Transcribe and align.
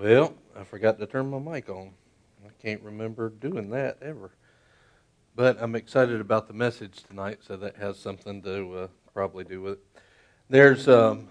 Well, 0.00 0.32
I 0.56 0.62
forgot 0.62 1.00
to 1.00 1.06
turn 1.06 1.28
my 1.28 1.40
mic 1.40 1.68
on. 1.68 1.90
I 2.46 2.50
can't 2.62 2.80
remember 2.82 3.30
doing 3.30 3.70
that 3.70 3.98
ever. 4.00 4.30
But 5.34 5.60
I'm 5.60 5.74
excited 5.74 6.20
about 6.20 6.46
the 6.46 6.54
message 6.54 7.02
tonight, 7.02 7.40
so 7.44 7.56
that 7.56 7.74
has 7.74 7.98
something 7.98 8.40
to 8.42 8.74
uh, 8.76 8.86
probably 9.12 9.42
do 9.42 9.60
with 9.60 9.72
it. 9.72 9.80
There's 10.48 10.86
um, 10.86 11.28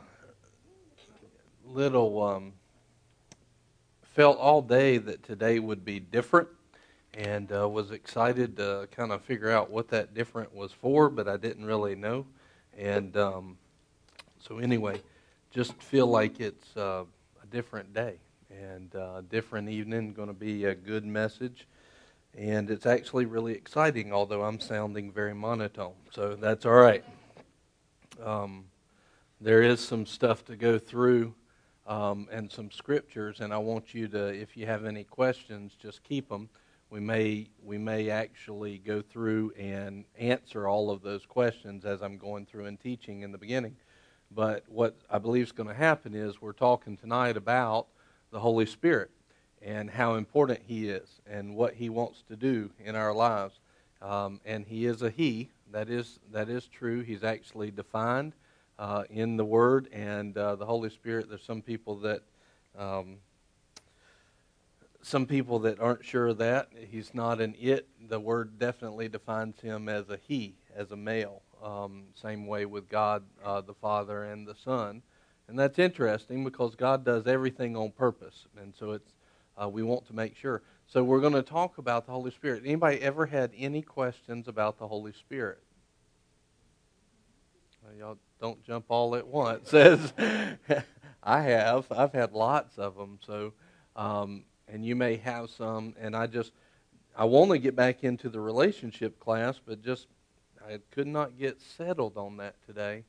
little 1.66 2.22
um, 2.22 2.52
felt 4.04 4.38
all 4.38 4.62
day 4.62 4.98
that 4.98 5.24
today 5.24 5.60
would 5.60 5.86
be 5.86 6.02
different, 6.02 6.50
and 7.14 7.50
uh, 7.54 7.70
was 7.70 7.92
excited 7.92 8.58
to 8.58 8.90
kind 8.92 9.14
of 9.14 9.22
figure 9.22 9.50
out 9.50 9.72
what 9.72 9.88
that 9.92 10.14
different 10.14 10.54
was 10.54 10.74
for, 10.74 11.10
but 11.10 11.30
I 11.30 11.38
didn't 11.38 11.64
really 11.64 11.96
know. 11.96 12.26
And 12.78 13.16
um, 13.16 13.58
so 14.46 14.58
anyway, 14.58 15.02
just 15.52 15.82
feel 15.82 16.08
like 16.08 16.42
it's 16.42 16.76
uh, 16.76 17.06
a 17.42 17.46
different 17.46 17.94
day 17.94 18.20
and 18.50 18.96
uh, 18.96 19.22
different 19.30 19.70
evening. 19.70 20.14
Going 20.14 20.28
to 20.28 20.34
be 20.34 20.66
a 20.66 20.76
good 20.76 21.06
message, 21.06 21.68
and 22.38 22.70
it's 22.70 22.86
actually 22.86 23.26
really 23.26 23.54
exciting. 23.54 24.14
Although 24.14 24.44
I'm 24.44 24.60
sounding 24.60 25.12
very 25.12 25.34
monotone, 25.34 25.96
so 26.12 26.36
that's 26.36 26.66
all 26.66 26.74
right. 26.74 27.04
Um, 28.24 28.66
there 29.40 29.62
is 29.62 29.80
some 29.80 30.06
stuff 30.06 30.44
to 30.46 30.56
go 30.56 30.80
through 30.80 31.36
um, 31.86 32.28
and 32.32 32.52
some 32.52 32.72
scriptures, 32.72 33.40
and 33.40 33.54
I 33.54 33.58
want 33.58 33.94
you 33.94 34.08
to, 34.10 34.28
if 34.28 34.58
you 34.58 34.66
have 34.66 34.86
any 34.86 35.04
questions, 35.04 35.74
just 35.80 36.04
keep 36.04 36.30
them. 36.30 36.50
We 36.90 37.00
may 37.02 37.50
we 37.64 37.78
may 37.78 38.10
actually 38.10 38.78
go 38.78 39.02
through 39.02 39.52
and 39.60 40.06
answer 40.18 40.68
all 40.68 40.90
of 40.90 41.02
those 41.02 41.26
questions 41.26 41.84
as 41.84 42.02
I'm 42.02 42.18
going 42.18 42.46
through 42.46 42.66
and 42.66 42.80
teaching 42.80 43.22
in 43.22 43.32
the 43.32 43.38
beginning. 43.38 43.76
But 44.32 44.64
what 44.68 44.96
I 45.10 45.20
believe 45.20 45.44
is 45.44 45.52
going 45.52 45.70
to 45.70 45.76
happen 45.76 46.14
is 46.14 46.42
we're 46.42 46.54
talking 46.54 46.98
tonight 46.98 47.38
about 47.38 47.88
the 48.32 48.40
Holy 48.40 48.66
Spirit 48.66 49.12
and 49.62 49.90
how 49.90 50.16
important 50.16 50.62
He 50.66 50.90
is 50.90 51.22
and 51.30 51.56
what 51.56 51.74
He 51.76 51.90
wants 51.90 52.24
to 52.30 52.36
do 52.36 52.72
in 52.84 52.96
our 52.96 53.14
lives. 53.14 53.60
Um, 54.02 54.40
and 54.46 54.66
He 54.66 54.86
is 54.86 55.02
a 55.02 55.10
He. 55.10 55.50
That 55.72 55.90
is 55.90 56.20
that 56.32 56.50
is 56.50 56.68
true. 56.68 57.02
He's 57.02 57.24
actually 57.24 57.72
defined 57.72 58.34
uh, 58.80 59.04
in 59.10 59.38
the 59.38 59.46
Word 59.46 59.90
and 59.92 60.38
uh, 60.38 60.56
the 60.56 60.66
Holy 60.66 60.90
Spirit. 60.90 61.30
There's 61.30 61.44
some 61.44 61.62
people 61.62 61.96
that 61.98 62.22
um, 62.78 63.18
some 65.02 65.26
people 65.26 65.60
that 65.60 65.80
aren't 65.80 66.06
sure 66.06 66.28
of 66.28 66.38
that. 66.40 66.70
He's 66.90 67.14
not 67.14 67.40
an 67.42 67.56
it. 67.60 67.88
The 68.10 68.20
Word 68.20 68.60
definitely 68.60 69.08
defines 69.08 69.60
Him 69.60 69.90
as 69.90 70.10
a 70.10 70.20
He, 70.28 70.56
as 70.76 70.92
a 70.92 70.98
male. 70.98 71.42
Um, 71.64 72.04
same 72.14 72.46
way 72.46 72.66
with 72.66 72.88
God, 72.88 73.24
uh, 73.44 73.62
the 73.62 73.74
Father 73.74 74.26
and 74.26 74.48
the 74.48 74.56
Son. 74.56 75.02
And 75.48 75.58
that's 75.58 75.80
interesting 75.80 76.44
because 76.44 76.76
God 76.76 77.06
does 77.06 77.26
everything 77.26 77.78
on 77.78 77.92
purpose, 77.92 78.48
and 78.60 78.74
so 78.76 78.92
it's 78.92 79.14
uh, 79.62 79.68
we 79.68 79.82
want 79.82 80.06
to 80.08 80.14
make 80.14 80.36
sure. 80.36 80.62
So 80.88 81.04
we're 81.04 81.22
going 81.22 81.34
to 81.34 81.42
talk 81.42 81.78
about 81.78 82.06
the 82.06 82.12
Holy 82.12 82.32
Spirit. 82.32 82.64
Anybody 82.66 83.02
ever 83.02 83.26
had 83.26 83.52
any 83.58 83.82
questions 83.82 84.48
about 84.48 84.78
the 84.78 84.88
Holy 84.88 85.14
Spirit? 85.14 85.64
Uh, 87.84 87.94
y'all 87.98 88.18
don't 88.40 88.62
jump 88.64 88.86
all 88.90 89.16
at 89.16 89.26
once. 89.26 89.70
Says 89.72 90.14
I 91.24 91.42
have. 91.42 91.88
I've 91.92 92.14
had 92.14 92.34
lots 92.34 92.78
of 92.78 92.96
them. 92.96 93.20
So, 93.26 93.54
um, 93.96 94.44
and 94.68 94.86
you 94.86 94.96
may 94.96 95.16
have 95.18 95.50
some. 95.50 95.96
And 96.00 96.16
I 96.16 96.28
just 96.28 96.52
I 97.16 97.26
want 97.26 97.52
to 97.52 97.58
get 97.58 97.76
back 97.76 98.04
into 98.04 98.30
the 98.30 98.40
relationship 98.40 99.20
class, 99.20 99.60
but 99.66 99.82
just 99.82 100.08
I 100.66 100.80
could 100.92 101.08
not 101.08 101.38
get 101.38 101.62
settled 101.62 102.18
on 102.18 102.38
that 102.38 102.56
today 102.66 103.06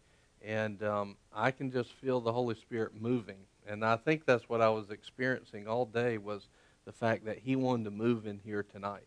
and 0.48 0.82
um, 0.82 1.16
I 1.34 1.50
can 1.50 1.70
just 1.70 1.92
feel 1.92 2.22
the 2.22 2.32
Holy 2.32 2.54
Spirit 2.54 2.92
moving. 2.98 3.36
And 3.66 3.84
I 3.84 3.96
think 3.96 4.24
that's 4.24 4.48
what 4.48 4.62
I 4.62 4.70
was 4.70 4.88
experiencing 4.90 5.68
all 5.68 5.84
day 5.84 6.16
was 6.16 6.48
the 6.86 6.92
fact 6.92 7.26
that 7.26 7.38
He 7.38 7.54
wanted 7.54 7.84
to 7.84 7.90
move 7.90 8.26
in 8.26 8.40
here 8.42 8.62
tonight. 8.62 9.04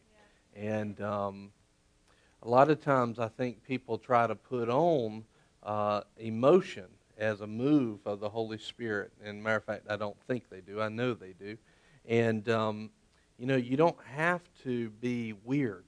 Yeah. 0.55 0.61
And 0.61 1.01
um, 1.01 1.51
a 2.43 2.47
lot 2.47 2.69
of 2.69 2.79
times 2.79 3.17
I 3.17 3.27
think 3.27 3.63
people 3.63 3.97
try 3.97 4.27
to 4.27 4.35
put 4.35 4.69
on 4.69 5.23
uh, 5.63 6.01
emotion 6.17 6.85
as 7.17 7.41
a 7.41 7.47
move 7.47 8.01
of 8.05 8.19
the 8.19 8.29
Holy 8.29 8.59
Spirit. 8.59 9.11
And 9.23 9.41
matter 9.41 9.55
of 9.55 9.63
fact, 9.63 9.87
I 9.89 9.95
don't 9.95 10.17
think 10.27 10.47
they 10.47 10.61
do. 10.61 10.79
I 10.79 10.89
know 10.89 11.15
they 11.15 11.33
do. 11.33 11.57
And 12.07 12.47
um, 12.49 12.91
you 13.39 13.47
know, 13.47 13.55
you 13.55 13.77
don't 13.77 13.97
have 14.13 14.41
to 14.63 14.91
be 14.91 15.33
weird 15.43 15.85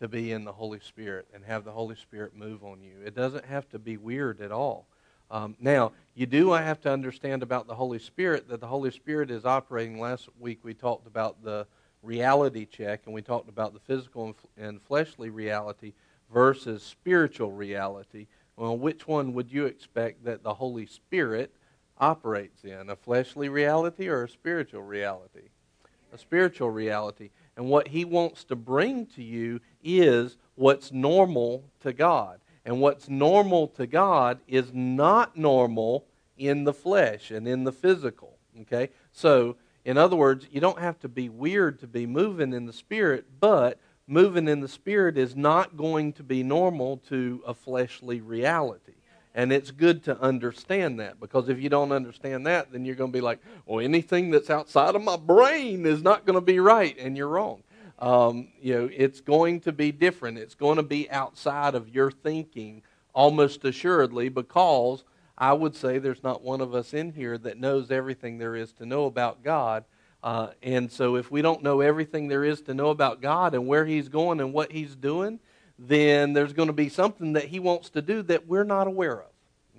to 0.00 0.08
be 0.08 0.32
in 0.32 0.44
the 0.44 0.52
Holy 0.52 0.80
Spirit 0.80 1.26
and 1.34 1.44
have 1.44 1.64
the 1.64 1.72
Holy 1.72 1.96
Spirit 1.96 2.36
move 2.36 2.64
on 2.64 2.82
you. 2.82 2.94
It 3.04 3.14
doesn't 3.14 3.44
have 3.46 3.68
to 3.70 3.78
be 3.78 3.96
weird 3.96 4.40
at 4.40 4.52
all. 4.52 4.86
Um, 5.30 5.56
now, 5.58 5.92
you 6.14 6.26
do 6.26 6.52
have 6.52 6.80
to 6.82 6.92
understand 6.92 7.42
about 7.42 7.66
the 7.66 7.74
Holy 7.74 7.98
Spirit 7.98 8.48
that 8.48 8.60
the 8.60 8.66
Holy 8.66 8.90
Spirit 8.90 9.30
is 9.30 9.44
operating. 9.44 9.98
Last 9.98 10.28
week 10.38 10.60
we 10.62 10.74
talked 10.74 11.06
about 11.06 11.42
the 11.42 11.66
reality 12.02 12.64
check 12.64 13.02
and 13.06 13.14
we 13.14 13.22
talked 13.22 13.48
about 13.48 13.72
the 13.72 13.80
physical 13.80 14.36
and 14.56 14.80
fleshly 14.80 15.30
reality 15.30 15.94
versus 16.32 16.82
spiritual 16.82 17.52
reality. 17.52 18.26
Well, 18.56 18.76
which 18.76 19.06
one 19.06 19.34
would 19.34 19.52
you 19.52 19.66
expect 19.66 20.24
that 20.24 20.42
the 20.42 20.54
Holy 20.54 20.86
Spirit 20.86 21.52
operates 21.98 22.64
in? 22.64 22.88
A 22.88 22.96
fleshly 22.96 23.48
reality 23.48 24.08
or 24.08 24.24
a 24.24 24.28
spiritual 24.28 24.82
reality? 24.82 25.48
A 26.12 26.18
spiritual 26.18 26.70
reality. 26.70 27.30
And 27.56 27.68
what 27.68 27.88
he 27.88 28.04
wants 28.04 28.44
to 28.44 28.56
bring 28.56 29.06
to 29.06 29.22
you 29.22 29.60
is 29.82 30.36
what's 30.54 30.92
normal 30.92 31.64
to 31.80 31.92
God. 31.92 32.40
And 32.64 32.80
what's 32.80 33.08
normal 33.08 33.68
to 33.68 33.86
God 33.86 34.40
is 34.46 34.72
not 34.74 35.36
normal 35.36 36.04
in 36.36 36.64
the 36.64 36.74
flesh 36.74 37.30
and 37.30 37.46
in 37.46 37.64
the 37.64 37.72
physical. 37.72 38.38
Okay? 38.62 38.90
So, 39.12 39.56
in 39.84 39.96
other 39.96 40.16
words, 40.16 40.46
you 40.50 40.60
don't 40.60 40.80
have 40.80 40.98
to 41.00 41.08
be 41.08 41.28
weird 41.28 41.78
to 41.78 41.86
be 41.86 42.06
moving 42.06 42.52
in 42.52 42.66
the 42.66 42.72
Spirit, 42.72 43.26
but 43.38 43.78
moving 44.08 44.48
in 44.48 44.60
the 44.60 44.68
Spirit 44.68 45.16
is 45.16 45.36
not 45.36 45.76
going 45.76 46.12
to 46.14 46.24
be 46.24 46.42
normal 46.42 46.96
to 47.08 47.42
a 47.46 47.54
fleshly 47.54 48.20
reality. 48.20 48.95
And 49.36 49.52
it's 49.52 49.70
good 49.70 50.02
to 50.04 50.18
understand 50.18 50.98
that 50.98 51.20
because 51.20 51.50
if 51.50 51.60
you 51.60 51.68
don't 51.68 51.92
understand 51.92 52.46
that, 52.46 52.72
then 52.72 52.86
you're 52.86 52.94
going 52.94 53.12
to 53.12 53.16
be 53.16 53.20
like, 53.20 53.38
well, 53.66 53.84
anything 53.84 54.30
that's 54.30 54.48
outside 54.48 54.94
of 54.94 55.02
my 55.02 55.18
brain 55.18 55.84
is 55.84 56.02
not 56.02 56.24
going 56.24 56.36
to 56.36 56.40
be 56.40 56.58
right. 56.58 56.96
And 56.98 57.18
you're 57.18 57.28
wrong. 57.28 57.62
Um, 57.98 58.48
you 58.62 58.74
know, 58.74 58.90
it's 58.90 59.20
going 59.20 59.60
to 59.60 59.72
be 59.72 59.92
different. 59.92 60.38
It's 60.38 60.54
going 60.54 60.76
to 60.76 60.82
be 60.82 61.10
outside 61.10 61.74
of 61.74 61.94
your 61.94 62.10
thinking 62.10 62.82
almost 63.12 63.62
assuredly 63.66 64.30
because 64.30 65.04
I 65.36 65.52
would 65.52 65.76
say 65.76 65.98
there's 65.98 66.22
not 66.22 66.42
one 66.42 66.62
of 66.62 66.74
us 66.74 66.94
in 66.94 67.12
here 67.12 67.36
that 67.36 67.60
knows 67.60 67.90
everything 67.90 68.38
there 68.38 68.56
is 68.56 68.72
to 68.72 68.86
know 68.86 69.04
about 69.04 69.44
God. 69.44 69.84
Uh, 70.22 70.48
and 70.62 70.90
so 70.90 71.16
if 71.16 71.30
we 71.30 71.42
don't 71.42 71.62
know 71.62 71.82
everything 71.82 72.28
there 72.28 72.44
is 72.44 72.62
to 72.62 72.74
know 72.74 72.88
about 72.88 73.20
God 73.20 73.54
and 73.54 73.66
where 73.66 73.84
He's 73.84 74.08
going 74.08 74.40
and 74.40 74.54
what 74.54 74.72
He's 74.72 74.96
doing, 74.96 75.40
then 75.78 76.32
there's 76.32 76.52
going 76.52 76.68
to 76.68 76.72
be 76.72 76.88
something 76.88 77.34
that 77.34 77.46
he 77.46 77.58
wants 77.58 77.90
to 77.90 78.02
do 78.02 78.22
that 78.22 78.46
we're 78.46 78.64
not 78.64 78.86
aware 78.86 79.20
of. 79.20 79.30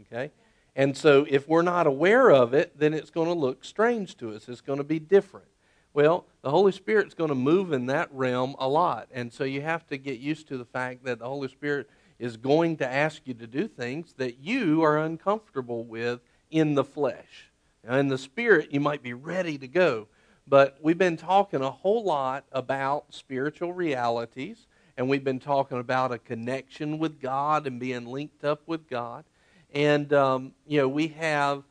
Okay? 0.01 0.31
And 0.75 0.95
so 0.95 1.25
if 1.27 1.47
we're 1.47 1.63
not 1.63 1.87
aware 1.87 2.29
of 2.31 2.53
it, 2.53 2.77
then 2.77 2.93
it's 2.93 3.09
going 3.09 3.27
to 3.27 3.33
look 3.33 3.65
strange 3.65 4.15
to 4.17 4.33
us. 4.33 4.47
It's 4.47 4.61
going 4.61 4.77
to 4.77 4.83
be 4.83 4.99
different. 4.99 5.47
Well, 5.93 6.25
the 6.43 6.51
Holy 6.51 6.71
Spirit's 6.71 7.15
going 7.15 7.29
to 7.29 7.35
move 7.35 7.73
in 7.73 7.87
that 7.87 8.09
realm 8.13 8.55
a 8.59 8.69
lot. 8.69 9.07
And 9.11 9.33
so 9.33 9.43
you 9.43 9.61
have 9.61 9.87
to 9.87 9.97
get 9.97 10.19
used 10.19 10.47
to 10.49 10.57
the 10.57 10.65
fact 10.65 11.03
that 11.05 11.17
the 11.17 11.25
Holy 11.25 11.47
Spirit 11.47 11.89
is 12.19 12.37
going 12.37 12.77
to 12.77 12.87
ask 12.87 13.23
you 13.25 13.33
to 13.33 13.47
do 13.47 13.67
things 13.67 14.13
that 14.17 14.37
you 14.37 14.83
are 14.83 14.99
uncomfortable 14.99 15.83
with 15.83 16.19
in 16.51 16.75
the 16.75 16.83
flesh. 16.83 17.51
Now, 17.83 17.97
in 17.97 18.09
the 18.09 18.17
spirit, 18.19 18.71
you 18.71 18.79
might 18.79 19.01
be 19.01 19.13
ready 19.13 19.57
to 19.57 19.67
go. 19.67 20.07
But 20.47 20.77
we've 20.81 20.97
been 20.97 21.17
talking 21.17 21.61
a 21.61 21.71
whole 21.71 22.03
lot 22.03 22.45
about 22.51 23.05
spiritual 23.09 23.73
realities 23.73 24.66
and 24.97 25.07
we've 25.07 25.23
been 25.23 25.39
talking 25.39 25.79
about 25.79 26.11
a 26.11 26.17
connection 26.17 26.97
with 26.97 27.21
God 27.21 27.67
and 27.67 27.79
being 27.79 28.07
linked 28.07 28.43
up 28.43 28.63
with 28.65 28.89
God. 28.89 29.25
And, 29.71 30.11
um, 30.11 30.53
you 30.65 30.79
know, 30.79 30.87
we 30.87 31.09
have 31.09 31.63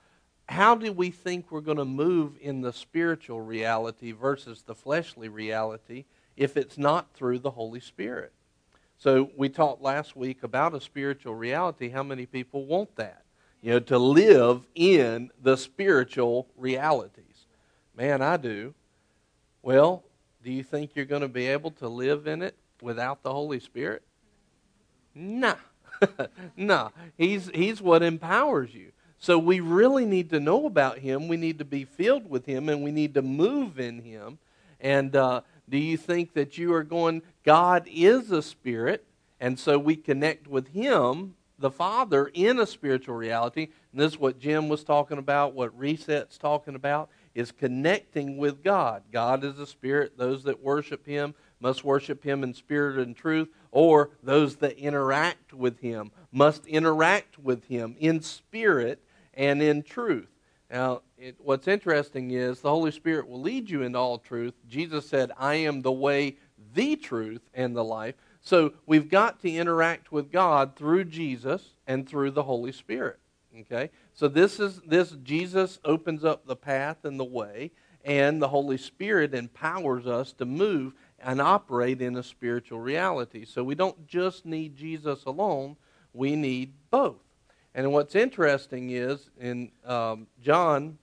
how 0.49 0.77
do 0.77 0.93
we 0.93 1.11
think 1.11 1.51
we're 1.51 1.61
going 1.61 1.79
to 1.79 1.85
move 1.85 2.35
in 2.41 2.61
the 2.61 2.73
spiritual 2.73 3.41
reality 3.41 4.13
versus 4.13 4.63
the 4.63 4.77
fleshly 4.77 5.29
reality 5.29 6.05
if 6.37 6.57
it's 6.57 6.79
not 6.79 7.13
through 7.15 7.41
the 7.41 7.51
Holy 7.51 7.81
Spirit? 7.81 8.33
So 8.97 9.31
we 9.37 9.49
talked 9.49 9.83
last 9.83 10.15
week 10.15 10.45
about 10.45 10.73
a 10.73 10.81
spiritual 10.81 11.35
reality. 11.35 11.89
How 11.89 12.05
many 12.05 12.27
people 12.27 12.65
want 12.65 12.95
that? 12.95 13.25
You 13.61 13.73
know, 13.73 13.81
to 13.81 13.99
live 13.99 14.69
in 14.77 15.31
the 15.43 15.57
spiritual 15.57 16.47
realities. 16.57 17.47
Man, 17.97 18.23
I 18.23 18.37
do. 18.37 18.73
Well, 19.63 20.05
do 20.45 20.53
you 20.53 20.63
think 20.63 20.93
you're 20.95 21.07
going 21.07 21.23
to 21.23 21.29
be 21.29 21.49
able 21.49 21.73
to 21.73 21.89
live 21.89 22.29
in 22.29 22.41
it 22.41 22.57
without 22.83 23.23
the 23.23 23.33
Holy 23.33 23.61
Spirit? 23.61 24.03
Nah. 25.15 25.57
nah. 26.57 26.91
He's, 27.17 27.51
he's 27.55 27.81
what 27.81 28.03
empowers 28.03 28.75
you. 28.75 28.93
So 29.19 29.39
we 29.39 29.61
really 29.61 30.05
need 30.05 30.31
to 30.31 30.41
know 30.41 30.67
about 30.67 30.99
Him. 30.99 31.29
We 31.29 31.37
need 31.37 31.59
to 31.59 31.65
be 31.65 31.85
filled 31.85 32.29
with 32.29 32.47
Him, 32.47 32.69
and 32.69 32.85
we 32.85 32.93
need 32.93 33.15
to 33.15 33.23
move 33.23 33.81
in 33.81 34.01
Him. 34.01 34.39
And 34.81 35.17
uh, 35.17 35.41
do 35.69 35.79
you 35.79 35.97
think 35.97 36.35
that 36.35 36.59
you 36.59 36.75
are 36.75 36.85
going, 36.85 37.23
God 37.45 37.89
is 37.91 38.31
a 38.31 38.43
spirit, 38.43 39.05
and 39.41 39.59
so 39.59 39.79
we 39.79 39.97
connect 39.97 40.47
with 40.47 40.69
Him, 40.69 41.35
the 41.59 41.71
Father, 41.71 42.31
in 42.35 42.61
a 42.61 42.67
spiritual 42.67 43.15
reality? 43.15 43.69
And 43.93 44.01
this 44.01 44.13
is 44.13 44.19
what 44.19 44.39
Jim 44.39 44.69
was 44.69 44.85
talking 44.85 45.19
about, 45.19 45.55
what 45.55 45.77
Reset's 45.79 46.37
talking 46.37 46.75
about, 46.75 47.09
is 47.35 47.53
connecting 47.53 48.37
with 48.37 48.63
God. 48.63 49.03
God 49.13 49.45
is 49.45 49.59
a 49.59 49.67
spirit. 49.67 50.17
Those 50.17 50.45
that 50.45 50.63
worship 50.63 51.07
him 51.07 51.35
must 51.61 51.85
worship 51.85 52.23
him 52.25 52.43
in 52.43 52.55
spirit 52.55 52.99
and 52.99 53.17
truth, 53.17 53.49
or 53.71 54.11
those 54.23 54.57
that 54.57 54.79
interact 54.79 55.53
with 55.53 55.81
him 55.81 56.11
must 56.33 56.67
interact 56.67 57.39
with 57.39 57.65
him 57.67 57.97
in 57.99 58.21
spirit 58.21 59.03
and 59.35 59.63
in 59.63 59.83
truth. 59.83 60.29
Now, 60.71 61.03
it, 61.17 61.37
what's 61.39 61.69
interesting 61.69 62.33
is 62.33 62.61
the 62.61 62.71
Holy 62.71 62.91
Spirit 62.91 63.29
will 63.29 63.41
lead 63.41 63.71
you 63.71 63.83
into 63.83 63.99
all 63.99 64.19
truth. 64.19 64.55
Jesus 64.69 65.09
said, 65.09 65.31
I 65.39 65.55
am 65.55 65.83
the 65.83 65.93
way, 65.93 66.37
the 66.75 66.97
truth, 66.97 67.43
and 67.55 67.77
the 67.77 67.85
life. 67.85 68.17
So 68.41 68.75
we've 68.85 69.09
got 69.09 69.41
to 69.41 69.51
interact 69.51 70.13
with 70.13 70.31
God 70.31 70.77
through 70.77 71.05
Jesus 71.05 71.75
and 71.87 72.09
through 72.09 72.33
the 72.33 72.43
Holy 72.43 72.73
Spirit. 72.73 73.19
Okay? 73.61 73.91
So 74.13 74.29
this 74.29 74.61
is 74.61 74.81
this 74.87 75.13
Jesus 75.23 75.79
opens 75.85 76.25
up 76.25 76.47
the 76.47 76.57
path 76.57 77.05
and 77.05 77.19
the 77.19 77.25
way, 77.25 77.71
and 78.05 78.41
the 78.41 78.49
Holy 78.49 78.77
Spirit 78.77 79.35
empowers 79.35 80.07
us 80.07 80.33
to 80.35 80.45
move 80.45 80.95
and 81.19 81.41
operate 81.41 82.01
in 82.03 82.17
a 82.17 82.23
spiritual 82.23 82.81
reality. 82.81 83.45
So 83.45 83.65
we 83.65 83.75
don't 83.75 84.07
just 84.07 84.45
need 84.45 84.77
Jesus 84.77 85.25
alone, 85.25 85.77
we 86.13 86.37
need 86.37 86.73
both. 86.91 87.17
And 87.75 87.93
what's 87.93 88.15
interesting 88.15 88.91
is 88.91 89.31
in 89.39 89.71
um, 89.85 90.27
John, 90.43 90.99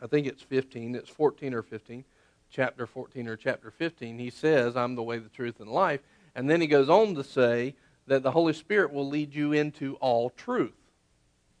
I 0.00 0.06
think 0.06 0.26
it's 0.26 0.42
15, 0.42 0.94
it's 0.94 1.10
14 1.10 1.54
or 1.54 1.62
15, 1.62 2.04
chapter 2.50 2.86
14 2.86 3.28
or 3.28 3.36
chapter 3.36 3.70
15, 3.70 4.18
he 4.18 4.30
says, 4.30 4.76
I'm 4.76 4.94
the 4.94 5.02
way, 5.02 5.18
the 5.18 5.28
truth, 5.28 5.60
and 5.60 5.68
life. 5.68 6.00
And 6.34 6.48
then 6.48 6.60
he 6.60 6.66
goes 6.66 6.88
on 6.88 7.14
to 7.16 7.24
say 7.24 7.74
that 8.06 8.22
the 8.22 8.30
Holy 8.30 8.52
Spirit 8.52 8.92
will 8.92 9.08
lead 9.08 9.34
you 9.34 9.52
into 9.52 9.94
all 9.96 10.30
truth. 10.30 10.76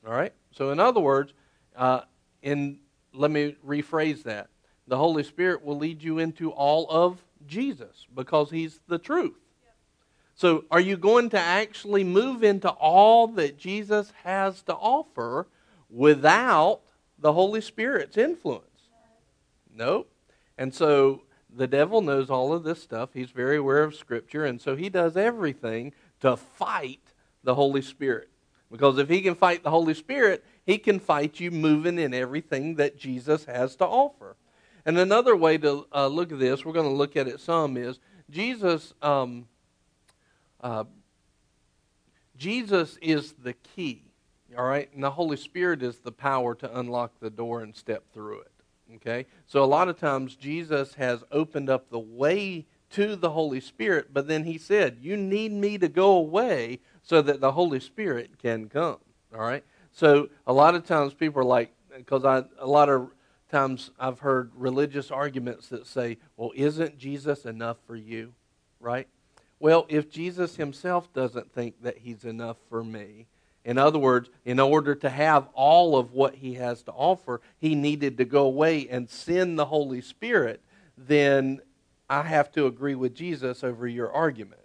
All 0.06 0.12
right? 0.12 0.32
So, 0.52 0.70
in 0.70 0.78
other 0.78 1.00
words, 1.00 1.32
uh, 1.74 2.02
in, 2.42 2.78
let 3.12 3.30
me 3.30 3.56
rephrase 3.66 4.22
that. 4.24 4.48
The 4.86 4.96
Holy 4.96 5.24
Spirit 5.24 5.64
will 5.64 5.76
lead 5.76 6.02
you 6.02 6.18
into 6.20 6.50
all 6.50 6.88
of 6.88 7.20
Jesus 7.46 8.06
because 8.14 8.50
he's 8.50 8.80
the 8.88 8.98
truth. 8.98 9.34
So, 10.34 10.64
are 10.70 10.80
you 10.80 10.98
going 10.98 11.30
to 11.30 11.38
actually 11.38 12.04
move 12.04 12.44
into 12.44 12.68
all 12.68 13.26
that 13.28 13.56
Jesus 13.56 14.12
has 14.22 14.60
to 14.64 14.74
offer 14.74 15.46
without 15.88 16.80
the 17.18 17.32
Holy 17.32 17.62
Spirit's 17.62 18.18
influence? 18.18 18.90
Nope. 19.74 20.10
And 20.58 20.74
so, 20.74 21.22
the 21.56 21.66
devil 21.66 22.02
knows 22.02 22.28
all 22.28 22.52
of 22.52 22.64
this 22.64 22.82
stuff. 22.82 23.10
He's 23.14 23.30
very 23.30 23.56
aware 23.56 23.82
of 23.82 23.94
Scripture, 23.94 24.44
and 24.44 24.60
so 24.60 24.76
he 24.76 24.90
does 24.90 25.16
everything 25.16 25.92
to 26.20 26.36
fight 26.36 27.00
the 27.42 27.54
Holy 27.54 27.80
Spirit. 27.80 28.28
Because 28.70 28.98
if 28.98 29.08
he 29.08 29.22
can 29.22 29.34
fight 29.34 29.62
the 29.62 29.70
Holy 29.70 29.94
Spirit, 29.94 30.44
he 30.66 30.76
can 30.76 30.98
fight 30.98 31.40
you 31.40 31.50
moving 31.50 31.98
in 31.98 32.12
everything 32.12 32.74
that 32.74 32.98
Jesus 32.98 33.44
has 33.46 33.76
to 33.76 33.86
offer. 33.86 34.36
And 34.86 34.98
another 34.98 35.34
way 35.34 35.58
to 35.58 35.84
uh, 35.92 36.06
look 36.06 36.30
at 36.30 36.38
this, 36.38 36.64
we're 36.64 36.72
going 36.72 36.88
to 36.88 36.94
look 36.94 37.16
at 37.16 37.26
it 37.26 37.40
some, 37.40 37.76
is 37.76 37.98
Jesus. 38.30 38.94
Um, 39.02 39.48
uh, 40.60 40.84
Jesus 42.36 42.96
is 43.02 43.32
the 43.32 43.52
key, 43.52 44.04
all 44.56 44.64
right, 44.64 44.88
and 44.94 45.02
the 45.02 45.10
Holy 45.10 45.36
Spirit 45.36 45.82
is 45.82 45.98
the 45.98 46.12
power 46.12 46.54
to 46.54 46.78
unlock 46.78 47.18
the 47.18 47.30
door 47.30 47.62
and 47.62 47.74
step 47.74 48.04
through 48.12 48.40
it. 48.40 48.52
Okay, 48.94 49.26
so 49.46 49.64
a 49.64 49.66
lot 49.66 49.88
of 49.88 49.98
times 49.98 50.36
Jesus 50.36 50.94
has 50.94 51.24
opened 51.32 51.68
up 51.68 51.90
the 51.90 51.98
way 51.98 52.66
to 52.90 53.16
the 53.16 53.30
Holy 53.30 53.60
Spirit, 53.60 54.08
but 54.12 54.28
then 54.28 54.44
He 54.44 54.56
said, 54.56 54.98
"You 55.00 55.16
need 55.16 55.50
me 55.50 55.78
to 55.78 55.88
go 55.88 56.12
away 56.12 56.78
so 57.02 57.20
that 57.22 57.40
the 57.40 57.52
Holy 57.52 57.80
Spirit 57.80 58.38
can 58.38 58.68
come." 58.68 58.98
All 59.34 59.40
right, 59.40 59.64
so 59.90 60.28
a 60.46 60.52
lot 60.52 60.76
of 60.76 60.86
times 60.86 61.12
people 61.12 61.40
are 61.40 61.44
like, 61.44 61.72
because 61.96 62.24
I 62.24 62.44
a 62.60 62.66
lot 62.66 62.88
of 62.88 63.10
times 63.50 63.90
I've 63.98 64.20
heard 64.20 64.50
religious 64.54 65.10
arguments 65.10 65.68
that 65.68 65.86
say, 65.86 66.18
well, 66.36 66.52
isn't 66.54 66.98
Jesus 66.98 67.44
enough 67.44 67.76
for 67.86 67.96
you? 67.96 68.32
Right? 68.80 69.08
Well, 69.58 69.86
if 69.88 70.10
Jesus 70.10 70.56
himself 70.56 71.12
doesn't 71.12 71.52
think 71.52 71.82
that 71.82 71.98
he's 71.98 72.24
enough 72.24 72.56
for 72.68 72.84
me, 72.84 73.26
in 73.64 73.78
other 73.78 73.98
words, 73.98 74.30
in 74.44 74.60
order 74.60 74.94
to 74.94 75.10
have 75.10 75.48
all 75.52 75.96
of 75.96 76.12
what 76.12 76.36
he 76.36 76.54
has 76.54 76.82
to 76.84 76.92
offer, 76.92 77.40
he 77.58 77.74
needed 77.74 78.16
to 78.18 78.24
go 78.24 78.44
away 78.46 78.88
and 78.88 79.10
send 79.10 79.58
the 79.58 79.64
Holy 79.64 80.00
Spirit, 80.00 80.60
then 80.96 81.60
I 82.08 82.22
have 82.22 82.52
to 82.52 82.66
agree 82.66 82.94
with 82.94 83.14
Jesus 83.14 83.64
over 83.64 83.88
your 83.88 84.12
argument. 84.12 84.60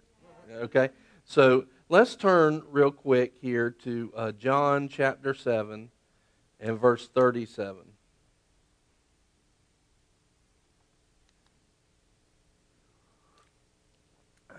Okay? 0.52 0.90
So 1.24 1.66
let's 1.88 2.14
turn 2.14 2.62
real 2.70 2.92
quick 2.92 3.34
here 3.40 3.70
to 3.82 4.12
uh, 4.16 4.32
John 4.32 4.88
chapter 4.88 5.34
7 5.34 5.90
and 6.60 6.78
verse 6.78 7.08
37. 7.08 7.91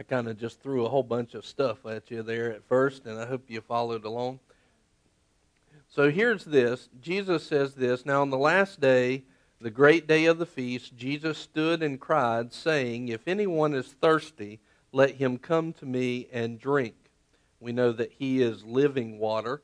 I 0.04 0.16
kind 0.16 0.28
of 0.28 0.38
just 0.38 0.60
threw 0.60 0.86
a 0.86 0.90
whole 0.90 1.02
bunch 1.02 1.34
of 1.34 1.46
stuff 1.46 1.86
at 1.86 2.12
you 2.12 2.24
there 2.24 2.52
at 2.52 2.68
first, 2.68 3.06
and 3.06 3.18
I 3.18 3.26
hope 3.26 3.44
you 3.48 3.62
followed 3.62 4.04
along. 4.04 4.42
So 5.88 6.12
here's 6.12 6.44
this 6.44 6.90
Jesus 7.00 7.48
says 7.48 7.74
this 7.76 8.06
Now, 8.06 8.22
on 8.22 8.30
the 8.30 8.38
last 8.38 8.82
day, 8.82 9.24
the 9.62 9.70
great 9.70 10.06
day 10.06 10.26
of 10.26 10.40
the 10.40 10.46
feast, 10.46 10.98
Jesus 10.98 11.38
stood 11.38 11.82
and 11.82 12.02
cried, 12.02 12.52
saying, 12.52 13.08
If 13.08 13.30
anyone 13.30 13.74
is 13.74 13.96
thirsty, 14.02 14.60
let 14.92 15.12
him 15.12 15.38
come 15.38 15.72
to 15.74 15.86
me 15.86 16.28
and 16.34 16.60
drink. 16.60 16.96
We 17.62 17.72
know 17.72 17.94
that 17.94 18.12
he 18.12 18.42
is 18.42 18.66
living 18.66 19.20
water. 19.20 19.62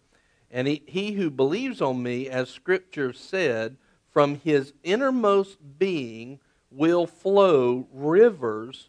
And 0.50 0.70
he, 0.70 0.84
he 0.86 1.12
who 1.12 1.30
believes 1.30 1.82
on 1.82 2.02
me, 2.02 2.30
as 2.30 2.50
Scripture 2.50 3.12
said, 3.12 3.76
from 4.10 4.36
his 4.36 4.72
innermost 4.86 5.58
being 5.78 6.40
will 6.72 7.08
flow 7.08 7.90
rivers 7.92 8.88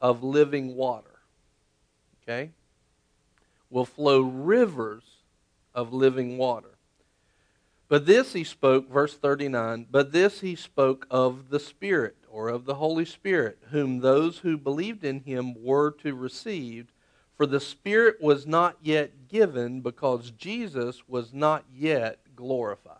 of 0.00 0.22
living 0.22 0.74
water. 0.74 1.20
Okay? 2.22 2.50
Will 3.68 3.84
flow 3.84 4.20
rivers 4.20 5.04
of 5.74 5.92
living 5.92 6.38
water. 6.38 6.70
But 7.88 8.06
this 8.06 8.32
he 8.32 8.44
spoke, 8.44 8.88
verse 8.88 9.16
39, 9.16 9.86
but 9.90 10.12
this 10.12 10.40
he 10.40 10.54
spoke 10.54 11.06
of 11.10 11.50
the 11.50 11.58
Spirit, 11.58 12.16
or 12.28 12.48
of 12.48 12.64
the 12.64 12.76
Holy 12.76 13.04
Spirit, 13.04 13.58
whom 13.70 13.98
those 13.98 14.38
who 14.38 14.56
believed 14.56 15.04
in 15.04 15.20
him 15.20 15.60
were 15.60 15.90
to 16.02 16.14
receive. 16.14 16.92
For 17.36 17.46
the 17.46 17.58
Spirit 17.58 18.20
was 18.20 18.46
not 18.46 18.76
yet 18.80 19.28
given 19.28 19.80
because 19.80 20.30
Jesus 20.30 21.08
was 21.08 21.34
not 21.34 21.64
yet 21.74 22.20
glorified. 22.36 22.96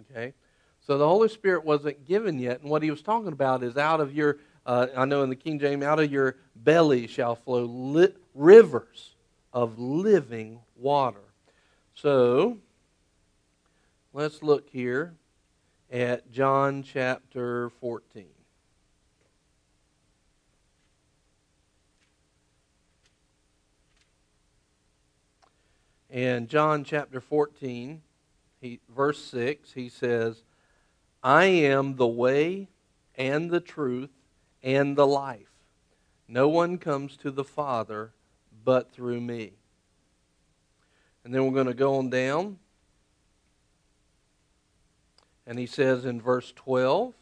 Okay? 0.00 0.32
So 0.80 0.96
the 0.96 1.08
Holy 1.08 1.28
Spirit 1.28 1.64
wasn't 1.64 2.06
given 2.06 2.38
yet, 2.38 2.60
and 2.62 2.70
what 2.70 2.82
he 2.82 2.90
was 2.90 3.02
talking 3.02 3.32
about 3.32 3.62
is 3.62 3.76
out 3.76 4.00
of 4.00 4.14
your 4.14 4.38
uh, 4.66 4.86
I 4.96 5.04
know 5.04 5.22
in 5.22 5.28
the 5.28 5.36
King 5.36 5.58
James, 5.58 5.84
out 5.84 6.00
of 6.00 6.10
your 6.10 6.36
belly 6.56 7.06
shall 7.06 7.34
flow 7.34 7.64
li- 7.64 8.14
rivers 8.34 9.14
of 9.52 9.78
living 9.78 10.60
water. 10.76 11.20
So, 11.94 12.58
let's 14.12 14.42
look 14.42 14.68
here 14.70 15.14
at 15.90 16.30
John 16.32 16.82
chapter 16.82 17.70
14. 17.80 18.26
And 26.10 26.48
John 26.48 26.84
chapter 26.84 27.20
14, 27.20 28.00
he, 28.60 28.80
verse 28.88 29.22
6, 29.24 29.72
he 29.72 29.88
says, 29.88 30.44
I 31.24 31.44
am 31.46 31.96
the 31.96 32.06
way 32.06 32.68
and 33.16 33.50
the 33.50 33.60
truth 33.60 34.10
and 34.64 34.96
the 34.96 35.06
life. 35.06 35.52
No 36.26 36.48
one 36.48 36.78
comes 36.78 37.16
to 37.18 37.30
the 37.30 37.44
Father 37.44 38.12
but 38.64 38.90
through 38.90 39.20
me. 39.20 39.52
And 41.22 41.32
then 41.32 41.44
we're 41.44 41.52
going 41.52 41.66
to 41.66 41.74
go 41.74 41.96
on 41.96 42.08
down. 42.08 42.58
And 45.46 45.58
he 45.58 45.66
says 45.66 46.06
in 46.06 46.20
verse 46.20 46.52
12 46.56 47.12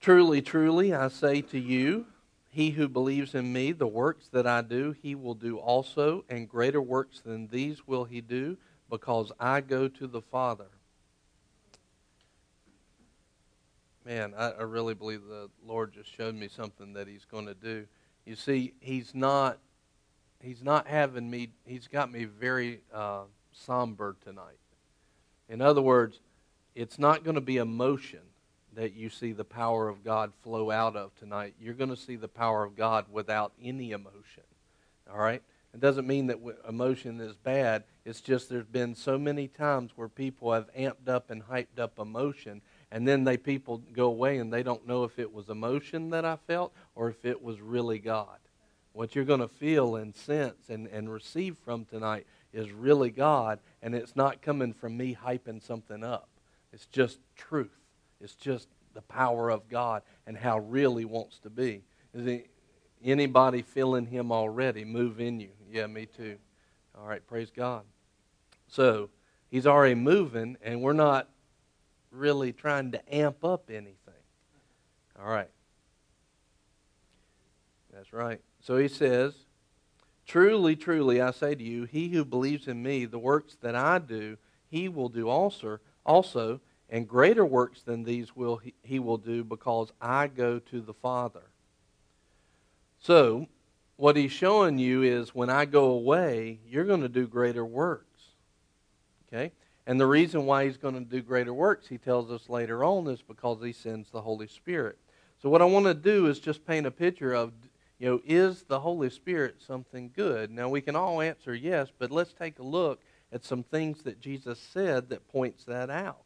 Truly, 0.00 0.42
truly, 0.42 0.92
I 0.92 1.08
say 1.08 1.42
to 1.42 1.58
you, 1.58 2.06
he 2.50 2.70
who 2.70 2.88
believes 2.88 3.34
in 3.34 3.52
me, 3.52 3.72
the 3.72 3.86
works 3.86 4.28
that 4.32 4.46
I 4.46 4.60
do, 4.60 4.94
he 5.00 5.14
will 5.14 5.34
do 5.34 5.58
also, 5.58 6.24
and 6.28 6.48
greater 6.48 6.82
works 6.82 7.20
than 7.20 7.46
these 7.46 7.86
will 7.86 8.04
he 8.04 8.20
do, 8.20 8.58
because 8.90 9.30
I 9.38 9.60
go 9.60 9.88
to 9.88 10.06
the 10.06 10.20
Father. 10.20 10.66
Man, 14.04 14.34
I, 14.36 14.50
I 14.50 14.62
really 14.62 14.94
believe 14.94 15.22
the 15.24 15.48
Lord 15.66 15.92
just 15.92 16.14
showed 16.14 16.34
me 16.34 16.48
something 16.48 16.92
that 16.94 17.08
He's 17.08 17.24
going 17.24 17.46
to 17.46 17.54
do. 17.54 17.86
You 18.24 18.36
see, 18.36 18.74
He's 18.80 19.14
not 19.14 19.58
He's 20.42 20.62
not 20.62 20.88
having 20.88 21.30
me. 21.30 21.50
He's 21.64 21.86
got 21.86 22.10
me 22.10 22.24
very 22.24 22.80
uh, 22.92 23.22
somber 23.52 24.16
tonight. 24.24 24.58
In 25.48 25.60
other 25.60 25.80
words, 25.80 26.18
it's 26.74 26.98
not 26.98 27.22
going 27.22 27.36
to 27.36 27.40
be 27.40 27.58
emotion 27.58 28.20
that 28.74 28.94
you 28.94 29.10
see 29.10 29.32
the 29.32 29.44
power 29.44 29.88
of 29.88 30.02
God 30.02 30.32
flow 30.42 30.70
out 30.70 30.96
of 30.96 31.14
tonight. 31.14 31.54
You're 31.60 31.74
going 31.74 31.90
to 31.90 31.96
see 31.96 32.16
the 32.16 32.28
power 32.28 32.64
of 32.64 32.74
God 32.74 33.06
without 33.10 33.52
any 33.62 33.92
emotion. 33.92 34.44
All 35.10 35.18
right? 35.18 35.42
It 35.74 35.80
doesn't 35.80 36.06
mean 36.06 36.26
that 36.26 36.38
emotion 36.68 37.20
is 37.20 37.36
bad. 37.36 37.84
It's 38.04 38.20
just 38.20 38.48
there's 38.48 38.66
been 38.66 38.94
so 38.94 39.18
many 39.18 39.48
times 39.48 39.92
where 39.94 40.08
people 40.08 40.52
have 40.52 40.72
amped 40.74 41.08
up 41.08 41.30
and 41.30 41.42
hyped 41.42 41.78
up 41.78 41.98
emotion, 41.98 42.62
and 42.92 43.08
then 43.08 43.24
they 43.24 43.38
people 43.38 43.82
go 43.94 44.04
away 44.04 44.36
and 44.36 44.52
they 44.52 44.62
don't 44.62 44.86
know 44.86 45.04
if 45.04 45.18
it 45.18 45.32
was 45.32 45.48
emotion 45.48 46.10
that 46.10 46.26
I 46.26 46.36
felt 46.36 46.74
or 46.94 47.08
if 47.08 47.24
it 47.24 47.42
was 47.42 47.58
really 47.60 47.98
God. 47.98 48.38
What 48.92 49.16
you're 49.16 49.24
going 49.24 49.40
to 49.40 49.48
feel 49.48 49.96
and 49.96 50.14
sense 50.14 50.68
and, 50.68 50.86
and 50.88 51.10
receive 51.10 51.56
from 51.64 51.86
tonight 51.86 52.26
is 52.52 52.70
really 52.70 53.08
God, 53.08 53.60
and 53.80 53.94
it's 53.94 54.14
not 54.14 54.42
coming 54.42 54.74
from 54.74 54.98
me 54.98 55.16
hyping 55.20 55.62
something 55.62 56.04
up. 56.04 56.28
It's 56.70 56.84
just 56.84 57.18
truth. 57.34 57.72
It's 58.20 58.34
just 58.34 58.68
the 58.92 59.00
power 59.00 59.48
of 59.48 59.70
God 59.70 60.02
and 60.26 60.36
how 60.36 60.58
real 60.58 60.96
He 60.98 61.06
wants 61.06 61.38
to 61.40 61.50
be. 61.50 61.80
Is 62.12 62.42
anybody 63.02 63.62
feeling 63.62 64.04
Him 64.04 64.30
already 64.30 64.84
move 64.84 65.18
in 65.18 65.40
you? 65.40 65.52
Yeah, 65.70 65.86
me 65.86 66.04
too. 66.04 66.36
All 66.94 67.06
right, 67.06 67.26
praise 67.26 67.50
God. 67.50 67.84
So, 68.68 69.08
He's 69.48 69.66
already 69.66 69.94
moving, 69.94 70.58
and 70.62 70.82
we're 70.82 70.92
not 70.92 71.28
really 72.12 72.52
trying 72.52 72.92
to 72.92 73.14
amp 73.14 73.44
up 73.44 73.70
anything. 73.70 73.96
All 75.18 75.28
right. 75.28 75.50
That's 77.92 78.12
right. 78.12 78.40
So 78.60 78.76
he 78.76 78.88
says, 78.88 79.34
Truly, 80.26 80.76
truly, 80.76 81.20
I 81.20 81.32
say 81.32 81.54
to 81.54 81.62
you, 81.62 81.84
he 81.84 82.08
who 82.08 82.24
believes 82.24 82.68
in 82.68 82.82
me, 82.82 83.04
the 83.04 83.18
works 83.18 83.56
that 83.60 83.74
I 83.74 83.98
do, 83.98 84.38
he 84.70 84.88
will 84.88 85.08
do 85.08 85.28
also, 85.28 85.78
also 86.06 86.60
and 86.92 87.08
greater 87.08 87.44
works 87.44 87.82
than 87.82 88.04
these 88.04 88.36
will 88.36 88.58
he, 88.58 88.74
he 88.82 88.98
will 88.98 89.16
do 89.16 89.42
because 89.42 89.90
I 90.00 90.28
go 90.28 90.58
to 90.58 90.80
the 90.82 90.92
Father. 90.92 91.42
So, 93.00 93.46
what 93.96 94.14
he's 94.14 94.30
showing 94.30 94.78
you 94.78 95.02
is 95.02 95.34
when 95.34 95.48
I 95.48 95.64
go 95.64 95.86
away, 95.86 96.60
you're 96.68 96.84
going 96.84 97.00
to 97.00 97.08
do 97.08 97.26
greater 97.26 97.64
works. 97.64 98.20
Okay? 99.26 99.52
And 99.86 100.00
the 100.00 100.06
reason 100.06 100.46
why 100.46 100.64
he's 100.64 100.76
going 100.76 100.94
to 100.94 101.00
do 101.00 101.22
greater 101.22 101.52
works, 101.52 101.88
he 101.88 101.98
tells 101.98 102.30
us 102.30 102.48
later 102.48 102.84
on, 102.84 103.08
is 103.08 103.22
because 103.22 103.62
he 103.62 103.72
sends 103.72 104.10
the 104.10 104.20
Holy 104.20 104.46
Spirit. 104.46 104.96
So, 105.42 105.48
what 105.48 105.62
I 105.62 105.64
want 105.64 105.86
to 105.86 105.94
do 105.94 106.26
is 106.26 106.38
just 106.38 106.64
paint 106.64 106.86
a 106.86 106.90
picture 106.90 107.32
of, 107.32 107.52
you 107.98 108.08
know, 108.08 108.20
is 108.24 108.62
the 108.62 108.80
Holy 108.80 109.10
Spirit 109.10 109.56
something 109.66 110.12
good? 110.14 110.50
Now, 110.50 110.68
we 110.68 110.80
can 110.80 110.94
all 110.94 111.20
answer 111.20 111.54
yes, 111.54 111.88
but 111.98 112.12
let's 112.12 112.32
take 112.32 112.60
a 112.60 112.64
look 112.64 113.00
at 113.32 113.44
some 113.44 113.64
things 113.64 114.02
that 114.02 114.20
Jesus 114.20 114.60
said 114.60 115.08
that 115.08 115.26
points 115.28 115.64
that 115.64 115.90
out. 115.90 116.22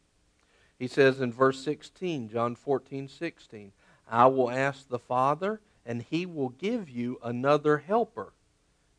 He 0.79 0.89
says 0.89 1.21
in 1.21 1.33
verse 1.33 1.63
16, 1.65 2.29
John 2.29 2.55
14, 2.55 3.09
16, 3.09 3.73
I 4.09 4.27
will 4.27 4.51
ask 4.51 4.89
the 4.89 4.99
Father, 4.99 5.61
and 5.87 6.03
he 6.03 6.27
will 6.27 6.51
give 6.51 6.91
you 6.91 7.19
another 7.23 7.79
helper, 7.79 8.35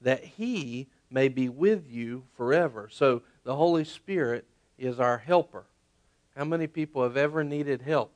that 0.01 0.23
he 0.23 0.87
may 1.11 1.27
be 1.27 1.49
with 1.49 1.89
you 1.89 2.23
forever. 2.35 2.89
So 2.91 3.21
the 3.47 3.55
Holy 3.55 3.85
Spirit 3.85 4.45
is 4.77 4.99
our 4.99 5.19
helper. 5.19 5.63
How 6.35 6.43
many 6.43 6.67
people 6.67 7.01
have 7.03 7.15
ever 7.15 7.45
needed 7.45 7.81
help? 7.81 8.11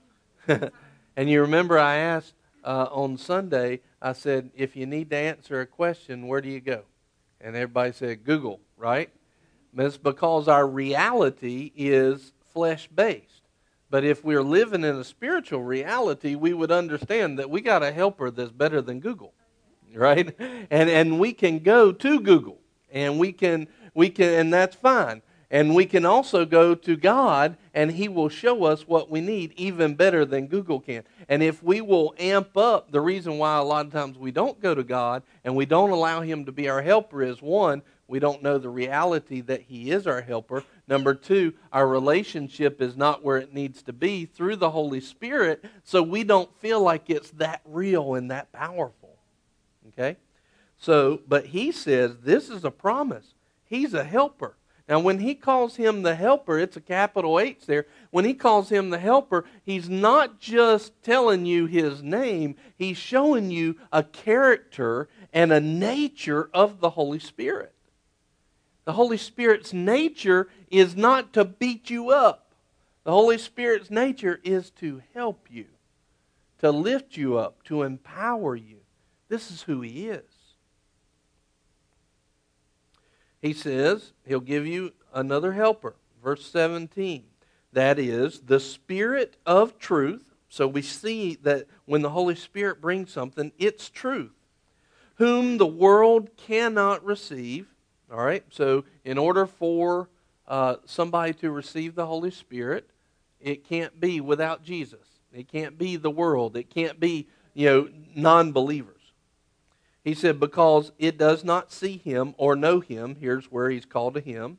and 0.48 1.30
you 1.30 1.42
remember 1.42 1.78
I 1.78 1.94
asked 1.94 2.34
uh, 2.64 2.88
on 2.90 3.16
Sunday, 3.16 3.82
I 4.02 4.14
said, 4.14 4.50
if 4.56 4.74
you 4.74 4.84
need 4.84 5.10
to 5.10 5.16
answer 5.16 5.60
a 5.60 5.66
question, 5.66 6.26
where 6.26 6.40
do 6.40 6.48
you 6.48 6.58
go? 6.58 6.82
And 7.40 7.54
everybody 7.54 7.92
said, 7.92 8.24
Google, 8.24 8.58
right? 8.76 9.10
It's 9.78 9.96
because 9.96 10.48
our 10.48 10.66
reality 10.66 11.70
is 11.76 12.32
flesh 12.52 12.88
based. 12.88 13.42
But 13.90 14.02
if 14.02 14.24
we're 14.24 14.42
living 14.42 14.82
in 14.82 14.96
a 14.96 15.04
spiritual 15.04 15.62
reality, 15.62 16.34
we 16.34 16.52
would 16.52 16.72
understand 16.72 17.38
that 17.38 17.48
we 17.48 17.60
got 17.60 17.84
a 17.84 17.92
helper 17.92 18.28
that's 18.28 18.50
better 18.50 18.82
than 18.82 18.98
Google 18.98 19.34
right? 19.94 20.34
And 20.72 20.90
and 20.90 21.20
we 21.20 21.32
can 21.32 21.60
go 21.60 21.92
to 21.92 22.18
Google 22.18 22.58
and 22.94 23.18
we 23.18 23.32
can 23.32 23.68
we 23.92 24.08
can 24.08 24.30
and 24.30 24.54
that's 24.54 24.76
fine. 24.76 25.20
And 25.50 25.72
we 25.72 25.86
can 25.86 26.04
also 26.04 26.44
go 26.44 26.74
to 26.74 26.96
God 26.96 27.56
and 27.74 27.92
he 27.92 28.08
will 28.08 28.28
show 28.28 28.64
us 28.64 28.88
what 28.88 29.08
we 29.08 29.20
need 29.20 29.52
even 29.56 29.94
better 29.94 30.24
than 30.24 30.48
Google 30.48 30.80
can. 30.80 31.04
And 31.28 31.44
if 31.44 31.62
we 31.62 31.80
will 31.80 32.12
amp 32.18 32.56
up 32.56 32.90
the 32.90 33.00
reason 33.00 33.38
why 33.38 33.58
a 33.58 33.62
lot 33.62 33.86
of 33.86 33.92
times 33.92 34.18
we 34.18 34.32
don't 34.32 34.60
go 34.60 34.74
to 34.74 34.82
God 34.82 35.22
and 35.44 35.54
we 35.54 35.64
don't 35.64 35.90
allow 35.90 36.22
him 36.22 36.46
to 36.46 36.52
be 36.52 36.68
our 36.68 36.82
helper 36.82 37.22
is 37.22 37.40
one, 37.40 37.82
we 38.08 38.18
don't 38.18 38.42
know 38.42 38.58
the 38.58 38.68
reality 38.68 39.42
that 39.42 39.62
he 39.62 39.90
is 39.90 40.06
our 40.06 40.22
helper. 40.22 40.64
Number 40.88 41.14
two, 41.14 41.54
our 41.72 41.86
relationship 41.86 42.82
is 42.82 42.96
not 42.96 43.22
where 43.22 43.36
it 43.36 43.54
needs 43.54 43.82
to 43.84 43.92
be 43.92 44.26
through 44.26 44.56
the 44.56 44.70
Holy 44.70 45.00
Spirit, 45.00 45.64
so 45.84 46.02
we 46.02 46.24
don't 46.24 46.52
feel 46.58 46.80
like 46.80 47.08
it's 47.08 47.30
that 47.32 47.62
real 47.64 48.14
and 48.14 48.30
that 48.30 48.52
powerful. 48.52 49.16
Okay? 49.88 50.16
So, 50.84 51.22
but 51.26 51.46
he 51.46 51.72
says 51.72 52.18
this 52.18 52.50
is 52.50 52.62
a 52.62 52.70
promise. 52.70 53.32
He's 53.64 53.94
a 53.94 54.04
helper. 54.04 54.58
Now, 54.86 55.00
when 55.00 55.18
he 55.18 55.34
calls 55.34 55.76
him 55.76 56.02
the 56.02 56.14
helper, 56.14 56.58
it's 56.58 56.76
a 56.76 56.80
capital 56.82 57.40
H 57.40 57.64
there. 57.64 57.86
When 58.10 58.26
he 58.26 58.34
calls 58.34 58.68
him 58.68 58.90
the 58.90 58.98
helper, 58.98 59.46
he's 59.64 59.88
not 59.88 60.40
just 60.40 60.92
telling 61.02 61.46
you 61.46 61.64
his 61.64 62.02
name, 62.02 62.56
he's 62.76 62.98
showing 62.98 63.50
you 63.50 63.76
a 63.90 64.02
character 64.02 65.08
and 65.32 65.54
a 65.54 65.60
nature 65.60 66.50
of 66.52 66.80
the 66.80 66.90
Holy 66.90 67.18
Spirit. 67.18 67.72
The 68.84 68.92
Holy 68.92 69.16
Spirit's 69.16 69.72
nature 69.72 70.50
is 70.70 70.94
not 70.94 71.32
to 71.32 71.46
beat 71.46 71.88
you 71.88 72.10
up, 72.10 72.52
the 73.04 73.12
Holy 73.12 73.38
Spirit's 73.38 73.90
nature 73.90 74.38
is 74.44 74.68
to 74.72 75.00
help 75.14 75.48
you, 75.50 75.64
to 76.58 76.70
lift 76.70 77.16
you 77.16 77.38
up, 77.38 77.62
to 77.64 77.84
empower 77.84 78.54
you. 78.54 78.80
This 79.30 79.50
is 79.50 79.62
who 79.62 79.80
He 79.80 80.10
is. 80.10 80.33
He 83.44 83.52
says 83.52 84.14
He'll 84.26 84.40
give 84.40 84.66
you 84.66 84.94
another 85.12 85.52
helper. 85.52 85.96
Verse 86.22 86.46
17. 86.46 87.24
That 87.74 87.98
is 87.98 88.40
the 88.40 88.58
Spirit 88.58 89.36
of 89.44 89.78
truth. 89.78 90.32
So 90.48 90.66
we 90.66 90.80
see 90.80 91.34
that 91.42 91.66
when 91.84 92.00
the 92.00 92.08
Holy 92.08 92.36
Spirit 92.36 92.80
brings 92.80 93.12
something, 93.12 93.52
it's 93.58 93.90
truth. 93.90 94.32
Whom 95.16 95.58
the 95.58 95.66
world 95.66 96.30
cannot 96.38 97.04
receive. 97.04 97.66
All 98.10 98.24
right? 98.24 98.44
So 98.48 98.84
in 99.04 99.18
order 99.18 99.44
for 99.44 100.08
uh, 100.48 100.76
somebody 100.86 101.34
to 101.34 101.50
receive 101.50 101.94
the 101.94 102.06
Holy 102.06 102.30
Spirit, 102.30 102.88
it 103.40 103.68
can't 103.68 104.00
be 104.00 104.22
without 104.22 104.64
Jesus. 104.64 105.06
It 105.34 105.48
can't 105.48 105.76
be 105.76 105.96
the 105.96 106.10
world. 106.10 106.56
It 106.56 106.70
can't 106.70 106.98
be, 106.98 107.28
you 107.52 107.66
know, 107.66 107.88
non 108.16 108.52
believers. 108.52 108.93
He 110.04 110.14
said, 110.14 110.38
Because 110.38 110.92
it 110.98 111.18
does 111.18 111.42
not 111.42 111.72
see 111.72 111.96
him 111.96 112.34
or 112.36 112.54
know 112.54 112.80
him. 112.80 113.16
Here's 113.18 113.50
where 113.50 113.70
he's 113.70 113.86
called 113.86 114.14
to 114.14 114.20
him. 114.20 114.58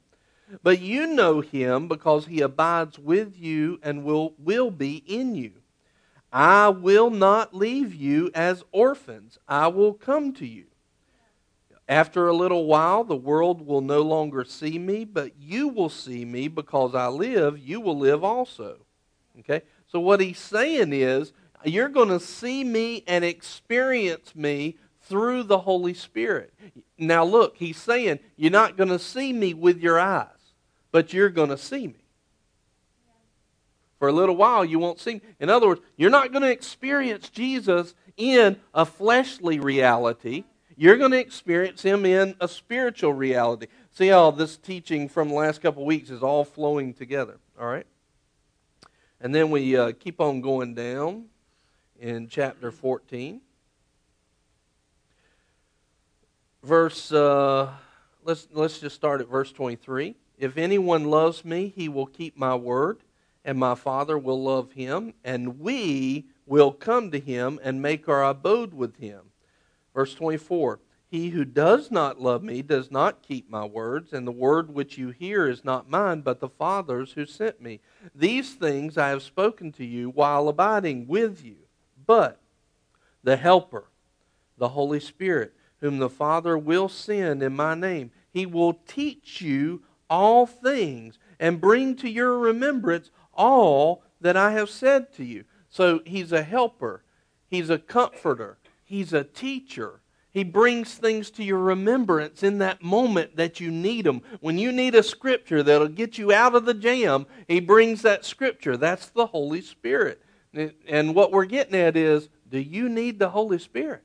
But 0.63 0.81
you 0.81 1.07
know 1.07 1.41
him 1.41 1.87
because 1.87 2.27
he 2.27 2.41
abides 2.41 2.99
with 2.99 3.37
you 3.37 3.79
and 3.81 4.03
will, 4.03 4.33
will 4.37 4.71
be 4.71 4.97
in 5.07 5.35
you. 5.35 5.53
I 6.31 6.69
will 6.69 7.09
not 7.09 7.55
leave 7.55 7.95
you 7.95 8.29
as 8.35 8.63
orphans, 8.71 9.39
I 9.47 9.67
will 9.67 9.93
come 9.93 10.33
to 10.33 10.45
you. 10.45 10.65
After 11.87 12.27
a 12.27 12.35
little 12.35 12.65
while, 12.65 13.03
the 13.03 13.15
world 13.15 13.65
will 13.65 13.81
no 13.81 14.01
longer 14.01 14.43
see 14.43 14.79
me, 14.79 15.05
but 15.05 15.33
you 15.39 15.67
will 15.67 15.89
see 15.89 16.25
me 16.25 16.47
because 16.47 16.95
I 16.95 17.07
live, 17.07 17.59
you 17.59 17.79
will 17.79 17.97
live 17.97 18.23
also. 18.23 18.79
Okay? 19.39 19.61
So, 19.87 19.99
what 19.99 20.19
he's 20.19 20.39
saying 20.39 20.93
is, 20.93 21.31
you're 21.63 21.89
going 21.89 22.09
to 22.09 22.19
see 22.19 22.63
me 22.63 23.03
and 23.07 23.23
experience 23.23 24.35
me 24.35 24.77
through 25.05 25.43
the 25.43 25.59
Holy 25.59 25.93
Spirit. 25.93 26.53
Now, 26.97 27.23
look, 27.23 27.57
he's 27.57 27.77
saying, 27.77 28.19
You're 28.35 28.51
not 28.51 28.77
going 28.77 28.89
to 28.89 28.99
see 28.99 29.33
me 29.33 29.53
with 29.53 29.79
your 29.79 29.99
eyes, 29.99 30.27
but 30.91 31.13
you're 31.13 31.29
going 31.29 31.49
to 31.49 31.57
see 31.57 31.87
me. 31.87 32.05
For 33.99 34.09
a 34.09 34.13
little 34.13 34.35
while, 34.35 34.65
you 34.65 34.77
won't 34.77 34.99
see 34.99 35.15
me. 35.15 35.21
In 35.39 35.49
other 35.49 35.67
words, 35.67 35.81
you're 35.95 36.09
not 36.09 36.31
going 36.31 36.43
to 36.43 36.51
experience 36.51 37.29
Jesus 37.29 37.95
in 38.17 38.57
a 38.73 38.85
fleshly 38.85 39.59
reality. 39.59 40.43
You're 40.75 40.97
going 40.97 41.11
to 41.11 41.19
experience 41.19 41.81
him 41.81 42.05
in 42.05 42.35
a 42.41 42.47
spiritual 42.47 43.13
reality. 43.13 43.67
See 43.91 44.07
how 44.07 44.31
this 44.31 44.57
teaching 44.57 45.07
from 45.07 45.29
the 45.29 45.35
last 45.35 45.61
couple 45.61 45.85
weeks 45.85 46.09
is 46.09 46.21
all 46.21 46.43
flowing 46.43 46.93
together. 46.93 47.37
All 47.59 47.67
right? 47.67 47.87
And 49.21 49.33
then 49.33 49.49
we 49.49 49.77
uh, 49.77 49.93
keep 49.97 50.19
on 50.19 50.41
going 50.41 50.75
down 50.75 51.25
in 51.99 52.27
chapter 52.27 52.71
14. 52.71 53.39
Verse 56.65 57.11
uh, 57.11 57.69
let's 58.23 58.47
let's 58.51 58.79
just 58.79 58.95
start 58.95 59.21
at 59.21 59.29
verse 59.29 59.51
23 59.51 60.15
if 60.39 60.57
anyone 60.57 61.05
loves 61.05 61.45
me 61.45 61.71
he 61.75 61.87
will 61.87 62.07
keep 62.07 62.35
my 62.35 62.55
word 62.55 62.97
and 63.45 63.59
my 63.59 63.75
father 63.75 64.17
will 64.17 64.41
love 64.41 64.71
him 64.71 65.13
and 65.23 65.59
we 65.59 66.25
will 66.47 66.71
come 66.71 67.11
to 67.11 67.19
him 67.19 67.59
and 67.63 67.81
make 67.81 68.09
our 68.09 68.25
abode 68.25 68.73
with 68.73 68.97
him. 68.97 69.21
Verse 69.93 70.15
24 70.15 70.79
he 71.07 71.29
who 71.29 71.45
does 71.45 71.91
not 71.91 72.19
love 72.19 72.43
me 72.43 72.63
does 72.63 72.89
not 72.89 73.21
keep 73.21 73.47
my 73.47 73.63
words 73.63 74.11
and 74.11 74.25
the 74.25 74.31
word 74.31 74.73
which 74.73 74.97
you 74.97 75.11
hear 75.11 75.47
is 75.47 75.63
not 75.63 75.87
mine 75.87 76.21
but 76.21 76.39
the 76.39 76.49
father's 76.49 77.11
who 77.11 77.27
sent 77.27 77.61
me. 77.61 77.79
These 78.15 78.55
things 78.55 78.97
i 78.97 79.09
have 79.09 79.21
spoken 79.21 79.71
to 79.73 79.85
you 79.85 80.09
while 80.09 80.47
abiding 80.47 81.05
with 81.05 81.45
you. 81.45 81.57
But 82.07 82.41
the 83.23 83.37
helper 83.37 83.85
the 84.57 84.69
holy 84.69 84.99
spirit 84.99 85.53
whom 85.85 85.99
the 85.99 86.09
Father 86.09 86.57
will 86.57 86.89
send 86.89 87.43
in 87.43 87.55
my 87.55 87.75
name. 87.75 88.09
He 88.31 88.47
will 88.47 88.73
teach 88.87 89.39
you 89.39 89.83
all 90.09 90.47
things 90.47 91.19
and 91.39 91.61
bring 91.61 91.95
to 91.97 92.09
your 92.09 92.39
remembrance 92.39 93.11
all 93.33 94.03
that 94.19 94.35
I 94.35 94.51
have 94.53 94.69
said 94.69 95.13
to 95.13 95.23
you. 95.23 95.43
So 95.69 96.01
he's 96.05 96.31
a 96.31 96.41
helper, 96.41 97.03
he's 97.47 97.69
a 97.69 97.77
comforter, 97.77 98.57
he's 98.83 99.13
a 99.13 99.23
teacher. 99.23 100.01
He 100.31 100.43
brings 100.43 100.95
things 100.95 101.29
to 101.31 101.43
your 101.43 101.59
remembrance 101.59 102.43
in 102.43 102.57
that 102.57 102.83
moment 102.83 103.37
that 103.37 103.59
you 103.59 103.71
need 103.71 104.05
them. 104.05 104.21
When 104.41 104.57
you 104.57 104.71
need 104.71 104.95
a 104.95 105.03
scripture 105.03 105.61
that'll 105.61 105.87
get 105.87 106.17
you 106.17 106.33
out 106.33 106.55
of 106.55 106.65
the 106.65 106.73
jam, 106.73 107.25
He 107.47 107.61
brings 107.61 108.01
that 108.01 108.25
scripture. 108.25 108.75
That's 108.75 109.07
the 109.07 109.27
Holy 109.27 109.61
Spirit. 109.61 110.21
And 110.89 111.15
what 111.15 111.31
we're 111.31 111.45
getting 111.45 111.75
at 111.75 111.95
is 111.95 112.27
do 112.49 112.59
you 112.59 112.89
need 112.89 113.19
the 113.19 113.29
Holy 113.29 113.59
Spirit? 113.59 114.03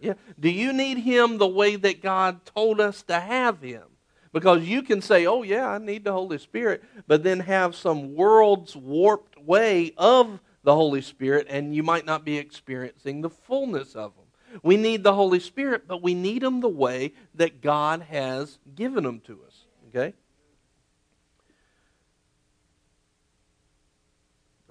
Do 0.00 0.50
you 0.50 0.72
need 0.72 0.98
Him 0.98 1.38
the 1.38 1.46
way 1.46 1.76
that 1.76 2.02
God 2.02 2.44
told 2.44 2.80
us 2.80 3.02
to 3.04 3.18
have 3.18 3.60
Him? 3.60 3.84
Because 4.32 4.64
you 4.64 4.82
can 4.82 5.00
say, 5.00 5.26
oh, 5.26 5.42
yeah, 5.42 5.68
I 5.68 5.78
need 5.78 6.04
the 6.04 6.12
Holy 6.12 6.38
Spirit, 6.38 6.84
but 7.06 7.22
then 7.22 7.40
have 7.40 7.74
some 7.74 8.14
world's 8.14 8.76
warped 8.76 9.40
way 9.42 9.92
of 9.96 10.40
the 10.62 10.74
Holy 10.74 11.00
Spirit, 11.00 11.46
and 11.48 11.74
you 11.74 11.82
might 11.82 12.04
not 12.04 12.24
be 12.24 12.36
experiencing 12.36 13.22
the 13.22 13.30
fullness 13.30 13.94
of 13.94 14.12
Him. 14.14 14.60
We 14.62 14.76
need 14.76 15.02
the 15.02 15.14
Holy 15.14 15.40
Spirit, 15.40 15.86
but 15.86 16.02
we 16.02 16.14
need 16.14 16.42
them 16.42 16.60
the 16.60 16.68
way 16.68 17.14
that 17.34 17.60
God 17.60 18.02
has 18.02 18.58
given 18.74 19.04
them 19.04 19.20
to 19.20 19.40
us. 19.46 19.64
Okay? 19.88 20.14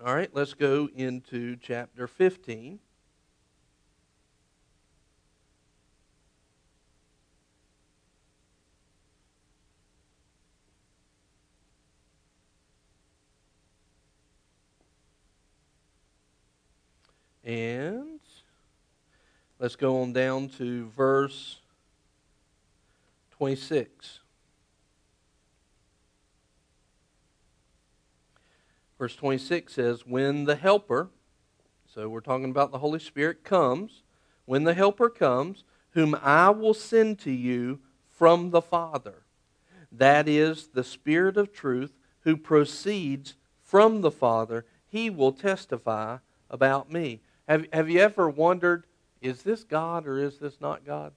All 0.06 0.14
right, 0.14 0.30
let's 0.34 0.54
go 0.54 0.90
into 0.96 1.56
chapter 1.56 2.08
15. 2.08 2.80
And 17.48 18.18
Let's 19.60 19.76
go 19.76 20.04
on 20.04 20.14
down 20.14 20.50
to 20.60 20.88
verse 20.90 21.58
26. 23.32 24.20
Verse 29.00 29.16
26 29.16 29.74
says, 29.74 30.06
When 30.06 30.44
the 30.44 30.56
Helper, 30.56 31.10
so 31.92 32.08
we're 32.08 32.20
talking 32.20 32.52
about 32.52 32.72
the 32.72 32.78
Holy 32.78 33.00
Spirit, 33.00 33.44
comes, 33.44 34.04
when 34.46 34.64
the 34.64 34.76
Helper 34.76 35.10
comes, 35.10 35.64
whom 35.92 36.16
I 36.22 36.52
will 36.52 36.76
send 36.76 37.18
to 37.22 37.32
you 37.32 37.80
from 38.06 38.52
the 38.52 38.62
Father, 38.62 39.24
that 39.92 40.28
is 40.28 40.68
the 40.68 40.84
Spirit 40.84 41.36
of 41.36 41.52
truth 41.52 41.94
who 42.22 42.38
proceeds 42.38 43.34
from 43.64 44.02
the 44.02 44.12
Father, 44.12 44.66
he 44.88 45.10
will 45.10 45.32
testify 45.32 46.18
about 46.48 46.92
me. 46.92 47.22
Have, 47.48 47.66
have 47.72 47.90
you 47.90 48.00
ever 48.00 48.30
wondered 48.30 48.86
is 49.22 49.42
this 49.42 49.64
God 49.64 50.06
or 50.06 50.20
is 50.20 50.38
this 50.38 50.62
not 50.62 50.86
God? 50.86 51.12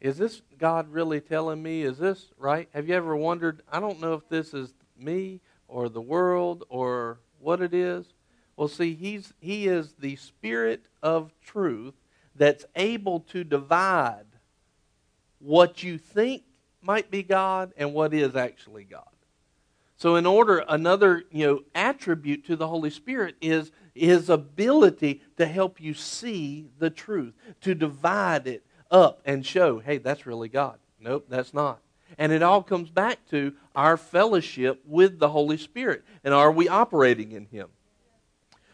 Is 0.00 0.16
this 0.16 0.40
God 0.58 0.90
really 0.90 1.20
telling 1.20 1.62
me? 1.62 1.82
Is 1.82 1.98
this 1.98 2.28
right? 2.38 2.68
Have 2.72 2.88
you 2.88 2.94
ever 2.94 3.14
wondered? 3.14 3.62
I 3.70 3.80
don't 3.80 4.00
know 4.00 4.14
if 4.14 4.28
this 4.28 4.54
is 4.54 4.72
me 4.98 5.40
or 5.68 5.88
the 5.88 6.00
world 6.00 6.64
or 6.68 7.20
what 7.38 7.60
it 7.60 7.74
is. 7.74 8.06
Well, 8.56 8.68
see, 8.68 8.94
he's, 8.94 9.32
he 9.40 9.68
is 9.68 9.94
the 9.98 10.16
Spirit 10.16 10.84
of 11.02 11.32
truth 11.42 11.94
that's 12.34 12.64
able 12.76 13.20
to 13.20 13.44
divide 13.44 14.26
what 15.38 15.82
you 15.82 15.98
think 15.98 16.42
might 16.82 17.10
be 17.10 17.22
God 17.22 17.72
and 17.76 17.92
what 17.92 18.14
is 18.14 18.36
actually 18.36 18.84
God. 18.84 19.04
So, 19.96 20.16
in 20.16 20.24
order, 20.24 20.64
another 20.66 21.24
you 21.30 21.46
know 21.46 21.60
attribute 21.74 22.46
to 22.46 22.56
the 22.56 22.66
Holy 22.66 22.88
Spirit 22.88 23.36
is 23.42 23.70
his 24.00 24.30
ability 24.30 25.22
to 25.36 25.46
help 25.46 25.80
you 25.80 25.94
see 25.94 26.68
the 26.78 26.90
truth, 26.90 27.34
to 27.60 27.74
divide 27.74 28.46
it 28.46 28.64
up 28.90 29.20
and 29.24 29.44
show, 29.44 29.78
hey, 29.78 29.98
that's 29.98 30.26
really 30.26 30.48
God. 30.48 30.78
Nope, 31.00 31.26
that's 31.28 31.54
not. 31.54 31.80
And 32.18 32.32
it 32.32 32.42
all 32.42 32.62
comes 32.62 32.90
back 32.90 33.18
to 33.30 33.54
our 33.74 33.96
fellowship 33.96 34.82
with 34.84 35.18
the 35.18 35.28
Holy 35.28 35.56
Spirit. 35.56 36.04
And 36.24 36.34
are 36.34 36.50
we 36.50 36.68
operating 36.68 37.32
in 37.32 37.46
Him? 37.46 37.68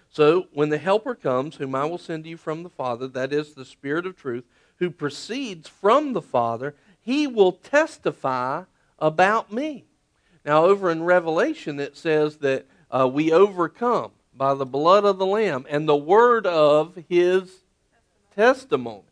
So, 0.09 0.47
when 0.55 0.71
the 0.71 0.79
Helper 0.79 1.15
comes, 1.15 1.57
whom 1.57 1.75
I 1.75 1.85
will 1.85 1.99
send 1.99 2.25
you 2.25 2.39
from 2.39 2.63
the 2.63 2.71
Father, 2.71 3.07
that 3.09 3.35
is 3.35 3.53
the 3.53 3.67
Spirit 3.67 4.07
of 4.07 4.17
truth, 4.17 4.45
who 4.79 4.91
proceeds 4.91 5.69
from 5.69 6.15
the 6.15 6.23
Father, 6.23 6.75
he 6.99 7.27
will 7.27 7.53
testify 7.53 8.65
about 8.99 9.53
me. 9.53 9.85
Now, 10.45 10.65
over 10.65 10.91
in 10.91 11.03
Revelation, 11.03 11.79
it 11.79 11.97
says 11.97 12.39
that 12.39 12.67
uh, 12.91 13.09
we 13.13 13.33
overcome 13.33 14.13
by 14.37 14.55
the 14.55 14.67
blood 14.67 15.05
of 15.05 15.19
the 15.19 15.27
Lamb 15.27 15.67
and 15.69 15.89
the 15.89 15.97
word 15.97 16.47
of 16.47 16.97
his 17.09 17.63
testimony. 18.35 19.03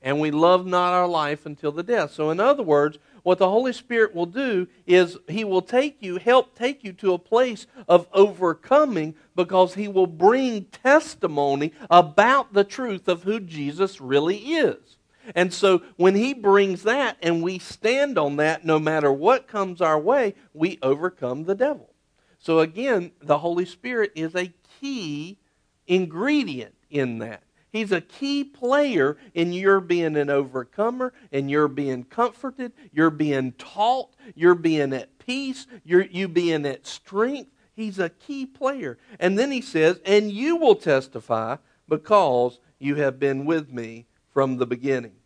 And 0.00 0.20
we 0.20 0.30
love 0.30 0.64
not 0.64 0.94
our 0.94 1.08
life 1.08 1.44
until 1.44 1.72
the 1.72 1.82
death. 1.82 2.12
So, 2.12 2.30
in 2.30 2.38
other 2.38 2.62
words, 2.62 2.98
what 3.24 3.38
the 3.38 3.50
Holy 3.50 3.72
Spirit 3.72 4.14
will 4.14 4.26
do 4.26 4.68
is 4.86 5.18
He 5.26 5.42
will 5.42 5.60
take 5.60 5.96
you, 6.00 6.18
help 6.18 6.54
take 6.54 6.84
you 6.84 6.92
to 6.94 7.14
a 7.14 7.18
place 7.18 7.66
of 7.88 8.06
overcoming 8.12 9.16
because 9.34 9.74
He 9.74 9.88
will 9.88 10.06
bring 10.06 10.66
testimony 10.66 11.72
about 11.90 12.52
the 12.52 12.62
truth 12.62 13.08
of 13.08 13.24
who 13.24 13.40
Jesus 13.40 14.00
really 14.00 14.36
is. 14.36 14.98
And 15.34 15.52
so 15.52 15.82
when 15.96 16.14
he 16.14 16.32
brings 16.32 16.84
that 16.84 17.18
and 17.22 17.42
we 17.42 17.58
stand 17.58 18.18
on 18.18 18.36
that, 18.36 18.64
no 18.64 18.78
matter 18.78 19.12
what 19.12 19.46
comes 19.46 19.80
our 19.80 19.98
way, 19.98 20.34
we 20.54 20.78
overcome 20.82 21.44
the 21.44 21.54
devil. 21.54 21.90
So 22.38 22.60
again, 22.60 23.12
the 23.20 23.38
Holy 23.38 23.64
Spirit 23.64 24.12
is 24.14 24.34
a 24.34 24.52
key 24.80 25.38
ingredient 25.86 26.74
in 26.90 27.18
that. 27.18 27.42
He's 27.70 27.92
a 27.92 28.00
key 28.00 28.44
player 28.44 29.18
in 29.34 29.52
your 29.52 29.80
being 29.80 30.16
an 30.16 30.30
overcomer 30.30 31.12
and 31.30 31.50
you're 31.50 31.68
being 31.68 32.04
comforted, 32.04 32.72
you're 32.92 33.10
being 33.10 33.52
taught, 33.52 34.14
you're 34.34 34.54
being 34.54 34.92
at 34.94 35.18
peace, 35.18 35.66
you're 35.84 36.06
you 36.06 36.28
being 36.28 36.64
at 36.64 36.86
strength. 36.86 37.50
He's 37.74 37.98
a 37.98 38.08
key 38.08 38.46
player. 38.46 38.98
And 39.20 39.38
then 39.38 39.50
he 39.50 39.60
says, 39.60 40.00
And 40.04 40.32
you 40.32 40.56
will 40.56 40.74
testify 40.74 41.56
because 41.88 42.58
you 42.78 42.96
have 42.96 43.20
been 43.20 43.44
with 43.44 43.70
me 43.72 44.06
from 44.32 44.56
the 44.56 44.66
beginning. 44.66 45.16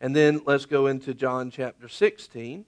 And 0.00 0.16
then 0.16 0.40
let's 0.46 0.66
go 0.66 0.86
into 0.86 1.14
John 1.14 1.50
chapter 1.50 1.88
16. 1.88 2.64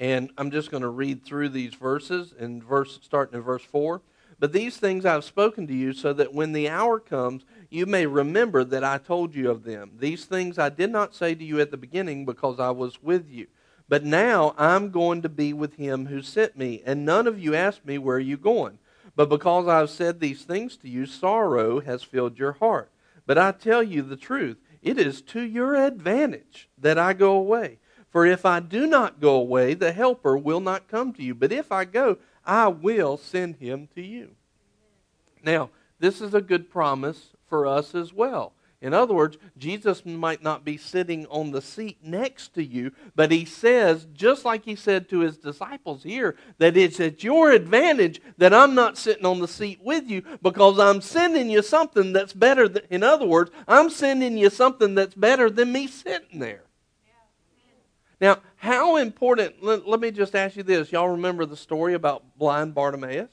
And 0.00 0.32
I'm 0.38 0.50
just 0.50 0.70
going 0.70 0.82
to 0.82 0.88
read 0.88 1.22
through 1.24 1.50
these 1.50 1.74
verses 1.74 2.32
and 2.36 2.64
verse 2.64 2.98
starting 3.02 3.36
in 3.36 3.42
verse 3.42 3.62
4. 3.62 4.00
But 4.38 4.54
these 4.54 4.78
things 4.78 5.04
I've 5.04 5.24
spoken 5.24 5.66
to 5.66 5.74
you 5.74 5.92
so 5.92 6.14
that 6.14 6.32
when 6.32 6.52
the 6.52 6.70
hour 6.70 6.98
comes, 6.98 7.44
you 7.68 7.84
may 7.84 8.06
remember 8.06 8.64
that 8.64 8.82
I 8.82 8.96
told 8.96 9.34
you 9.34 9.50
of 9.50 9.64
them. 9.64 9.92
These 9.98 10.24
things 10.24 10.58
I 10.58 10.70
did 10.70 10.90
not 10.90 11.14
say 11.14 11.34
to 11.34 11.44
you 11.44 11.60
at 11.60 11.70
the 11.70 11.76
beginning 11.76 12.24
because 12.24 12.58
I 12.58 12.70
was 12.70 13.02
with 13.02 13.28
you. 13.28 13.48
But 13.90 14.02
now 14.02 14.54
I'm 14.56 14.90
going 14.90 15.20
to 15.20 15.28
be 15.28 15.52
with 15.52 15.74
him 15.74 16.06
who 16.06 16.22
sent 16.22 16.56
me, 16.56 16.82
and 16.86 17.04
none 17.04 17.26
of 17.26 17.38
you 17.38 17.54
asked 17.54 17.84
me, 17.84 17.98
Where 17.98 18.16
are 18.16 18.20
you 18.20 18.38
going? 18.38 18.78
But 19.14 19.28
because 19.28 19.68
I've 19.68 19.90
said 19.90 20.20
these 20.20 20.44
things 20.44 20.78
to 20.78 20.88
you, 20.88 21.04
sorrow 21.04 21.80
has 21.80 22.02
filled 22.02 22.38
your 22.38 22.52
heart. 22.52 22.90
But 23.26 23.36
I 23.36 23.52
tell 23.52 23.82
you 23.82 24.00
the 24.00 24.16
truth, 24.16 24.56
it 24.80 24.96
is 24.96 25.20
to 25.22 25.42
your 25.42 25.74
advantage 25.74 26.70
that 26.78 26.98
I 26.98 27.12
go 27.12 27.32
away. 27.32 27.79
For 28.10 28.26
if 28.26 28.44
I 28.44 28.60
do 28.60 28.86
not 28.86 29.20
go 29.20 29.36
away, 29.36 29.74
the 29.74 29.92
Helper 29.92 30.36
will 30.36 30.60
not 30.60 30.88
come 30.88 31.12
to 31.14 31.22
you. 31.22 31.34
But 31.34 31.52
if 31.52 31.70
I 31.70 31.84
go, 31.84 32.18
I 32.44 32.68
will 32.68 33.16
send 33.16 33.56
him 33.56 33.88
to 33.94 34.02
you. 34.02 34.30
Now, 35.42 35.70
this 36.00 36.20
is 36.20 36.34
a 36.34 36.40
good 36.40 36.70
promise 36.70 37.28
for 37.48 37.66
us 37.66 37.94
as 37.94 38.12
well. 38.12 38.52
In 38.82 38.94
other 38.94 39.12
words, 39.12 39.36
Jesus 39.58 40.06
might 40.06 40.42
not 40.42 40.64
be 40.64 40.78
sitting 40.78 41.26
on 41.26 41.50
the 41.50 41.60
seat 41.60 41.98
next 42.02 42.54
to 42.54 42.64
you, 42.64 42.92
but 43.14 43.30
he 43.30 43.44
says, 43.44 44.06
just 44.14 44.46
like 44.46 44.64
he 44.64 44.74
said 44.74 45.06
to 45.10 45.20
his 45.20 45.36
disciples 45.36 46.02
here, 46.02 46.34
that 46.56 46.78
it's 46.78 46.98
at 46.98 47.22
your 47.22 47.50
advantage 47.50 48.22
that 48.38 48.54
I'm 48.54 48.74
not 48.74 48.96
sitting 48.96 49.26
on 49.26 49.40
the 49.40 49.48
seat 49.48 49.80
with 49.82 50.08
you 50.08 50.22
because 50.40 50.78
I'm 50.78 51.02
sending 51.02 51.50
you 51.50 51.60
something 51.60 52.14
that's 52.14 52.32
better. 52.32 52.68
Than, 52.68 52.84
in 52.88 53.02
other 53.02 53.26
words, 53.26 53.50
I'm 53.68 53.90
sending 53.90 54.38
you 54.38 54.48
something 54.48 54.94
that's 54.94 55.14
better 55.14 55.50
than 55.50 55.72
me 55.72 55.86
sitting 55.86 56.38
there. 56.38 56.62
Now, 58.20 58.38
how 58.56 58.96
important, 58.96 59.62
let, 59.62 59.88
let, 59.88 60.00
me 60.00 60.10
just 60.10 60.34
ask 60.34 60.56
you 60.56 60.62
this. 60.62 60.92
Y'all 60.92 61.08
remember 61.08 61.46
the 61.46 61.56
story 61.56 61.94
about 61.94 62.38
blind 62.38 62.74
Bartimaeus? 62.74 63.30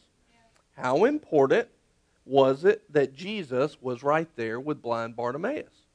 How 0.78 1.04
important 1.04 1.68
was 2.26 2.64
it 2.64 2.92
that 2.94 3.14
Jesus 3.14 3.82
was 3.82 4.04
right 4.04 4.30
there 4.36 4.60
with 4.60 4.82
blind 4.82 5.16
Bartimaeus? 5.16 5.88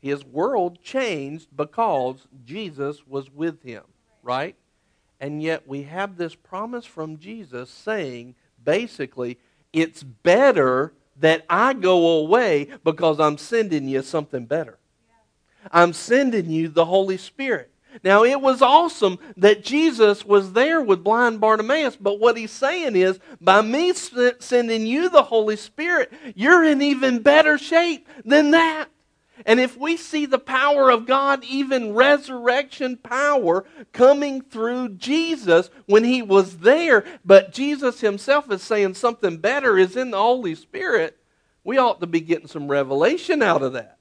His 0.00 0.24
world 0.24 0.80
changed 0.82 1.48
because 1.56 2.28
Jesus 2.44 3.04
was 3.06 3.30
with 3.30 3.62
him, 3.62 3.82
right? 4.22 4.54
And 5.20 5.42
yet 5.42 5.66
we 5.66 5.82
have 5.84 6.16
this 6.16 6.36
promise 6.36 6.84
from 6.84 7.18
Jesus 7.18 7.70
saying, 7.70 8.36
basically, 8.64 9.38
it's 9.72 10.04
better 10.04 10.92
that 11.16 11.44
I 11.50 11.72
go 11.72 12.18
away 12.18 12.68
because 12.84 13.18
I'm 13.18 13.38
sending 13.38 13.88
you 13.88 14.02
something 14.02 14.46
better. 14.46 14.78
I'm 15.72 15.92
sending 15.92 16.50
you 16.50 16.68
the 16.68 16.84
Holy 16.84 17.16
Spirit. 17.16 17.72
Now, 18.04 18.24
it 18.24 18.40
was 18.40 18.62
awesome 18.62 19.18
that 19.36 19.64
Jesus 19.64 20.24
was 20.24 20.52
there 20.52 20.80
with 20.80 21.04
blind 21.04 21.40
Bartimaeus, 21.40 21.96
but 21.96 22.20
what 22.20 22.36
he's 22.36 22.50
saying 22.50 22.96
is, 22.96 23.18
by 23.40 23.62
me 23.62 23.92
sending 23.92 24.86
you 24.86 25.08
the 25.08 25.24
Holy 25.24 25.56
Spirit, 25.56 26.12
you're 26.34 26.64
in 26.64 26.82
even 26.82 27.20
better 27.22 27.58
shape 27.58 28.08
than 28.24 28.52
that. 28.52 28.88
And 29.46 29.60
if 29.60 29.76
we 29.76 29.96
see 29.96 30.26
the 30.26 30.38
power 30.38 30.90
of 30.90 31.06
God, 31.06 31.44
even 31.44 31.94
resurrection 31.94 32.96
power, 32.96 33.64
coming 33.92 34.40
through 34.40 34.90
Jesus 34.90 35.70
when 35.86 36.02
he 36.02 36.22
was 36.22 36.58
there, 36.58 37.04
but 37.24 37.52
Jesus 37.52 38.00
himself 38.00 38.50
is 38.50 38.62
saying 38.62 38.94
something 38.94 39.36
better 39.36 39.78
is 39.78 39.96
in 39.96 40.10
the 40.10 40.18
Holy 40.18 40.56
Spirit, 40.56 41.18
we 41.62 41.78
ought 41.78 42.00
to 42.00 42.06
be 42.06 42.20
getting 42.20 42.48
some 42.48 42.68
revelation 42.68 43.42
out 43.42 43.62
of 43.62 43.74
that. 43.74 43.97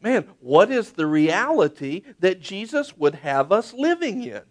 Man, 0.00 0.28
what 0.40 0.70
is 0.70 0.92
the 0.92 1.06
reality 1.06 2.02
that 2.20 2.40
Jesus 2.40 2.96
would 2.96 3.16
have 3.16 3.50
us 3.50 3.72
living 3.72 4.22
in 4.22 4.42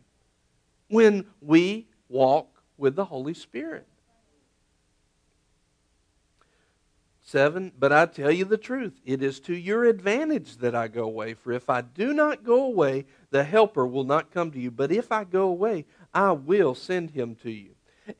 when 0.89 1.25
we 1.39 1.87
walk 2.09 2.61
with 2.77 2.95
the 2.95 3.05
Holy 3.05 3.33
Spirit? 3.33 3.87
Seven, 7.21 7.73
but 7.77 7.91
I 7.91 8.05
tell 8.05 8.31
you 8.31 8.45
the 8.45 8.57
truth, 8.57 8.93
it 9.05 9.21
is 9.21 9.41
to 9.41 9.53
your 9.53 9.83
advantage 9.83 10.57
that 10.57 10.73
I 10.73 10.87
go 10.87 11.03
away. 11.03 11.33
For 11.33 11.51
if 11.51 11.69
I 11.69 11.81
do 11.81 12.13
not 12.13 12.45
go 12.45 12.63
away, 12.63 13.05
the 13.31 13.43
Helper 13.43 13.85
will 13.85 14.05
not 14.05 14.31
come 14.31 14.49
to 14.51 14.59
you. 14.59 14.71
But 14.71 14.93
if 14.93 15.11
I 15.11 15.25
go 15.25 15.49
away, 15.49 15.85
I 16.13 16.31
will 16.31 16.73
send 16.73 17.11
him 17.11 17.35
to 17.43 17.51
you. 17.51 17.71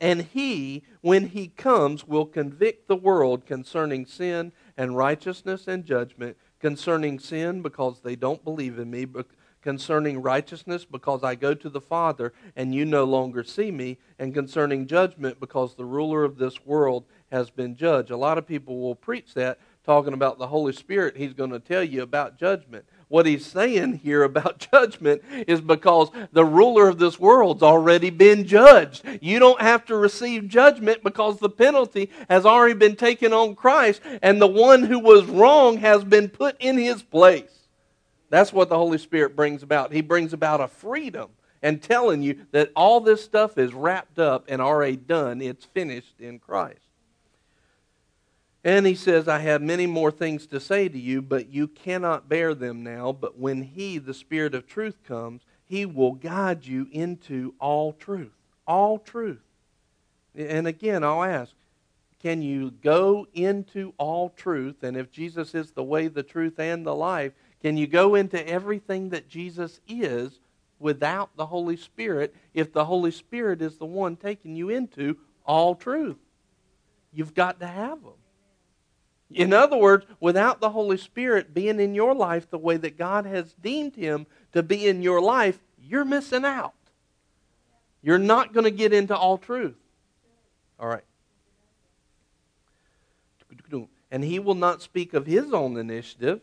And 0.01 0.23
he, 0.23 0.83
when 0.99 1.27
he 1.29 1.47
comes, 1.47 2.05
will 2.05 2.25
convict 2.25 2.89
the 2.89 2.97
world 2.97 3.45
concerning 3.45 4.05
sin 4.05 4.51
and 4.75 4.97
righteousness 4.97 5.69
and 5.69 5.85
judgment 5.85 6.35
concerning 6.60 7.20
sin 7.20 7.62
because 7.62 8.02
they 8.02 8.15
don't 8.15 8.43
believe 8.43 8.80
in 8.80 8.89
me, 8.89 9.06
but 9.06 9.28
concerning 9.62 10.22
righteousness 10.22 10.86
because 10.86 11.24
I 11.24 11.36
go 11.36 11.54
to 11.54 11.70
the 11.70 11.82
Father 11.82 12.32
and 12.56 12.74
you 12.74 12.86
no 12.86 13.04
longer 13.04 13.43
see 13.43 13.72
me, 13.72 13.98
and 14.17 14.34
concerning 14.34 14.88
judgment 14.88 15.39
because 15.39 15.76
the 15.76 15.86
ruler 15.86 16.24
of 16.24 16.38
this 16.38 16.65
world 16.65 17.06
has 17.32 17.50
been 17.50 17.76
judged. 17.76 18.12
A 18.12 18.17
lot 18.17 18.38
of 18.38 18.48
people 18.48 18.80
will 18.80 18.96
preach 18.96 19.34
that 19.34 19.60
talking 19.84 20.13
about 20.13 20.38
the 20.38 20.48
Holy 20.48 20.74
Spirit. 20.74 21.17
He's 21.17 21.34
going 21.34 21.50
to 21.52 21.60
tell 21.60 21.84
you 21.84 22.02
about 22.02 22.38
judgment. 22.38 22.86
What 23.10 23.26
he's 23.26 23.46
saying 23.46 24.00
here 24.00 24.24
about 24.24 24.67
judgment 24.72 25.24
is 25.48 25.62
because 25.62 26.10
the 26.34 26.43
ruler 26.43 26.89
of 26.89 27.00
this 27.00 27.20
world's 27.20 27.63
already 27.63 28.10
been 28.10 28.46
judged. 28.46 29.04
You 29.22 29.39
don't 29.39 29.62
have 29.62 29.86
to 29.86 29.96
receive 29.96 30.48
judgment 30.48 31.04
because 31.04 31.39
the 31.39 31.50
penalty 31.50 32.10
has 32.30 32.46
already 32.46 32.74
been 32.74 32.96
taken 32.96 33.32
on 33.32 33.56
Christ, 33.56 34.02
and 34.22 34.41
the 34.41 34.48
one 34.48 34.84
who 34.84 35.00
was 35.00 35.26
wrong 35.26 35.78
has 35.78 36.04
been 36.04 36.28
put 36.28 36.58
in 36.60 36.78
his 36.78 37.02
place. 37.02 37.67
That's 38.30 38.52
what 38.52 38.67
the 38.70 38.78
Holy 38.78 38.98
Spirit 38.98 39.36
brings 39.36 39.63
about. 39.63 39.93
He 39.93 40.02
brings 40.02 40.34
about 40.34 40.60
a 40.60 40.67
freedom 40.67 41.30
and 41.62 41.82
telling 41.82 42.22
you 42.22 42.46
that 42.52 42.72
all 42.76 43.00
this 43.00 43.24
stuff 43.24 43.58
is 43.58 43.74
wrapped 43.74 44.20
up 44.20 44.46
and 44.50 44.62
already 44.62 44.98
done. 44.98 45.41
It's 45.41 45.65
finished 45.65 46.20
in 46.20 46.39
Christ. 46.39 46.87
And 48.67 48.86
he 48.86 48.95
says, 48.95 49.30
I 49.30 49.39
have 49.39 49.62
many 49.62 49.88
more 49.88 50.12
things 50.12 50.45
to 50.47 50.60
say 50.60 50.89
to 50.89 50.99
you, 50.99 51.21
but 51.21 51.47
you 51.47 51.69
cannot 51.69 52.27
bear 52.27 52.53
them 52.53 52.84
now. 52.84 53.13
But 53.13 53.39
when 53.39 53.62
he, 53.62 53.97
the 53.97 54.13
Spirit 54.13 54.53
of 54.53 54.67
truth, 54.67 54.97
comes, 55.08 55.43
he 55.63 55.86
will 55.86 56.12
guide 56.12 56.65
you 56.65 56.89
into 56.91 57.53
all 57.62 57.93
truth. 57.93 58.34
All 58.67 58.99
truth. 58.99 59.39
And 60.36 60.67
again, 60.67 61.06
I'll 61.06 61.23
ask, 61.23 61.53
can 62.21 62.41
you 62.41 62.71
go 62.71 63.25
into 63.34 63.93
all 63.97 64.32
truth? 64.36 64.84
And 64.84 64.97
if 64.97 65.13
Jesus 65.13 65.56
is 65.56 65.71
the 65.71 65.82
way, 65.82 66.10
the 66.10 66.21
truth, 66.21 66.60
and 66.60 66.86
the 66.86 66.93
life, 66.93 67.32
can 67.62 67.77
you 67.77 67.88
go 67.88 68.15
into 68.15 68.45
everything 68.45 69.12
that 69.12 69.30
Jesus 69.30 69.80
is 69.88 70.39
without 70.77 71.30
the 71.38 71.45
Holy 71.45 71.77
Spirit 71.77 72.36
if 72.53 72.73
the 72.73 72.84
Holy 72.84 73.12
Spirit 73.12 73.62
is 73.62 73.77
the 73.77 73.86
one 73.86 74.17
taking 74.17 74.58
you 74.58 74.67
into 74.67 75.15
all 75.45 75.73
truth? 75.73 76.17
You've 77.13 77.34
got 77.34 77.62
to 77.62 77.67
have 77.67 78.03
them. 78.03 78.12
In 79.29 79.51
other 79.51 79.77
words, 79.77 80.05
without 80.19 80.61
the 80.61 80.69
Holy 80.69 80.97
Spirit 80.97 81.53
being 81.53 81.79
in 81.79 81.93
your 81.93 82.15
life 82.15 82.49
the 82.49 82.57
way 82.57 82.77
that 82.77 82.97
God 82.97 83.25
has 83.25 83.53
deemed 83.53 83.95
him 83.95 84.25
to 84.53 84.63
be 84.63 84.87
in 84.87 85.01
your 85.01 85.21
life, 85.21 85.59
you're 85.81 86.05
missing 86.05 86.45
out. 86.45 86.73
You're 88.01 88.17
not 88.17 88.53
going 88.53 88.63
to 88.63 88.71
get 88.71 88.93
into 88.93 89.15
all 89.15 89.37
truth. 89.37 89.75
All 90.79 90.87
right. 90.87 91.03
And 94.09 94.23
he 94.23 94.39
will 94.39 94.55
not 94.55 94.81
speak 94.81 95.13
of 95.13 95.25
his 95.25 95.51
own 95.51 95.75
initiative, 95.75 96.39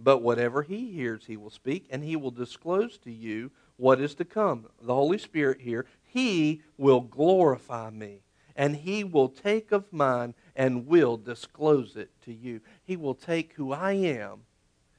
but 0.00 0.22
whatever 0.22 0.62
he 0.62 0.90
hears, 0.92 1.26
he 1.26 1.36
will 1.36 1.50
speak, 1.50 1.86
and 1.90 2.02
he 2.02 2.16
will 2.16 2.30
disclose 2.30 2.96
to 2.98 3.12
you 3.12 3.50
what 3.76 4.00
is 4.00 4.14
to 4.14 4.24
come. 4.24 4.66
The 4.80 4.94
Holy 4.94 5.18
Spirit 5.18 5.60
here, 5.60 5.84
he 6.02 6.62
will 6.78 7.00
glorify 7.00 7.90
me, 7.90 8.20
and 8.56 8.76
he 8.76 9.04
will 9.04 9.28
take 9.28 9.72
of 9.72 9.92
mine 9.92 10.34
and 10.54 10.86
will 10.86 11.16
disclose 11.16 11.96
it 11.96 12.10
to 12.22 12.32
you. 12.32 12.60
He 12.84 12.96
will 12.96 13.14
take 13.14 13.54
who 13.54 13.72
I 13.72 13.92
am, 13.92 14.42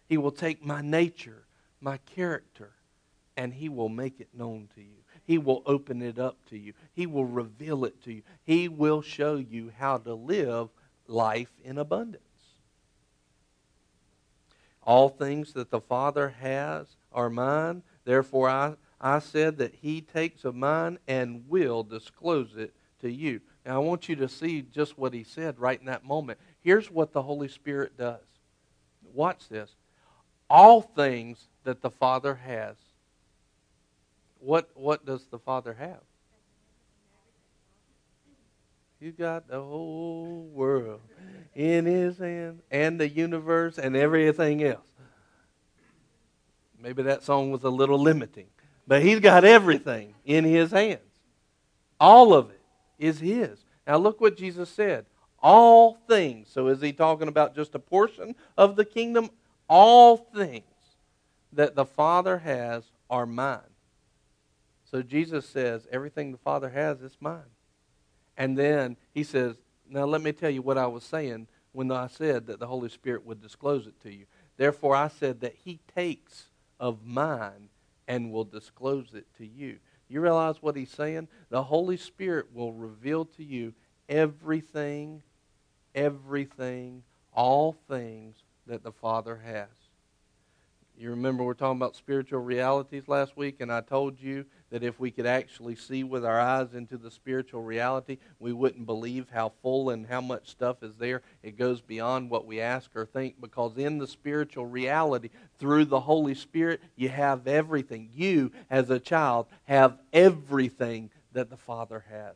He 0.07 0.17
will 0.17 0.31
take 0.31 0.63
my 0.63 0.81
nature, 0.81 1.45
my 1.79 1.97
character, 1.97 2.73
and 3.37 3.53
He 3.53 3.69
will 3.69 3.89
make 3.89 4.19
it 4.19 4.29
known 4.33 4.69
to 4.75 4.81
you. 4.81 5.03
He 5.23 5.37
will 5.37 5.63
open 5.65 6.01
it 6.01 6.19
up 6.19 6.37
to 6.49 6.57
you. 6.57 6.73
He 6.93 7.07
will 7.07 7.25
reveal 7.25 7.85
it 7.85 8.01
to 8.03 8.13
you. 8.13 8.21
He 8.43 8.67
will 8.67 9.01
show 9.01 9.37
you 9.37 9.71
how 9.77 9.97
to 9.99 10.13
live 10.13 10.69
life 11.07 11.51
in 11.63 11.77
abundance. 11.77 12.21
All 14.83 15.09
things 15.09 15.53
that 15.53 15.71
the 15.71 15.81
Father 15.81 16.29
has 16.39 16.95
are 17.11 17.29
mine. 17.29 17.81
Therefore, 18.03 18.49
I, 18.49 18.75
I 19.01 19.17
said 19.17 19.57
that 19.57 19.73
He 19.81 20.01
takes 20.01 20.45
of 20.45 20.53
mine 20.53 20.99
and 21.07 21.49
will 21.49 21.81
disclose 21.81 22.55
it 22.55 22.75
to 23.05 23.11
you. 23.11 23.39
Now, 23.65 23.75
I 23.75 23.77
want 23.79 24.09
you 24.09 24.15
to 24.17 24.27
see 24.27 24.63
just 24.63 24.97
what 24.97 25.13
he 25.13 25.23
said 25.23 25.59
right 25.59 25.79
in 25.79 25.85
that 25.85 26.03
moment. 26.03 26.39
Here's 26.61 26.89
what 26.89 27.13
the 27.13 27.21
Holy 27.21 27.47
Spirit 27.47 27.97
does. 27.97 28.21
Watch 29.13 29.47
this. 29.47 29.71
All 30.49 30.81
things 30.81 31.47
that 31.63 31.81
the 31.81 31.89
Father 31.89 32.35
has. 32.35 32.75
What, 34.39 34.69
what 34.73 35.05
does 35.05 35.25
the 35.27 35.39
Father 35.39 35.73
have? 35.73 36.01
He's 38.99 39.13
got 39.13 39.47
the 39.47 39.61
whole 39.61 40.49
world 40.51 41.01
in 41.53 41.85
his 41.85 42.17
hand 42.17 42.61
and 42.71 42.99
the 42.99 43.07
universe 43.07 43.77
and 43.77 43.95
everything 43.95 44.63
else. 44.63 44.87
Maybe 46.79 47.03
that 47.03 47.23
song 47.23 47.51
was 47.51 47.63
a 47.63 47.69
little 47.69 47.99
limiting, 47.99 48.47
but 48.87 49.03
he's 49.03 49.19
got 49.19 49.43
everything 49.43 50.15
in 50.23 50.43
his 50.43 50.71
hands. 50.71 51.01
All 51.99 52.33
of 52.33 52.49
it 52.49 52.61
is 52.97 53.19
His. 53.19 53.63
Now 53.87 53.97
look 53.97 54.21
what 54.21 54.37
Jesus 54.37 54.69
said. 54.69 55.05
All 55.41 55.97
things. 56.07 56.49
So 56.51 56.67
is 56.67 56.81
He 56.81 56.93
talking 56.93 57.27
about 57.27 57.55
just 57.55 57.75
a 57.75 57.79
portion 57.79 58.35
of 58.57 58.75
the 58.75 58.85
kingdom? 58.85 59.29
All 59.67 60.17
things 60.17 60.63
that 61.53 61.75
the 61.75 61.85
Father 61.85 62.39
has 62.39 62.83
are 63.09 63.25
mine. 63.25 63.59
So 64.89 65.01
Jesus 65.01 65.47
says, 65.47 65.87
everything 65.91 66.31
the 66.31 66.37
Father 66.37 66.69
has 66.69 67.01
is 67.01 67.17
mine. 67.19 67.41
And 68.37 68.57
then 68.57 68.97
He 69.13 69.23
says, 69.23 69.55
now 69.89 70.05
let 70.05 70.21
me 70.21 70.31
tell 70.31 70.49
you 70.49 70.61
what 70.61 70.77
I 70.77 70.87
was 70.87 71.03
saying 71.03 71.47
when 71.71 71.91
I 71.91 72.07
said 72.07 72.47
that 72.47 72.59
the 72.59 72.67
Holy 72.67 72.89
Spirit 72.89 73.25
would 73.25 73.41
disclose 73.41 73.87
it 73.87 73.99
to 74.01 74.11
you. 74.11 74.25
Therefore, 74.57 74.95
I 74.95 75.09
said 75.09 75.41
that 75.41 75.55
He 75.63 75.79
takes 75.93 76.45
of 76.79 77.05
mine 77.05 77.69
and 78.07 78.31
will 78.31 78.45
disclose 78.45 79.13
it 79.13 79.25
to 79.37 79.45
you. 79.45 79.79
You 80.07 80.21
realize 80.21 80.61
what 80.61 80.75
he's 80.75 80.91
saying? 80.91 81.27
The 81.49 81.63
Holy 81.63 81.97
Spirit 81.97 82.47
will 82.53 82.73
reveal 82.73 83.25
to 83.25 83.43
you 83.43 83.73
everything, 84.07 85.23
everything, 85.93 87.03
all 87.33 87.73
things 87.87 88.43
that 88.67 88.83
the 88.83 88.91
Father 88.91 89.41
has. 89.43 89.84
You 90.97 91.09
remember 91.09 91.43
we 91.43 91.51
are 91.51 91.55
talking 91.55 91.77
about 91.77 91.97
spiritual 91.97 92.39
realities 92.39 93.07
last 93.07 93.35
week, 93.35 93.57
and 93.59 93.71
I 93.71 93.81
told 93.81 94.21
you 94.21 94.45
that 94.69 94.81
if 94.81 94.97
we 94.97 95.11
could 95.11 95.25
actually 95.25 95.75
see 95.75 96.05
with 96.05 96.23
our 96.23 96.39
eyes 96.39 96.73
into 96.73 96.97
the 96.97 97.11
spiritual 97.11 97.63
reality, 97.63 98.17
we 98.39 98.53
wouldn't 98.53 98.85
believe 98.85 99.27
how 99.29 99.51
full 99.61 99.89
and 99.89 100.07
how 100.07 100.21
much 100.21 100.49
stuff 100.49 100.83
is 100.83 100.95
there. 100.95 101.21
It 101.43 101.57
goes 101.57 101.81
beyond 101.81 102.29
what 102.29 102.45
we 102.45 102.61
ask 102.61 102.95
or 102.95 103.05
think 103.05 103.41
because 103.41 103.77
in 103.77 103.97
the 103.97 104.07
spiritual 104.07 104.67
reality, 104.67 105.31
through 105.59 105.85
the 105.85 105.99
Holy 105.99 106.33
Spirit, 106.33 106.81
you 106.95 107.09
have 107.09 107.45
everything. 107.45 108.09
You, 108.13 108.53
as 108.69 108.89
a 108.89 108.99
child, 108.99 109.47
have 109.65 109.97
everything 110.13 111.09
that 111.33 111.49
the 111.49 111.57
Father 111.57 112.05
has. 112.09 112.35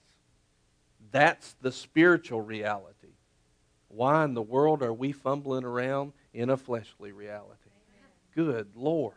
That's 1.11 1.55
the 1.61 1.71
spiritual 1.71 2.41
reality. 2.41 3.07
Why 3.87 4.25
in 4.25 4.33
the 4.33 4.41
world 4.41 4.83
are 4.83 4.93
we 4.93 5.13
fumbling 5.13 5.63
around 5.63 6.11
in 6.33 6.49
a 6.49 6.57
fleshly 6.57 7.11
reality? 7.11 7.58
Good 8.35 8.69
Lord. 8.75 9.13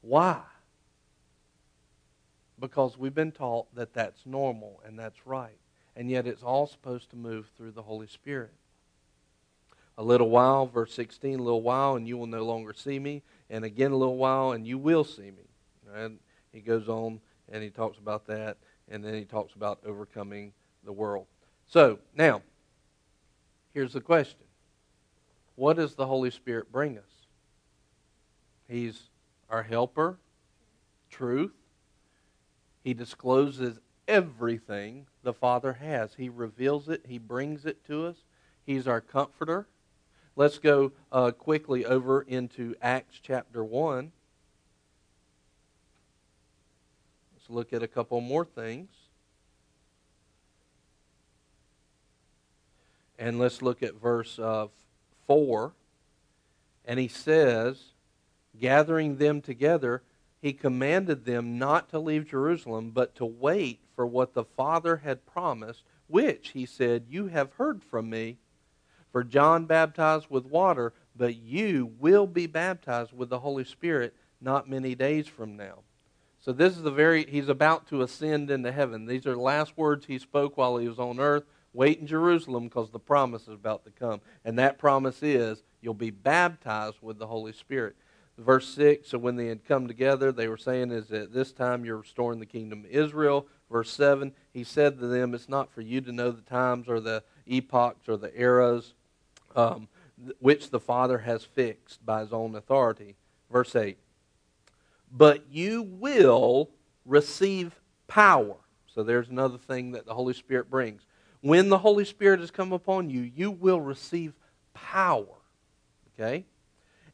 Why? 0.00 0.42
because 2.60 2.98
we've 2.98 3.14
been 3.14 3.32
taught 3.32 3.72
that 3.74 3.94
that's 3.94 4.26
normal 4.26 4.80
and 4.84 4.98
that's 4.98 5.26
right. 5.26 5.58
And 5.96 6.10
yet 6.10 6.26
it's 6.26 6.42
all 6.42 6.66
supposed 6.66 7.10
to 7.10 7.16
move 7.16 7.50
through 7.56 7.72
the 7.72 7.82
Holy 7.82 8.06
Spirit. 8.06 8.52
A 9.96 10.02
little 10.02 10.30
while, 10.30 10.66
verse 10.66 10.94
16, 10.94 11.40
a 11.40 11.42
little 11.42 11.62
while, 11.62 11.96
and 11.96 12.06
you 12.06 12.16
will 12.16 12.28
no 12.28 12.44
longer 12.44 12.72
see 12.72 12.98
me. 13.00 13.22
And 13.50 13.64
again, 13.64 13.90
a 13.90 13.96
little 13.96 14.16
while, 14.16 14.52
and 14.52 14.66
you 14.66 14.78
will 14.78 15.02
see 15.02 15.30
me. 15.30 15.48
And 15.94 16.18
he 16.52 16.60
goes 16.60 16.88
on 16.88 17.20
and 17.50 17.62
he 17.62 17.70
talks 17.70 17.98
about 17.98 18.26
that. 18.26 18.58
And 18.88 19.04
then 19.04 19.14
he 19.14 19.24
talks 19.24 19.54
about 19.54 19.80
overcoming 19.84 20.52
the 20.84 20.92
world. 20.92 21.26
So, 21.66 21.98
now, 22.14 22.42
here's 23.74 23.92
the 23.92 24.00
question 24.00 24.40
What 25.56 25.76
does 25.76 25.94
the 25.94 26.06
Holy 26.06 26.30
Spirit 26.30 26.70
bring 26.70 26.96
us? 26.96 27.07
He's 28.68 29.08
our 29.48 29.62
helper, 29.62 30.18
truth. 31.10 31.54
He 32.84 32.94
discloses 32.94 33.80
everything 34.06 35.06
the 35.22 35.32
Father 35.32 35.74
has. 35.74 36.14
He 36.14 36.28
reveals 36.28 36.88
it, 36.88 37.04
He 37.06 37.18
brings 37.18 37.64
it 37.64 37.84
to 37.86 38.06
us. 38.06 38.16
He's 38.64 38.86
our 38.86 39.00
comforter. 39.00 39.66
Let's 40.36 40.58
go 40.58 40.92
uh, 41.10 41.30
quickly 41.32 41.84
over 41.84 42.22
into 42.22 42.76
Acts 42.80 43.18
chapter 43.20 43.64
1. 43.64 44.12
Let's 47.34 47.50
look 47.50 47.72
at 47.72 47.82
a 47.82 47.88
couple 47.88 48.20
more 48.20 48.44
things. 48.44 48.90
And 53.18 53.38
let's 53.38 53.62
look 53.62 53.82
at 53.82 53.94
verse 53.94 54.38
uh, 54.38 54.68
4. 55.26 55.72
And 56.84 57.00
he 57.00 57.08
says, 57.08 57.82
gathering 58.58 59.16
them 59.16 59.40
together, 59.40 60.02
he 60.40 60.52
commanded 60.52 61.24
them 61.24 61.58
not 61.58 61.88
to 61.90 61.98
leave 61.98 62.28
Jerusalem, 62.28 62.90
but 62.90 63.14
to 63.16 63.24
wait 63.24 63.80
for 63.94 64.06
what 64.06 64.34
the 64.34 64.44
Father 64.44 64.98
had 64.98 65.26
promised, 65.26 65.82
which, 66.06 66.50
he 66.50 66.64
said, 66.64 67.06
you 67.08 67.28
have 67.28 67.54
heard 67.54 67.82
from 67.82 68.08
me. 68.08 68.38
For 69.10 69.24
John 69.24 69.64
baptized 69.64 70.26
with 70.28 70.44
water, 70.44 70.92
but 71.16 71.36
you 71.36 71.92
will 71.98 72.26
be 72.26 72.46
baptized 72.46 73.12
with 73.12 73.30
the 73.30 73.40
Holy 73.40 73.64
Spirit 73.64 74.14
not 74.40 74.68
many 74.68 74.94
days 74.94 75.26
from 75.26 75.56
now. 75.56 75.80
So 76.38 76.52
this 76.52 76.76
is 76.76 76.82
the 76.82 76.90
very 76.90 77.26
he's 77.26 77.48
about 77.48 77.88
to 77.88 78.02
ascend 78.02 78.50
into 78.50 78.70
heaven. 78.70 79.06
These 79.06 79.26
are 79.26 79.34
the 79.34 79.40
last 79.40 79.76
words 79.76 80.06
he 80.06 80.18
spoke 80.18 80.56
while 80.56 80.76
he 80.76 80.88
was 80.88 80.98
on 80.98 81.18
earth. 81.18 81.44
Wait 81.72 81.98
in 81.98 82.06
Jerusalem 82.06 82.64
because 82.64 82.90
the 82.90 82.98
promise 82.98 83.42
is 83.42 83.54
about 83.54 83.84
to 83.84 83.90
come. 83.90 84.20
And 84.44 84.58
that 84.58 84.78
promise 84.78 85.22
is 85.22 85.62
you'll 85.80 85.94
be 85.94 86.10
baptized 86.10 86.98
with 87.02 87.18
the 87.18 87.26
Holy 87.26 87.52
Spirit. 87.52 87.96
Verse 88.38 88.68
6 88.68 89.08
So 89.08 89.18
when 89.18 89.36
they 89.36 89.46
had 89.46 89.64
come 89.64 89.88
together, 89.88 90.30
they 90.32 90.48
were 90.48 90.56
saying, 90.56 90.92
Is 90.92 91.10
at 91.10 91.32
this 91.32 91.52
time 91.52 91.84
you're 91.84 91.98
restoring 91.98 92.38
the 92.38 92.46
kingdom 92.46 92.84
of 92.84 92.90
Israel? 92.90 93.46
Verse 93.70 93.90
7 93.90 94.32
He 94.52 94.64
said 94.64 94.98
to 95.00 95.06
them, 95.08 95.34
It's 95.34 95.48
not 95.48 95.72
for 95.72 95.80
you 95.80 96.00
to 96.00 96.12
know 96.12 96.30
the 96.30 96.42
times 96.42 96.88
or 96.88 97.00
the 97.00 97.24
epochs 97.46 98.08
or 98.08 98.16
the 98.16 98.38
eras 98.40 98.94
um, 99.56 99.88
which 100.38 100.70
the 100.70 100.80
Father 100.80 101.18
has 101.18 101.44
fixed 101.44 102.04
by 102.04 102.20
his 102.20 102.32
own 102.32 102.54
authority. 102.54 103.16
Verse 103.50 103.74
8 103.74 103.98
But 105.10 105.50
you 105.50 105.82
will 105.82 106.70
receive 107.04 107.80
power. 108.06 108.56
So 108.86 109.02
there's 109.02 109.28
another 109.28 109.58
thing 109.58 109.92
that 109.92 110.06
the 110.06 110.14
Holy 110.14 110.34
Spirit 110.34 110.70
brings. 110.70 111.02
When 111.40 111.68
the 111.68 111.78
Holy 111.78 112.04
Spirit 112.04 112.40
has 112.40 112.50
come 112.50 112.72
upon 112.72 113.10
you, 113.10 113.20
you 113.20 113.50
will 113.50 113.80
receive 113.80 114.32
power. 114.74 115.26
Okay? 116.14 116.44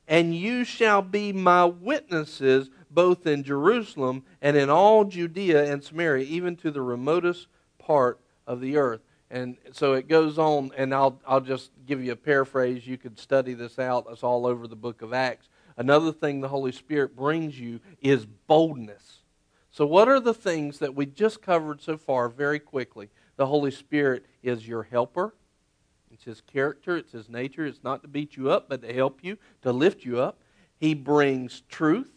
And 0.07 0.35
you 0.35 0.64
shall 0.64 1.03
be 1.03 1.33
my 1.33 1.64
witnesses 1.64 2.71
both 2.90 3.27
in 3.27 3.43
Jerusalem 3.43 4.25
and 4.40 4.57
in 4.57 4.71
all 4.71 5.05
Judea 5.05 5.71
and 5.71 5.83
Samaria, 5.83 6.25
even 6.27 6.57
to 6.57 6.71
the 6.71 6.83
remotest 6.83 7.49
part 7.79 8.21
of 8.47 8.61
the 8.61 8.77
earth. 8.77 9.01
And 9.31 9.57
so 9.73 9.95
it 9.95 10.07
goes 10.07 10.38
on, 10.38 10.71
and 10.77 10.95
I'll, 10.95 11.21
I'll 11.27 11.40
just 11.40 11.71
give 11.87 12.05
you 12.05 12.12
a 12.12 12.17
paraphrase. 12.17 12.87
You 12.87 12.97
could 12.97 13.19
study 13.19 13.55
this 13.55 13.79
out. 13.79 14.07
It's 14.11 14.23
all 14.23 14.47
over 14.47 14.69
the 14.69 14.77
book 14.77 15.03
of 15.03 15.12
Acts. 15.12 15.49
Another 15.77 16.12
thing 16.12 16.40
the 16.40 16.49
Holy 16.49 16.71
Spirit 16.71 17.17
brings 17.17 17.59
you 17.59 17.81
is 18.01 18.27
boldness. 18.47 19.23
So, 19.71 19.87
what 19.87 20.07
are 20.07 20.21
the 20.21 20.35
things 20.35 20.79
that 20.79 20.95
we 20.95 21.07
just 21.07 21.43
covered 21.43 21.83
so 21.83 21.97
far 21.97 22.29
very 22.29 22.61
quickly? 22.61 23.09
The 23.37 23.47
Holy 23.47 23.73
Spirit 23.73 24.25
is 24.43 24.69
your 24.69 24.85
helper. 24.85 25.35
It's 26.14 26.24
his 26.24 26.40
character, 26.40 26.96
it's 26.96 27.11
his 27.11 27.29
nature. 27.29 27.66
It's 27.66 27.83
not 27.83 28.03
to 28.03 28.09
beat 28.09 28.37
you 28.37 28.48
up, 28.48 28.68
but 28.68 28.83
to 28.83 28.92
help 28.92 29.18
you, 29.22 29.37
to 29.62 29.72
lift 29.72 30.05
you 30.05 30.20
up. 30.20 30.38
He 30.79 30.94
brings 30.94 31.62
truth. 31.68 32.12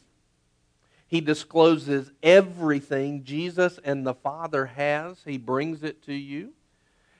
He 1.07 1.19
discloses 1.19 2.12
everything 2.21 3.23
Jesus 3.23 3.79
and 3.83 4.05
the 4.05 4.13
Father 4.13 4.67
has. 4.67 5.23
He 5.25 5.38
brings 5.38 5.81
it 5.81 6.03
to 6.03 6.13
you. 6.13 6.53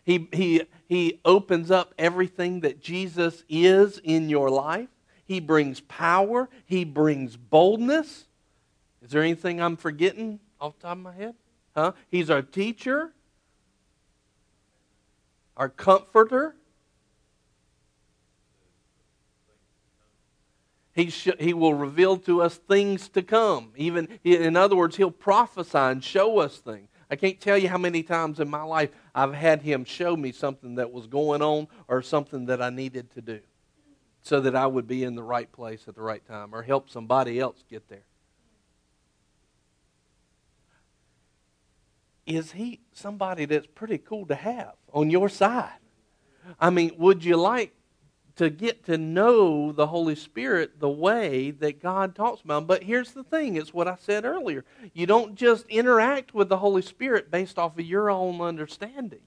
He, 0.05 0.29
he, 0.31 0.61
he 0.87 1.19
opens 1.25 1.71
up 1.71 1.95
everything 1.97 2.59
that 2.59 2.79
Jesus 2.79 3.43
is 3.49 3.99
in 4.03 4.29
your 4.29 4.49
life. 4.51 4.89
He 5.25 5.39
brings 5.39 5.79
power. 5.81 6.47
He 6.65 6.85
brings 6.85 7.37
boldness. 7.37 8.25
Is 9.01 9.09
there 9.09 9.23
anything 9.23 9.59
I'm 9.59 9.77
forgetting 9.77 10.39
off 10.61 10.75
the 10.77 10.83
top 10.83 10.97
of 10.97 11.03
my 11.03 11.13
head? 11.13 11.33
Huh? 11.75 11.93
He's 12.09 12.29
our 12.29 12.43
teacher 12.43 13.13
our 15.57 15.69
comforter. 15.69 16.55
He, 20.97 21.10
sh- 21.10 21.29
he 21.39 21.53
will 21.53 21.73
reveal 21.73 22.17
to 22.17 22.41
us 22.41 22.57
things 22.57 23.07
to 23.10 23.21
come. 23.21 23.71
Even, 23.77 24.19
in 24.25 24.57
other 24.57 24.75
words, 24.75 24.97
he'll 24.97 25.12
prophesy 25.12 25.77
and 25.77 26.03
show 26.03 26.39
us 26.39 26.57
things. 26.57 26.89
I 27.10 27.15
can't 27.15 27.39
tell 27.39 27.57
you 27.57 27.69
how 27.69 27.77
many 27.77 28.03
times 28.03 28.41
in 28.41 28.49
my 28.49 28.63
life 28.63 28.89
I've 29.15 29.33
had 29.33 29.62
him 29.62 29.86
show 29.86 30.17
me 30.17 30.33
something 30.33 30.75
that 30.75 30.91
was 30.91 31.07
going 31.07 31.41
on 31.41 31.69
or 31.88 32.01
something 32.01 32.47
that 32.47 32.62
I 32.62 32.69
needed 32.69 33.12
to 33.12 33.21
do 33.21 33.39
so 34.21 34.41
that 34.41 34.57
I 34.57 34.67
would 34.67 34.88
be 34.88 35.05
in 35.05 35.15
the 35.15 35.23
right 35.23 35.49
place 35.49 35.88
at 35.88 35.95
the 35.95 36.01
right 36.01 36.25
time 36.27 36.53
or 36.53 36.63
help 36.63 36.89
somebody 36.89 37.39
else 37.39 37.63
get 37.69 37.88
there. 37.88 38.03
is 42.27 42.51
he 42.51 42.81
somebody 42.91 43.45
that's 43.45 43.65
pretty 43.67 43.97
cool 43.97 44.25
to 44.27 44.36
have 44.36 44.73
on 44.93 45.10
your 45.10 45.29
side? 45.29 45.79
I 46.60 46.69
mean, 46.69 46.91
would 46.97 47.23
you 47.23 47.38
like 47.38 47.73
to 48.38 48.50
get 48.50 48.86
to 48.86 48.97
know 48.97 49.71
the 49.71 49.88
Holy 49.88 50.15
Spirit 50.15 50.80
the 50.80 50.89
way 50.89 51.52
that 51.52 51.82
God 51.82 52.15
talks 52.15 52.41
about 52.41 52.60
him? 52.60 52.65
But 52.65 52.84
here's 52.84 53.12
the 53.12 53.23
thing 53.23 53.56
it's 53.56 53.73
what 53.73 53.88
I 53.88 53.97
said 54.00 54.26
earlier. 54.26 54.63
You 54.93 55.06
don't 55.06 55.36
just 55.36 55.65
interact 55.67 56.34
with 56.34 56.50
the 56.50 56.58
Holy 56.58 56.82
Spirit 56.82 57.30
based 57.30 57.60
off 57.60 57.78
of 57.78 57.86
your 57.86 58.10
own 58.10 58.41
understanding. 58.41 59.19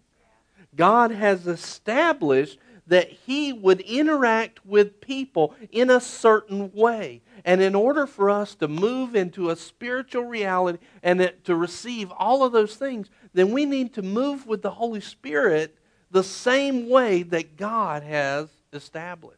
God 0.74 1.10
has 1.10 1.46
established 1.46 2.58
that 2.86 3.08
he 3.08 3.52
would 3.52 3.80
interact 3.80 4.66
with 4.66 5.00
people 5.00 5.54
in 5.70 5.90
a 5.90 6.00
certain 6.00 6.72
way. 6.72 7.22
And 7.44 7.60
in 7.60 7.74
order 7.74 8.06
for 8.06 8.28
us 8.28 8.54
to 8.56 8.68
move 8.68 9.14
into 9.14 9.50
a 9.50 9.56
spiritual 9.56 10.24
reality 10.24 10.78
and 11.02 11.32
to 11.44 11.54
receive 11.54 12.10
all 12.10 12.42
of 12.42 12.52
those 12.52 12.74
things, 12.74 13.08
then 13.32 13.52
we 13.52 13.64
need 13.64 13.94
to 13.94 14.02
move 14.02 14.46
with 14.46 14.62
the 14.62 14.72
Holy 14.72 15.00
Spirit 15.00 15.76
the 16.10 16.24
same 16.24 16.88
way 16.88 17.22
that 17.22 17.56
God 17.56 18.02
has 18.02 18.48
established. 18.72 19.36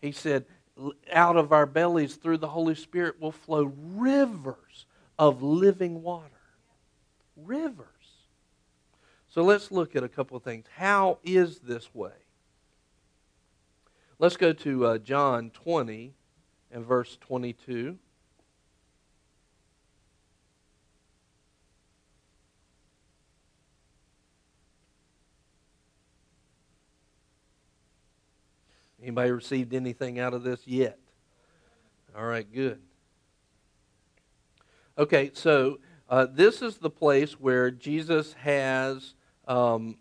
He 0.00 0.12
said, 0.12 0.46
out 1.12 1.36
of 1.36 1.52
our 1.52 1.66
bellies 1.66 2.16
through 2.16 2.38
the 2.38 2.48
Holy 2.48 2.74
Spirit 2.74 3.20
will 3.20 3.32
flow 3.32 3.72
rivers 3.94 4.86
of 5.18 5.42
living 5.42 6.02
water. 6.02 6.30
Rivers. 7.36 7.86
So 9.28 9.42
let's 9.42 9.70
look 9.70 9.96
at 9.96 10.04
a 10.04 10.08
couple 10.08 10.36
of 10.36 10.42
things. 10.42 10.66
How 10.76 11.18
is 11.24 11.60
this 11.60 11.94
way? 11.94 12.12
Let's 14.18 14.36
go 14.36 14.52
to 14.54 14.86
uh, 14.86 14.98
John 14.98 15.50
20 15.50 16.14
and 16.70 16.84
verse 16.84 17.18
22. 17.20 17.98
Anybody 29.06 29.30
received 29.30 29.72
anything 29.72 30.18
out 30.18 30.34
of 30.34 30.42
this 30.42 30.66
yet? 30.66 30.98
All 32.18 32.24
right, 32.24 32.44
good. 32.52 32.80
Okay, 34.98 35.30
so 35.32 35.78
uh, 36.10 36.26
this 36.28 36.60
is 36.60 36.78
the 36.78 36.90
place 36.90 37.34
where 37.34 37.70
Jesus 37.70 38.32
has 38.32 39.14
um, 39.46 39.96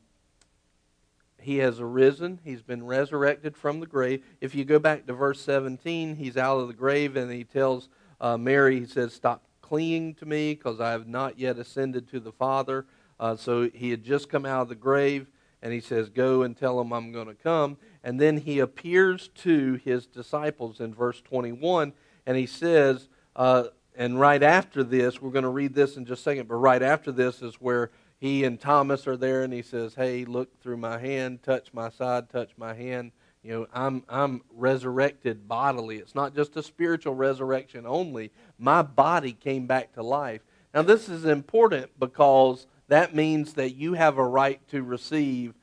he 1.39 1.57
has 1.57 1.79
arisen. 1.79 2.39
He's 2.43 2.63
been 2.63 2.83
resurrected 2.83 3.55
from 3.55 3.79
the 3.79 3.85
grave. 3.85 4.25
If 4.41 4.55
you 4.55 4.65
go 4.65 4.79
back 4.79 5.05
to 5.05 5.13
verse 5.13 5.39
17, 5.39 6.15
he's 6.15 6.35
out 6.35 6.57
of 6.57 6.67
the 6.67 6.73
grave 6.73 7.15
and 7.15 7.31
he 7.31 7.43
tells 7.43 7.89
uh, 8.19 8.39
Mary, 8.39 8.79
he 8.79 8.87
says, 8.87 9.13
Stop 9.13 9.43
clinging 9.61 10.15
to 10.15 10.25
me 10.25 10.55
because 10.55 10.81
I 10.81 10.89
have 10.89 11.07
not 11.07 11.37
yet 11.37 11.59
ascended 11.59 12.09
to 12.09 12.19
the 12.19 12.31
Father. 12.31 12.87
Uh, 13.19 13.35
so 13.35 13.69
he 13.71 13.91
had 13.91 14.03
just 14.03 14.29
come 14.29 14.47
out 14.47 14.63
of 14.63 14.69
the 14.69 14.73
grave 14.73 15.27
and 15.61 15.73
he 15.73 15.81
says, 15.81 16.09
Go 16.09 16.43
and 16.43 16.55
tell 16.55 16.79
him 16.79 16.91
I'm 16.91 17.11
going 17.11 17.27
to 17.27 17.33
come. 17.33 17.77
And 18.05 18.21
then 18.21 18.37
he 18.37 18.59
appears 18.59 19.29
to 19.29 19.81
his 19.83 20.05
disciples 20.05 20.79
in 20.79 20.93
verse 20.93 21.21
21 21.21 21.91
and 22.27 22.37
he 22.37 22.45
says, 22.45 23.09
uh, 23.35 23.65
and 23.95 24.19
right 24.19 24.43
after 24.43 24.83
this, 24.83 25.19
we're 25.19 25.31
going 25.31 25.43
to 25.43 25.49
read 25.49 25.73
this 25.73 25.97
in 25.97 26.05
just 26.05 26.21
a 26.21 26.23
second, 26.23 26.47
but 26.47 26.55
right 26.55 26.83
after 26.83 27.11
this 27.11 27.41
is 27.41 27.55
where 27.55 27.89
he 28.19 28.43
and 28.43 28.59
Thomas 28.59 29.07
are 29.07 29.17
there 29.17 29.41
and 29.41 29.51
he 29.51 29.63
says, 29.63 29.95
Hey, 29.95 30.23
look 30.23 30.61
through 30.61 30.77
my 30.77 30.99
hand, 30.99 31.41
touch 31.41 31.73
my 31.73 31.89
side, 31.89 32.29
touch 32.29 32.51
my 32.57 32.75
hand. 32.75 33.11
You 33.41 33.51
know, 33.51 33.67
I'm, 33.73 34.03
I'm 34.07 34.41
resurrected 34.53 35.47
bodily. 35.47 35.97
It's 35.97 36.15
not 36.15 36.35
just 36.35 36.55
a 36.57 36.63
spiritual 36.63 37.15
resurrection 37.15 37.87
only. 37.87 38.31
My 38.59 38.83
body 38.83 39.33
came 39.33 39.65
back 39.65 39.93
to 39.93 40.03
life. 40.03 40.41
Now, 40.75 40.83
this 40.83 41.09
is 41.09 41.25
important 41.25 41.91
because 41.99 42.67
that 42.87 43.15
means 43.15 43.53
that 43.53 43.75
you 43.75 43.93
have 43.93 44.19
a 44.19 44.27
right 44.27 44.65
to 44.67 44.83
receive 44.83 45.55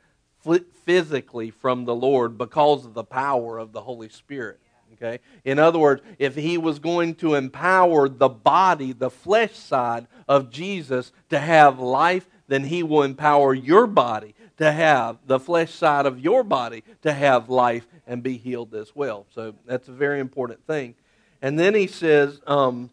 physically 0.85 1.51
from 1.51 1.85
the 1.85 1.95
Lord 1.95 2.39
because 2.39 2.85
of 2.85 2.95
the 2.95 3.05
power 3.05 3.59
of 3.59 3.73
the 3.73 3.81
Holy 3.81 4.09
Spirit. 4.09 4.61
Okay? 4.95 5.21
In 5.45 5.59
other 5.59 5.79
words, 5.79 6.03
if 6.19 6.35
he 6.35 6.59
was 6.59 6.79
going 6.79 7.15
to 7.17 7.35
empower 7.35 8.09
the 8.09 8.29
body, 8.29 8.93
the 8.93 9.11
flesh 9.11 9.57
side 9.57 10.07
of 10.29 10.51
Jesus 10.51 11.13
to 11.31 11.39
have 11.39 11.79
life, 11.79 12.29
then 12.47 12.65
he 12.65 12.83
will 12.83 13.03
empower 13.03 13.55
your 13.55 13.87
body 13.87 14.35
to 14.59 14.71
have 14.71 15.19
the 15.27 15.41
flesh 15.41 15.73
side 15.73 16.07
of 16.07 16.21
your 16.21 16.45
body 16.45 16.85
to 17.03 17.13
have 17.13 17.49
life 17.49 17.87
and 18.07 18.23
be 18.23 18.37
healed 18.37 18.75
as 18.75 18.95
well. 18.95 19.27
So 19.35 19.55
that's 19.67 19.89
a 19.89 19.93
very 19.93 20.21
important 20.21 20.65
thing. 20.67 20.95
And 21.41 21.59
then 21.59 21.75
he 21.75 21.87
says, 21.87 22.41
um, 22.47 22.91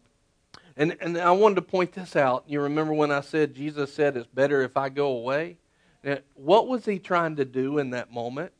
and, 0.76 0.96
and 1.00 1.18
I 1.18 1.30
wanted 1.32 1.56
to 1.56 1.62
point 1.62 1.92
this 1.92 2.16
out. 2.16 2.44
You 2.48 2.62
remember 2.62 2.94
when 2.94 3.12
I 3.12 3.20
said 3.20 3.54
Jesus 3.54 3.92
said 3.92 4.16
it's 4.16 4.26
better 4.26 4.62
if 4.62 4.76
I 4.76 4.88
go 4.88 5.08
away? 5.08 5.58
Now, 6.02 6.18
what 6.34 6.66
was 6.66 6.84
he 6.84 6.98
trying 6.98 7.36
to 7.36 7.44
do 7.44 7.78
in 7.78 7.90
that 7.90 8.12
moment? 8.12 8.52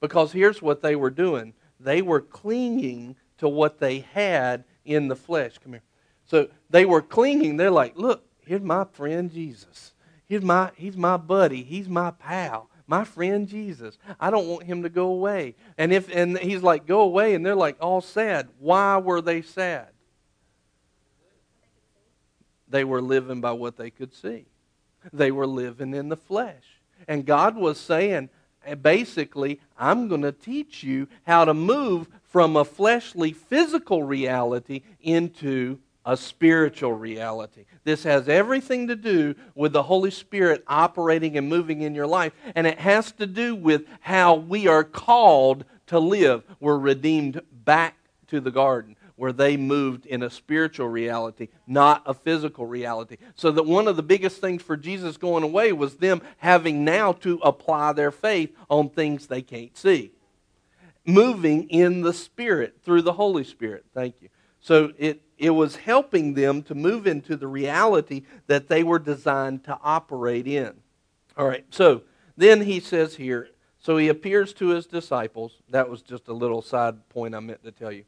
Because 0.00 0.32
here's 0.32 0.60
what 0.60 0.82
they 0.82 0.96
were 0.96 1.10
doing 1.10 1.54
they 1.80 2.02
were 2.02 2.20
clinging 2.20 3.16
to 3.38 3.48
what 3.48 3.80
they 3.80 4.00
had 4.00 4.64
in 4.84 5.08
the 5.08 5.16
flesh. 5.16 5.58
Come 5.58 5.72
here. 5.72 5.82
So 6.26 6.48
they 6.70 6.84
were 6.84 7.02
clinging. 7.02 7.56
They're 7.56 7.70
like, 7.70 7.96
look, 7.96 8.24
here's 8.46 8.62
my 8.62 8.84
friend 8.84 9.32
Jesus. 9.32 9.94
He's 10.26 10.42
my, 10.42 10.70
he's 10.76 10.96
my 10.96 11.16
buddy. 11.16 11.62
He's 11.62 11.88
my 11.88 12.12
pal. 12.12 12.70
My 12.86 13.04
friend 13.04 13.48
Jesus. 13.48 13.98
I 14.20 14.30
don't 14.30 14.48
want 14.48 14.64
him 14.64 14.82
to 14.82 14.88
go 14.88 15.08
away. 15.08 15.56
And 15.76 15.92
if 15.92 16.14
and 16.14 16.38
he's 16.38 16.62
like, 16.62 16.86
go 16.86 17.00
away, 17.00 17.34
and 17.34 17.44
they're 17.44 17.54
like 17.54 17.76
all 17.80 18.00
sad. 18.00 18.48
Why 18.58 18.98
were 18.98 19.20
they 19.20 19.42
sad? 19.42 19.88
They 22.68 22.84
were 22.84 23.02
living 23.02 23.40
by 23.40 23.52
what 23.52 23.76
they 23.76 23.90
could 23.90 24.14
see. 24.14 24.46
They 25.12 25.30
were 25.30 25.46
living 25.46 25.94
in 25.94 26.08
the 26.08 26.16
flesh. 26.16 26.80
And 27.08 27.26
God 27.26 27.56
was 27.56 27.78
saying, 27.78 28.30
eh, 28.64 28.74
basically, 28.74 29.60
I'm 29.78 30.08
going 30.08 30.22
to 30.22 30.32
teach 30.32 30.82
you 30.82 31.08
how 31.26 31.44
to 31.44 31.54
move 31.54 32.08
from 32.22 32.56
a 32.56 32.64
fleshly, 32.64 33.32
physical 33.32 34.02
reality 34.02 34.82
into 35.00 35.78
a 36.04 36.16
spiritual 36.16 36.92
reality. 36.92 37.64
This 37.84 38.02
has 38.04 38.28
everything 38.28 38.88
to 38.88 38.96
do 38.96 39.34
with 39.54 39.72
the 39.72 39.84
Holy 39.84 40.10
Spirit 40.10 40.64
operating 40.66 41.36
and 41.36 41.48
moving 41.48 41.82
in 41.82 41.94
your 41.94 42.06
life, 42.06 42.32
and 42.54 42.66
it 42.66 42.78
has 42.78 43.12
to 43.12 43.26
do 43.26 43.54
with 43.54 43.84
how 44.00 44.34
we 44.34 44.66
are 44.66 44.84
called 44.84 45.64
to 45.86 45.98
live. 45.98 46.42
We're 46.58 46.78
redeemed 46.78 47.42
back 47.52 47.96
to 48.28 48.40
the 48.40 48.50
garden 48.50 48.96
where 49.22 49.32
they 49.32 49.56
moved 49.56 50.04
in 50.04 50.20
a 50.24 50.28
spiritual 50.28 50.88
reality, 50.88 51.46
not 51.64 52.02
a 52.06 52.12
physical 52.12 52.66
reality. 52.66 53.18
So 53.36 53.52
that 53.52 53.62
one 53.62 53.86
of 53.86 53.94
the 53.94 54.02
biggest 54.02 54.40
things 54.40 54.62
for 54.62 54.76
Jesus 54.76 55.16
going 55.16 55.44
away 55.44 55.70
was 55.72 55.98
them 55.98 56.22
having 56.38 56.84
now 56.84 57.12
to 57.12 57.38
apply 57.44 57.92
their 57.92 58.10
faith 58.10 58.52
on 58.68 58.88
things 58.88 59.28
they 59.28 59.40
can't 59.40 59.78
see. 59.78 60.10
Moving 61.06 61.68
in 61.68 62.00
the 62.00 62.12
Spirit 62.12 62.80
through 62.82 63.02
the 63.02 63.12
Holy 63.12 63.44
Spirit. 63.44 63.84
Thank 63.94 64.20
you. 64.22 64.28
So 64.58 64.92
it, 64.98 65.22
it 65.38 65.50
was 65.50 65.76
helping 65.76 66.34
them 66.34 66.60
to 66.64 66.74
move 66.74 67.06
into 67.06 67.36
the 67.36 67.46
reality 67.46 68.24
that 68.48 68.66
they 68.66 68.82
were 68.82 68.98
designed 68.98 69.62
to 69.66 69.78
operate 69.84 70.48
in. 70.48 70.74
All 71.36 71.46
right, 71.46 71.64
so 71.70 72.02
then 72.36 72.62
he 72.62 72.80
says 72.80 73.14
here, 73.14 73.50
so 73.78 73.98
he 73.98 74.08
appears 74.08 74.52
to 74.54 74.70
his 74.70 74.86
disciples. 74.86 75.58
That 75.68 75.88
was 75.88 76.02
just 76.02 76.26
a 76.26 76.32
little 76.32 76.60
side 76.60 77.08
point 77.08 77.36
I 77.36 77.38
meant 77.38 77.62
to 77.62 77.70
tell 77.70 77.92
you. 77.92 78.02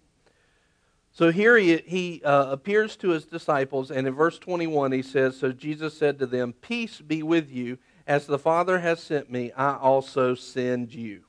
So 1.15 1.31
here 1.31 1.57
he, 1.57 1.77
he 1.87 2.23
uh, 2.25 2.51
appears 2.51 2.97
to 2.97 3.11
his 3.11 3.25
disciples, 3.25 3.93
and 3.93 4.05
in 4.05 4.15
verse 4.15 4.37
21 4.37 4.91
he 4.91 5.01
says, 5.01 5.37
So 5.37 5.53
Jesus 5.53 5.97
said 5.97 6.19
to 6.19 6.27
them, 6.27 6.53
Peace 6.53 7.01
be 7.01 7.23
with 7.23 7.49
you. 7.49 7.79
As 8.05 8.27
the 8.27 8.39
Father 8.39 8.81
has 8.81 9.01
sent 9.01 9.31
me, 9.31 9.53
I 9.53 9.77
also 9.77 10.35
send 10.35 10.93
you. 10.93 11.23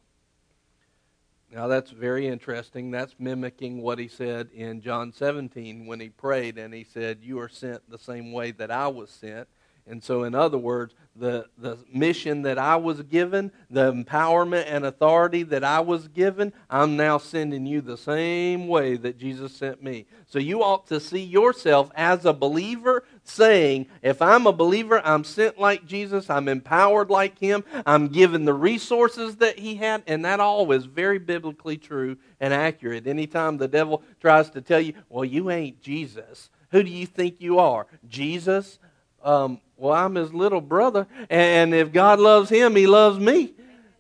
Now 1.54 1.68
that's 1.68 1.92
very 1.92 2.28
interesting. 2.28 2.90
That's 2.90 3.16
mimicking 3.20 3.80
what 3.80 4.00
he 4.00 4.08
said 4.08 4.50
in 4.56 4.82
John 4.82 5.14
17 5.14 5.86
when 5.86 6.00
he 6.00 6.10
prayed 6.10 6.58
and 6.58 6.74
he 6.74 6.84
said, 6.84 7.20
You 7.22 7.40
are 7.40 7.48
sent 7.48 7.88
the 7.88 8.00
same 8.00 8.34
way 8.34 8.52
that 8.52 8.72
I 8.72 8.88
was 8.88 9.12
sent. 9.12 9.48
And 9.88 10.04
so, 10.04 10.24
in 10.24 10.34
other 10.34 10.58
words, 10.58 10.96
the, 11.16 11.46
the 11.60 11.78
mission 11.94 12.42
that 12.42 12.58
I 12.58 12.76
was 12.76 13.04
given, 13.04 13.52
the 13.70 13.94
empowerment 13.94 14.66
and 14.68 14.84
authority 14.84 15.44
that 15.44 15.64
I 15.64 15.80
was 15.82 16.08
given, 16.08 16.54
I'm 16.72 16.98
now 16.98 17.20
sending 17.20 17.68
you 17.68 17.82
the 17.82 17.98
same 17.98 18.68
way 18.68 18.98
that 18.98 19.20
Jesus 19.20 19.56
sent 19.56 19.84
me. 19.84 20.08
So, 20.26 20.40
you 20.40 20.64
ought 20.64 20.88
to 20.88 21.00
see 21.00 21.24
yourself 21.24 21.92
as 21.94 22.26
a 22.26 22.34
believer 22.34 23.04
saying, 23.24 23.86
If 24.02 24.24
I'm 24.24 24.48
a 24.48 24.52
believer, 24.52 25.00
I'm 25.06 25.24
sent 25.24 25.60
like 25.60 25.86
Jesus, 25.86 26.32
I'm 26.32 26.48
empowered 26.48 27.12
like 27.12 27.38
him, 27.38 27.64
I'm 27.86 28.08
given 28.08 28.46
the 28.46 28.54
resources 28.56 29.36
that 29.36 29.60
he 29.60 29.76
had, 29.76 30.02
and 30.08 30.26
that 30.26 30.40
all 30.40 30.72
is 30.72 30.86
very 30.86 31.20
biblically 31.20 31.78
true 31.78 32.18
and 32.40 32.56
accurate. 32.56 33.06
Anytime 33.06 33.58
the 33.58 33.68
devil 33.68 34.02
tries 34.20 34.50
to 34.50 34.62
tell 34.62 34.82
you, 34.82 34.94
Well, 35.10 35.26
you 35.26 35.52
ain't 35.52 35.80
Jesus, 35.80 36.50
who 36.72 36.82
do 36.82 36.90
you 36.90 37.06
think 37.06 37.40
you 37.40 37.60
are? 37.60 37.86
Jesus? 38.10 38.80
Um, 39.24 39.60
well, 39.78 39.94
I'm 39.94 40.16
his 40.16 40.34
little 40.34 40.62
brother, 40.62 41.08
and 41.30 41.74
if 41.74 41.92
God 41.92 42.20
loves 42.20 42.50
him, 42.50 42.76
he 42.76 42.88
loves 42.88 43.20
me, 43.20 43.54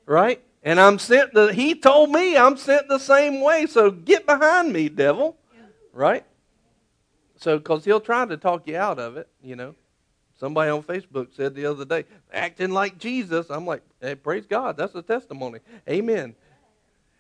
right? 0.05 0.41
And 0.63 0.79
I'm 0.79 0.97
sent 0.99 1.33
the, 1.33 1.53
he 1.53 1.75
told 1.75 2.11
me 2.11 2.38
I'm 2.38 2.57
sent 2.57 2.88
the 2.88 2.99
same 2.99 3.41
way, 3.41 3.65
so 3.65 3.91
get 3.91 4.25
behind 4.25 4.73
me, 4.73 4.89
devil, 4.89 5.38
right? 5.93 6.25
So, 7.38 7.57
because 7.57 7.85
he'll 7.85 7.99
try 7.99 8.25
to 8.25 8.38
talk 8.38 8.67
you 8.67 8.77
out 8.77 8.97
of 8.97 9.17
it, 9.17 9.27
you 9.43 9.55
know. 9.55 9.75
Somebody 10.38 10.69
on 10.69 10.83
Facebook 10.83 11.33
said 11.33 11.55
the 11.55 11.65
other 11.65 11.85
day, 11.85 12.05
acting 12.33 12.71
like 12.71 12.97
Jesus. 12.97 13.49
I'm 13.49 13.65
like, 13.65 13.81
hey, 14.01 14.15
praise 14.15 14.45
God. 14.45 14.75
That's 14.75 14.93
a 14.95 15.01
testimony. 15.01 15.59
Amen. 15.89 16.35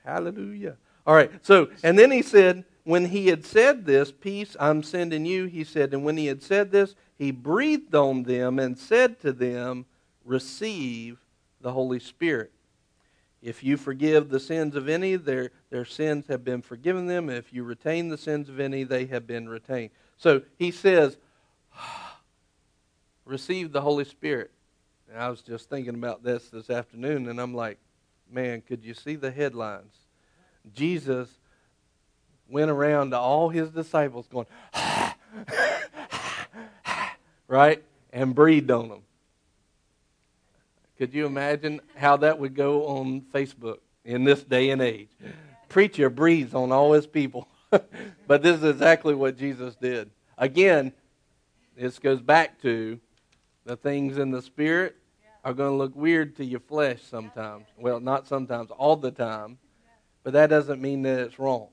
Hallelujah. 0.03 0.75
All 1.07 1.15
right. 1.15 1.31
So, 1.41 1.69
and 1.83 1.97
then 1.97 2.11
he 2.11 2.21
said, 2.21 2.65
when 2.83 3.05
he 3.05 3.27
had 3.27 3.45
said 3.45 3.85
this, 3.85 4.11
peace 4.11 4.55
I'm 4.59 4.83
sending 4.83 5.25
you, 5.25 5.45
he 5.45 5.63
said, 5.63 5.93
and 5.93 6.03
when 6.03 6.17
he 6.17 6.25
had 6.25 6.43
said 6.43 6.71
this, 6.71 6.95
he 7.17 7.31
breathed 7.31 7.95
on 7.95 8.23
them 8.23 8.59
and 8.59 8.77
said 8.77 9.19
to 9.21 9.31
them, 9.31 9.85
Receive 10.23 11.19
the 11.61 11.71
Holy 11.71 11.99
Spirit. 11.99 12.51
If 13.41 13.63
you 13.63 13.77
forgive 13.77 14.29
the 14.29 14.39
sins 14.39 14.75
of 14.75 14.89
any, 14.89 15.15
their, 15.15 15.51
their 15.69 15.85
sins 15.85 16.25
have 16.27 16.43
been 16.43 16.63
forgiven 16.63 17.05
them. 17.05 17.29
If 17.29 17.53
you 17.53 17.63
retain 17.63 18.09
the 18.09 18.17
sins 18.17 18.49
of 18.49 18.59
any, 18.59 18.83
they 18.83 19.05
have 19.05 19.27
been 19.27 19.47
retained. 19.47 19.91
So 20.17 20.41
he 20.57 20.71
says, 20.71 21.17
Receive 23.25 23.71
the 23.71 23.81
Holy 23.81 24.05
Spirit. 24.05 24.51
And 25.11 25.21
I 25.21 25.29
was 25.29 25.41
just 25.41 25.69
thinking 25.69 25.93
about 25.93 26.23
this 26.23 26.49
this 26.49 26.69
afternoon, 26.69 27.29
and 27.29 27.39
I'm 27.39 27.53
like, 27.53 27.77
man, 28.31 28.61
could 28.61 28.83
you 28.83 28.93
see 28.93 29.15
the 29.15 29.31
headlines? 29.31 29.93
Jesus 30.73 31.29
went 32.49 32.71
around 32.71 33.11
to 33.11 33.19
all 33.19 33.49
his 33.49 33.69
disciples 33.69 34.27
going, 34.27 34.47
right? 37.47 37.83
And 38.11 38.33
breathed 38.33 38.71
on 38.71 38.89
them. 38.89 39.01
Could 40.97 41.13
you 41.13 41.25
imagine 41.25 41.81
how 41.95 42.17
that 42.17 42.39
would 42.39 42.55
go 42.55 42.87
on 42.87 43.21
Facebook 43.33 43.79
in 44.05 44.23
this 44.23 44.43
day 44.43 44.69
and 44.69 44.81
age? 44.81 45.09
Preacher 45.67 46.09
breathes 46.09 46.53
on 46.53 46.71
all 46.71 46.93
his 46.93 47.05
people. 47.05 47.47
but 47.69 48.41
this 48.41 48.57
is 48.57 48.63
exactly 48.63 49.13
what 49.13 49.37
Jesus 49.37 49.75
did. 49.75 50.09
Again, 50.37 50.93
this 51.75 51.99
goes 51.99 52.21
back 52.21 52.61
to 52.61 52.99
the 53.65 53.75
things 53.75 54.17
in 54.17 54.31
the 54.31 54.41
spirit 54.41 54.95
are 55.45 55.53
going 55.53 55.71
to 55.71 55.77
look 55.77 55.95
weird 55.95 56.35
to 56.37 56.43
your 56.43 56.59
flesh 56.59 57.01
sometimes. 57.03 57.65
Well, 57.77 57.99
not 57.99 58.27
sometimes, 58.27 58.71
all 58.71 58.95
the 58.95 59.11
time. 59.11 59.59
But 60.23 60.33
that 60.33 60.47
doesn't 60.49 60.81
mean 60.81 61.03
that 61.03 61.19
it's 61.19 61.37
wrong. 61.37 61.67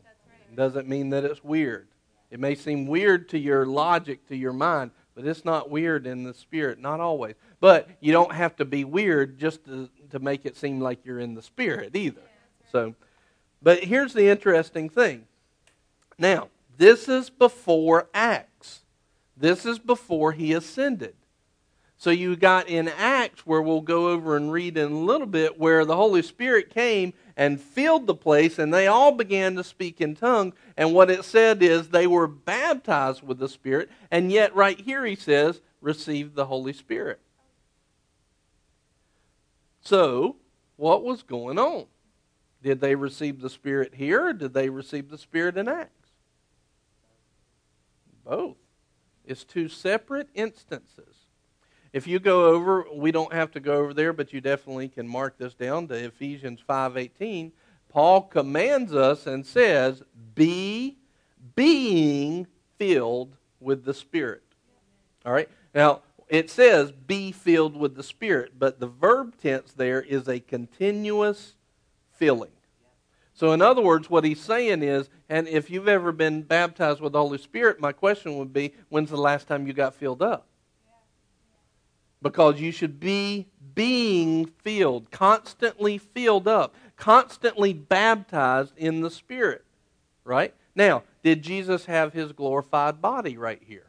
It 0.50 0.56
doesn't 0.56 0.86
mean 0.86 1.08
that 1.10 1.24
it's 1.24 1.42
weird. 1.42 1.88
It 2.30 2.38
may 2.38 2.54
seem 2.54 2.86
weird 2.86 3.30
to 3.30 3.38
your 3.38 3.64
logic, 3.64 4.28
to 4.28 4.36
your 4.36 4.52
mind, 4.52 4.90
but 5.14 5.26
it's 5.26 5.44
not 5.44 5.70
weird 5.70 6.06
in 6.06 6.24
the 6.24 6.34
spirit, 6.34 6.78
not 6.78 7.00
always. 7.00 7.34
But 7.60 7.88
you 8.00 8.12
don't 8.12 8.32
have 8.32 8.56
to 8.56 8.64
be 8.64 8.84
weird 8.84 9.38
just 9.38 9.64
to, 9.66 9.88
to 10.10 10.18
make 10.18 10.46
it 10.46 10.56
seem 10.56 10.80
like 10.80 11.04
you're 11.04 11.20
in 11.20 11.34
the 11.34 11.42
spirit 11.42 11.94
either. 11.94 12.22
So, 12.70 12.94
but 13.62 13.84
here's 13.84 14.12
the 14.12 14.28
interesting 14.28 14.88
thing. 14.88 15.26
Now, 16.18 16.48
this 16.78 17.08
is 17.08 17.30
before 17.30 18.08
Acts. 18.14 18.80
This 19.36 19.66
is 19.66 19.78
before 19.78 20.32
he 20.32 20.52
ascended. 20.52 21.14
So 22.02 22.10
you 22.10 22.34
got 22.34 22.68
in 22.68 22.88
Acts, 22.88 23.46
where 23.46 23.62
we'll 23.62 23.80
go 23.80 24.08
over 24.08 24.36
and 24.36 24.50
read 24.50 24.76
in 24.76 24.90
a 24.90 24.98
little 24.98 25.28
bit, 25.28 25.56
where 25.56 25.84
the 25.84 25.94
Holy 25.94 26.22
Spirit 26.22 26.68
came 26.68 27.12
and 27.36 27.60
filled 27.60 28.08
the 28.08 28.14
place, 28.16 28.58
and 28.58 28.74
they 28.74 28.88
all 28.88 29.12
began 29.12 29.54
to 29.54 29.62
speak 29.62 30.00
in 30.00 30.16
tongues. 30.16 30.54
And 30.76 30.94
what 30.94 31.12
it 31.12 31.24
said 31.24 31.62
is 31.62 31.90
they 31.90 32.08
were 32.08 32.26
baptized 32.26 33.22
with 33.22 33.38
the 33.38 33.48
Spirit, 33.48 33.88
and 34.10 34.32
yet 34.32 34.52
right 34.56 34.80
here 34.80 35.06
he 35.06 35.14
says, 35.14 35.60
received 35.80 36.34
the 36.34 36.46
Holy 36.46 36.72
Spirit. 36.72 37.20
So, 39.82 40.34
what 40.74 41.04
was 41.04 41.22
going 41.22 41.60
on? 41.60 41.84
Did 42.64 42.80
they 42.80 42.96
receive 42.96 43.40
the 43.40 43.48
Spirit 43.48 43.94
here, 43.94 44.26
or 44.26 44.32
did 44.32 44.54
they 44.54 44.70
receive 44.70 45.08
the 45.08 45.18
Spirit 45.18 45.56
in 45.56 45.68
Acts? 45.68 46.10
Both. 48.24 48.56
It's 49.24 49.44
two 49.44 49.68
separate 49.68 50.30
instances. 50.34 51.21
If 51.92 52.06
you 52.06 52.18
go 52.18 52.46
over, 52.46 52.86
we 52.92 53.12
don't 53.12 53.32
have 53.32 53.50
to 53.52 53.60
go 53.60 53.74
over 53.74 53.92
there, 53.92 54.12
but 54.12 54.32
you 54.32 54.40
definitely 54.40 54.88
can 54.88 55.06
mark 55.06 55.36
this 55.36 55.54
down 55.54 55.88
to 55.88 55.94
Ephesians 55.94 56.60
5:18. 56.60 57.52
Paul 57.88 58.22
commands 58.22 58.94
us 58.94 59.26
and 59.26 59.44
says, 59.44 60.02
"Be 60.34 60.98
being 61.54 62.46
filled 62.78 63.36
with 63.60 63.84
the 63.84 63.92
Spirit." 63.92 64.42
All 65.26 65.32
right? 65.32 65.50
Now, 65.74 66.02
it 66.28 66.48
says 66.48 66.92
be 66.92 67.30
filled 67.30 67.76
with 67.76 67.94
the 67.94 68.02
Spirit, 68.02 68.52
but 68.58 68.80
the 68.80 68.86
verb 68.86 69.36
tense 69.36 69.72
there 69.72 70.00
is 70.00 70.28
a 70.28 70.40
continuous 70.40 71.56
filling. 72.10 72.52
So, 73.34 73.52
in 73.52 73.60
other 73.60 73.82
words, 73.82 74.08
what 74.08 74.24
he's 74.24 74.40
saying 74.40 74.82
is, 74.82 75.10
and 75.28 75.46
if 75.46 75.68
you've 75.68 75.88
ever 75.88 76.12
been 76.12 76.42
baptized 76.42 77.00
with 77.00 77.12
the 77.12 77.20
Holy 77.20 77.38
Spirit, 77.38 77.80
my 77.80 77.92
question 77.92 78.38
would 78.38 78.52
be, 78.52 78.72
when's 78.88 79.10
the 79.10 79.16
last 79.16 79.46
time 79.46 79.66
you 79.66 79.74
got 79.74 79.94
filled 79.94 80.22
up? 80.22 80.46
Because 82.22 82.60
you 82.60 82.72
should 82.72 83.00
be 83.00 83.48
being 83.74 84.46
filled, 84.46 85.10
constantly 85.10 85.98
filled 85.98 86.46
up, 86.46 86.74
constantly 86.96 87.72
baptized 87.72 88.72
in 88.76 89.00
the 89.00 89.10
Spirit. 89.10 89.64
Right? 90.24 90.54
Now, 90.74 91.02
did 91.22 91.42
Jesus 91.42 91.86
have 91.86 92.12
his 92.12 92.32
glorified 92.32 93.02
body 93.02 93.36
right 93.36 93.60
here? 93.66 93.86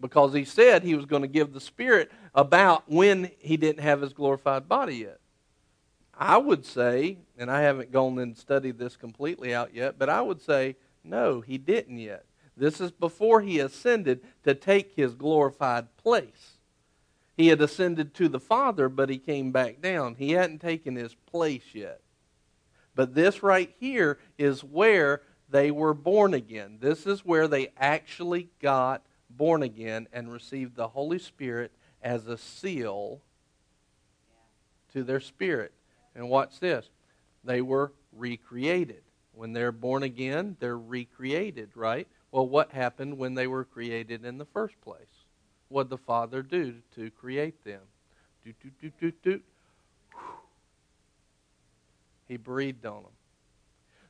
Because 0.00 0.34
he 0.34 0.44
said 0.44 0.82
he 0.82 0.94
was 0.94 1.06
going 1.06 1.22
to 1.22 1.28
give 1.28 1.52
the 1.52 1.60
Spirit 1.60 2.12
about 2.34 2.84
when 2.86 3.30
he 3.38 3.56
didn't 3.56 3.82
have 3.82 4.02
his 4.02 4.12
glorified 4.12 4.68
body 4.68 4.96
yet. 4.96 5.18
I 6.16 6.36
would 6.36 6.64
say, 6.64 7.18
and 7.38 7.50
I 7.50 7.62
haven't 7.62 7.90
gone 7.90 8.18
and 8.18 8.36
studied 8.36 8.78
this 8.78 8.96
completely 8.96 9.54
out 9.54 9.74
yet, 9.74 9.98
but 9.98 10.08
I 10.08 10.20
would 10.20 10.40
say, 10.40 10.76
no, 11.02 11.40
he 11.40 11.58
didn't 11.58 11.98
yet. 11.98 12.24
This 12.56 12.80
is 12.80 12.92
before 12.92 13.40
he 13.40 13.58
ascended 13.58 14.20
to 14.44 14.54
take 14.54 14.92
his 14.94 15.14
glorified 15.14 15.96
place. 15.96 16.53
He 17.36 17.48
had 17.48 17.60
ascended 17.60 18.14
to 18.14 18.28
the 18.28 18.40
Father, 18.40 18.88
but 18.88 19.10
he 19.10 19.18
came 19.18 19.50
back 19.50 19.80
down. 19.80 20.14
He 20.14 20.32
hadn't 20.32 20.60
taken 20.60 20.94
his 20.94 21.14
place 21.14 21.64
yet. 21.72 22.00
But 22.94 23.14
this 23.14 23.42
right 23.42 23.74
here 23.80 24.18
is 24.38 24.62
where 24.62 25.22
they 25.48 25.70
were 25.70 25.94
born 25.94 26.32
again. 26.32 26.78
This 26.80 27.06
is 27.06 27.24
where 27.24 27.48
they 27.48 27.72
actually 27.76 28.48
got 28.62 29.04
born 29.28 29.62
again 29.62 30.06
and 30.12 30.32
received 30.32 30.76
the 30.76 30.88
Holy 30.88 31.18
Spirit 31.18 31.72
as 32.02 32.26
a 32.26 32.38
seal 32.38 33.20
to 34.92 35.02
their 35.02 35.20
spirit. 35.20 35.72
And 36.14 36.28
watch 36.28 36.60
this 36.60 36.88
they 37.42 37.60
were 37.60 37.92
recreated. 38.12 39.02
When 39.32 39.52
they're 39.52 39.72
born 39.72 40.04
again, 40.04 40.56
they're 40.60 40.78
recreated, 40.78 41.70
right? 41.74 42.06
Well, 42.30 42.48
what 42.48 42.70
happened 42.72 43.18
when 43.18 43.34
they 43.34 43.48
were 43.48 43.64
created 43.64 44.24
in 44.24 44.38
the 44.38 44.44
first 44.44 44.80
place? 44.80 45.13
What 45.74 45.90
the 45.90 45.98
Father 45.98 46.40
do 46.40 46.76
to 46.94 47.10
create 47.10 47.64
them? 47.64 47.80
He 52.28 52.36
breathed 52.36 52.86
on 52.86 53.02
them. 53.02 53.12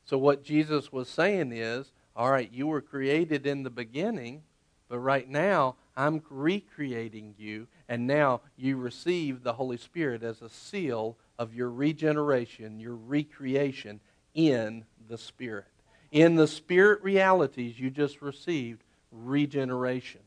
So, 0.04 0.18
what 0.18 0.44
Jesus 0.44 0.92
was 0.92 1.08
saying 1.08 1.52
is, 1.52 1.90
all 2.14 2.30
right, 2.30 2.52
you 2.52 2.66
were 2.66 2.82
created 2.82 3.46
in 3.46 3.62
the 3.62 3.70
beginning, 3.70 4.42
but 4.90 4.98
right 4.98 5.26
now 5.26 5.76
I'm 5.96 6.22
recreating 6.28 7.34
you, 7.38 7.66
and 7.88 8.06
now 8.06 8.42
you 8.58 8.76
receive 8.76 9.42
the 9.42 9.54
Holy 9.54 9.78
Spirit 9.78 10.22
as 10.22 10.42
a 10.42 10.50
seal 10.50 11.16
of 11.38 11.54
your 11.54 11.70
regeneration, 11.70 12.78
your 12.78 12.94
recreation 12.94 14.00
in 14.34 14.84
the 15.08 15.16
Spirit. 15.16 15.64
In 16.12 16.34
the 16.34 16.46
Spirit 16.46 17.02
realities, 17.02 17.80
you 17.80 17.88
just 17.90 18.20
received 18.20 18.84
regeneration. 19.10 20.20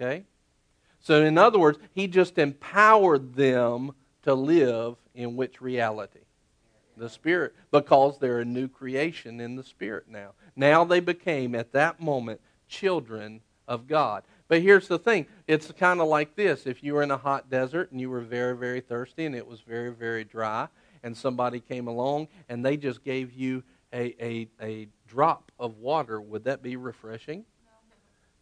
Okay? 0.00 0.24
So, 1.00 1.22
in 1.22 1.38
other 1.38 1.58
words, 1.58 1.78
he 1.92 2.06
just 2.06 2.38
empowered 2.38 3.34
them 3.34 3.92
to 4.22 4.34
live 4.34 4.96
in 5.14 5.36
which 5.36 5.60
reality? 5.60 6.20
The 6.96 7.08
Spirit. 7.08 7.54
Because 7.70 8.18
they're 8.18 8.40
a 8.40 8.44
new 8.44 8.68
creation 8.68 9.40
in 9.40 9.56
the 9.56 9.64
Spirit 9.64 10.04
now. 10.08 10.32
Now 10.56 10.84
they 10.84 11.00
became, 11.00 11.54
at 11.54 11.72
that 11.72 12.00
moment, 12.00 12.40
children 12.68 13.40
of 13.66 13.86
God. 13.86 14.24
But 14.48 14.62
here's 14.62 14.88
the 14.88 14.98
thing 14.98 15.26
it's 15.46 15.70
kind 15.72 16.00
of 16.00 16.08
like 16.08 16.34
this 16.34 16.66
if 16.66 16.82
you 16.82 16.94
were 16.94 17.02
in 17.02 17.10
a 17.10 17.16
hot 17.16 17.48
desert 17.48 17.92
and 17.92 18.00
you 18.00 18.10
were 18.10 18.20
very, 18.20 18.56
very 18.56 18.80
thirsty 18.80 19.24
and 19.24 19.34
it 19.34 19.46
was 19.46 19.60
very, 19.60 19.90
very 19.90 20.24
dry, 20.24 20.68
and 21.02 21.16
somebody 21.16 21.60
came 21.60 21.86
along 21.86 22.28
and 22.48 22.64
they 22.64 22.76
just 22.76 23.04
gave 23.04 23.32
you 23.32 23.62
a, 23.92 24.14
a, 24.22 24.48
a 24.60 24.88
drop 25.06 25.50
of 25.58 25.78
water, 25.78 26.20
would 26.20 26.44
that 26.44 26.62
be 26.62 26.76
refreshing? 26.76 27.44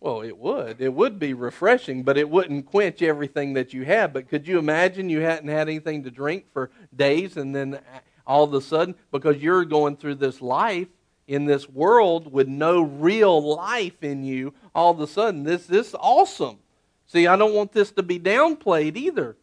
Well, 0.01 0.23
it 0.23 0.39
would. 0.39 0.81
It 0.81 0.95
would 0.95 1.19
be 1.19 1.35
refreshing, 1.35 2.05
but 2.05 2.17
it 2.17 2.31
wouldn't 2.31 2.67
quench 2.67 3.03
everything 3.03 3.55
that 3.55 3.73
you 3.73 3.85
had. 3.85 4.13
But 4.13 4.29
could 4.29 4.47
you 4.47 4.59
imagine 4.59 5.11
you 5.11 5.21
hadn't 5.21 5.49
had 5.49 5.69
anything 5.69 6.05
to 6.05 6.11
drink 6.11 6.47
for 6.53 6.71
days 6.95 7.37
and 7.37 7.55
then 7.55 7.81
all 8.27 8.45
of 8.45 8.55
a 8.55 8.61
sudden, 8.61 8.95
because 9.11 9.39
you're 9.39 9.65
going 9.65 9.97
through 9.97 10.17
this 10.17 10.41
life 10.41 10.89
in 11.27 11.47
this 11.47 11.69
world 11.69 12.31
with 12.33 12.47
no 12.47 12.83
real 12.83 13.57
life 13.57 14.03
in 14.03 14.23
you, 14.23 14.55
all 14.75 14.93
of 14.93 15.01
a 15.01 15.07
sudden, 15.07 15.43
this, 15.43 15.67
this 15.67 15.89
is 15.89 15.95
awesome. 15.99 16.59
See, 17.07 17.27
I 17.27 17.37
don't 17.37 17.55
want 17.55 17.73
this 17.73 17.91
to 17.93 18.03
be 18.03 18.21
downplayed 18.21 18.97
either. 18.97 19.37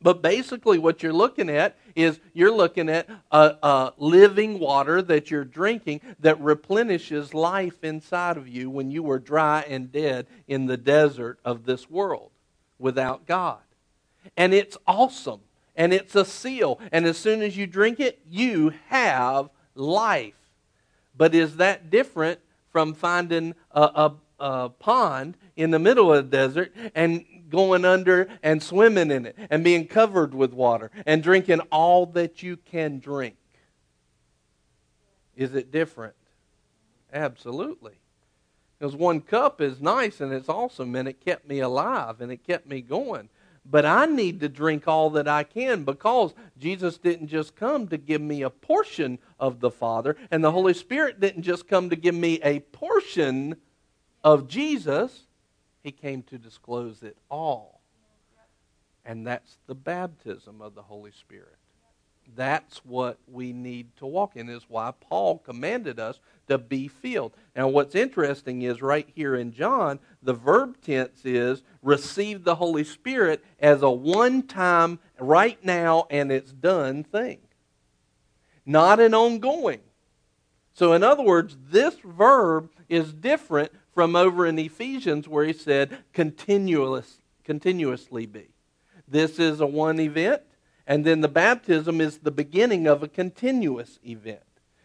But 0.00 0.22
basically, 0.22 0.78
what 0.78 1.02
you're 1.02 1.12
looking 1.12 1.50
at 1.50 1.76
is 1.96 2.20
you're 2.32 2.54
looking 2.54 2.88
at 2.88 3.08
a, 3.32 3.56
a, 3.62 3.92
living 3.96 4.60
water 4.60 5.02
that 5.02 5.30
you're 5.30 5.44
drinking 5.44 6.00
that 6.20 6.40
replenishes 6.40 7.34
life 7.34 7.82
inside 7.82 8.36
of 8.36 8.46
you 8.46 8.70
when 8.70 8.90
you 8.90 9.02
were 9.02 9.18
dry 9.18 9.64
and 9.68 9.90
dead 9.90 10.26
in 10.46 10.66
the 10.66 10.76
desert 10.76 11.40
of 11.44 11.64
this 11.64 11.90
world 11.90 12.30
without 12.78 13.26
God. 13.26 13.58
And 14.36 14.54
it's 14.54 14.76
awesome. 14.86 15.40
And 15.74 15.92
it's 15.92 16.14
a 16.14 16.24
seal. 16.24 16.80
And 16.92 17.06
as 17.06 17.18
soon 17.18 17.42
as 17.42 17.56
you 17.56 17.66
drink 17.66 17.98
it, 17.98 18.20
you 18.28 18.74
have 18.88 19.48
life. 19.74 20.34
But 21.16 21.34
is 21.34 21.56
that 21.56 21.90
different 21.90 22.40
from 22.70 22.94
finding 22.94 23.54
a, 23.72 23.80
a, 23.80 24.14
a 24.38 24.68
pond 24.68 25.36
in 25.56 25.72
the 25.72 25.78
middle 25.78 26.12
of 26.12 26.30
the 26.30 26.36
desert 26.36 26.72
and 26.94 27.24
going 27.48 27.84
under 27.84 28.28
and 28.42 28.62
swimming 28.62 29.10
in 29.10 29.26
it 29.26 29.36
and 29.50 29.64
being 29.64 29.86
covered 29.86 30.34
with 30.34 30.52
water 30.52 30.90
and 31.06 31.22
drinking 31.22 31.60
all 31.72 32.06
that 32.06 32.42
you 32.42 32.56
can 32.56 32.98
drink. 32.98 33.36
Is 35.36 35.54
it 35.54 35.70
different? 35.70 36.14
Absolutely. 37.12 37.94
Because 38.78 38.94
one 38.94 39.20
cup 39.20 39.60
is 39.60 39.80
nice 39.80 40.20
and 40.20 40.32
it's 40.32 40.48
awesome 40.48 40.94
and 40.94 41.08
it 41.08 41.24
kept 41.24 41.48
me 41.48 41.60
alive 41.60 42.20
and 42.20 42.30
it 42.30 42.46
kept 42.46 42.66
me 42.68 42.80
going. 42.80 43.28
But 43.70 43.84
I 43.84 44.06
need 44.06 44.40
to 44.40 44.48
drink 44.48 44.88
all 44.88 45.10
that 45.10 45.28
I 45.28 45.42
can 45.42 45.84
because 45.84 46.32
Jesus 46.56 46.96
didn't 46.96 47.28
just 47.28 47.54
come 47.54 47.88
to 47.88 47.98
give 47.98 48.22
me 48.22 48.42
a 48.42 48.50
portion 48.50 49.18
of 49.38 49.60
the 49.60 49.70
Father, 49.70 50.16
and 50.30 50.42
the 50.42 50.52
Holy 50.52 50.72
Spirit 50.72 51.20
didn't 51.20 51.42
just 51.42 51.68
come 51.68 51.90
to 51.90 51.96
give 51.96 52.14
me 52.14 52.40
a 52.42 52.60
portion 52.60 53.56
of 54.24 54.48
Jesus. 54.48 55.27
He 55.88 55.92
came 55.92 56.22
to 56.24 56.36
disclose 56.36 57.02
it 57.02 57.16
all. 57.30 57.80
And 59.06 59.26
that's 59.26 59.56
the 59.66 59.74
baptism 59.74 60.60
of 60.60 60.74
the 60.74 60.82
Holy 60.82 61.12
Spirit. 61.12 61.56
That's 62.36 62.84
what 62.84 63.16
we 63.26 63.54
need 63.54 63.96
to 63.96 64.04
walk 64.04 64.36
in, 64.36 64.50
is 64.50 64.66
why 64.68 64.92
Paul 65.00 65.38
commanded 65.38 65.98
us 65.98 66.20
to 66.48 66.58
be 66.58 66.88
filled. 66.88 67.32
Now, 67.56 67.68
what's 67.68 67.94
interesting 67.94 68.60
is 68.60 68.82
right 68.82 69.08
here 69.14 69.34
in 69.34 69.50
John, 69.50 69.98
the 70.22 70.34
verb 70.34 70.76
tense 70.82 71.24
is 71.24 71.62
receive 71.82 72.44
the 72.44 72.56
Holy 72.56 72.84
Spirit 72.84 73.42
as 73.58 73.80
a 73.80 73.90
one 73.90 74.42
time, 74.42 74.98
right 75.18 75.58
now, 75.64 76.06
and 76.10 76.30
it's 76.30 76.52
done 76.52 77.02
thing, 77.02 77.38
not 78.66 79.00
an 79.00 79.14
ongoing. 79.14 79.80
So, 80.74 80.92
in 80.92 81.02
other 81.02 81.22
words, 81.22 81.56
this 81.70 81.94
verb 82.04 82.68
is 82.90 83.14
different 83.14 83.72
from 83.98 84.14
over 84.14 84.46
in 84.46 84.56
Ephesians 84.60 85.26
where 85.26 85.44
he 85.44 85.52
said 85.52 85.98
continuous, 86.12 87.18
continuously 87.42 88.26
be. 88.26 88.46
This 89.08 89.40
is 89.40 89.58
a 89.58 89.66
one 89.66 89.98
event, 89.98 90.42
and 90.86 91.04
then 91.04 91.20
the 91.20 91.26
baptism 91.26 92.00
is 92.00 92.18
the 92.18 92.30
beginning 92.30 92.86
of 92.86 93.02
a 93.02 93.08
continuous 93.08 93.98
event. 94.06 94.44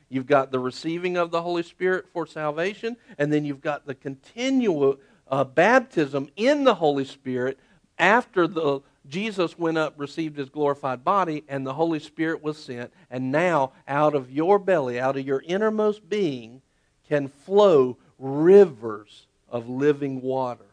You've 0.10 0.26
got 0.26 0.50
the 0.50 0.58
receiving 0.58 1.16
of 1.16 1.30
the 1.30 1.44
Holy 1.44 1.62
Spirit 1.62 2.08
for 2.12 2.26
salvation, 2.26 2.98
and 3.20 3.32
then 3.32 3.46
you've 3.46 3.62
got 3.62 3.86
the 3.86 3.94
continual 3.94 4.98
uh, 5.28 5.44
baptism 5.44 6.32
in 6.36 6.64
the 6.64 6.74
Holy 6.74 7.06
Spirit 7.06 7.60
after 8.00 8.48
the 8.48 8.80
Jesus 9.08 9.60
went 9.60 9.78
up, 9.78 9.94
received 9.98 10.38
his 10.38 10.50
glorified 10.50 11.04
body, 11.04 11.44
and 11.48 11.68
the 11.68 11.76
Holy 11.76 12.00
Spirit 12.00 12.42
was 12.42 12.58
sent. 12.58 12.92
And 13.12 13.32
now, 13.32 13.74
out 13.88 14.16
of 14.16 14.32
your 14.32 14.58
belly, 14.58 15.00
out 15.00 15.18
of 15.18 15.28
your 15.28 15.44
innermost 15.46 16.10
being, 16.10 16.64
can 17.08 17.28
flow 17.28 17.98
rivers 18.24 19.28
of 19.50 19.70
living 19.70 20.22
water 20.22 20.66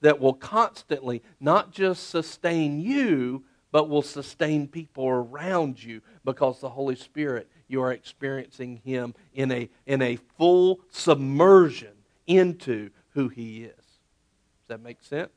that 0.00 0.20
will 0.20 0.34
constantly 0.34 1.22
not 1.40 1.72
just 1.72 2.10
sustain 2.10 2.80
you, 2.80 3.42
but 3.72 3.88
will 3.88 4.02
sustain 4.02 4.68
people 4.68 5.08
around 5.08 5.82
you 5.82 6.00
because 6.24 6.60
the 6.60 6.68
Holy 6.68 6.94
Spirit, 6.94 7.50
you 7.66 7.82
are 7.82 7.92
experiencing 7.92 8.80
Him 8.84 9.14
in 9.34 9.50
a, 9.50 9.68
in 9.86 10.02
a 10.02 10.16
full 10.36 10.80
submersion 10.90 11.94
into 12.26 12.90
who 13.10 13.28
He 13.28 13.64
is. 13.64 13.74
Does 13.74 14.68
that 14.68 14.82
make 14.82 15.02
sense? 15.02 15.32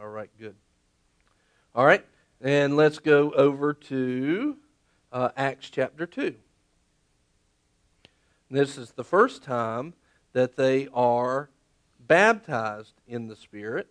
All 0.00 0.08
right, 0.08 0.30
good. 0.40 0.56
All 1.74 1.86
right, 1.86 2.04
and 2.40 2.76
let's 2.76 2.98
go 2.98 3.30
over 3.32 3.74
to 3.74 4.56
uh, 5.12 5.30
Acts 5.36 5.70
chapter 5.70 6.06
2. 6.06 6.34
This 8.50 8.78
is 8.78 8.92
the 8.92 9.04
first 9.04 9.42
time 9.42 9.92
that 10.32 10.56
they 10.56 10.88
are 10.92 11.50
baptized 11.98 12.94
in 13.06 13.28
the 13.28 13.36
Spirit. 13.36 13.88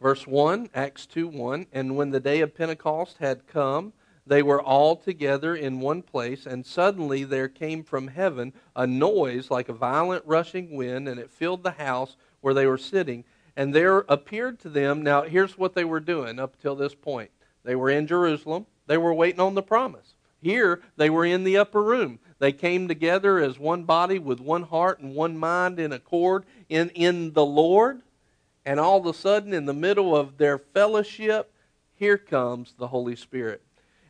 Verse 0.00 0.26
1, 0.26 0.70
Acts 0.74 1.06
2 1.06 1.28
1. 1.28 1.66
And 1.72 1.96
when 1.96 2.10
the 2.10 2.20
day 2.20 2.40
of 2.40 2.54
Pentecost 2.54 3.18
had 3.18 3.46
come, 3.46 3.92
they 4.28 4.42
were 4.42 4.60
all 4.60 4.94
together 4.94 5.56
in 5.56 5.80
one 5.80 6.02
place, 6.02 6.44
and 6.44 6.64
suddenly 6.64 7.24
there 7.24 7.48
came 7.48 7.82
from 7.82 8.08
heaven 8.08 8.52
a 8.76 8.86
noise 8.86 9.50
like 9.50 9.70
a 9.70 9.72
violent 9.72 10.22
rushing 10.26 10.76
wind, 10.76 11.08
and 11.08 11.18
it 11.18 11.30
filled 11.30 11.62
the 11.62 11.72
house 11.72 12.16
where 12.42 12.54
they 12.54 12.66
were 12.66 12.78
sitting. 12.78 13.24
And 13.56 13.74
there 13.74 14.00
appeared 14.08 14.60
to 14.60 14.68
them, 14.68 15.02
now 15.02 15.22
here's 15.22 15.56
what 15.56 15.74
they 15.74 15.84
were 15.84 15.98
doing 15.98 16.38
up 16.38 16.60
till 16.60 16.76
this 16.76 16.94
point. 16.94 17.30
They 17.64 17.74
were 17.74 17.90
in 17.90 18.06
Jerusalem, 18.06 18.66
they 18.86 18.98
were 18.98 19.14
waiting 19.14 19.40
on 19.40 19.54
the 19.54 19.62
promise. 19.62 20.14
Here, 20.40 20.82
they 20.96 21.10
were 21.10 21.24
in 21.24 21.42
the 21.42 21.56
upper 21.56 21.82
room. 21.82 22.20
They 22.38 22.52
came 22.52 22.86
together 22.86 23.38
as 23.38 23.58
one 23.58 23.84
body 23.84 24.18
with 24.18 24.40
one 24.40 24.62
heart 24.62 25.00
and 25.00 25.14
one 25.14 25.36
mind 25.36 25.80
in 25.80 25.92
accord 25.92 26.44
in, 26.68 26.90
in 26.90 27.32
the 27.32 27.44
Lord. 27.44 28.02
And 28.64 28.78
all 28.78 28.98
of 28.98 29.06
a 29.06 29.14
sudden, 29.14 29.52
in 29.52 29.66
the 29.66 29.74
middle 29.74 30.16
of 30.16 30.36
their 30.36 30.58
fellowship, 30.58 31.52
here 31.94 32.18
comes 32.18 32.74
the 32.78 32.88
Holy 32.88 33.16
Spirit. 33.16 33.62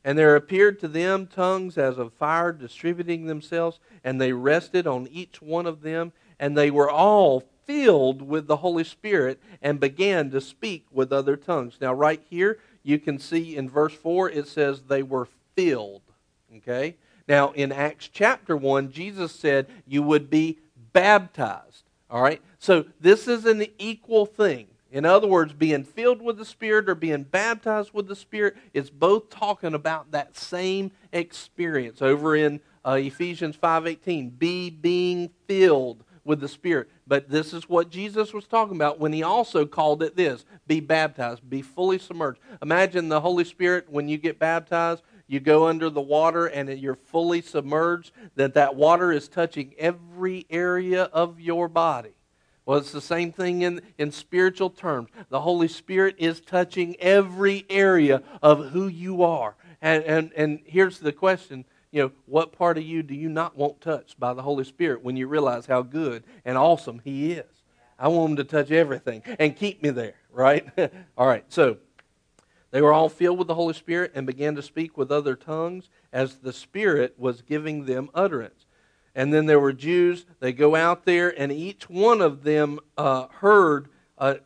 And 0.04 0.18
there 0.18 0.36
appeared 0.36 0.78
to 0.80 0.88
them 0.88 1.26
tongues 1.26 1.78
as 1.78 1.98
of 1.98 2.12
fire 2.12 2.52
distributing 2.52 3.26
themselves, 3.26 3.78
and 4.04 4.20
they 4.20 4.32
rested 4.32 4.86
on 4.86 5.06
each 5.08 5.40
one 5.40 5.66
of 5.66 5.82
them, 5.82 6.12
and 6.38 6.56
they 6.56 6.70
were 6.70 6.90
all 6.90 7.44
filled 7.66 8.22
with 8.22 8.46
the 8.46 8.56
Holy 8.56 8.84
Spirit 8.84 9.40
and 9.60 9.78
began 9.78 10.30
to 10.30 10.40
speak 10.40 10.86
with 10.90 11.12
other 11.12 11.36
tongues. 11.36 11.78
Now, 11.80 11.92
right 11.92 12.22
here, 12.28 12.58
you 12.82 12.98
can 12.98 13.18
see 13.18 13.56
in 13.56 13.68
verse 13.68 13.94
4, 13.94 14.30
it 14.30 14.48
says 14.48 14.82
they 14.82 15.02
were 15.02 15.28
filled. 15.54 16.02
Okay? 16.56 16.96
Now, 17.28 17.52
in 17.52 17.70
Acts 17.70 18.08
chapter 18.10 18.56
1, 18.56 18.90
Jesus 18.90 19.32
said 19.32 19.66
you 19.86 20.02
would 20.02 20.30
be 20.30 20.58
baptized. 20.92 21.84
All 22.10 22.22
right? 22.22 22.40
So, 22.58 22.86
this 23.00 23.28
is 23.28 23.44
an 23.44 23.66
equal 23.78 24.24
thing. 24.26 24.66
In 24.90 25.04
other 25.04 25.28
words, 25.28 25.52
being 25.52 25.84
filled 25.84 26.22
with 26.22 26.38
the 26.38 26.46
Spirit 26.46 26.88
or 26.88 26.94
being 26.94 27.24
baptized 27.24 27.92
with 27.92 28.08
the 28.08 28.16
Spirit 28.16 28.56
is 28.72 28.88
both 28.88 29.28
talking 29.28 29.74
about 29.74 30.12
that 30.12 30.36
same 30.36 30.90
experience. 31.12 32.00
Over 32.00 32.34
in 32.34 32.60
uh, 32.86 32.92
Ephesians 32.92 33.56
5:18, 33.56 34.38
be 34.38 34.70
being 34.70 35.28
filled 35.46 36.04
with 36.24 36.40
the 36.40 36.48
Spirit. 36.48 36.88
But 37.06 37.28
this 37.28 37.52
is 37.52 37.68
what 37.68 37.90
Jesus 37.90 38.32
was 38.32 38.46
talking 38.46 38.76
about 38.76 38.98
when 38.98 39.12
he 39.12 39.22
also 39.22 39.66
called 39.66 40.02
it 40.02 40.16
this 40.16 40.46
be 40.66 40.80
baptized, 40.80 41.48
be 41.48 41.60
fully 41.60 41.98
submerged. 41.98 42.40
Imagine 42.62 43.08
the 43.08 43.20
Holy 43.20 43.44
Spirit 43.44 43.86
when 43.90 44.08
you 44.08 44.16
get 44.16 44.38
baptized, 44.38 45.02
you 45.28 45.38
go 45.38 45.68
under 45.68 45.90
the 45.90 46.00
water 46.00 46.46
and 46.46 46.68
you're 46.78 46.96
fully 46.96 47.42
submerged, 47.42 48.12
that 48.34 48.54
that 48.54 48.74
water 48.74 49.12
is 49.12 49.28
touching 49.28 49.74
every 49.78 50.46
area 50.50 51.04
of 51.04 51.38
your 51.38 51.68
body. 51.68 52.14
Well, 52.66 52.78
it's 52.78 52.92
the 52.92 53.00
same 53.00 53.32
thing 53.32 53.62
in, 53.62 53.80
in 53.96 54.10
spiritual 54.10 54.70
terms. 54.70 55.08
The 55.30 55.40
Holy 55.40 55.68
Spirit 55.68 56.16
is 56.18 56.40
touching 56.40 56.96
every 56.96 57.64
area 57.70 58.22
of 58.42 58.70
who 58.70 58.88
you 58.88 59.22
are. 59.22 59.54
And, 59.80 60.02
and, 60.04 60.32
and 60.34 60.60
here's 60.64 60.98
the 60.98 61.12
question 61.12 61.64
you 61.90 62.02
know, 62.02 62.12
what 62.26 62.52
part 62.52 62.76
of 62.76 62.84
you 62.84 63.02
do 63.02 63.14
you 63.14 63.30
not 63.30 63.56
want 63.56 63.80
touched 63.80 64.20
by 64.20 64.34
the 64.34 64.42
Holy 64.42 64.64
Spirit 64.64 65.02
when 65.02 65.16
you 65.16 65.26
realize 65.26 65.64
how 65.64 65.80
good 65.80 66.24
and 66.44 66.58
awesome 66.58 67.00
He 67.02 67.32
is? 67.32 67.62
I 67.98 68.08
want 68.08 68.30
Him 68.30 68.36
to 68.36 68.44
touch 68.44 68.70
everything 68.70 69.22
and 69.38 69.56
keep 69.56 69.82
me 69.82 69.90
there, 69.90 70.14
right? 70.30 70.68
All 71.16 71.26
right, 71.26 71.44
so 71.48 71.78
they 72.70 72.82
were 72.82 72.92
all 72.92 73.08
filled 73.08 73.38
with 73.38 73.48
the 73.48 73.54
Holy 73.54 73.74
Spirit 73.74 74.12
and 74.14 74.26
began 74.26 74.54
to 74.54 74.62
speak 74.62 74.96
with 74.98 75.10
other 75.10 75.34
tongues 75.34 75.88
as 76.12 76.36
the 76.36 76.52
Spirit 76.52 77.14
was 77.16 77.42
giving 77.42 77.86
them 77.86 78.10
utterance. 78.14 78.66
And 79.14 79.32
then 79.32 79.46
there 79.46 79.58
were 79.58 79.72
Jews. 79.72 80.26
They 80.40 80.52
go 80.52 80.74
out 80.74 81.04
there, 81.04 81.28
and 81.40 81.50
each 81.50 81.88
one 81.88 82.20
of 82.20 82.44
them 82.44 82.78
uh, 82.96 83.26
heard. 83.28 83.88
Uh, 84.16 84.36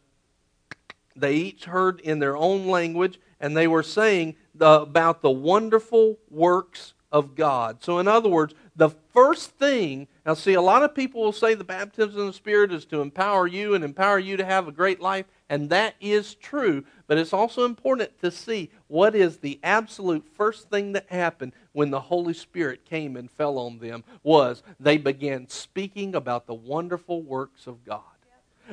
they 1.15 1.35
each 1.35 1.67
heard 1.67 2.01
in 2.01 2.21
their 2.21 2.37
own 2.37 2.67
language, 2.69 3.21
and 3.41 3.57
they 3.57 3.67
were 3.67 3.83
saying 3.83 4.37
the, 4.55 4.83
about 4.83 5.21
the 5.21 5.31
wonderful 5.31 6.19
works 6.31 6.95
of 7.11 7.35
God. 7.35 7.83
So, 7.83 7.99
in 7.99 8.09
other 8.09 8.29
words, 8.29 8.55
the 8.75 8.89
first 9.13 9.51
thing, 9.51 10.09
now 10.25 10.35
see, 10.35 10.55
a 10.55 10.63
lot 10.63 10.83
of 10.83 10.95
people 10.95 11.21
will 11.21 11.33
say 11.33 11.55
the 11.55 11.65
baptism 11.65 12.21
of 12.21 12.27
the 12.27 12.33
Spirit 12.33 12.73
is 12.73 12.87
to 12.87 13.03
empower 13.03 13.47
you 13.47 13.75
and 13.75 13.85
empower 13.85 14.19
you 14.19 14.39
to 14.39 14.45
have 14.45 14.67
a 14.67 14.73
great 14.73 15.01
life, 15.01 15.27
and 15.53 15.69
that 15.69 15.97
is 16.01 16.35
true. 16.35 16.83
But 17.07 17.19
it's 17.19 17.35
also 17.35 17.67
important 17.67 18.19
to 18.23 18.31
see 18.31 18.71
what 18.87 19.15
is 19.15 19.37
the 19.37 19.61
absolute 19.63 20.27
first 20.35 20.71
thing 20.71 20.93
that 20.93 21.05
happened 21.11 21.53
when 21.73 21.91
the 21.91 22.01
Holy 22.01 22.33
Spirit 22.33 22.87
came 22.87 23.19
and 23.19 23.31
fell 23.31 23.59
on 23.59 23.79
them 23.79 24.03
was 24.23 24.63
they 24.81 24.97
began 24.97 25.47
speaking 25.51 26.15
about 26.15 26.47
the 26.47 26.55
wonderful 26.55 27.21
works 27.21 27.67
of 27.67 27.85
God. 27.85 28.01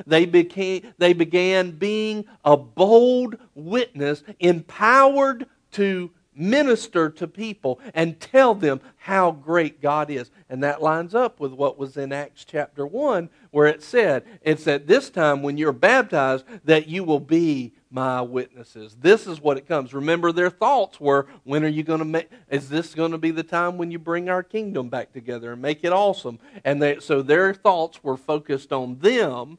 They 0.06 0.24
became 0.24 0.94
they 0.96 1.12
began 1.12 1.72
being 1.72 2.24
a 2.46 2.56
bold 2.56 3.36
witness, 3.54 4.24
empowered 4.38 5.48
to 5.72 6.10
minister 6.40 7.10
to 7.10 7.28
people 7.28 7.78
and 7.94 8.18
tell 8.18 8.54
them 8.54 8.80
how 8.96 9.30
great 9.30 9.80
God 9.80 10.10
is. 10.10 10.30
And 10.48 10.62
that 10.64 10.82
lines 10.82 11.14
up 11.14 11.38
with 11.38 11.52
what 11.52 11.78
was 11.78 11.96
in 11.96 12.12
Acts 12.12 12.44
chapter 12.44 12.86
1, 12.86 13.28
where 13.50 13.66
it 13.66 13.82
said, 13.82 14.24
It's 14.42 14.66
at 14.66 14.86
this 14.86 15.10
time 15.10 15.42
when 15.42 15.58
you're 15.58 15.72
baptized 15.72 16.44
that 16.64 16.88
you 16.88 17.04
will 17.04 17.20
be 17.20 17.72
my 17.90 18.22
witnesses. 18.22 18.96
This 19.00 19.26
is 19.26 19.40
what 19.40 19.56
it 19.56 19.66
comes. 19.66 19.92
Remember, 19.92 20.32
their 20.32 20.50
thoughts 20.50 21.00
were, 21.00 21.26
When 21.44 21.64
are 21.64 21.68
you 21.68 21.82
going 21.82 21.98
to 21.98 22.04
make, 22.04 22.30
is 22.48 22.68
this 22.68 22.94
going 22.94 23.12
to 23.12 23.18
be 23.18 23.30
the 23.30 23.42
time 23.42 23.76
when 23.76 23.90
you 23.90 23.98
bring 23.98 24.28
our 24.28 24.42
kingdom 24.42 24.88
back 24.88 25.12
together 25.12 25.52
and 25.52 25.62
make 25.62 25.84
it 25.84 25.92
awesome? 25.92 26.38
And 26.64 26.80
they, 26.80 27.00
so 27.00 27.22
their 27.22 27.52
thoughts 27.52 28.02
were 28.02 28.16
focused 28.16 28.72
on 28.72 28.98
them. 29.00 29.58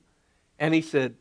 And 0.57 0.73
he 0.73 0.82
said, 0.82 1.15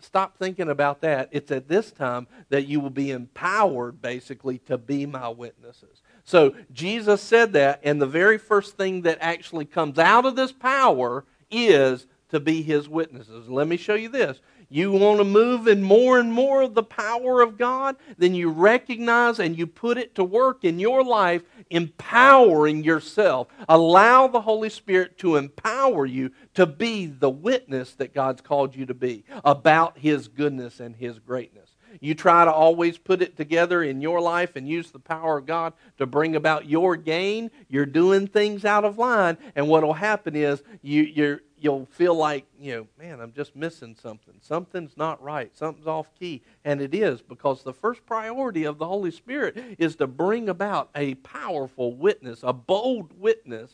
stop 0.00 0.38
thinking 0.38 0.68
about 0.68 1.00
that. 1.02 1.28
It's 1.32 1.50
at 1.50 1.68
this 1.68 1.90
time 1.90 2.26
that 2.48 2.66
you 2.66 2.80
will 2.80 2.90
be 2.90 3.10
empowered, 3.10 4.00
basically, 4.00 4.58
to 4.60 4.78
be 4.78 5.06
my 5.06 5.28
witnesses. 5.28 6.02
So 6.24 6.54
Jesus 6.72 7.22
said 7.22 7.52
that, 7.52 7.80
and 7.82 8.00
the 8.00 8.06
very 8.06 8.38
first 8.38 8.76
thing 8.76 9.02
that 9.02 9.18
actually 9.20 9.64
comes 9.64 9.98
out 9.98 10.26
of 10.26 10.36
this 10.36 10.52
power 10.52 11.24
is 11.50 12.06
to 12.30 12.40
be 12.40 12.62
his 12.62 12.88
witnesses. 12.88 13.48
Let 13.48 13.68
me 13.68 13.76
show 13.76 13.94
you 13.94 14.08
this. 14.08 14.40
You 14.68 14.90
want 14.90 15.18
to 15.18 15.24
move 15.24 15.68
in 15.68 15.82
more 15.82 16.18
and 16.18 16.32
more 16.32 16.62
of 16.62 16.74
the 16.74 16.82
power 16.82 17.40
of 17.40 17.56
God, 17.56 17.96
then 18.18 18.34
you 18.34 18.50
recognize 18.50 19.38
and 19.38 19.56
you 19.56 19.66
put 19.66 19.96
it 19.96 20.16
to 20.16 20.24
work 20.24 20.64
in 20.64 20.80
your 20.80 21.04
life, 21.04 21.42
empowering 21.70 22.82
yourself. 22.82 23.46
Allow 23.68 24.26
the 24.26 24.40
Holy 24.40 24.70
Spirit 24.70 25.18
to 25.18 25.36
empower 25.36 26.04
you 26.04 26.32
to 26.54 26.66
be 26.66 27.06
the 27.06 27.30
witness 27.30 27.94
that 27.94 28.14
God's 28.14 28.40
called 28.40 28.74
you 28.74 28.86
to 28.86 28.94
be 28.94 29.24
about 29.44 29.98
His 29.98 30.26
goodness 30.26 30.80
and 30.80 30.96
His 30.96 31.18
greatness. 31.20 31.76
You 32.00 32.14
try 32.14 32.44
to 32.44 32.52
always 32.52 32.98
put 32.98 33.22
it 33.22 33.36
together 33.36 33.82
in 33.82 34.00
your 34.00 34.20
life 34.20 34.56
and 34.56 34.68
use 34.68 34.90
the 34.90 34.98
power 34.98 35.38
of 35.38 35.46
God 35.46 35.72
to 35.98 36.06
bring 36.06 36.36
about 36.36 36.68
your 36.68 36.96
gain. 36.96 37.50
You're 37.68 37.86
doing 37.86 38.26
things 38.26 38.64
out 38.64 38.84
of 38.84 38.98
line, 38.98 39.38
and 39.54 39.68
what 39.68 39.82
will 39.82 39.94
happen 39.94 40.36
is 40.36 40.62
you, 40.82 41.02
you're, 41.02 41.40
you'll 41.66 41.86
feel 41.86 42.14
like, 42.14 42.46
you 42.60 42.76
know, 42.76 42.86
man, 42.96 43.20
I'm 43.20 43.32
just 43.32 43.56
missing 43.56 43.96
something. 44.00 44.34
Something's 44.40 44.96
not 44.96 45.20
right. 45.20 45.50
Something's 45.56 45.88
off 45.88 46.06
key. 46.16 46.40
And 46.64 46.80
it 46.80 46.94
is 46.94 47.20
because 47.20 47.64
the 47.64 47.72
first 47.72 48.06
priority 48.06 48.62
of 48.62 48.78
the 48.78 48.86
Holy 48.86 49.10
Spirit 49.10 49.58
is 49.76 49.96
to 49.96 50.06
bring 50.06 50.48
about 50.48 50.90
a 50.94 51.14
powerful 51.16 51.92
witness, 51.92 52.44
a 52.44 52.52
bold 52.52 53.18
witness 53.18 53.72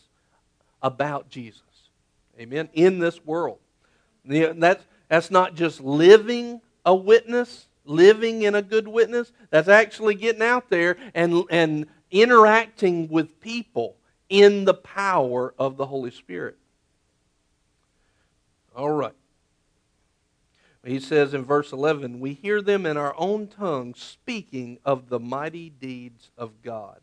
about 0.83 1.29
Jesus. 1.29 1.61
Amen. 2.41 2.71
In 2.73 2.99
this 2.99 3.23
world. 3.27 3.59
That's, 4.25 4.83
that's 5.09 5.31
not 5.31 5.55
just 5.55 5.79
living 5.83 6.63
a 6.87 6.95
witness, 6.95 7.67
living 7.85 8.41
in 8.41 8.55
a 8.55 8.63
good 8.63 8.89
witness. 8.89 9.33
That's 9.51 9.69
actually 9.69 10.15
getting 10.15 10.41
out 10.41 10.71
there 10.71 10.97
and, 11.13 11.45
and 11.51 11.85
interacting 12.11 13.09
with 13.09 13.39
people 13.39 13.97
in 14.31 14.65
the 14.65 14.73
power 14.73 15.53
of 15.59 15.77
the 15.77 15.85
Holy 15.85 16.11
Spirit. 16.11 16.57
All 18.75 18.91
right. 18.91 19.15
He 20.85 20.99
says 20.99 21.33
in 21.33 21.45
verse 21.45 21.73
11, 21.73 22.19
We 22.19 22.35
hear 22.35 22.61
them 22.61 22.87
in 22.87 22.97
our 22.97 23.15
own 23.17 23.47
tongue 23.47 23.95
speaking 23.95 24.79
of 24.85 25.09
the 25.09 25.21
mighty 25.21 25.71
deeds 25.71 26.31
of 26.37 26.63
God. 26.63 27.01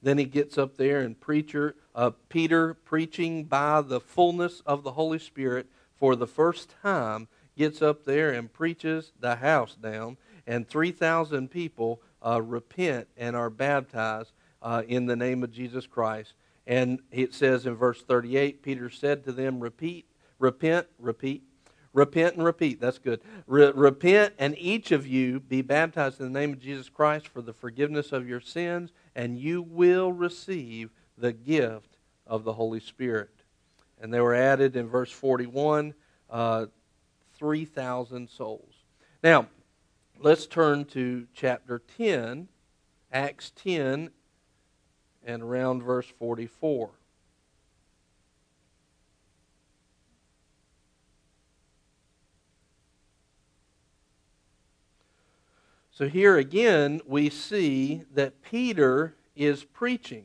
Then 0.00 0.18
he 0.18 0.24
gets 0.24 0.58
up 0.58 0.76
there 0.76 1.00
and 1.00 1.18
preacher, 1.18 1.76
uh, 1.94 2.10
Peter, 2.28 2.74
preaching 2.74 3.44
by 3.44 3.80
the 3.80 4.00
fullness 4.00 4.60
of 4.66 4.82
the 4.82 4.92
Holy 4.92 5.18
Spirit 5.18 5.66
for 5.96 6.16
the 6.16 6.26
first 6.26 6.74
time, 6.82 7.28
gets 7.56 7.82
up 7.82 8.04
there 8.04 8.30
and 8.30 8.52
preaches 8.52 9.12
the 9.20 9.36
house 9.36 9.76
down, 9.76 10.16
and 10.46 10.68
3,000 10.68 11.48
people 11.50 12.00
uh, 12.24 12.42
repent 12.42 13.08
and 13.16 13.36
are 13.36 13.50
baptized 13.50 14.32
uh, 14.60 14.82
in 14.88 15.06
the 15.06 15.16
name 15.16 15.42
of 15.42 15.52
Jesus 15.52 15.86
Christ. 15.86 16.34
And 16.66 17.00
it 17.10 17.34
says 17.34 17.66
in 17.66 17.74
verse 17.74 18.02
38, 18.02 18.62
Peter 18.62 18.90
said 18.90 19.24
to 19.24 19.32
them, 19.32 19.60
Repeat, 19.60 20.06
repent, 20.42 20.88
repeat, 20.98 21.44
repent 21.92 22.34
and 22.34 22.44
repeat. 22.44 22.80
That's 22.80 22.98
good. 22.98 23.20
Re- 23.46 23.72
repent, 23.72 24.34
and 24.38 24.58
each 24.58 24.90
of 24.90 25.06
you 25.06 25.38
be 25.38 25.62
baptized 25.62 26.20
in 26.20 26.32
the 26.32 26.38
name 26.38 26.52
of 26.52 26.58
Jesus 26.58 26.88
Christ 26.88 27.28
for 27.28 27.40
the 27.40 27.52
forgiveness 27.52 28.12
of 28.12 28.28
your 28.28 28.40
sins, 28.40 28.90
and 29.14 29.38
you 29.38 29.62
will 29.62 30.12
receive 30.12 30.90
the 31.16 31.32
gift 31.32 31.96
of 32.26 32.42
the 32.42 32.54
Holy 32.54 32.80
Spirit. 32.80 33.30
And 34.00 34.12
they 34.12 34.20
were 34.20 34.34
added 34.34 34.74
in 34.74 34.88
verse 34.88 35.12
41, 35.12 35.94
uh, 36.28 36.66
3,000 37.38 38.28
souls. 38.28 38.74
Now, 39.22 39.46
let's 40.18 40.46
turn 40.46 40.86
to 40.86 41.28
chapter 41.32 41.82
10, 41.96 42.48
Acts 43.12 43.52
10, 43.54 44.10
and 45.24 45.42
around 45.42 45.84
verse 45.84 46.06
44. 46.18 46.90
So 55.94 56.08
here 56.08 56.38
again, 56.38 57.02
we 57.06 57.28
see 57.28 58.02
that 58.14 58.40
Peter 58.42 59.14
is 59.36 59.62
preaching. 59.62 60.24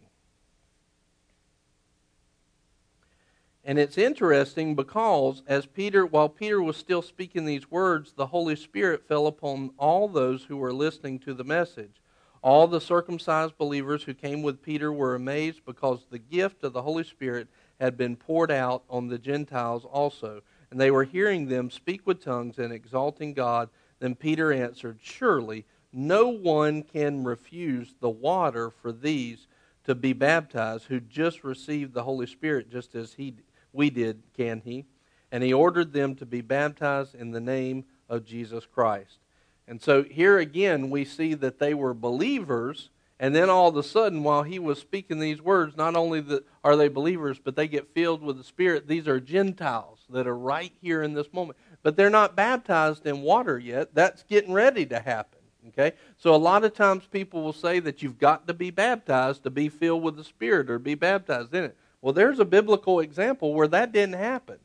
And 3.66 3.78
it's 3.78 3.98
interesting 3.98 4.76
because 4.76 5.44
as 5.46 5.66
Peter, 5.66 6.06
while 6.06 6.30
Peter 6.30 6.62
was 6.62 6.78
still 6.78 7.02
speaking 7.02 7.44
these 7.44 7.70
words, 7.70 8.14
the 8.14 8.28
Holy 8.28 8.56
Spirit 8.56 9.06
fell 9.10 9.28
upon 9.28 9.72
all 9.78 10.08
those 10.08 10.46
who 10.46 10.56
were 10.56 10.72
listening 10.72 11.20
to 11.20 11.34
the 11.34 11.44
message. 11.44 12.02
All 12.42 12.68
the 12.68 12.80
circumcised 12.80 13.58
believers 13.58 14.04
who 14.04 14.14
came 14.14 14.42
with 14.42 14.62
Peter 14.62 14.94
were 14.94 15.16
amazed 15.16 15.66
because 15.66 16.06
the 16.10 16.18
gift 16.18 16.64
of 16.64 16.72
the 16.72 16.82
Holy 16.82 17.04
Spirit 17.04 17.50
had 17.78 17.98
been 17.98 18.16
poured 18.16 18.52
out 18.52 18.84
on 18.90 19.10
the 19.10 19.18
Gentiles 19.18 19.84
also. 19.84 20.42
And 20.72 20.80
they 20.80 20.92
were 20.92 21.04
hearing 21.04 21.48
them 21.48 21.70
speak 21.70 22.08
with 22.08 22.24
tongues 22.24 22.58
and 22.58 22.72
exalting 22.72 23.34
God. 23.34 23.68
Then 24.00 24.16
Peter 24.16 24.52
answered, 24.52 25.00
Surely 25.02 25.66
no 25.92 26.28
one 26.28 26.84
can 26.84 27.24
refuse 27.24 27.96
the 28.00 28.10
water 28.10 28.70
for 28.70 28.92
these 28.92 29.48
to 29.86 29.96
be 29.96 30.14
baptized 30.14 30.86
who 30.86 31.00
just 31.00 31.44
received 31.44 31.94
the 31.94 32.04
Holy 32.04 32.28
Spirit 32.28 32.70
just 32.70 32.94
as 32.94 33.14
he 33.14 33.36
we 33.74 33.90
did, 33.90 34.24
can 34.36 34.62
he? 34.66 34.86
And 35.32 35.44
he 35.44 35.54
ordered 35.54 35.94
them 35.94 36.16
to 36.16 36.26
be 36.26 36.42
baptized 36.42 37.16
in 37.16 37.32
the 37.32 37.40
name 37.40 37.86
of 38.10 38.26
Jesus 38.26 38.66
Christ. 38.66 39.20
And 39.68 39.82
so 39.82 40.04
here 40.04 40.38
again, 40.38 40.90
we 40.90 41.06
see 41.06 41.34
that 41.36 41.60
they 41.60 41.74
were 41.74 41.94
believers. 41.94 42.90
And 43.20 43.36
then 43.36 43.50
all 43.50 43.70
of 43.70 43.78
a 43.78 43.84
sudden, 43.84 44.24
while 44.24 44.44
he 44.44 44.60
was 44.60 44.80
speaking 44.80 45.20
these 45.20 45.42
words, 45.42 45.76
not 45.76 45.96
only 45.96 46.24
are 46.64 46.76
they 46.76 46.88
believers, 46.88 47.40
but 47.44 47.56
they 47.56 47.68
get 47.68 47.94
filled 47.94 48.22
with 48.22 48.38
the 48.38 48.44
Spirit. 48.44 48.88
These 48.88 49.08
are 49.08 49.20
Gentiles 49.20 50.00
that 50.10 50.28
are 50.28 50.38
right 50.38 50.72
here 50.82 51.04
in 51.04 51.14
this 51.14 51.34
moment. 51.34 51.58
But 51.84 51.96
they're 51.96 52.10
not 52.10 52.36
baptized 52.36 53.06
in 53.06 53.22
water 53.22 53.58
yet. 53.58 53.94
That's 53.94 54.24
getting 54.24 54.54
ready 54.54 54.86
to 54.88 55.00
happen. 55.00 55.40
Okay? 55.70 55.94
So 56.18 56.34
a 56.34 56.38
lot 56.38 56.64
of 56.64 56.74
times 56.74 57.06
people 57.06 57.44
will 57.44 57.54
say 57.54 57.80
that 57.80 58.02
you've 58.02 58.20
got 58.20 58.48
to 58.48 58.54
be 58.54 58.72
baptized 58.72 59.44
to 59.44 59.50
be 59.50 59.70
filled 59.70 60.04
with 60.04 60.16
the 60.16 60.24
Spirit 60.24 60.70
or 60.70 60.80
be 60.80 60.96
baptized 60.96 61.54
in 61.54 61.66
it. 61.66 61.78
Well, 62.02 62.14
there's 62.14 62.40
a 62.40 62.46
biblical 62.46 63.00
example 63.00 63.54
where 63.54 63.68
that 63.68 63.92
didn't 63.92 64.16
happen. 64.16 64.58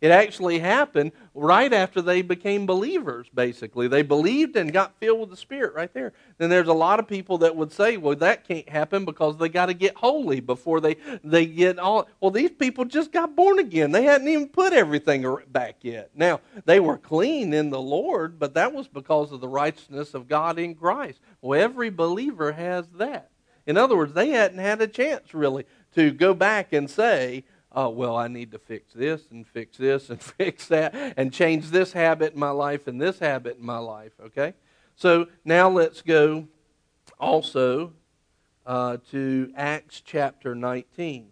It 0.00 0.12
actually 0.12 0.60
happened 0.60 1.10
right 1.34 1.72
after 1.72 2.00
they 2.00 2.22
became 2.22 2.66
believers, 2.66 3.26
basically. 3.34 3.88
They 3.88 4.02
believed 4.02 4.56
and 4.56 4.72
got 4.72 4.94
filled 5.00 5.20
with 5.20 5.30
the 5.30 5.36
Spirit 5.36 5.74
right 5.74 5.92
there. 5.92 6.12
Then 6.38 6.50
there's 6.50 6.68
a 6.68 6.72
lot 6.72 7.00
of 7.00 7.08
people 7.08 7.38
that 7.38 7.56
would 7.56 7.72
say, 7.72 7.96
well, 7.96 8.14
that 8.16 8.46
can't 8.46 8.68
happen 8.68 9.04
because 9.04 9.38
they 9.38 9.48
got 9.48 9.66
to 9.66 9.74
get 9.74 9.96
holy 9.96 10.38
before 10.38 10.80
they, 10.80 10.96
they 11.24 11.46
get 11.46 11.80
all. 11.80 12.06
Well, 12.20 12.30
these 12.30 12.52
people 12.52 12.84
just 12.84 13.10
got 13.10 13.34
born 13.34 13.58
again. 13.58 13.90
They 13.90 14.04
hadn't 14.04 14.28
even 14.28 14.48
put 14.48 14.72
everything 14.72 15.26
back 15.48 15.76
yet. 15.82 16.10
Now, 16.14 16.40
they 16.64 16.78
were 16.78 16.98
clean 16.98 17.52
in 17.52 17.70
the 17.70 17.80
Lord, 17.80 18.38
but 18.38 18.54
that 18.54 18.72
was 18.72 18.86
because 18.86 19.32
of 19.32 19.40
the 19.40 19.48
righteousness 19.48 20.14
of 20.14 20.28
God 20.28 20.60
in 20.60 20.76
Christ. 20.76 21.18
Well, 21.40 21.60
every 21.60 21.90
believer 21.90 22.52
has 22.52 22.86
that. 22.98 23.30
In 23.66 23.76
other 23.76 23.96
words, 23.96 24.14
they 24.14 24.30
hadn't 24.30 24.60
had 24.60 24.80
a 24.80 24.86
chance 24.86 25.34
really 25.34 25.66
to 25.94 26.10
go 26.10 26.34
back 26.34 26.72
and 26.72 26.88
say, 26.88 27.44
oh, 27.78 27.88
well, 27.90 28.16
I 28.16 28.26
need 28.26 28.50
to 28.50 28.58
fix 28.58 28.92
this 28.92 29.22
and 29.30 29.46
fix 29.46 29.76
this 29.76 30.10
and 30.10 30.20
fix 30.38 30.66
that 30.66 31.14
and 31.16 31.32
change 31.32 31.70
this 31.70 31.92
habit 31.92 32.32
in 32.34 32.40
my 32.40 32.50
life 32.50 32.88
and 32.88 33.00
this 33.00 33.20
habit 33.20 33.58
in 33.58 33.64
my 33.64 33.78
life, 33.78 34.10
okay? 34.20 34.54
So 34.96 35.28
now 35.44 35.68
let's 35.70 36.02
go 36.02 36.48
also 37.20 37.92
uh, 38.66 38.96
to 39.12 39.52
Acts 39.56 40.02
chapter 40.04 40.56
19. 40.56 41.28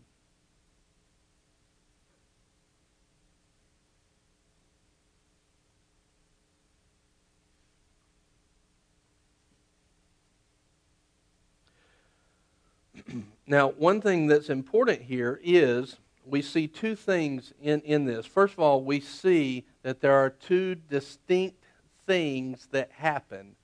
Now, 13.48 13.68
one 13.68 14.00
thing 14.00 14.26
that's 14.26 14.50
important 14.50 15.02
here 15.02 15.40
is 15.40 15.98
we 16.26 16.42
see 16.42 16.66
two 16.66 16.96
things 16.96 17.52
in, 17.62 17.80
in 17.82 18.04
this. 18.04 18.26
First 18.26 18.54
of 18.54 18.60
all, 18.60 18.82
we 18.82 19.00
see 19.00 19.64
that 19.82 20.00
there 20.00 20.14
are 20.14 20.30
two 20.30 20.74
distinct 20.74 21.64
things 22.06 22.68
that 22.72 22.90
happen. 22.92 23.54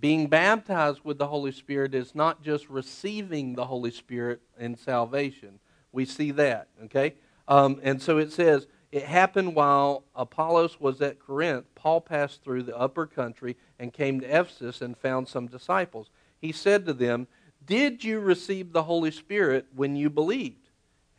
Being 0.00 0.26
baptized 0.26 1.00
with 1.04 1.18
the 1.18 1.28
Holy 1.28 1.52
Spirit 1.52 1.94
is 1.94 2.14
not 2.14 2.42
just 2.42 2.68
receiving 2.68 3.54
the 3.54 3.66
Holy 3.66 3.92
Spirit 3.92 4.40
in 4.58 4.76
salvation. 4.76 5.60
We 5.92 6.04
see 6.04 6.32
that, 6.32 6.68
okay? 6.84 7.14
Um, 7.46 7.80
and 7.84 8.02
so 8.02 8.18
it 8.18 8.32
says, 8.32 8.66
it 8.90 9.04
happened 9.04 9.54
while 9.54 10.04
Apollos 10.16 10.80
was 10.80 11.00
at 11.00 11.20
Corinth. 11.20 11.66
Paul 11.76 12.00
passed 12.00 12.42
through 12.42 12.64
the 12.64 12.76
upper 12.76 13.06
country 13.06 13.56
and 13.78 13.92
came 13.92 14.20
to 14.20 14.26
Ephesus 14.26 14.82
and 14.82 14.98
found 14.98 15.28
some 15.28 15.46
disciples. 15.46 16.10
He 16.40 16.50
said 16.50 16.84
to 16.86 16.92
them, 16.92 17.28
did 17.64 18.02
you 18.02 18.18
receive 18.18 18.72
the 18.72 18.82
Holy 18.82 19.12
Spirit 19.12 19.66
when 19.74 19.94
you 19.94 20.10
believed? 20.10 20.61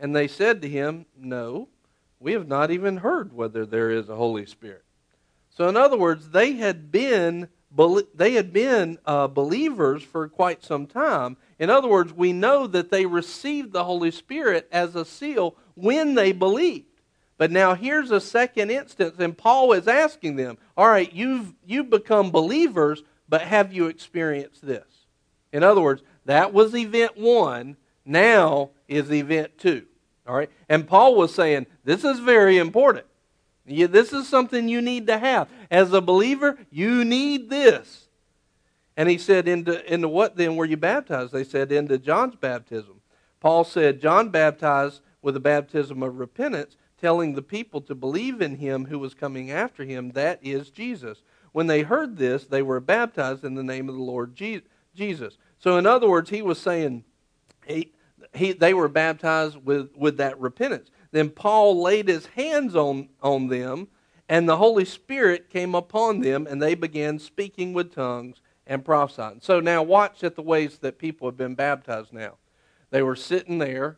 And 0.04 0.14
they 0.14 0.28
said 0.28 0.62
to 0.62 0.68
him, 0.68 1.06
No, 1.18 1.70
we 2.20 2.34
have 2.34 2.46
not 2.46 2.72
even 2.72 2.98
heard 2.98 3.32
whether 3.32 3.66
there 3.66 3.90
is 3.90 4.10
a 4.10 4.18
Holy 4.18 4.46
Spirit. 4.46 4.84
So, 5.50 5.70
in 5.70 5.78
other 5.78 5.98
words, 5.98 6.32
they 6.32 6.54
had 6.54 6.92
been 6.92 7.48
they 8.14 8.34
had 8.34 8.52
been 8.52 9.00
uh, 9.06 9.28
believers 9.30 10.04
for 10.04 10.28
quite 10.28 10.62
some 10.62 10.88
time. 10.88 11.38
In 11.58 11.70
other 11.70 11.88
words, 11.88 12.12
we 12.12 12.34
know 12.34 12.68
that 12.68 12.92
they 12.92 13.06
received 13.06 13.72
the 13.72 13.86
Holy 13.86 14.12
Spirit 14.12 14.68
as 14.74 14.94
a 14.94 15.06
seal 15.06 15.56
when 15.74 16.16
they 16.16 16.34
believed. 16.34 17.02
But 17.38 17.50
now 17.50 17.74
here's 17.74 18.12
a 18.12 18.20
second 18.20 18.72
instance, 18.72 19.16
and 19.20 19.38
Paul 19.38 19.72
is 19.72 19.88
asking 19.88 20.36
them, 20.36 20.58
All 20.76 20.88
right, 20.88 21.12
you've, 21.14 21.54
you've 21.66 21.90
become 21.90 22.30
believers, 22.30 23.04
but 23.30 23.44
have 23.44 23.72
you 23.72 23.88
experienced 23.88 24.66
this? 24.68 25.08
In 25.54 25.64
other 25.64 25.82
words, 25.82 26.04
that 26.26 26.52
was 26.54 26.76
event 26.76 27.18
one. 27.18 27.78
Now 28.06 28.72
is 28.90 29.10
event 29.10 29.58
two. 29.58 29.88
All 30.28 30.36
right? 30.36 30.50
And 30.70 30.88
Paul 30.88 31.16
was 31.16 31.34
saying, 31.34 31.68
this 31.84 32.04
is 32.04 32.20
very 32.20 32.58
important. 32.58 33.06
This 33.66 34.14
is 34.14 34.28
something 34.28 34.68
you 34.68 34.82
need 34.82 35.08
to 35.08 35.18
have. 35.18 35.50
As 35.72 35.94
a 35.94 36.02
believer, 36.02 36.58
you 36.70 37.06
need 37.06 37.50
this. 37.50 38.08
And 38.96 39.10
he 39.10 39.18
said, 39.18 39.48
into, 39.48 39.92
into 39.92 40.08
what 40.08 40.36
then 40.36 40.56
were 40.56 40.66
you 40.66 40.78
baptized? 40.78 41.34
They 41.34 41.44
said, 41.44 41.72
into 41.72 41.98
John's 41.98 42.36
baptism. 42.36 43.02
Paul 43.40 43.64
said, 43.64 44.02
John 44.02 44.30
baptized 44.30 45.02
with 45.22 45.36
a 45.36 45.42
baptism 45.42 46.04
of 46.04 46.20
repentance, 46.20 46.78
telling 47.00 47.34
the 47.34 47.42
people 47.42 47.82
to 47.82 47.96
believe 47.96 48.42
in 48.42 48.58
him 48.58 48.86
who 48.86 49.00
was 49.00 49.14
coming 49.14 49.52
after 49.52 49.84
him, 49.84 50.12
that 50.12 50.40
is 50.42 50.70
Jesus. 50.70 51.22
When 51.52 51.68
they 51.68 51.82
heard 51.82 52.18
this, 52.18 52.46
they 52.46 52.62
were 52.62 52.80
baptized 52.80 53.44
in 53.44 53.56
the 53.56 53.64
name 53.64 53.90
of 53.90 53.96
the 53.96 54.02
Lord 54.02 54.36
Jesus. 54.36 55.38
So, 55.60 55.78
in 55.78 55.86
other 55.86 56.10
words, 56.10 56.30
he 56.30 56.42
was 56.42 56.60
saying 56.60 57.04
he, 57.66 57.92
he, 58.34 58.54
they 58.54 58.74
were 58.74 58.88
baptized 58.88 59.58
with, 59.64 59.90
with 59.96 60.18
that 60.18 60.40
repentance. 60.40 60.90
Then 61.12 61.30
Paul 61.30 61.82
laid 61.82 62.08
his 62.08 62.26
hands 62.28 62.76
on, 62.76 63.10
on 63.22 63.48
them, 63.48 63.88
and 64.30 64.48
the 64.48 64.58
Holy 64.58 64.86
Spirit 64.86 65.50
came 65.50 65.76
upon 65.76 66.22
them, 66.22 66.48
and 66.50 66.62
they 66.62 66.76
began 66.76 67.20
speaking 67.20 67.74
with 67.74 67.94
tongues 67.94 68.42
and 68.66 68.84
prophesying. 68.84 69.40
So, 69.42 69.60
now 69.60 69.84
watch 69.84 70.24
at 70.24 70.36
the 70.36 70.42
ways 70.42 70.80
that 70.80 70.98
people 70.98 71.28
have 71.28 71.38
been 71.38 71.56
baptized 71.56 72.14
now. 72.14 72.38
They 72.90 73.02
were 73.02 73.16
sitting 73.16 73.58
there, 73.60 73.98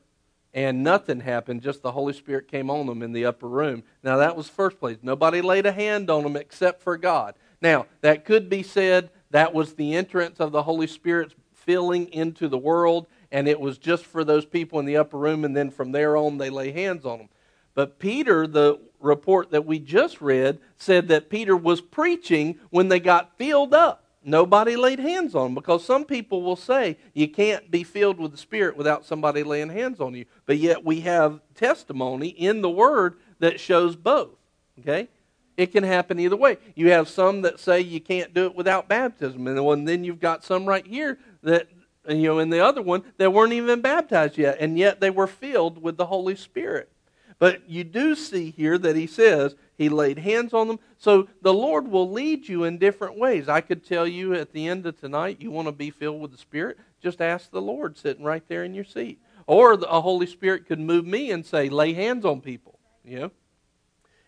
and 0.53 0.83
nothing 0.83 1.19
happened, 1.19 1.61
just 1.61 1.81
the 1.81 1.91
Holy 1.91 2.13
Spirit 2.13 2.47
came 2.47 2.69
on 2.69 2.87
them 2.87 3.01
in 3.01 3.11
the 3.11 3.25
upper 3.25 3.47
room. 3.47 3.83
Now, 4.03 4.17
that 4.17 4.35
was 4.35 4.49
first 4.49 4.79
place. 4.79 4.97
Nobody 5.01 5.41
laid 5.41 5.65
a 5.65 5.71
hand 5.71 6.09
on 6.09 6.23
them 6.23 6.35
except 6.35 6.81
for 6.81 6.97
God. 6.97 7.35
Now, 7.61 7.85
that 8.01 8.25
could 8.25 8.49
be 8.49 8.63
said 8.63 9.09
that 9.31 9.53
was 9.53 9.73
the 9.73 9.95
entrance 9.95 10.39
of 10.39 10.51
the 10.51 10.63
Holy 10.63 10.87
Spirit's 10.87 11.35
filling 11.53 12.07
into 12.13 12.47
the 12.47 12.57
world, 12.57 13.07
and 13.35 13.49
it 13.49 13.59
was 13.59 13.77
just 13.77 14.05
for 14.05 14.23
those 14.23 14.45
people 14.45 14.79
in 14.79 14.85
the 14.85 14.95
upper 14.95 15.17
room, 15.17 15.43
and 15.43 15.53
then 15.53 15.69
from 15.69 15.91
there 15.91 16.15
on, 16.15 16.37
they 16.37 16.49
lay 16.49 16.71
hands 16.71 17.05
on 17.05 17.17
them. 17.17 17.29
But 17.73 17.99
Peter, 17.99 18.47
the 18.47 18.79
report 19.01 19.51
that 19.51 19.65
we 19.65 19.77
just 19.77 20.21
read, 20.21 20.57
said 20.77 21.09
that 21.09 21.29
Peter 21.29 21.57
was 21.57 21.81
preaching 21.81 22.57
when 22.69 22.87
they 22.87 23.01
got 23.01 23.37
filled 23.37 23.73
up. 23.73 24.05
Nobody 24.23 24.77
laid 24.77 24.99
hands 24.99 25.35
on 25.35 25.47
them 25.47 25.55
because 25.55 25.83
some 25.83 26.05
people 26.05 26.43
will 26.43 26.55
say 26.55 26.95
you 27.13 27.27
can't 27.27 27.69
be 27.69 27.83
filled 27.83 28.19
with 28.19 28.31
the 28.31 28.37
Spirit 28.37 28.77
without 28.77 29.05
somebody 29.05 29.43
laying 29.43 29.67
hands 29.67 29.99
on 29.99 30.13
you. 30.13 30.23
But 30.45 30.59
yet 30.59 30.85
we 30.85 31.01
have 31.01 31.41
testimony 31.55 32.29
in 32.29 32.61
the 32.61 32.69
Word 32.69 33.17
that 33.39 33.59
shows 33.59 33.97
both. 33.97 34.37
Okay? 34.79 35.09
It 35.57 35.73
can 35.73 35.83
happen 35.83 36.21
either 36.21 36.37
way. 36.37 36.57
You 36.73 36.91
have 36.91 37.09
some 37.09 37.41
that 37.41 37.59
say 37.59 37.81
you 37.81 37.99
can't 37.99 38.33
do 38.33 38.45
it 38.45 38.55
without 38.55 38.87
baptism, 38.87 39.45
and 39.45 39.85
then 39.85 40.05
you've 40.05 40.21
got 40.21 40.45
some 40.45 40.65
right 40.65 40.87
here 40.87 41.19
that 41.43 41.67
you 42.07 42.27
know 42.27 42.39
in 42.39 42.49
the 42.49 42.63
other 42.63 42.81
one 42.81 43.03
they 43.17 43.27
weren't 43.27 43.53
even 43.53 43.81
baptized 43.81 44.37
yet, 44.37 44.57
and 44.59 44.77
yet 44.77 44.99
they 44.99 45.09
were 45.09 45.27
filled 45.27 45.81
with 45.81 45.97
the 45.97 46.05
Holy 46.05 46.35
Spirit. 46.35 46.89
But 47.37 47.69
you 47.69 47.83
do 47.83 48.15
see 48.15 48.51
here 48.51 48.77
that 48.77 48.95
he 48.95 49.07
says 49.07 49.55
he 49.77 49.89
laid 49.89 50.19
hands 50.19 50.53
on 50.53 50.67
them. 50.67 50.79
So 50.97 51.27
the 51.41 51.53
Lord 51.53 51.87
will 51.87 52.09
lead 52.09 52.47
you 52.47 52.63
in 52.63 52.77
different 52.77 53.17
ways. 53.17 53.49
I 53.49 53.61
could 53.61 53.85
tell 53.85 54.07
you 54.07 54.33
at 54.33 54.53
the 54.53 54.67
end 54.67 54.85
of 54.85 54.99
tonight, 54.99 55.41
you 55.41 55.51
want 55.51 55.67
to 55.67 55.73
be 55.73 55.89
filled 55.89 56.21
with 56.21 56.31
the 56.31 56.37
Spirit, 56.37 56.77
just 57.01 57.21
ask 57.21 57.51
the 57.51 57.61
Lord 57.61 57.97
sitting 57.97 58.23
right 58.23 58.43
there 58.47 58.63
in 58.63 58.73
your 58.73 58.85
seat. 58.85 59.19
Or 59.47 59.77
the 59.77 59.87
Holy 59.87 60.25
Spirit 60.27 60.65
could 60.65 60.79
move 60.79 61.05
me 61.05 61.31
and 61.31 61.45
say, 61.45 61.69
lay 61.69 61.93
hands 61.93 62.25
on 62.25 62.41
people. 62.41 62.79
You 63.03 63.19
know? 63.19 63.31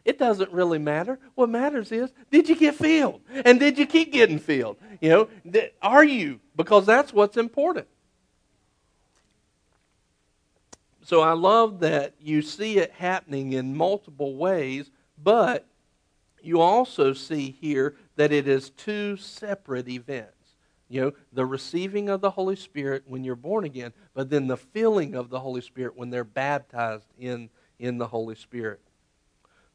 It 0.08 0.18
doesn't 0.18 0.54
really 0.54 0.80
matter. 0.80 1.20
What 1.36 1.50
matters 1.50 1.92
is, 1.92 2.14
did 2.32 2.48
you 2.48 2.56
get 2.56 2.76
filled? 2.76 3.20
And 3.44 3.60
did 3.60 3.78
you 3.78 3.86
keep 3.86 4.14
getting 4.14 4.40
filled? 4.40 4.78
You 5.02 5.10
know, 5.10 5.68
are 5.82 6.04
you? 6.06 6.40
Because 6.56 6.86
that's 6.86 7.12
what's 7.12 7.36
important. 7.36 7.88
So 11.04 11.20
I 11.20 11.34
love 11.34 11.82
that 11.82 12.14
you 12.22 12.42
see 12.42 12.78
it 12.78 12.94
happening 12.94 13.52
in 13.52 13.76
multiple 13.76 14.38
ways, 14.38 14.90
but 15.22 15.68
you 16.42 16.62
also 16.62 17.12
see 17.12 17.52
here 17.60 17.98
that 18.16 18.32
it 18.32 18.48
is 18.48 18.70
two 18.70 19.18
separate 19.18 19.90
events. 19.90 20.32
You 20.88 21.02
know, 21.02 21.12
the 21.34 21.46
receiving 21.46 22.08
of 22.08 22.22
the 22.22 22.32
Holy 22.32 22.56
Spirit 22.56 23.04
when 23.08 23.26
you're 23.26 23.36
born 23.36 23.66
again, 23.66 23.92
but 24.14 24.30
then 24.30 24.48
the 24.48 24.56
filling 24.56 25.16
of 25.16 25.30
the 25.30 25.42
Holy 25.42 25.60
Spirit 25.60 25.98
when 25.98 26.12
they're 26.12 26.24
baptized 26.24 27.08
in, 27.20 27.50
in 27.78 27.98
the 27.98 28.08
Holy 28.08 28.36
Spirit. 28.36 28.80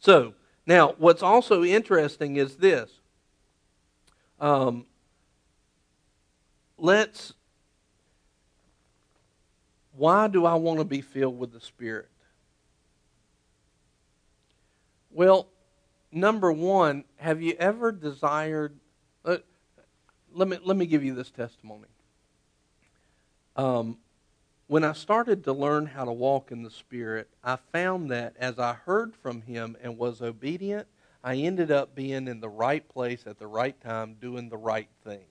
So, 0.02 0.34
now, 0.66 0.96
what's 0.98 1.22
also 1.22 1.62
interesting 1.62 2.34
is 2.34 2.56
this. 2.56 2.90
Um, 4.40 4.84
let's 6.76 7.34
why 9.92 10.26
do 10.26 10.44
I 10.44 10.54
want 10.54 10.80
to 10.80 10.84
be 10.84 11.02
filled 11.02 11.38
with 11.38 11.52
the 11.52 11.60
Spirit? 11.60 12.08
Well, 15.12 15.46
number 16.10 16.50
one, 16.50 17.04
have 17.16 17.40
you 17.40 17.54
ever 17.60 17.92
desired? 17.92 18.76
Uh, 19.24 19.36
let 20.34 20.48
me 20.48 20.58
let 20.64 20.76
me 20.76 20.86
give 20.86 21.04
you 21.04 21.14
this 21.14 21.30
testimony. 21.30 21.86
Um, 23.54 23.98
when 24.72 24.84
I 24.84 24.94
started 24.94 25.44
to 25.44 25.52
learn 25.52 25.84
how 25.84 26.06
to 26.06 26.12
walk 26.12 26.50
in 26.50 26.62
the 26.62 26.70
Spirit, 26.70 27.28
I 27.44 27.56
found 27.56 28.10
that 28.10 28.34
as 28.38 28.58
I 28.58 28.72
heard 28.72 29.14
from 29.14 29.42
Him 29.42 29.76
and 29.82 29.98
was 29.98 30.22
obedient, 30.22 30.88
I 31.22 31.34
ended 31.34 31.70
up 31.70 31.94
being 31.94 32.26
in 32.26 32.40
the 32.40 32.48
right 32.48 32.88
place 32.88 33.24
at 33.26 33.38
the 33.38 33.46
right 33.46 33.78
time, 33.82 34.16
doing 34.18 34.48
the 34.48 34.56
right 34.56 34.88
thing. 35.04 35.26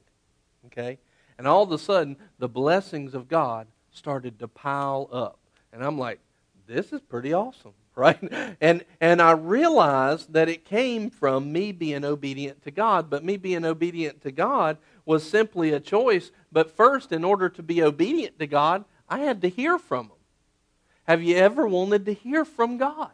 Okay, 0.68 1.00
and 1.40 1.48
all 1.48 1.64
of 1.64 1.72
a 1.72 1.80
sudden, 1.80 2.18
the 2.38 2.48
blessings 2.48 3.16
of 3.16 3.28
God 3.28 3.66
started 3.90 4.38
to 4.38 4.48
pile 4.48 5.10
up. 5.12 5.40
And 5.74 5.84
I'm 5.84 5.98
like, 5.98 6.20
this 6.68 6.94
is 6.94 7.02
pretty 7.02 7.34
awesome, 7.34 7.74
right? 7.96 8.22
And 8.62 8.86
and 9.00 9.24
I 9.24 9.32
realized 9.32 10.34
that 10.34 10.50
it 10.50 10.66
came 10.66 11.10
from 11.10 11.52
me 11.52 11.72
being 11.72 12.06
obedient 12.06 12.62
to 12.66 12.70
God, 12.70 13.10
but 13.10 13.26
me 13.26 13.38
being 13.38 13.66
obedient 13.66 14.22
to 14.22 14.32
God 14.32 14.78
was 15.04 15.28
simply 15.28 15.74
a 15.74 15.80
choice. 15.80 16.30
But 16.52 16.78
first, 16.78 17.12
in 17.12 17.24
order 17.24 17.50
to 17.50 17.64
be 17.64 17.82
obedient 17.82 18.38
to 18.38 18.46
God, 18.46 18.86
I 19.12 19.20
had 19.20 19.42
to 19.42 19.50
hear 19.50 19.78
from 19.78 20.06
him. 20.06 20.18
Have 21.04 21.22
you 21.22 21.36
ever 21.36 21.68
wanted 21.68 22.06
to 22.06 22.14
hear 22.14 22.46
from 22.46 22.78
God? 22.78 23.12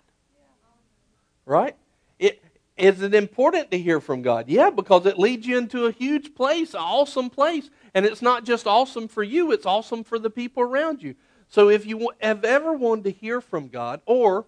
Right? 1.44 1.76
It, 2.20 2.44
is 2.78 3.02
it 3.02 3.16
important 3.16 3.72
to 3.72 3.80
hear 3.80 4.00
from 4.00 4.22
God? 4.22 4.46
Yeah, 4.48 4.70
because 4.70 5.08
it 5.08 5.18
leads 5.18 5.48
you 5.48 5.58
into 5.58 5.86
a 5.88 5.92
huge 5.92 6.36
place, 6.36 6.76
an 6.76 6.82
awesome 6.82 7.32
place. 7.32 7.72
And 7.96 8.06
it's 8.06 8.22
not 8.22 8.44
just 8.44 8.68
awesome 8.68 9.08
for 9.08 9.24
you, 9.24 9.52
it's 9.52 9.66
awesome 9.66 10.04
for 10.04 10.20
the 10.20 10.30
people 10.30 10.62
around 10.62 11.02
you. 11.02 11.16
So 11.50 11.70
if 11.70 11.86
you 11.88 12.12
have 12.22 12.44
ever 12.44 12.74
wanted 12.74 13.06
to 13.06 13.12
hear 13.12 13.42
from 13.42 13.68
God, 13.68 14.02
or 14.06 14.46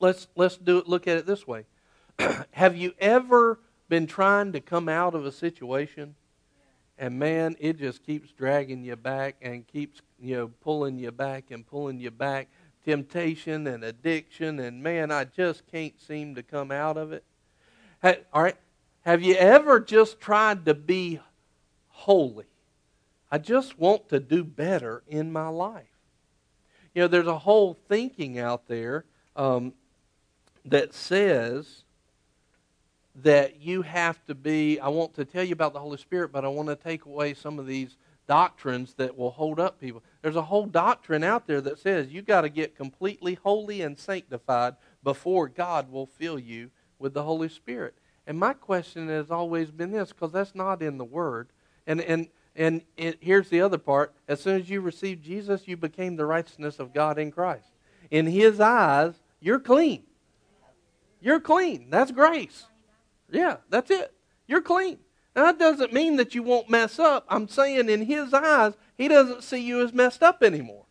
let's, 0.00 0.26
let's 0.36 0.58
do 0.58 0.78
it, 0.78 0.88
look 0.88 1.08
at 1.08 1.16
it 1.16 1.26
this 1.26 1.46
way. 1.46 1.64
have 2.50 2.76
you 2.76 2.92
ever 2.98 3.58
been 3.88 4.06
trying 4.06 4.52
to 4.52 4.60
come 4.60 4.86
out 4.86 5.14
of 5.14 5.24
a 5.24 5.32
situation 5.32 6.14
and 6.98 7.18
man, 7.18 7.56
it 7.60 7.78
just 7.78 8.04
keeps 8.04 8.32
dragging 8.32 8.82
you 8.82 8.96
back 8.96 9.36
and 9.40 9.66
keeps, 9.66 10.00
you 10.20 10.36
know, 10.36 10.48
pulling 10.48 10.98
you 10.98 11.12
back 11.12 11.50
and 11.50 11.66
pulling 11.66 12.00
you 12.00 12.10
back. 12.10 12.48
Temptation 12.84 13.66
and 13.66 13.84
addiction, 13.84 14.58
and 14.60 14.82
man, 14.82 15.10
I 15.10 15.24
just 15.24 15.66
can't 15.70 16.00
seem 16.00 16.34
to 16.36 16.42
come 16.42 16.70
out 16.70 16.96
of 16.96 17.12
it. 17.12 17.22
All 18.02 18.42
right, 18.42 18.56
have 19.04 19.22
you 19.22 19.34
ever 19.34 19.78
just 19.78 20.20
tried 20.20 20.64
to 20.64 20.74
be 20.74 21.20
holy? 21.88 22.46
I 23.30 23.38
just 23.38 23.78
want 23.78 24.08
to 24.08 24.20
do 24.20 24.42
better 24.42 25.02
in 25.06 25.30
my 25.30 25.48
life. 25.48 25.84
You 26.94 27.02
know, 27.02 27.08
there's 27.08 27.26
a 27.26 27.38
whole 27.38 27.74
thinking 27.88 28.38
out 28.38 28.68
there 28.68 29.04
um, 29.36 29.74
that 30.64 30.94
says 30.94 31.84
that 33.22 33.60
you 33.60 33.82
have 33.82 34.24
to 34.26 34.34
be. 34.34 34.78
I 34.80 34.88
want 34.88 35.14
to 35.14 35.24
tell 35.24 35.44
you 35.44 35.52
about 35.52 35.72
the 35.72 35.80
Holy 35.80 35.98
Spirit, 35.98 36.32
but 36.32 36.44
I 36.44 36.48
want 36.48 36.68
to 36.68 36.76
take 36.76 37.04
away 37.04 37.34
some 37.34 37.58
of 37.58 37.66
these 37.66 37.96
doctrines 38.26 38.94
that 38.94 39.16
will 39.16 39.30
hold 39.30 39.58
up 39.58 39.80
people. 39.80 40.02
There's 40.22 40.36
a 40.36 40.42
whole 40.42 40.66
doctrine 40.66 41.24
out 41.24 41.46
there 41.46 41.60
that 41.62 41.78
says 41.78 42.12
you 42.12 42.22
got 42.22 42.42
to 42.42 42.48
get 42.48 42.76
completely 42.76 43.34
holy 43.34 43.80
and 43.80 43.98
sanctified 43.98 44.76
before 45.02 45.48
God 45.48 45.90
will 45.90 46.06
fill 46.06 46.38
you 46.38 46.70
with 46.98 47.14
the 47.14 47.22
Holy 47.22 47.48
Spirit. 47.48 47.94
And 48.26 48.38
my 48.38 48.52
question 48.52 49.08
has 49.08 49.30
always 49.30 49.70
been 49.70 49.90
this 49.90 50.12
because 50.12 50.32
that's 50.32 50.54
not 50.54 50.82
in 50.82 50.98
the 50.98 51.04
Word. 51.04 51.48
And, 51.86 52.00
and 52.02 52.28
and 52.58 52.82
it, 52.96 53.18
here's 53.20 53.48
the 53.48 53.60
other 53.60 53.78
part. 53.78 54.12
As 54.26 54.40
soon 54.40 54.60
as 54.60 54.68
you 54.68 54.80
received 54.80 55.24
Jesus, 55.24 55.68
you 55.68 55.76
became 55.76 56.16
the 56.16 56.26
righteousness 56.26 56.80
of 56.80 56.92
God 56.92 57.16
in 57.16 57.30
Christ. 57.30 57.68
In 58.10 58.26
His 58.26 58.58
eyes, 58.60 59.14
you're 59.40 59.60
clean. 59.60 60.02
You're 61.20 61.40
clean. 61.40 61.88
That's 61.88 62.10
grace. 62.10 62.66
Yeah, 63.30 63.56
that's 63.68 63.90
it. 63.90 64.12
You're 64.46 64.62
clean. 64.62 64.98
Now, 65.36 65.44
that 65.44 65.58
doesn't 65.58 65.92
mean 65.92 66.16
that 66.16 66.34
you 66.34 66.42
won't 66.42 66.70
mess 66.70 66.98
up. 66.98 67.24
I'm 67.28 67.48
saying 67.48 67.88
in 67.88 68.06
His 68.06 68.32
eyes, 68.34 68.74
He 68.96 69.08
doesn't 69.08 69.44
see 69.44 69.58
you 69.58 69.82
as 69.82 69.92
messed 69.92 70.22
up 70.22 70.42
anymore. 70.42 70.86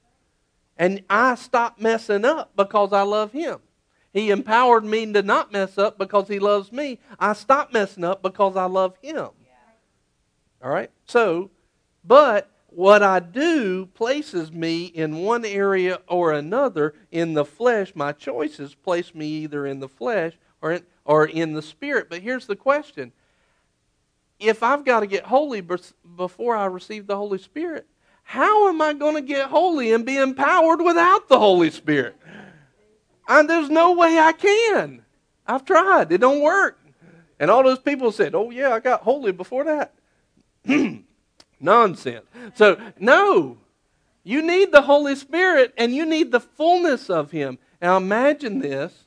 And 0.77 1.03
I 1.09 1.35
stopped 1.35 1.81
messing 1.81 2.23
up 2.23 2.55
because 2.55 2.93
I 2.93 3.01
love 3.01 3.31
Him. 3.31 3.59
He 4.13 4.29
empowered 4.29 4.85
me 4.85 5.11
to 5.13 5.21
not 5.21 5.51
mess 5.51 5.77
up 5.77 5.97
because 5.97 6.27
He 6.27 6.39
loves 6.39 6.71
me. 6.71 6.99
I 7.19 7.33
stopped 7.33 7.73
messing 7.73 8.03
up 8.03 8.21
because 8.21 8.55
I 8.55 8.65
love 8.65 8.95
Him. 9.01 9.29
All 10.63 10.71
right? 10.71 10.91
So, 11.05 11.51
but 12.03 12.49
what 12.77 13.01
I 13.01 13.19
do 13.19 13.87
places 13.87 14.51
me 14.51 14.85
in 14.85 15.17
one 15.17 15.45
area 15.45 15.99
or 16.07 16.31
another 16.31 16.93
in 17.11 17.33
the 17.33 17.45
flesh. 17.45 17.93
My 17.95 18.11
choices 18.11 18.75
place 18.75 19.15
me 19.15 19.27
either 19.27 19.65
in 19.65 19.79
the 19.79 19.87
flesh 19.87 20.33
or 20.61 20.73
in, 20.73 20.83
or 21.07 21.25
in 21.25 21.53
the 21.53 21.61
spirit. 21.61 22.07
But 22.09 22.21
here's 22.21 22.45
the 22.45 22.55
question 22.55 23.11
if 24.39 24.61
I've 24.61 24.85
got 24.85 24.99
to 24.99 25.07
get 25.07 25.23
holy 25.23 25.61
before 25.61 26.55
I 26.55 26.65
receive 26.65 27.07
the 27.07 27.15
Holy 27.15 27.39
Spirit, 27.39 27.87
how 28.21 28.69
am 28.69 28.81
I 28.81 28.93
going 28.93 29.15
to 29.15 29.21
get 29.21 29.49
holy 29.49 29.93
and 29.93 30.05
be 30.05 30.17
empowered 30.17 30.81
without 30.81 31.27
the 31.27 31.39
Holy 31.39 31.71
Spirit? 31.71 32.15
And 33.27 33.49
there's 33.49 33.69
no 33.69 33.93
way 33.93 34.19
I 34.19 34.33
can. 34.33 35.03
I've 35.47 35.65
tried. 35.65 36.11
It 36.11 36.19
don't 36.19 36.41
work. 36.41 36.79
And 37.39 37.49
all 37.49 37.63
those 37.63 37.79
people 37.79 38.11
said, 38.11 38.35
"Oh 38.35 38.51
yeah, 38.51 38.73
I 38.73 38.79
got 38.79 39.01
holy 39.01 39.31
before 39.31 39.63
that." 39.63 39.93
Nonsense. 41.59 42.25
So, 42.55 42.79
no. 42.99 43.57
You 44.23 44.41
need 44.41 44.73
the 44.73 44.81
Holy 44.81 45.15
Spirit 45.15 45.73
and 45.77 45.95
you 45.95 46.05
need 46.05 46.33
the 46.33 46.41
fullness 46.41 47.09
of 47.09 47.31
Him. 47.31 47.59
Now, 47.81 47.95
imagine 47.95 48.59
this. 48.59 49.06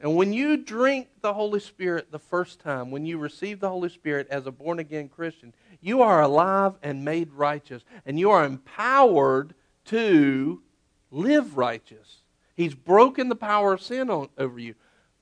And 0.00 0.14
when 0.14 0.32
you 0.32 0.56
drink 0.56 1.08
the 1.22 1.34
Holy 1.34 1.58
Spirit 1.58 2.12
the 2.12 2.20
first 2.20 2.60
time, 2.60 2.90
when 2.90 3.04
you 3.04 3.18
receive 3.18 3.58
the 3.58 3.68
Holy 3.68 3.88
Spirit 3.88 4.28
as 4.30 4.46
a 4.46 4.52
born 4.52 4.78
again 4.78 5.08
Christian, 5.08 5.52
you 5.80 6.02
are 6.02 6.22
alive 6.22 6.74
and 6.82 7.04
made 7.04 7.32
righteous. 7.32 7.82
And 8.06 8.18
you 8.18 8.30
are 8.30 8.44
empowered 8.44 9.54
to 9.86 10.62
live 11.10 11.56
righteous. 11.56 12.18
He's 12.54 12.74
broken 12.74 13.28
the 13.28 13.36
power 13.36 13.72
of 13.72 13.82
sin 13.82 14.08
on, 14.08 14.28
over 14.38 14.58
you. 14.58 14.74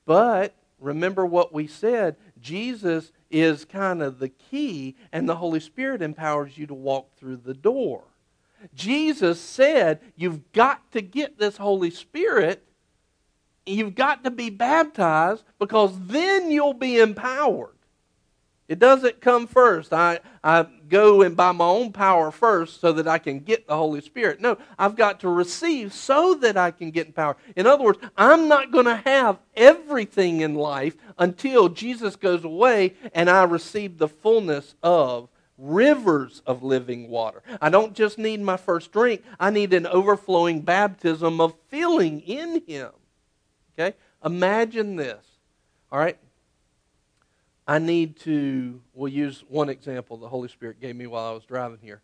But 0.05 0.55
remember 0.79 1.25
what 1.25 1.53
we 1.55 1.67
said 1.67 2.17
Jesus 2.41 3.13
is 3.31 3.65
kind 3.65 4.03
of 4.03 4.19
the 4.19 4.29
key, 4.29 4.97
and 5.11 5.29
the 5.29 5.37
Holy 5.37 5.61
Spirit 5.61 6.03
empowers 6.03 6.57
you 6.57 6.67
to 6.67 6.75
walk 6.75 7.17
through 7.17 7.39
the 7.39 7.55
door. 7.55 8.05
Jesus 8.75 9.41
said, 9.41 10.01
You've 10.17 10.53
got 10.53 10.91
to 10.93 11.01
get 11.01 11.39
this 11.39 11.57
Holy 11.57 11.91
Spirit. 11.91 12.63
You've 13.67 13.95
got 13.95 14.25
to 14.25 14.31
be 14.31 14.51
baptized 14.51 15.43
because 15.59 15.93
then 16.07 16.51
you'll 16.51 16.75
be 16.75 16.99
empowered. 16.99 17.71
It 18.69 18.79
doesn't 18.81 19.21
come 19.21 19.47
first. 19.47 19.93
I, 19.93 20.21
I 20.43 20.67
go 20.89 21.23
and 21.23 21.37
by 21.37 21.53
my 21.53 21.67
own 21.67 21.93
power 21.93 22.31
first 22.31 22.81
so 22.81 22.93
that 22.93 23.07
I 23.07 23.19
can 23.19 23.41
get 23.41 23.67
the 23.67 23.77
Holy 23.77 24.01
Spirit. 24.01 24.41
No, 24.41 24.59
I've 24.79 24.97
got 24.97 25.21
to 25.21 25.29
receive 25.29 25.93
so 25.93 26.35
that 26.35 26.57
I 26.57 26.73
can 26.73 26.91
get 26.91 27.07
in 27.07 27.13
power. 27.13 27.37
In 27.55 27.67
other 27.67 27.85
words, 27.85 27.99
I'm 28.17 28.49
not 28.49 28.73
going 28.73 28.87
to 28.87 28.97
have 28.97 29.39
everything 29.55 30.41
in 30.41 30.55
life 30.55 30.97
until 31.19 31.69
Jesus 31.69 32.17
goes 32.17 32.45
away 32.45 32.95
and 33.15 33.31
I 33.31 33.45
receive 33.45 33.99
the 33.99 34.09
fullness 34.09 34.75
of 34.83 35.29
rivers 35.59 36.43
of 36.45 36.63
living 36.63 37.09
water. 37.09 37.43
I 37.61 37.71
don't 37.71 37.95
just 37.95 38.19
need 38.19 38.41
my 38.41 38.57
first 38.57 38.93
drink, 38.93 39.23
I 39.39 39.51
need 39.51 39.73
an 39.75 39.87
overflowing 39.87 40.61
baptism 40.63 41.41
of 41.41 41.55
filling 41.69 42.21
in 42.21 42.63
Him. 42.67 42.91
Okay? 43.79 43.97
Imagine 44.25 44.97
this. 44.97 45.25
All 45.93 45.99
right? 45.99 46.19
I 47.69 47.79
need 47.79 48.19
to, 48.21 48.81
we'll 48.95 49.13
use 49.13 49.45
one 49.49 49.69
example 49.69 50.17
the 50.17 50.29
Holy 50.29 50.49
Spirit 50.49 50.81
gave 50.81 50.95
me 50.95 51.07
while 51.07 51.29
I 51.29 51.33
was 51.33 51.45
driving 51.45 51.79
here. 51.83 52.01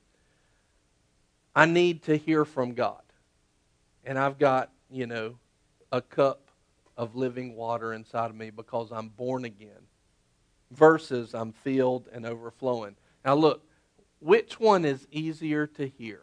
I 1.54 1.66
need 1.66 2.02
to 2.04 2.16
hear 2.16 2.44
from 2.44 2.74
God. 2.74 3.02
And 4.04 4.18
I've 4.18 4.38
got, 4.38 4.70
you 4.90 5.06
know, 5.06 5.36
a 5.92 6.00
cup 6.00 6.48
of 6.96 7.14
living 7.14 7.54
water 7.54 7.92
inside 7.92 8.30
of 8.30 8.36
me 8.36 8.50
because 8.50 8.90
I'm 8.90 9.08
born 9.08 9.44
again 9.44 9.86
versus 10.72 11.34
I'm 11.34 11.52
filled 11.52 12.08
and 12.12 12.26
overflowing. 12.26 12.96
Now, 13.24 13.34
look, 13.34 13.62
which 14.20 14.58
one 14.58 14.84
is 14.84 15.06
easier 15.12 15.66
to 15.68 15.86
hear? 15.86 16.22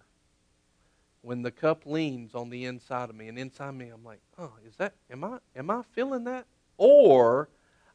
When 1.22 1.42
the 1.42 1.52
cup 1.52 1.86
leans 1.86 2.34
on 2.34 2.50
the 2.50 2.66
inside 2.66 3.10
of 3.10 3.16
me, 3.16 3.28
and 3.28 3.38
inside 3.38 3.72
me, 3.76 3.90
I'm 3.90 4.04
like, 4.04 4.22
oh, 4.38 4.54
is 4.66 4.76
that, 4.78 4.94
am 5.12 5.24
I, 5.24 5.40
am 5.56 5.70
I 5.70 5.82
feeling 5.94 6.24
that? 6.24 6.46
Or 6.78 7.50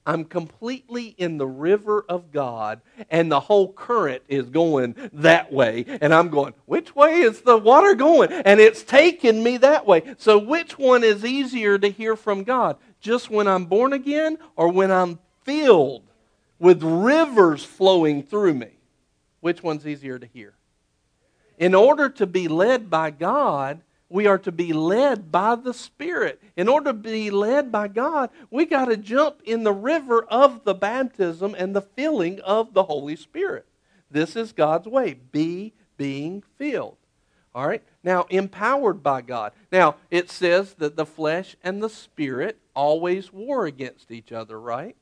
I'm 0.06 0.24
completely 0.24 1.14
in 1.16 1.38
the 1.38 1.46
river 1.46 2.04
of 2.08 2.30
God, 2.30 2.82
and 3.10 3.32
the 3.32 3.40
whole 3.40 3.72
current 3.72 4.22
is 4.28 4.50
going 4.50 4.94
that 5.14 5.50
way. 5.50 5.86
And 6.02 6.12
I'm 6.12 6.28
going, 6.28 6.52
which 6.66 6.94
way 6.94 7.20
is 7.20 7.40
the 7.40 7.56
water 7.56 7.94
going? 7.94 8.30
And 8.30 8.60
it's 8.60 8.82
taking 8.82 9.42
me 9.42 9.56
that 9.58 9.86
way. 9.86 10.14
So, 10.18 10.36
which 10.38 10.78
one 10.78 11.02
is 11.02 11.24
easier 11.24 11.78
to 11.78 11.88
hear 11.88 12.16
from 12.16 12.44
God? 12.44 12.76
Just 13.00 13.30
when 13.30 13.48
I'm 13.48 13.64
born 13.64 13.94
again, 13.94 14.38
or 14.56 14.68
when 14.68 14.90
I'm 14.90 15.18
filled 15.42 16.02
with 16.58 16.82
rivers 16.82 17.64
flowing 17.64 18.22
through 18.22 18.54
me? 18.54 18.78
Which 19.40 19.62
one's 19.62 19.86
easier 19.86 20.18
to 20.18 20.26
hear? 20.26 20.54
In 21.64 21.74
order 21.74 22.10
to 22.10 22.26
be 22.26 22.46
led 22.46 22.90
by 22.90 23.10
God, 23.10 23.80
we 24.10 24.26
are 24.26 24.36
to 24.36 24.52
be 24.52 24.74
led 24.74 25.32
by 25.32 25.54
the 25.54 25.72
Spirit. 25.72 26.38
In 26.58 26.68
order 26.68 26.90
to 26.90 26.92
be 26.92 27.30
led 27.30 27.72
by 27.72 27.88
God, 27.88 28.28
we 28.50 28.66
got 28.66 28.84
to 28.90 28.98
jump 28.98 29.40
in 29.46 29.64
the 29.64 29.72
river 29.72 30.24
of 30.24 30.64
the 30.64 30.74
baptism 30.74 31.54
and 31.56 31.74
the 31.74 31.80
filling 31.80 32.38
of 32.40 32.74
the 32.74 32.82
Holy 32.82 33.16
Spirit. 33.16 33.64
This 34.10 34.36
is 34.36 34.52
God's 34.52 34.86
way. 34.86 35.14
Be 35.14 35.72
being 35.96 36.42
filled. 36.58 36.98
All 37.54 37.66
right? 37.66 37.82
Now, 38.02 38.26
empowered 38.28 39.02
by 39.02 39.22
God. 39.22 39.52
Now, 39.72 39.96
it 40.10 40.28
says 40.28 40.74
that 40.74 40.96
the 40.96 41.06
flesh 41.06 41.56
and 41.64 41.82
the 41.82 41.88
spirit 41.88 42.58
always 42.74 43.32
war 43.32 43.64
against 43.64 44.10
each 44.10 44.32
other, 44.32 44.60
right? 44.60 44.96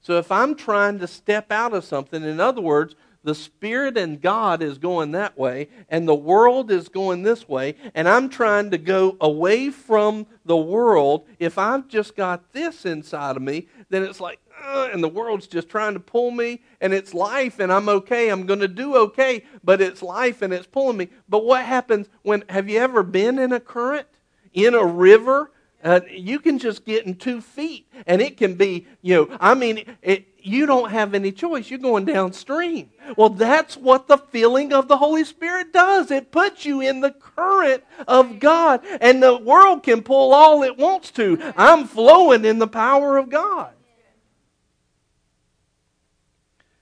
So 0.00 0.16
if 0.16 0.32
I'm 0.32 0.54
trying 0.54 0.98
to 1.00 1.06
step 1.06 1.52
out 1.52 1.74
of 1.74 1.84
something, 1.84 2.22
in 2.22 2.40
other 2.40 2.62
words, 2.62 2.94
the 3.26 3.34
Spirit 3.34 3.98
and 3.98 4.22
God 4.22 4.62
is 4.62 4.78
going 4.78 5.10
that 5.10 5.36
way, 5.36 5.68
and 5.88 6.06
the 6.06 6.14
world 6.14 6.70
is 6.70 6.88
going 6.88 7.24
this 7.24 7.48
way, 7.48 7.74
and 7.92 8.08
I'm 8.08 8.28
trying 8.28 8.70
to 8.70 8.78
go 8.78 9.16
away 9.20 9.70
from 9.70 10.28
the 10.44 10.56
world. 10.56 11.26
If 11.40 11.58
I've 11.58 11.88
just 11.88 12.14
got 12.14 12.52
this 12.52 12.86
inside 12.86 13.34
of 13.34 13.42
me, 13.42 13.66
then 13.90 14.04
it's 14.04 14.20
like, 14.20 14.38
uh, 14.64 14.90
and 14.92 15.02
the 15.02 15.08
world's 15.08 15.48
just 15.48 15.68
trying 15.68 15.94
to 15.94 16.00
pull 16.00 16.30
me, 16.30 16.62
and 16.80 16.94
it's 16.94 17.12
life, 17.12 17.58
and 17.58 17.72
I'm 17.72 17.88
okay. 17.88 18.28
I'm 18.28 18.46
going 18.46 18.60
to 18.60 18.68
do 18.68 18.94
okay, 18.96 19.42
but 19.64 19.80
it's 19.80 20.04
life, 20.04 20.40
and 20.40 20.52
it's 20.52 20.68
pulling 20.68 20.96
me. 20.96 21.08
But 21.28 21.44
what 21.44 21.64
happens 21.64 22.08
when, 22.22 22.44
have 22.48 22.68
you 22.68 22.78
ever 22.78 23.02
been 23.02 23.40
in 23.40 23.52
a 23.52 23.58
current, 23.58 24.06
in 24.54 24.72
a 24.72 24.86
river? 24.86 25.50
Uh, 25.86 26.00
you 26.10 26.40
can 26.40 26.58
just 26.58 26.84
get 26.84 27.06
in 27.06 27.14
two 27.14 27.40
feet, 27.40 27.86
and 28.08 28.20
it 28.20 28.36
can 28.36 28.54
be, 28.54 28.84
you 29.02 29.14
know, 29.14 29.36
I 29.38 29.54
mean, 29.54 29.84
it, 30.02 30.26
you 30.42 30.66
don't 30.66 30.90
have 30.90 31.14
any 31.14 31.30
choice. 31.30 31.70
You're 31.70 31.78
going 31.78 32.04
downstream. 32.04 32.90
Well, 33.16 33.28
that's 33.28 33.76
what 33.76 34.08
the 34.08 34.18
feeling 34.18 34.72
of 34.72 34.88
the 34.88 34.96
Holy 34.96 35.22
Spirit 35.22 35.72
does. 35.72 36.10
It 36.10 36.32
puts 36.32 36.64
you 36.64 36.80
in 36.80 37.02
the 37.02 37.12
current 37.12 37.84
of 38.08 38.40
God, 38.40 38.80
and 39.00 39.22
the 39.22 39.36
world 39.36 39.84
can 39.84 40.02
pull 40.02 40.34
all 40.34 40.64
it 40.64 40.76
wants 40.76 41.12
to. 41.12 41.38
I'm 41.56 41.86
flowing 41.86 42.44
in 42.44 42.58
the 42.58 42.66
power 42.66 43.16
of 43.16 43.30
God. 43.30 43.72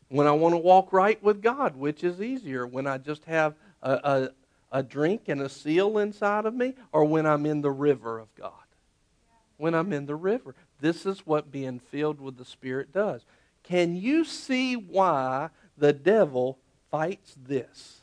When 0.08 0.26
I 0.26 0.32
want 0.32 0.54
to 0.54 0.58
walk 0.58 0.94
right 0.94 1.22
with 1.22 1.42
God, 1.42 1.76
which 1.76 2.04
is 2.04 2.22
easier, 2.22 2.66
when 2.66 2.86
I 2.86 2.96
just 2.96 3.26
have 3.26 3.54
a, 3.82 3.92
a, 4.72 4.78
a 4.78 4.82
drink 4.82 5.24
and 5.28 5.42
a 5.42 5.50
seal 5.50 5.98
inside 5.98 6.46
of 6.46 6.54
me, 6.54 6.72
or 6.90 7.04
when 7.04 7.26
I'm 7.26 7.44
in 7.44 7.60
the 7.60 7.70
river 7.70 8.18
of 8.18 8.34
God? 8.34 8.63
When 9.56 9.74
I'm 9.74 9.92
in 9.92 10.06
the 10.06 10.14
river. 10.14 10.54
This 10.80 11.06
is 11.06 11.26
what 11.26 11.50
being 11.50 11.78
filled 11.78 12.20
with 12.20 12.36
the 12.36 12.44
Spirit 12.44 12.92
does. 12.92 13.24
Can 13.62 13.96
you 13.96 14.24
see 14.24 14.76
why 14.76 15.50
the 15.76 15.92
devil 15.92 16.58
fights 16.90 17.36
this? 17.46 18.00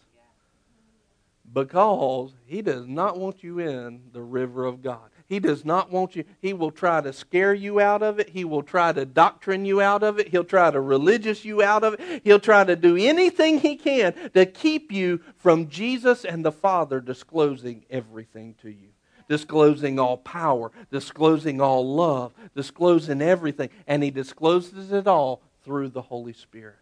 Because 1.54 2.34
he 2.46 2.62
does 2.62 2.88
not 2.88 3.20
want 3.20 3.44
you 3.44 3.60
in 3.60 4.02
the 4.14 4.22
river 4.22 4.66
of 4.66 4.82
God. 4.82 5.10
He 5.28 5.40
does 5.40 5.66
not 5.66 5.92
want 5.92 6.16
you. 6.16 6.24
He 6.42 6.54
will 6.54 6.72
try 6.72 7.02
to 7.02 7.12
scare 7.12 7.54
you 7.54 7.80
out 7.80 8.02
of 8.02 8.20
it. 8.20 8.30
He 8.30 8.46
will 8.46 8.64
try 8.64 8.94
to 8.94 9.06
doctrine 9.06 9.66
you 9.66 9.82
out 9.82 10.02
of 10.02 10.18
it. 10.20 10.30
He'll 10.30 10.44
try 10.44 10.72
to 10.72 10.80
religious 10.80 11.44
you 11.44 11.62
out 11.62 11.84
of 11.84 11.96
it. 11.96 12.22
He'll 12.24 12.40
try 12.40 12.64
to 12.64 12.76
do 12.76 12.96
anything 12.96 13.60
he 13.60 13.76
can 13.76 14.14
to 14.34 14.46
keep 14.46 14.92
you 14.92 15.22
from 15.38 15.68
Jesus 15.68 16.26
and 16.26 16.44
the 16.44 16.52
Father 16.52 17.02
disclosing 17.02 17.86
everything 17.90 18.56
to 18.62 18.70
you 18.70 18.90
disclosing 19.32 19.98
all 19.98 20.18
power, 20.18 20.74
disclosing 20.92 21.62
all 21.62 21.96
love, 21.96 22.34
disclosing 22.54 23.22
everything. 23.22 23.70
And 23.88 24.04
He 24.04 24.12
discloses 24.12 24.92
it 24.92 25.08
all 25.08 25.42
through 25.64 25.88
the 25.88 26.02
Holy 26.02 26.34
Spirit. 26.34 26.76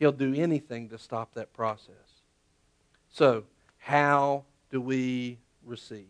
He'll 0.00 0.10
do 0.10 0.34
anything 0.34 0.88
to 0.88 0.98
stop 0.98 1.34
that 1.34 1.52
process. 1.52 1.94
So, 3.10 3.44
how 3.78 4.42
do 4.72 4.80
we 4.80 5.38
receive? 5.64 6.08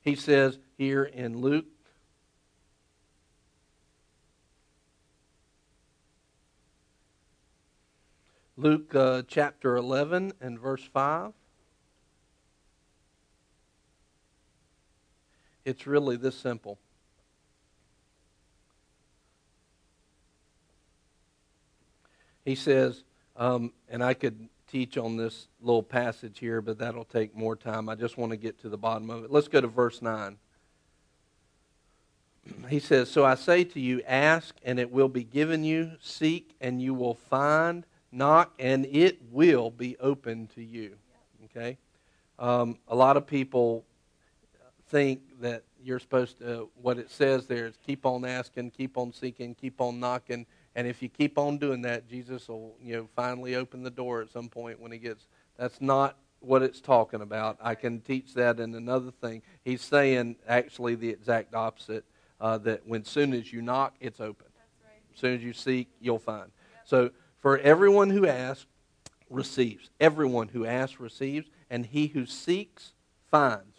He 0.00 0.14
says 0.14 0.60
here 0.78 1.02
in 1.02 1.38
Luke 1.38 1.66
Luke 8.56 8.94
uh, 8.94 9.22
chapter 9.26 9.74
11 9.74 10.34
and 10.40 10.60
verse 10.60 10.84
5. 10.84 11.32
It's 15.64 15.86
really 15.86 16.16
this 16.16 16.36
simple. 16.36 16.78
He 22.44 22.54
says, 22.54 23.04
um, 23.36 23.72
and 23.88 24.04
I 24.04 24.14
could 24.14 24.48
teach 24.70 24.98
on 24.98 25.16
this 25.16 25.48
little 25.62 25.82
passage 25.82 26.38
here, 26.38 26.60
but 26.60 26.78
that'll 26.78 27.04
take 27.04 27.34
more 27.34 27.56
time. 27.56 27.88
I 27.88 27.94
just 27.94 28.18
want 28.18 28.32
to 28.32 28.36
get 28.36 28.60
to 28.60 28.68
the 28.68 28.76
bottom 28.76 29.08
of 29.08 29.24
it. 29.24 29.30
Let's 29.30 29.48
go 29.48 29.60
to 29.60 29.66
verse 29.66 30.02
9. 30.02 30.36
He 32.68 32.78
says, 32.78 33.10
So 33.10 33.24
I 33.24 33.36
say 33.36 33.64
to 33.64 33.80
you, 33.80 34.02
ask, 34.06 34.54
and 34.62 34.78
it 34.78 34.90
will 34.90 35.08
be 35.08 35.24
given 35.24 35.64
you, 35.64 35.92
seek, 36.02 36.54
and 36.60 36.82
you 36.82 36.92
will 36.92 37.14
find, 37.14 37.86
knock, 38.12 38.52
and 38.58 38.84
it 38.86 39.18
will 39.30 39.70
be 39.70 39.96
open 39.98 40.48
to 40.54 40.62
you. 40.62 40.96
Okay? 41.44 41.78
Um, 42.38 42.78
a 42.88 42.94
lot 42.94 43.16
of 43.16 43.26
people 43.26 43.84
think 44.94 45.40
that 45.40 45.64
you're 45.82 45.98
supposed 45.98 46.38
to, 46.38 46.70
what 46.80 46.98
it 46.98 47.10
says 47.10 47.48
there 47.48 47.66
is 47.66 47.74
keep 47.84 48.06
on 48.06 48.24
asking, 48.24 48.70
keep 48.70 48.96
on 48.96 49.12
seeking, 49.12 49.52
keep 49.52 49.80
on 49.80 49.98
knocking. 49.98 50.46
And 50.76 50.86
if 50.86 51.02
you 51.02 51.08
keep 51.08 51.36
on 51.36 51.58
doing 51.58 51.82
that, 51.82 52.08
Jesus 52.08 52.46
will, 52.46 52.76
you 52.80 52.94
know, 52.94 53.08
finally 53.16 53.56
open 53.56 53.82
the 53.82 53.90
door 53.90 54.22
at 54.22 54.30
some 54.30 54.48
point 54.48 54.78
when 54.78 54.92
he 54.92 54.98
gets. 54.98 55.26
That's 55.58 55.80
not 55.80 56.16
what 56.38 56.62
it's 56.62 56.80
talking 56.80 57.22
about. 57.22 57.58
I 57.60 57.74
can 57.74 58.02
teach 58.02 58.34
that 58.34 58.60
in 58.60 58.72
another 58.76 59.10
thing. 59.10 59.42
He's 59.64 59.82
saying 59.82 60.36
actually 60.46 60.94
the 60.94 61.08
exact 61.08 61.56
opposite. 61.56 62.04
Uh, 62.40 62.58
that 62.58 62.86
when 62.86 63.04
soon 63.04 63.32
as 63.32 63.52
you 63.52 63.62
knock, 63.62 63.94
it's 64.00 64.20
open. 64.20 64.46
Right. 64.84 64.92
As 65.12 65.20
soon 65.20 65.34
as 65.34 65.42
you 65.42 65.52
seek, 65.52 65.88
you'll 66.00 66.20
find. 66.20 66.52
Yep. 66.72 66.80
So 66.84 67.10
for 67.40 67.58
everyone 67.58 68.10
who 68.10 68.28
asks, 68.28 68.66
receives. 69.28 69.90
Everyone 69.98 70.48
who 70.48 70.64
asks 70.66 71.00
receives, 71.00 71.48
and 71.68 71.84
he 71.84 72.08
who 72.08 72.26
seeks 72.26 72.92
finds. 73.30 73.73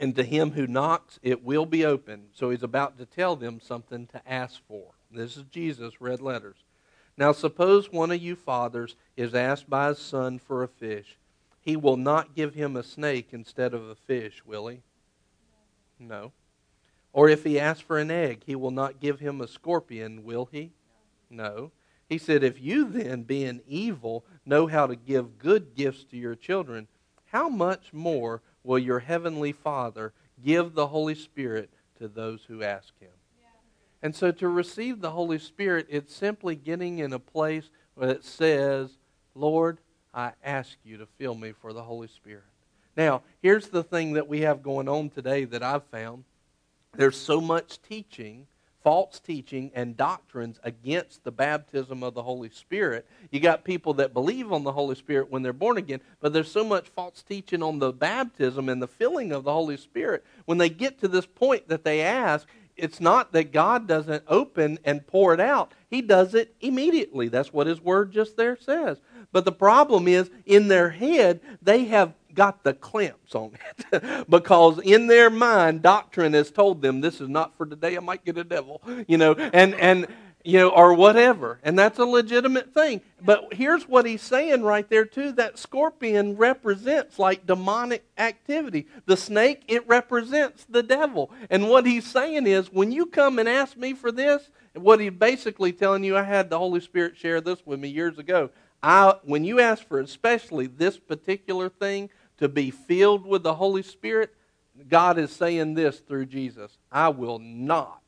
And 0.00 0.16
to 0.16 0.24
him 0.24 0.52
who 0.52 0.66
knocks, 0.66 1.20
it 1.22 1.44
will 1.44 1.66
be 1.66 1.84
opened. 1.84 2.30
So 2.32 2.48
he's 2.48 2.62
about 2.62 2.96
to 2.98 3.04
tell 3.04 3.36
them 3.36 3.60
something 3.60 4.06
to 4.08 4.22
ask 4.26 4.58
for. 4.66 4.94
This 5.12 5.36
is 5.36 5.44
Jesus, 5.44 6.00
red 6.00 6.22
letters. 6.22 6.56
Now, 7.18 7.32
suppose 7.32 7.92
one 7.92 8.10
of 8.10 8.22
you 8.22 8.34
fathers 8.34 8.96
is 9.14 9.34
asked 9.34 9.68
by 9.68 9.88
his 9.88 9.98
son 9.98 10.38
for 10.38 10.62
a 10.62 10.68
fish. 10.68 11.18
He 11.60 11.76
will 11.76 11.98
not 11.98 12.34
give 12.34 12.54
him 12.54 12.76
a 12.76 12.82
snake 12.82 13.28
instead 13.32 13.74
of 13.74 13.90
a 13.90 13.94
fish, 13.94 14.42
will 14.46 14.68
he? 14.68 14.80
No. 15.98 16.32
Or 17.12 17.28
if 17.28 17.44
he 17.44 17.60
asks 17.60 17.82
for 17.82 17.98
an 17.98 18.10
egg, 18.10 18.44
he 18.46 18.54
will 18.54 18.70
not 18.70 19.00
give 19.00 19.20
him 19.20 19.42
a 19.42 19.48
scorpion, 19.48 20.24
will 20.24 20.48
he? 20.50 20.72
No. 21.28 21.72
He 22.08 22.16
said, 22.16 22.42
If 22.42 22.58
you 22.58 22.88
then, 22.88 23.24
being 23.24 23.60
evil, 23.68 24.24
know 24.46 24.66
how 24.66 24.86
to 24.86 24.96
give 24.96 25.38
good 25.38 25.74
gifts 25.74 26.04
to 26.04 26.16
your 26.16 26.34
children, 26.34 26.88
how 27.26 27.50
much 27.50 27.92
more 27.92 28.40
will 28.64 28.78
your 28.78 29.00
heavenly 29.00 29.52
Father 29.52 30.12
give 30.44 30.74
the 30.74 30.88
Holy 30.88 31.14
Spirit 31.14 31.70
to 31.98 32.08
those 32.08 32.44
who 32.44 32.62
ask 32.62 32.98
him? 33.00 33.10
And 34.02 34.14
so 34.16 34.32
to 34.32 34.48
receive 34.48 35.00
the 35.00 35.10
Holy 35.10 35.38
Spirit, 35.38 35.86
it's 35.90 36.14
simply 36.14 36.56
getting 36.56 36.98
in 36.98 37.12
a 37.12 37.18
place 37.18 37.70
where 37.94 38.10
it 38.10 38.24
says, 38.24 38.96
Lord, 39.34 39.78
I 40.14 40.32
ask 40.42 40.76
you 40.84 40.96
to 40.96 41.06
fill 41.18 41.34
me 41.34 41.52
for 41.52 41.72
the 41.72 41.82
Holy 41.82 42.08
Spirit. 42.08 42.44
Now, 42.96 43.22
here's 43.42 43.68
the 43.68 43.84
thing 43.84 44.14
that 44.14 44.26
we 44.26 44.40
have 44.40 44.62
going 44.62 44.88
on 44.88 45.10
today 45.10 45.44
that 45.44 45.62
I've 45.62 45.84
found. 45.84 46.24
There's 46.92 47.16
so 47.16 47.40
much 47.40 47.80
teaching, 47.82 48.46
false 48.82 49.20
teaching, 49.20 49.70
and 49.74 49.96
doctrines 49.96 50.58
against 50.64 51.24
the 51.24 51.30
baptism 51.30 52.02
of 52.02 52.14
the 52.14 52.22
Holy 52.22 52.48
Spirit. 52.48 53.06
You 53.30 53.40
got 53.40 53.64
people 53.64 53.94
that 53.94 54.14
believe 54.14 54.52
on 54.52 54.64
the 54.64 54.72
Holy 54.72 54.94
Spirit 54.94 55.30
when 55.30 55.42
they're 55.42 55.52
born 55.52 55.76
again, 55.76 56.00
but 56.20 56.32
there's 56.32 56.50
so 56.50 56.64
much 56.64 56.88
false 56.88 57.22
teaching 57.22 57.62
on 57.62 57.78
the 57.78 57.92
baptism 57.92 58.68
and 58.68 58.80
the 58.80 58.88
filling 58.88 59.32
of 59.32 59.44
the 59.44 59.52
Holy 59.52 59.76
Spirit. 59.76 60.24
When 60.46 60.58
they 60.58 60.70
get 60.70 61.00
to 61.00 61.08
this 61.08 61.26
point 61.26 61.68
that 61.68 61.84
they 61.84 62.00
ask, 62.00 62.48
it's 62.76 63.00
not 63.00 63.32
that 63.32 63.52
God 63.52 63.86
doesn't 63.86 64.24
open 64.26 64.78
and 64.84 65.06
pour 65.06 65.34
it 65.34 65.40
out. 65.40 65.72
He 65.90 66.00
does 66.00 66.34
it 66.34 66.54
immediately. 66.60 67.28
That's 67.28 67.52
what 67.52 67.66
his 67.66 67.80
word 67.80 68.12
just 68.12 68.36
there 68.36 68.56
says. 68.56 68.98
But 69.32 69.44
the 69.44 69.52
problem 69.52 70.08
is, 70.08 70.30
in 70.46 70.68
their 70.68 70.90
head, 70.90 71.40
they 71.60 71.84
have 71.86 72.14
got 72.34 72.64
the 72.64 72.74
clamps 72.74 73.34
on 73.34 73.52
it. 73.54 74.26
Because 74.30 74.78
in 74.80 75.06
their 75.06 75.30
mind 75.30 75.82
doctrine 75.82 76.34
has 76.34 76.50
told 76.50 76.82
them 76.82 77.00
this 77.00 77.20
is 77.20 77.28
not 77.28 77.56
for 77.56 77.66
today 77.66 77.96
i 77.96 78.00
might 78.00 78.24
get 78.24 78.38
a 78.38 78.44
devil 78.44 78.82
you 79.08 79.18
know 79.18 79.34
and 79.34 79.74
and 79.74 80.06
you 80.44 80.58
know 80.58 80.70
or 80.70 80.94
whatever. 80.94 81.58
And 81.62 81.78
that's 81.78 81.98
a 81.98 82.04
legitimate 82.04 82.72
thing. 82.72 83.00
But 83.22 83.52
here's 83.52 83.88
what 83.88 84.06
he's 84.06 84.22
saying 84.22 84.62
right 84.62 84.88
there 84.88 85.04
too. 85.04 85.32
That 85.32 85.58
scorpion 85.58 86.36
represents 86.36 87.18
like 87.18 87.46
demonic 87.46 88.04
activity. 88.16 88.86
The 89.06 89.16
snake 89.16 89.62
it 89.68 89.86
represents 89.86 90.64
the 90.64 90.82
devil. 90.82 91.30
And 91.50 91.68
what 91.68 91.86
he's 91.86 92.06
saying 92.06 92.46
is 92.46 92.72
when 92.72 92.92
you 92.92 93.06
come 93.06 93.38
and 93.38 93.48
ask 93.48 93.76
me 93.76 93.94
for 93.94 94.10
this 94.12 94.50
what 94.74 95.00
he's 95.00 95.10
basically 95.10 95.72
telling 95.72 96.04
you 96.04 96.16
i 96.16 96.22
had 96.22 96.48
the 96.48 96.56
holy 96.56 96.80
spirit 96.80 97.16
share 97.16 97.40
this 97.40 97.64
with 97.66 97.80
me 97.80 97.88
years 97.88 98.18
ago. 98.18 98.50
I, 98.82 99.16
when 99.24 99.44
you 99.44 99.60
ask 99.60 99.86
for 99.86 100.00
especially 100.00 100.66
this 100.66 100.96
particular 100.96 101.68
thing, 101.68 102.08
to 102.40 102.48
be 102.48 102.70
filled 102.70 103.24
with 103.24 103.42
the 103.42 103.54
Holy 103.54 103.82
Spirit, 103.82 104.34
God 104.88 105.18
is 105.18 105.30
saying 105.30 105.74
this 105.74 106.00
through 106.00 106.26
Jesus 106.26 106.76
I 106.90 107.10
will 107.10 107.38
not 107.38 108.02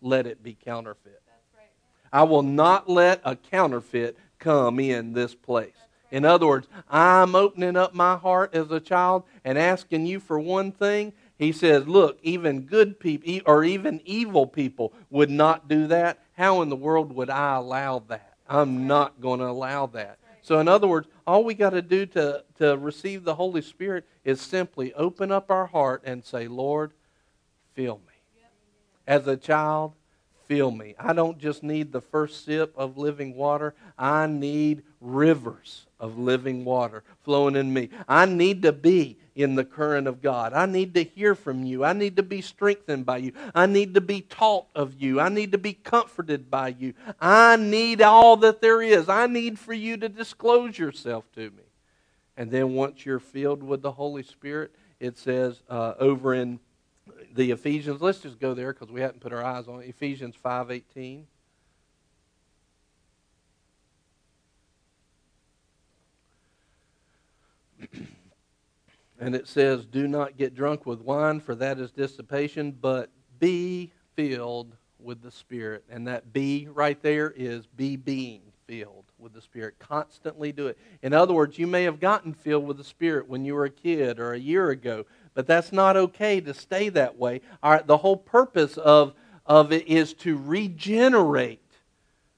let 0.00 0.26
it 0.26 0.42
be 0.42 0.54
counterfeit. 0.54 1.20
Right. 1.56 1.66
I 2.12 2.22
will 2.22 2.42
not 2.42 2.88
let 2.88 3.20
a 3.24 3.34
counterfeit 3.34 4.16
come 4.38 4.78
in 4.78 5.12
this 5.12 5.34
place. 5.34 5.72
Right. 5.74 6.16
In 6.16 6.24
other 6.24 6.46
words, 6.46 6.68
I'm 6.88 7.34
opening 7.34 7.76
up 7.76 7.94
my 7.94 8.16
heart 8.16 8.54
as 8.54 8.70
a 8.70 8.80
child 8.80 9.24
and 9.44 9.58
asking 9.58 10.06
you 10.06 10.20
for 10.20 10.38
one 10.38 10.72
thing. 10.72 11.12
He 11.38 11.52
says, 11.52 11.86
Look, 11.86 12.18
even 12.22 12.62
good 12.62 13.00
people 13.00 13.40
or 13.46 13.64
even 13.64 14.00
evil 14.04 14.46
people 14.46 14.92
would 15.10 15.30
not 15.30 15.68
do 15.68 15.86
that. 15.88 16.18
How 16.36 16.62
in 16.62 16.68
the 16.68 16.76
world 16.76 17.12
would 17.14 17.30
I 17.30 17.56
allow 17.56 18.00
that? 18.08 18.34
I'm 18.48 18.86
not 18.86 19.20
going 19.20 19.40
to 19.40 19.46
allow 19.46 19.86
that. 19.86 20.18
So, 20.48 20.60
in 20.60 20.66
other 20.66 20.88
words, 20.88 21.06
all 21.26 21.44
we 21.44 21.52
got 21.52 21.70
to 21.70 21.82
do 21.82 22.06
to, 22.06 22.42
to 22.56 22.78
receive 22.78 23.22
the 23.22 23.34
Holy 23.34 23.60
Spirit 23.60 24.06
is 24.24 24.40
simply 24.40 24.94
open 24.94 25.30
up 25.30 25.50
our 25.50 25.66
heart 25.66 26.00
and 26.06 26.24
say, 26.24 26.48
Lord, 26.48 26.92
fill 27.74 27.96
me. 27.96 28.40
As 29.06 29.26
a 29.26 29.36
child, 29.36 29.92
fill 30.46 30.70
me. 30.70 30.94
I 30.98 31.12
don't 31.12 31.38
just 31.38 31.62
need 31.62 31.92
the 31.92 32.00
first 32.00 32.46
sip 32.46 32.72
of 32.78 32.96
living 32.96 33.34
water, 33.34 33.74
I 33.98 34.26
need 34.26 34.84
rivers 35.02 35.84
of 36.00 36.18
living 36.18 36.64
water 36.64 37.02
flowing 37.24 37.54
in 37.54 37.70
me. 37.74 37.90
I 38.08 38.24
need 38.24 38.62
to 38.62 38.72
be 38.72 39.18
in 39.38 39.54
the 39.54 39.64
current 39.64 40.08
of 40.08 40.20
God. 40.20 40.52
I 40.52 40.66
need 40.66 40.94
to 40.94 41.04
hear 41.04 41.36
from 41.36 41.62
you. 41.62 41.84
I 41.84 41.92
need 41.92 42.16
to 42.16 42.24
be 42.24 42.40
strengthened 42.40 43.06
by 43.06 43.18
you. 43.18 43.32
I 43.54 43.66
need 43.66 43.94
to 43.94 44.00
be 44.00 44.20
taught 44.20 44.66
of 44.74 45.00
you. 45.00 45.20
I 45.20 45.28
need 45.28 45.52
to 45.52 45.58
be 45.58 45.74
comforted 45.74 46.50
by 46.50 46.74
you. 46.76 46.94
I 47.20 47.54
need 47.54 48.02
all 48.02 48.36
that 48.38 48.60
there 48.60 48.82
is. 48.82 49.08
I 49.08 49.28
need 49.28 49.56
for 49.56 49.72
you 49.72 49.96
to 49.98 50.08
disclose 50.08 50.76
yourself 50.76 51.30
to 51.36 51.50
me. 51.50 51.62
And 52.36 52.50
then 52.50 52.74
once 52.74 53.06
you're 53.06 53.20
filled 53.20 53.62
with 53.62 53.80
the 53.80 53.92
Holy 53.92 54.24
Spirit, 54.24 54.74
it 54.98 55.16
says 55.16 55.62
uh, 55.70 55.94
over 56.00 56.34
in 56.34 56.58
the 57.32 57.52
Ephesians, 57.52 58.00
let's 58.00 58.18
just 58.18 58.40
go 58.40 58.54
there 58.54 58.72
because 58.72 58.90
we 58.90 59.02
haven't 59.02 59.20
put 59.20 59.32
our 59.32 59.44
eyes 59.44 59.68
on 59.68 59.82
it. 59.82 59.88
Ephesians 59.88 60.34
5.18. 60.44 61.22
And 69.18 69.34
it 69.34 69.48
says, 69.48 69.84
Do 69.84 70.06
not 70.06 70.36
get 70.36 70.54
drunk 70.54 70.86
with 70.86 71.00
wine, 71.00 71.40
for 71.40 71.54
that 71.56 71.78
is 71.78 71.90
dissipation, 71.90 72.72
but 72.72 73.10
be 73.38 73.92
filled 74.14 74.76
with 74.98 75.22
the 75.22 75.30
Spirit. 75.30 75.84
And 75.90 76.06
that 76.06 76.32
be 76.32 76.68
right 76.72 77.00
there 77.02 77.32
is 77.36 77.66
be 77.66 77.96
being 77.96 78.42
filled 78.66 79.04
with 79.18 79.32
the 79.32 79.40
Spirit. 79.40 79.74
Constantly 79.78 80.52
do 80.52 80.68
it. 80.68 80.78
In 81.02 81.12
other 81.12 81.34
words, 81.34 81.58
you 81.58 81.66
may 81.66 81.84
have 81.84 82.00
gotten 82.00 82.34
filled 82.34 82.66
with 82.66 82.76
the 82.76 82.84
Spirit 82.84 83.28
when 83.28 83.44
you 83.44 83.54
were 83.54 83.64
a 83.64 83.70
kid 83.70 84.20
or 84.20 84.32
a 84.32 84.38
year 84.38 84.70
ago, 84.70 85.06
but 85.34 85.46
that's 85.46 85.72
not 85.72 85.96
okay 85.96 86.40
to 86.40 86.54
stay 86.54 86.88
that 86.90 87.16
way. 87.16 87.40
All 87.62 87.72
right, 87.72 87.86
the 87.86 87.96
whole 87.96 88.16
purpose 88.16 88.76
of, 88.76 89.14
of 89.46 89.72
it 89.72 89.88
is 89.88 90.14
to 90.14 90.36
regenerate 90.36 91.62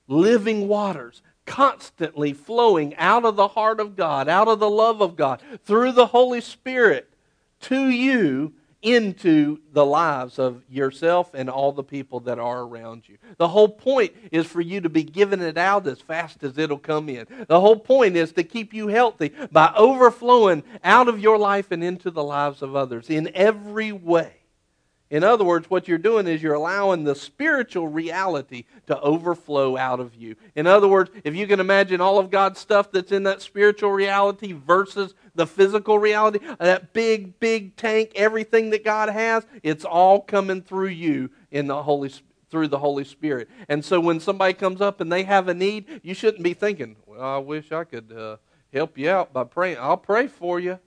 living 0.06 0.68
waters 0.68 1.22
constantly 1.50 2.32
flowing 2.32 2.94
out 2.94 3.24
of 3.24 3.34
the 3.34 3.48
heart 3.48 3.80
of 3.80 3.96
God, 3.96 4.28
out 4.28 4.46
of 4.46 4.60
the 4.60 4.70
love 4.70 5.00
of 5.00 5.16
God, 5.16 5.42
through 5.64 5.90
the 5.90 6.06
Holy 6.06 6.40
Spirit 6.40 7.12
to 7.62 7.88
you 7.88 8.52
into 8.82 9.58
the 9.72 9.84
lives 9.84 10.38
of 10.38 10.62
yourself 10.70 11.34
and 11.34 11.50
all 11.50 11.72
the 11.72 11.82
people 11.82 12.20
that 12.20 12.38
are 12.38 12.62
around 12.62 13.02
you. 13.08 13.18
The 13.36 13.48
whole 13.48 13.68
point 13.68 14.12
is 14.30 14.46
for 14.46 14.60
you 14.60 14.80
to 14.80 14.88
be 14.88 15.02
giving 15.02 15.40
it 15.40 15.58
out 15.58 15.88
as 15.88 16.00
fast 16.00 16.44
as 16.44 16.56
it'll 16.56 16.78
come 16.78 17.08
in. 17.08 17.26
The 17.48 17.60
whole 17.60 17.76
point 17.76 18.14
is 18.14 18.32
to 18.34 18.44
keep 18.44 18.72
you 18.72 18.86
healthy 18.86 19.32
by 19.50 19.72
overflowing 19.76 20.62
out 20.84 21.08
of 21.08 21.18
your 21.18 21.36
life 21.36 21.72
and 21.72 21.82
into 21.82 22.12
the 22.12 22.22
lives 22.22 22.62
of 22.62 22.76
others 22.76 23.10
in 23.10 23.28
every 23.34 23.90
way. 23.90 24.39
In 25.10 25.24
other 25.24 25.44
words, 25.44 25.68
what 25.68 25.88
you're 25.88 25.98
doing 25.98 26.28
is 26.28 26.40
you're 26.40 26.54
allowing 26.54 27.02
the 27.02 27.16
spiritual 27.16 27.88
reality 27.88 28.64
to 28.86 28.98
overflow 29.00 29.76
out 29.76 29.98
of 29.98 30.14
you. 30.14 30.36
In 30.54 30.68
other 30.68 30.86
words, 30.86 31.10
if 31.24 31.34
you 31.34 31.48
can 31.48 31.58
imagine 31.58 32.00
all 32.00 32.20
of 32.20 32.30
God's 32.30 32.60
stuff 32.60 32.92
that's 32.92 33.10
in 33.10 33.24
that 33.24 33.42
spiritual 33.42 33.90
reality 33.90 34.52
versus 34.52 35.14
the 35.34 35.48
physical 35.48 35.98
reality, 35.98 36.38
that 36.60 36.92
big, 36.92 37.40
big 37.40 37.74
tank, 37.74 38.12
everything 38.14 38.70
that 38.70 38.84
God 38.84 39.08
has, 39.08 39.44
it's 39.64 39.84
all 39.84 40.20
coming 40.20 40.62
through 40.62 40.88
you 40.88 41.30
in 41.50 41.66
the 41.66 41.82
Holy 41.82 42.12
through 42.48 42.68
the 42.68 42.78
Holy 42.78 43.04
Spirit. 43.04 43.48
And 43.68 43.84
so 43.84 44.00
when 44.00 44.18
somebody 44.18 44.54
comes 44.54 44.80
up 44.80 45.00
and 45.00 45.10
they 45.10 45.22
have 45.22 45.48
a 45.48 45.54
need, 45.54 46.00
you 46.02 46.14
shouldn't 46.14 46.42
be 46.42 46.54
thinking, 46.54 46.96
"Well, 47.06 47.20
I 47.20 47.38
wish 47.38 47.70
I 47.72 47.84
could 47.84 48.12
uh, 48.12 48.36
help 48.72 48.98
you 48.98 49.08
out 49.10 49.32
by 49.32 49.44
praying. 49.44 49.78
I'll 49.80 49.96
pray 49.96 50.26
for 50.26 50.58
you." 50.58 50.78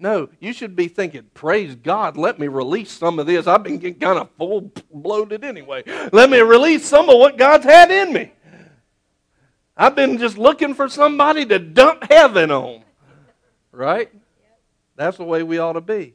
No, 0.00 0.28
you 0.38 0.52
should 0.52 0.76
be 0.76 0.86
thinking, 0.86 1.24
praise 1.34 1.74
God, 1.74 2.16
let 2.16 2.38
me 2.38 2.46
release 2.46 2.92
some 2.92 3.18
of 3.18 3.26
this. 3.26 3.48
I've 3.48 3.64
been 3.64 3.78
getting 3.78 3.98
kind 3.98 4.18
of 4.18 4.30
full 4.38 4.72
bloated 4.92 5.42
anyway. 5.42 5.82
Let 6.12 6.30
me 6.30 6.38
release 6.40 6.86
some 6.86 7.08
of 7.08 7.18
what 7.18 7.36
God's 7.36 7.64
had 7.64 7.90
in 7.90 8.12
me. 8.12 8.32
I've 9.76 9.96
been 9.96 10.18
just 10.18 10.38
looking 10.38 10.74
for 10.74 10.88
somebody 10.88 11.46
to 11.46 11.58
dump 11.58 12.04
heaven 12.10 12.50
on. 12.50 12.84
Right? 13.72 14.10
That's 14.94 15.16
the 15.16 15.24
way 15.24 15.42
we 15.42 15.58
ought 15.58 15.74
to 15.74 15.80
be. 15.80 16.14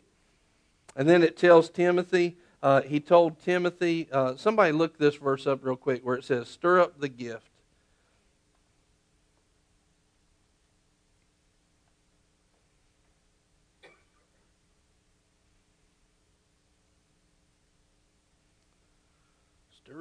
And 0.96 1.10
then 1.10 1.24
it 1.24 1.38
tells 1.38 1.70
Timothy, 1.70 2.38
uh, 2.62 2.82
he 2.82 3.00
told 3.00 3.40
Timothy, 3.40 4.08
uh, 4.12 4.36
somebody 4.38 4.72
look 4.72 4.98
this 4.98 5.16
verse 5.16 5.46
up 5.46 5.64
real 5.64 5.76
quick 5.76 6.06
where 6.06 6.16
it 6.16 6.24
says, 6.24 6.48
stir 6.48 6.80
up 6.80 7.00
the 7.00 7.10
gift. 7.10 7.50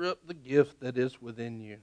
Up 0.03 0.27
the 0.27 0.35
gift 0.35 0.81
that 0.81 0.99
is 0.99 1.23
within 1.23 1.61
you. 1.61 1.79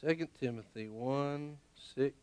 2 0.00 0.28
Timothy 0.38 0.88
1 0.88 1.56
6. 1.96 2.14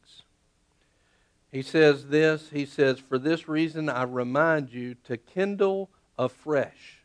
He 1.51 1.61
says 1.61 2.07
this 2.07 2.49
He 2.51 2.65
says, 2.65 2.99
For 2.99 3.17
this 3.17 3.49
reason 3.49 3.89
I 3.89 4.03
remind 4.03 4.71
you 4.71 4.95
to 5.05 5.17
kindle 5.17 5.89
afresh 6.17 7.03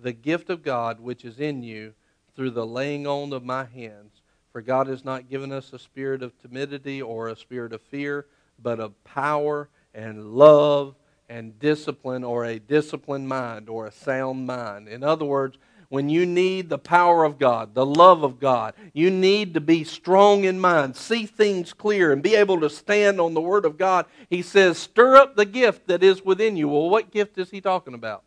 the 0.00 0.12
gift 0.12 0.48
of 0.48 0.62
God 0.62 1.00
which 1.00 1.26
is 1.26 1.38
in 1.38 1.62
you 1.62 1.92
through 2.34 2.52
the 2.52 2.66
laying 2.66 3.06
on 3.06 3.34
of 3.34 3.44
my 3.44 3.64
hands. 3.64 4.22
For 4.52 4.62
God 4.62 4.86
has 4.86 5.04
not 5.04 5.28
given 5.28 5.52
us 5.52 5.74
a 5.74 5.78
spirit 5.78 6.22
of 6.22 6.38
timidity 6.38 7.02
or 7.02 7.28
a 7.28 7.36
spirit 7.36 7.74
of 7.74 7.82
fear, 7.82 8.26
but 8.62 8.80
of 8.80 9.04
power 9.04 9.68
and 9.92 10.32
love 10.32 10.94
and 11.28 11.58
discipline 11.58 12.24
or 12.24 12.44
a 12.44 12.58
disciplined 12.58 13.28
mind 13.28 13.68
or 13.68 13.86
a 13.86 13.92
sound 13.92 14.46
mind. 14.46 14.88
In 14.88 15.02
other 15.02 15.24
words, 15.24 15.58
when 15.90 16.08
you 16.08 16.26
need 16.26 16.68
the 16.68 16.78
power 16.78 17.24
of 17.24 17.38
God, 17.38 17.74
the 17.74 17.86
love 17.86 18.22
of 18.22 18.38
God, 18.38 18.74
you 18.92 19.10
need 19.10 19.54
to 19.54 19.60
be 19.60 19.84
strong 19.84 20.44
in 20.44 20.60
mind, 20.60 20.96
see 20.96 21.24
things 21.24 21.72
clear, 21.72 22.12
and 22.12 22.22
be 22.22 22.34
able 22.34 22.60
to 22.60 22.68
stand 22.68 23.20
on 23.20 23.32
the 23.32 23.40
Word 23.40 23.64
of 23.64 23.78
God. 23.78 24.04
He 24.28 24.42
says, 24.42 24.78
stir 24.78 25.16
up 25.16 25.36
the 25.36 25.46
gift 25.46 25.86
that 25.86 26.02
is 26.02 26.22
within 26.22 26.56
you. 26.56 26.68
Well, 26.68 26.90
what 26.90 27.10
gift 27.10 27.38
is 27.38 27.50
he 27.50 27.62
talking 27.62 27.94
about? 27.94 28.24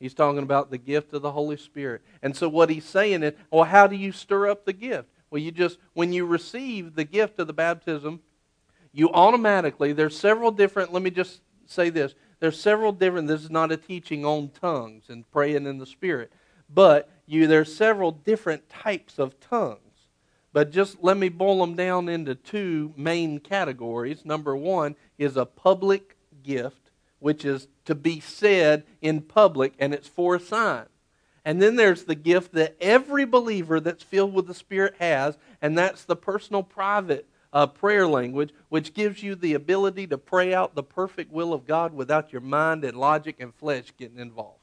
He's 0.00 0.14
talking 0.14 0.42
about 0.42 0.70
the 0.70 0.78
gift 0.78 1.12
of 1.12 1.22
the 1.22 1.32
Holy 1.32 1.58
Spirit. 1.58 2.02
And 2.22 2.34
so 2.34 2.48
what 2.48 2.70
he's 2.70 2.84
saying 2.84 3.22
is, 3.22 3.34
well, 3.50 3.64
how 3.64 3.86
do 3.86 3.96
you 3.96 4.10
stir 4.10 4.48
up 4.48 4.64
the 4.64 4.72
gift? 4.72 5.08
Well, 5.30 5.42
you 5.42 5.50
just, 5.50 5.78
when 5.92 6.12
you 6.12 6.24
receive 6.26 6.94
the 6.94 7.04
gift 7.04 7.38
of 7.38 7.46
the 7.46 7.52
baptism, 7.52 8.20
you 8.92 9.10
automatically, 9.10 9.92
there's 9.92 10.16
several 10.16 10.50
different, 10.50 10.92
let 10.92 11.02
me 11.02 11.10
just 11.10 11.42
say 11.66 11.90
this. 11.90 12.14
There's 12.44 12.60
several 12.60 12.92
different, 12.92 13.26
this 13.26 13.42
is 13.42 13.50
not 13.50 13.72
a 13.72 13.76
teaching 13.78 14.24
on 14.24 14.50
tongues 14.50 15.04
and 15.08 15.30
praying 15.32 15.66
in 15.66 15.78
the 15.78 15.86
Spirit 15.86 16.30
but 16.74 17.08
you 17.26 17.46
there's 17.46 17.74
several 17.74 18.10
different 18.10 18.68
types 18.68 19.18
of 19.18 19.38
tongues. 19.40 19.80
But 20.52 20.70
just 20.70 21.02
let 21.02 21.16
me 21.16 21.28
boil 21.28 21.60
them 21.60 21.74
down 21.74 22.08
into 22.08 22.34
two 22.34 22.92
main 22.96 23.40
categories. 23.40 24.24
Number 24.24 24.56
one 24.56 24.94
is 25.18 25.36
a 25.36 25.46
public 25.46 26.16
gift, 26.42 26.90
which 27.18 27.44
is 27.44 27.66
to 27.86 27.94
be 27.94 28.20
said 28.20 28.84
in 29.00 29.20
public, 29.22 29.74
and 29.78 29.92
it's 29.92 30.06
for 30.06 30.36
a 30.36 30.40
sign. 30.40 30.86
And 31.44 31.60
then 31.60 31.76
there's 31.76 32.04
the 32.04 32.14
gift 32.14 32.52
that 32.52 32.76
every 32.80 33.24
believer 33.24 33.80
that's 33.80 34.02
filled 34.02 34.32
with 34.32 34.46
the 34.46 34.54
Spirit 34.54 34.94
has, 34.98 35.36
and 35.60 35.76
that's 35.76 36.04
the 36.04 36.16
personal, 36.16 36.62
private 36.62 37.28
uh, 37.54 37.66
prayer 37.68 38.06
language, 38.06 38.52
which 38.68 38.92
gives 38.92 39.22
you 39.22 39.34
the 39.34 39.54
ability 39.54 40.08
to 40.08 40.18
pray 40.18 40.52
out 40.52 40.74
the 40.74 40.82
perfect 40.82 41.32
will 41.32 41.54
of 41.54 41.66
God 41.66 41.94
without 41.94 42.32
your 42.32 42.42
mind 42.42 42.84
and 42.84 42.96
logic 42.96 43.36
and 43.38 43.54
flesh 43.54 43.92
getting 43.96 44.18
involved. 44.18 44.58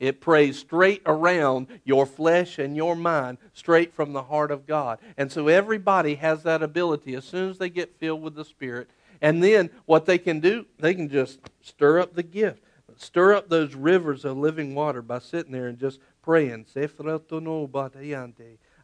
It 0.00 0.20
prays 0.20 0.58
straight 0.58 1.02
around 1.06 1.68
your 1.84 2.04
flesh 2.04 2.58
and 2.58 2.76
your 2.76 2.96
mind, 2.96 3.38
straight 3.54 3.94
from 3.94 4.12
the 4.12 4.24
heart 4.24 4.50
of 4.50 4.66
God. 4.66 4.98
And 5.16 5.30
so 5.30 5.46
everybody 5.46 6.16
has 6.16 6.42
that 6.42 6.62
ability 6.62 7.14
as 7.14 7.24
soon 7.24 7.48
as 7.50 7.58
they 7.58 7.70
get 7.70 7.98
filled 7.98 8.20
with 8.20 8.34
the 8.34 8.44
Spirit. 8.44 8.90
And 9.22 9.42
then 9.42 9.70
what 9.86 10.04
they 10.04 10.18
can 10.18 10.40
do, 10.40 10.66
they 10.78 10.94
can 10.94 11.08
just 11.08 11.38
stir 11.62 12.00
up 12.00 12.14
the 12.14 12.24
gift. 12.24 12.62
Stir 12.96 13.34
up 13.34 13.48
those 13.48 13.74
rivers 13.74 14.24
of 14.24 14.36
living 14.36 14.74
water 14.74 15.00
by 15.00 15.20
sitting 15.20 15.52
there 15.52 15.68
and 15.68 15.78
just 15.78 16.00
praying. 16.22 16.66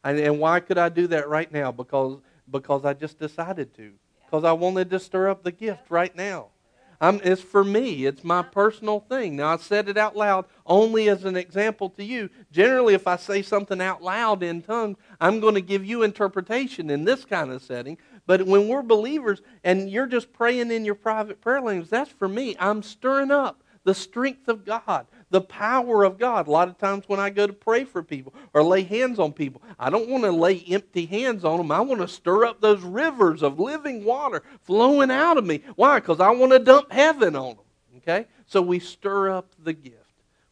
And, 0.02 0.18
and 0.18 0.38
why 0.38 0.60
could 0.60 0.78
I 0.78 0.88
do 0.88 1.06
that 1.08 1.28
right 1.28 1.52
now? 1.52 1.72
Because, 1.72 2.18
because 2.50 2.84
I 2.84 2.94
just 2.94 3.18
decided 3.18 3.74
to. 3.76 3.92
Because 4.24 4.44
I 4.44 4.52
wanted 4.52 4.90
to 4.90 5.00
stir 5.00 5.28
up 5.28 5.42
the 5.42 5.52
gift 5.52 5.90
right 5.90 6.14
now. 6.14 6.48
I'm, 7.00 7.18
it's 7.24 7.40
for 7.40 7.64
me. 7.64 8.04
It's 8.04 8.22
my 8.22 8.42
personal 8.42 9.00
thing. 9.00 9.36
Now, 9.36 9.54
I 9.54 9.56
said 9.56 9.88
it 9.88 9.96
out 9.96 10.16
loud 10.16 10.44
only 10.66 11.08
as 11.08 11.24
an 11.24 11.34
example 11.34 11.88
to 11.90 12.04
you. 12.04 12.28
Generally, 12.52 12.92
if 12.94 13.06
I 13.06 13.16
say 13.16 13.40
something 13.40 13.80
out 13.80 14.02
loud 14.02 14.42
in 14.42 14.60
tongues, 14.60 14.98
I'm 15.18 15.40
going 15.40 15.54
to 15.54 15.62
give 15.62 15.82
you 15.84 16.02
interpretation 16.02 16.90
in 16.90 17.04
this 17.04 17.24
kind 17.24 17.50
of 17.50 17.62
setting. 17.62 17.96
But 18.26 18.46
when 18.46 18.68
we're 18.68 18.82
believers 18.82 19.40
and 19.64 19.90
you're 19.90 20.06
just 20.06 20.32
praying 20.34 20.70
in 20.70 20.84
your 20.84 20.94
private 20.94 21.40
prayer 21.40 21.62
language, 21.62 21.88
that's 21.88 22.12
for 22.12 22.28
me. 22.28 22.54
I'm 22.60 22.82
stirring 22.82 23.30
up 23.30 23.62
the 23.84 23.94
strength 23.94 24.46
of 24.48 24.66
God, 24.66 25.06
the 25.30 25.40
power 25.40 26.04
of 26.04 26.18
God. 26.18 26.48
A 26.48 26.50
lot 26.50 26.68
of 26.68 26.76
times 26.76 27.04
when 27.06 27.20
I 27.20 27.30
go 27.30 27.46
to 27.46 27.52
pray 27.52 27.84
for 27.84 28.02
people 28.02 28.34
or 28.52 28.62
lay 28.62 28.82
hands 28.82 29.18
on 29.18 29.32
people, 29.32 29.62
I 29.78 29.88
don't 29.88 30.08
want 30.08 30.24
to 30.24 30.32
lay 30.32 30.62
empty 30.68 31.06
hands 31.06 31.44
on 31.44 31.58
them. 31.58 31.70
I 31.70 31.80
want 31.80 32.00
to 32.00 32.08
stir 32.08 32.44
up 32.44 32.60
those 32.60 32.82
rivers 32.82 33.42
of 33.42 33.60
living 33.60 34.04
water 34.04 34.42
flowing 34.62 35.10
out 35.10 35.38
of 35.38 35.46
me. 35.46 35.62
Why? 35.76 36.00
Because 36.00 36.20
I 36.20 36.30
want 36.30 36.52
to 36.52 36.58
dump 36.58 36.92
heaven 36.92 37.36
on 37.36 37.56
them. 37.56 37.64
Okay? 37.98 38.26
So 38.46 38.60
we 38.60 38.80
stir 38.80 39.30
up 39.30 39.54
the 39.62 39.72
gift. 39.72 39.96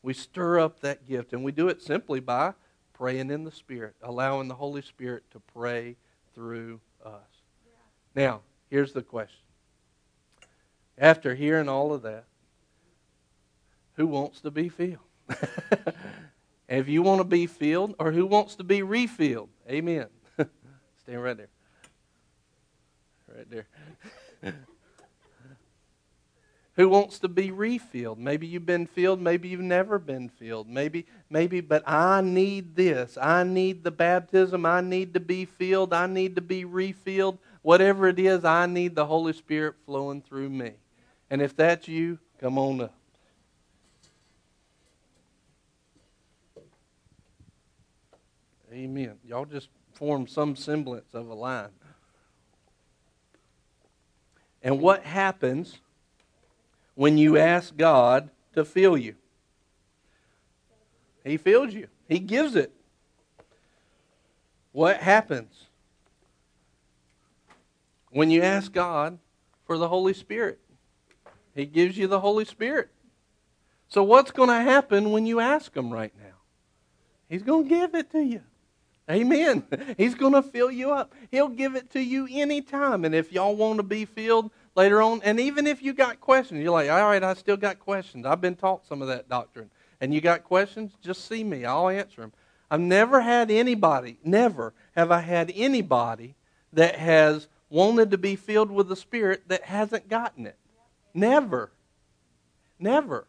We 0.02 0.14
stir 0.14 0.60
up 0.60 0.80
that 0.80 1.06
gift, 1.06 1.32
and 1.32 1.42
we 1.42 1.50
do 1.50 1.68
it 1.68 1.82
simply 1.82 2.20
by 2.20 2.54
praying 2.94 3.30
in 3.30 3.42
the 3.42 3.50
Spirit, 3.50 3.96
allowing 4.00 4.46
the 4.46 4.54
Holy 4.54 4.80
Spirit 4.80 5.24
to 5.32 5.40
pray 5.40 5.96
through 6.34 6.80
us. 7.04 7.12
Yeah. 7.66 8.22
Now, 8.22 8.40
here's 8.70 8.92
the 8.92 9.02
question. 9.02 9.40
After 10.96 11.34
hearing 11.34 11.68
all 11.68 11.92
of 11.92 12.02
that, 12.02 12.24
who 13.98 14.06
wants 14.06 14.40
to 14.42 14.50
be 14.52 14.68
filled? 14.68 15.00
if 16.68 16.88
you 16.88 17.02
want 17.02 17.20
to 17.20 17.24
be 17.24 17.46
filled, 17.46 17.96
or 17.98 18.12
who 18.12 18.24
wants 18.24 18.54
to 18.54 18.64
be 18.64 18.82
refilled? 18.82 19.50
Amen. 19.68 20.06
Stand 21.02 21.22
right 21.22 21.36
there. 21.36 21.48
Right 23.34 23.50
there. 23.50 23.66
who 26.74 26.88
wants 26.88 27.18
to 27.18 27.28
be 27.28 27.50
refilled? 27.50 28.20
Maybe 28.20 28.46
you've 28.46 28.64
been 28.64 28.86
filled, 28.86 29.20
maybe 29.20 29.48
you've 29.48 29.60
never 29.60 29.98
been 29.98 30.28
filled. 30.28 30.68
Maybe, 30.68 31.04
maybe, 31.28 31.60
but 31.60 31.82
I 31.84 32.20
need 32.20 32.76
this. 32.76 33.18
I 33.20 33.42
need 33.42 33.82
the 33.82 33.90
baptism. 33.90 34.64
I 34.64 34.80
need 34.80 35.12
to 35.14 35.20
be 35.20 35.44
filled. 35.44 35.92
I 35.92 36.06
need 36.06 36.36
to 36.36 36.42
be 36.42 36.64
refilled. 36.64 37.38
Whatever 37.62 38.06
it 38.06 38.20
is, 38.20 38.44
I 38.44 38.66
need 38.66 38.94
the 38.94 39.06
Holy 39.06 39.32
Spirit 39.32 39.74
flowing 39.84 40.22
through 40.22 40.50
me. 40.50 40.74
And 41.30 41.42
if 41.42 41.56
that's 41.56 41.88
you, 41.88 42.20
come 42.40 42.58
on 42.58 42.82
up. 42.82 42.97
Amen. 48.78 49.14
Y'all 49.26 49.44
just 49.44 49.70
form 49.94 50.28
some 50.28 50.54
semblance 50.54 51.12
of 51.12 51.28
a 51.28 51.34
line. 51.34 51.70
And 54.62 54.80
what 54.80 55.02
happens 55.02 55.80
when 56.94 57.18
you 57.18 57.36
ask 57.36 57.76
God 57.76 58.30
to 58.54 58.64
fill 58.64 58.96
you? 58.96 59.16
He 61.24 61.36
fills 61.36 61.74
you, 61.74 61.88
He 62.08 62.20
gives 62.20 62.54
it. 62.54 62.72
What 64.70 64.98
happens 64.98 65.66
when 68.10 68.30
you 68.30 68.42
ask 68.42 68.72
God 68.72 69.18
for 69.66 69.76
the 69.76 69.88
Holy 69.88 70.14
Spirit? 70.14 70.60
He 71.52 71.66
gives 71.66 71.98
you 71.98 72.06
the 72.06 72.20
Holy 72.20 72.44
Spirit. 72.44 72.90
So, 73.88 74.04
what's 74.04 74.30
going 74.30 74.50
to 74.50 74.60
happen 74.60 75.10
when 75.10 75.26
you 75.26 75.40
ask 75.40 75.76
Him 75.76 75.90
right 75.90 76.12
now? 76.16 76.36
He's 77.28 77.42
going 77.42 77.64
to 77.64 77.68
give 77.68 77.96
it 77.96 78.12
to 78.12 78.20
you. 78.20 78.42
Amen. 79.10 79.64
He's 79.96 80.14
going 80.14 80.34
to 80.34 80.42
fill 80.42 80.70
you 80.70 80.92
up. 80.92 81.14
He'll 81.30 81.48
give 81.48 81.74
it 81.74 81.90
to 81.92 82.00
you 82.00 82.28
anytime. 82.30 83.04
And 83.04 83.14
if 83.14 83.32
y'all 83.32 83.56
want 83.56 83.78
to 83.78 83.82
be 83.82 84.04
filled 84.04 84.50
later 84.74 85.00
on, 85.00 85.20
and 85.24 85.40
even 85.40 85.66
if 85.66 85.82
you 85.82 85.92
got 85.92 86.20
questions, 86.20 86.62
you're 86.62 86.72
like, 86.72 86.90
all 86.90 87.08
right, 87.08 87.22
I 87.22 87.34
still 87.34 87.56
got 87.56 87.78
questions. 87.78 88.26
I've 88.26 88.40
been 88.40 88.56
taught 88.56 88.86
some 88.86 89.02
of 89.02 89.08
that 89.08 89.28
doctrine. 89.28 89.70
And 90.00 90.14
you 90.14 90.20
got 90.20 90.44
questions, 90.44 90.92
just 91.02 91.26
see 91.26 91.42
me. 91.42 91.64
I'll 91.64 91.88
answer 91.88 92.20
them. 92.20 92.32
I've 92.70 92.80
never 92.80 93.20
had 93.20 93.50
anybody, 93.50 94.18
never 94.22 94.74
have 94.94 95.10
I 95.10 95.20
had 95.20 95.50
anybody 95.54 96.34
that 96.74 96.96
has 96.96 97.48
wanted 97.70 98.10
to 98.10 98.18
be 98.18 98.36
filled 98.36 98.70
with 98.70 98.88
the 98.88 98.96
Spirit 98.96 99.48
that 99.48 99.64
hasn't 99.64 100.08
gotten 100.08 100.46
it. 100.46 100.56
Never. 101.14 101.70
Never. 102.78 103.26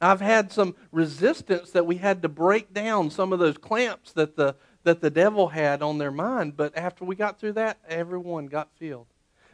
I've 0.00 0.20
had 0.20 0.50
some 0.50 0.74
resistance 0.90 1.70
that 1.70 1.86
we 1.86 1.96
had 1.96 2.22
to 2.22 2.28
break 2.28 2.74
down 2.74 3.10
some 3.10 3.32
of 3.32 3.38
those 3.38 3.56
clamps 3.56 4.12
that 4.14 4.36
the 4.36 4.56
that 4.84 5.00
the 5.00 5.10
devil 5.10 5.48
had 5.48 5.82
on 5.82 5.98
their 5.98 6.10
mind. 6.10 6.56
But 6.56 6.76
after 6.76 7.04
we 7.04 7.16
got 7.16 7.38
through 7.38 7.52
that, 7.54 7.78
everyone 7.88 8.46
got 8.46 8.68
filled. 8.78 9.06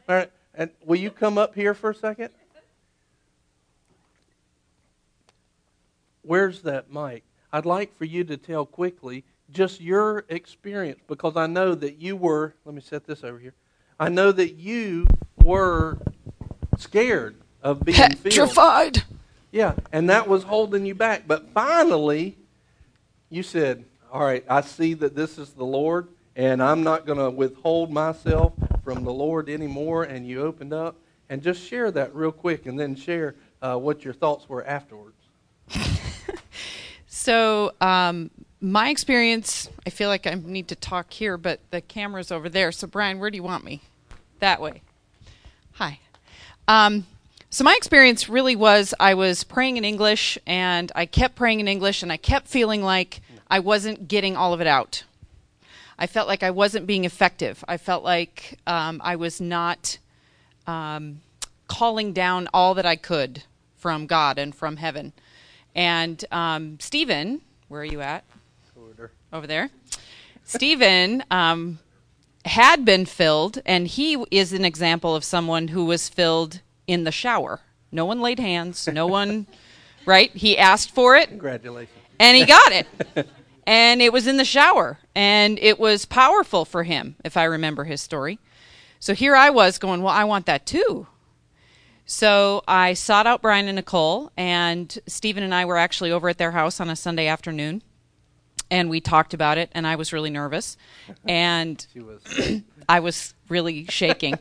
All 0.08 0.16
right, 0.16 0.30
and 0.54 0.70
will 0.84 0.98
you 0.98 1.10
come 1.10 1.38
up 1.38 1.54
here 1.54 1.74
for 1.74 1.90
a 1.90 1.94
second? 1.94 2.30
Where's 6.22 6.62
that 6.62 6.92
mic? 6.92 7.24
I'd 7.52 7.66
like 7.66 7.96
for 7.96 8.04
you 8.04 8.24
to 8.24 8.36
tell 8.36 8.66
quickly 8.66 9.24
just 9.50 9.80
your 9.80 10.24
experience 10.28 11.00
because 11.08 11.36
I 11.36 11.46
know 11.46 11.74
that 11.74 11.96
you 11.96 12.16
were, 12.16 12.54
let 12.64 12.74
me 12.74 12.82
set 12.82 13.06
this 13.06 13.24
over 13.24 13.38
here. 13.38 13.54
I 13.98 14.10
know 14.10 14.30
that 14.32 14.54
you 14.56 15.06
were 15.42 15.98
scared 16.76 17.36
of 17.62 17.82
being 17.84 17.96
petrified. 17.96 18.98
Filled. 18.98 19.06
Yeah, 19.50 19.74
and 19.92 20.10
that 20.10 20.28
was 20.28 20.42
holding 20.42 20.84
you 20.84 20.94
back. 20.94 21.26
But 21.26 21.48
finally, 21.54 22.36
you 23.30 23.42
said, 23.42 23.84
all 24.12 24.22
right, 24.22 24.44
I 24.48 24.62
see 24.62 24.94
that 24.94 25.14
this 25.14 25.38
is 25.38 25.50
the 25.50 25.64
Lord, 25.64 26.08
and 26.36 26.62
I'm 26.62 26.82
not 26.82 27.04
going 27.04 27.18
to 27.18 27.30
withhold 27.30 27.90
myself 27.90 28.54
from 28.82 29.04
the 29.04 29.12
Lord 29.12 29.48
anymore. 29.48 30.04
And 30.04 30.26
you 30.26 30.42
opened 30.42 30.72
up, 30.72 30.96
and 31.28 31.42
just 31.42 31.62
share 31.62 31.90
that 31.90 32.14
real 32.14 32.32
quick, 32.32 32.66
and 32.66 32.78
then 32.78 32.94
share 32.94 33.34
uh, 33.60 33.76
what 33.76 34.04
your 34.04 34.14
thoughts 34.14 34.48
were 34.48 34.64
afterwards. 34.66 35.16
so, 37.06 37.72
um, 37.80 38.30
my 38.60 38.88
experience, 38.88 39.68
I 39.86 39.90
feel 39.90 40.08
like 40.08 40.26
I 40.26 40.34
need 40.34 40.68
to 40.68 40.76
talk 40.76 41.12
here, 41.12 41.36
but 41.36 41.60
the 41.70 41.80
camera's 41.80 42.32
over 42.32 42.48
there. 42.48 42.72
So, 42.72 42.86
Brian, 42.86 43.18
where 43.18 43.30
do 43.30 43.36
you 43.36 43.42
want 43.42 43.64
me? 43.64 43.82
That 44.40 44.60
way. 44.60 44.82
Hi. 45.72 46.00
Um, 46.66 47.06
so, 47.50 47.62
my 47.62 47.74
experience 47.76 48.28
really 48.28 48.56
was 48.56 48.94
I 48.98 49.14
was 49.14 49.44
praying 49.44 49.76
in 49.76 49.84
English, 49.84 50.38
and 50.46 50.90
I 50.94 51.04
kept 51.04 51.34
praying 51.36 51.60
in 51.60 51.68
English, 51.68 52.02
and 52.02 52.10
I 52.10 52.16
kept 52.16 52.48
feeling 52.48 52.82
like 52.82 53.20
I 53.50 53.58
wasn't 53.60 54.08
getting 54.08 54.36
all 54.36 54.52
of 54.52 54.60
it 54.60 54.66
out. 54.66 55.04
I 55.98 56.06
felt 56.06 56.28
like 56.28 56.42
I 56.42 56.50
wasn't 56.50 56.86
being 56.86 57.04
effective. 57.04 57.64
I 57.66 57.76
felt 57.76 58.04
like 58.04 58.58
um, 58.66 59.00
I 59.02 59.16
was 59.16 59.40
not 59.40 59.98
um, 60.66 61.20
calling 61.66 62.12
down 62.12 62.48
all 62.54 62.74
that 62.74 62.86
I 62.86 62.94
could 62.96 63.42
from 63.76 64.06
God 64.06 64.38
and 64.38 64.54
from 64.54 64.76
heaven. 64.76 65.12
And 65.74 66.24
um, 66.30 66.78
Stephen, 66.80 67.40
where 67.68 67.80
are 67.80 67.84
you 67.84 68.00
at? 68.00 68.24
Order. 68.76 69.10
over 69.32 69.46
there. 69.46 69.70
Stephen 70.44 71.22
um, 71.30 71.78
had 72.44 72.84
been 72.84 73.04
filled, 73.04 73.60
and 73.66 73.86
he 73.86 74.22
is 74.30 74.52
an 74.52 74.64
example 74.64 75.14
of 75.14 75.24
someone 75.24 75.68
who 75.68 75.84
was 75.84 76.08
filled 76.08 76.60
in 76.86 77.04
the 77.04 77.12
shower. 77.12 77.60
No 77.92 78.04
one 78.04 78.20
laid 78.20 78.38
hands. 78.38 78.86
No 78.86 79.06
one, 79.06 79.46
right? 80.06 80.30
He 80.34 80.56
asked 80.56 80.90
for 80.90 81.16
it, 81.16 81.28
Congratulations. 81.28 81.98
and 82.18 82.36
he 82.36 82.44
got 82.44 82.72
it. 82.72 82.86
and 83.68 84.00
it 84.00 84.14
was 84.14 84.26
in 84.26 84.38
the 84.38 84.46
shower, 84.46 84.98
and 85.14 85.58
it 85.58 85.78
was 85.78 86.06
powerful 86.06 86.64
for 86.64 86.84
him, 86.84 87.16
if 87.22 87.36
I 87.36 87.44
remember 87.44 87.84
his 87.84 88.00
story. 88.00 88.38
So 88.98 89.12
here 89.12 89.36
I 89.36 89.50
was 89.50 89.76
going, 89.76 90.02
Well, 90.02 90.14
I 90.14 90.24
want 90.24 90.46
that 90.46 90.64
too. 90.64 91.06
So 92.06 92.62
I 92.66 92.94
sought 92.94 93.26
out 93.26 93.42
Brian 93.42 93.68
and 93.68 93.76
Nicole, 93.76 94.32
and 94.38 94.98
Stephen 95.06 95.42
and 95.42 95.54
I 95.54 95.66
were 95.66 95.76
actually 95.76 96.10
over 96.10 96.30
at 96.30 96.38
their 96.38 96.52
house 96.52 96.80
on 96.80 96.88
a 96.88 96.96
Sunday 96.96 97.26
afternoon, 97.26 97.82
and 98.70 98.88
we 98.88 99.02
talked 99.02 99.34
about 99.34 99.58
it, 99.58 99.68
and 99.72 99.86
I 99.86 99.96
was 99.96 100.14
really 100.14 100.30
nervous, 100.30 100.78
and 101.26 101.86
She 101.92 102.00
was. 102.00 102.62
I 102.88 103.00
was 103.00 103.34
really 103.50 103.84
shaking. 103.90 104.38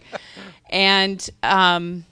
and 0.70 1.30
um, 1.44 2.06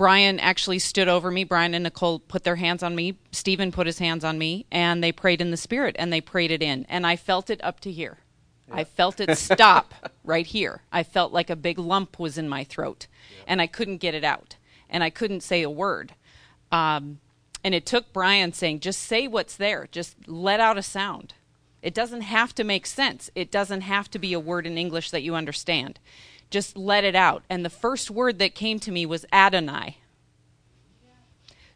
Brian 0.00 0.40
actually 0.40 0.78
stood 0.78 1.08
over 1.08 1.30
me. 1.30 1.44
Brian 1.44 1.74
and 1.74 1.82
Nicole 1.82 2.20
put 2.20 2.42
their 2.42 2.56
hands 2.56 2.82
on 2.82 2.94
me. 2.94 3.18
Stephen 3.32 3.70
put 3.70 3.86
his 3.86 3.98
hands 3.98 4.24
on 4.24 4.38
me, 4.38 4.64
and 4.72 5.04
they 5.04 5.12
prayed 5.12 5.42
in 5.42 5.50
the 5.50 5.58
Spirit, 5.58 5.94
and 5.98 6.10
they 6.10 6.22
prayed 6.22 6.50
it 6.50 6.62
in. 6.62 6.86
And 6.88 7.06
I 7.06 7.16
felt 7.16 7.50
it 7.50 7.62
up 7.62 7.80
to 7.80 7.92
here. 7.92 8.16
I 8.72 8.84
felt 8.84 9.20
it 9.20 9.36
stop 9.36 9.92
right 10.24 10.46
here. 10.46 10.80
I 10.90 11.02
felt 11.02 11.34
like 11.34 11.50
a 11.50 11.54
big 11.54 11.78
lump 11.78 12.18
was 12.18 12.38
in 12.38 12.48
my 12.48 12.64
throat, 12.64 13.08
and 13.46 13.60
I 13.60 13.66
couldn't 13.66 13.98
get 13.98 14.14
it 14.14 14.24
out, 14.24 14.56
and 14.88 15.04
I 15.04 15.10
couldn't 15.10 15.42
say 15.42 15.60
a 15.60 15.68
word. 15.68 16.14
Um, 16.72 17.20
and 17.62 17.74
it 17.74 17.84
took 17.84 18.10
Brian 18.10 18.54
saying, 18.54 18.80
just 18.80 19.02
say 19.02 19.28
what's 19.28 19.56
there, 19.56 19.86
just 19.92 20.16
let 20.26 20.60
out 20.60 20.78
a 20.78 20.82
sound. 20.82 21.34
It 21.82 21.92
doesn't 21.92 22.22
have 22.22 22.54
to 22.54 22.64
make 22.64 22.86
sense. 22.86 23.28
It 23.34 23.50
doesn't 23.50 23.82
have 23.82 24.10
to 24.12 24.18
be 24.18 24.32
a 24.32 24.40
word 24.40 24.66
in 24.66 24.78
English 24.78 25.10
that 25.10 25.22
you 25.22 25.34
understand. 25.34 26.00
Just 26.50 26.76
let 26.76 27.04
it 27.04 27.14
out. 27.14 27.42
And 27.48 27.64
the 27.64 27.70
first 27.70 28.10
word 28.10 28.38
that 28.40 28.54
came 28.54 28.78
to 28.80 28.92
me 28.92 29.06
was 29.06 29.24
Adonai. 29.32 29.98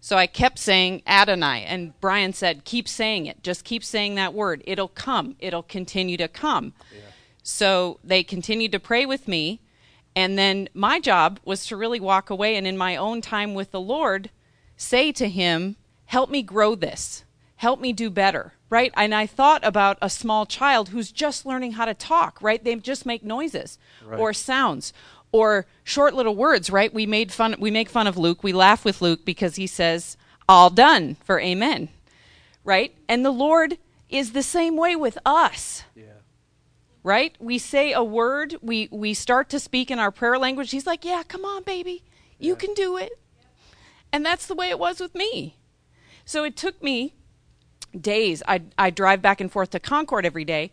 So 0.04 0.18
I 0.18 0.26
kept 0.26 0.58
saying 0.58 1.02
Adonai, 1.06 1.64
and 1.64 1.98
Brian 1.98 2.34
said, 2.34 2.66
Keep 2.66 2.88
saying 2.88 3.24
it. 3.24 3.42
Just 3.42 3.64
keep 3.64 3.82
saying 3.82 4.16
that 4.16 4.34
word. 4.34 4.62
It'll 4.66 4.88
come. 4.88 5.34
It'll 5.38 5.62
continue 5.62 6.18
to 6.18 6.28
come. 6.28 6.74
So 7.42 8.00
they 8.04 8.22
continued 8.22 8.72
to 8.72 8.78
pray 8.80 9.06
with 9.06 9.26
me. 9.26 9.60
And 10.14 10.38
then 10.38 10.68
my 10.74 11.00
job 11.00 11.40
was 11.44 11.64
to 11.66 11.76
really 11.76 12.00
walk 12.00 12.28
away 12.28 12.56
and, 12.56 12.66
in 12.66 12.76
my 12.76 12.96
own 12.96 13.22
time 13.22 13.54
with 13.54 13.70
the 13.70 13.80
Lord, 13.80 14.28
say 14.76 15.10
to 15.12 15.26
Him, 15.26 15.76
Help 16.04 16.28
me 16.28 16.42
grow 16.42 16.74
this. 16.74 17.24
Help 17.56 17.80
me 17.80 17.94
do 17.94 18.10
better. 18.10 18.52
Right? 18.74 18.92
And 18.96 19.14
I 19.14 19.24
thought 19.24 19.64
about 19.64 19.98
a 20.02 20.10
small 20.10 20.46
child 20.46 20.88
who's 20.88 21.12
just 21.12 21.46
learning 21.46 21.72
how 21.72 21.84
to 21.84 21.94
talk, 21.94 22.42
right? 22.42 22.62
They 22.62 22.74
just 22.74 23.06
make 23.06 23.22
noises 23.22 23.78
Right. 24.04 24.18
or 24.18 24.32
sounds 24.32 24.92
or 25.30 25.66
short 25.84 26.12
little 26.12 26.34
words, 26.34 26.70
right? 26.70 26.92
We 26.92 27.06
made 27.06 27.30
fun 27.30 27.54
we 27.60 27.70
make 27.70 27.88
fun 27.88 28.08
of 28.08 28.16
Luke. 28.16 28.42
We 28.42 28.52
laugh 28.52 28.84
with 28.84 29.00
Luke 29.00 29.24
because 29.24 29.54
he 29.54 29.68
says, 29.68 30.16
"All 30.48 30.70
done" 30.70 31.16
for 31.24 31.38
amen. 31.38 31.88
Right? 32.64 32.92
And 33.08 33.24
the 33.24 33.30
Lord 33.46 33.78
is 34.08 34.32
the 34.32 34.42
same 34.42 34.76
way 34.76 34.96
with 34.96 35.18
us 35.24 35.84
Yeah. 35.94 36.18
right? 37.04 37.36
We 37.38 37.58
say 37.58 37.92
a 37.92 38.02
word, 38.02 38.56
we 38.60 38.88
we 38.90 39.14
start 39.14 39.48
to 39.50 39.60
speak 39.60 39.88
in 39.92 40.00
our 40.00 40.10
prayer 40.10 40.36
language. 40.36 40.72
He's 40.72 40.86
like, 40.92 41.04
"Yeah, 41.04 41.22
come 41.22 41.44
on, 41.44 41.62
baby. 41.62 42.02
You 42.40 42.56
can 42.56 42.74
do 42.74 42.96
it." 42.96 43.12
And 44.12 44.26
that's 44.26 44.46
the 44.48 44.56
way 44.56 44.68
it 44.70 44.80
was 44.80 44.98
with 44.98 45.14
me. 45.14 45.58
So 46.24 46.42
it 46.42 46.56
took 46.56 46.82
me 46.82 47.14
days. 48.00 48.42
I 48.46 48.62
I 48.78 48.90
drive 48.90 49.22
back 49.22 49.40
and 49.40 49.50
forth 49.50 49.70
to 49.70 49.80
Concord 49.80 50.26
every 50.26 50.44
day, 50.44 50.72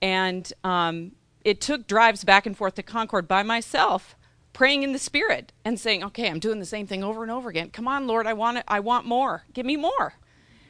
and 0.00 0.52
um, 0.64 1.12
it 1.44 1.60
took 1.60 1.86
drives 1.86 2.24
back 2.24 2.46
and 2.46 2.56
forth 2.56 2.74
to 2.74 2.82
Concord 2.82 3.28
by 3.28 3.42
myself, 3.42 4.16
praying 4.52 4.82
in 4.82 4.92
the 4.92 4.98
Spirit 4.98 5.52
and 5.64 5.78
saying, 5.78 6.04
"Okay, 6.04 6.28
I'm 6.28 6.38
doing 6.38 6.58
the 6.58 6.66
same 6.66 6.86
thing 6.86 7.04
over 7.04 7.22
and 7.22 7.30
over 7.30 7.48
again. 7.48 7.70
Come 7.70 7.88
on, 7.88 8.06
Lord, 8.06 8.26
I 8.26 8.32
want 8.32 8.58
it. 8.58 8.64
I 8.68 8.80
want 8.80 9.06
more. 9.06 9.44
Give 9.52 9.66
me 9.66 9.76
more." 9.76 10.14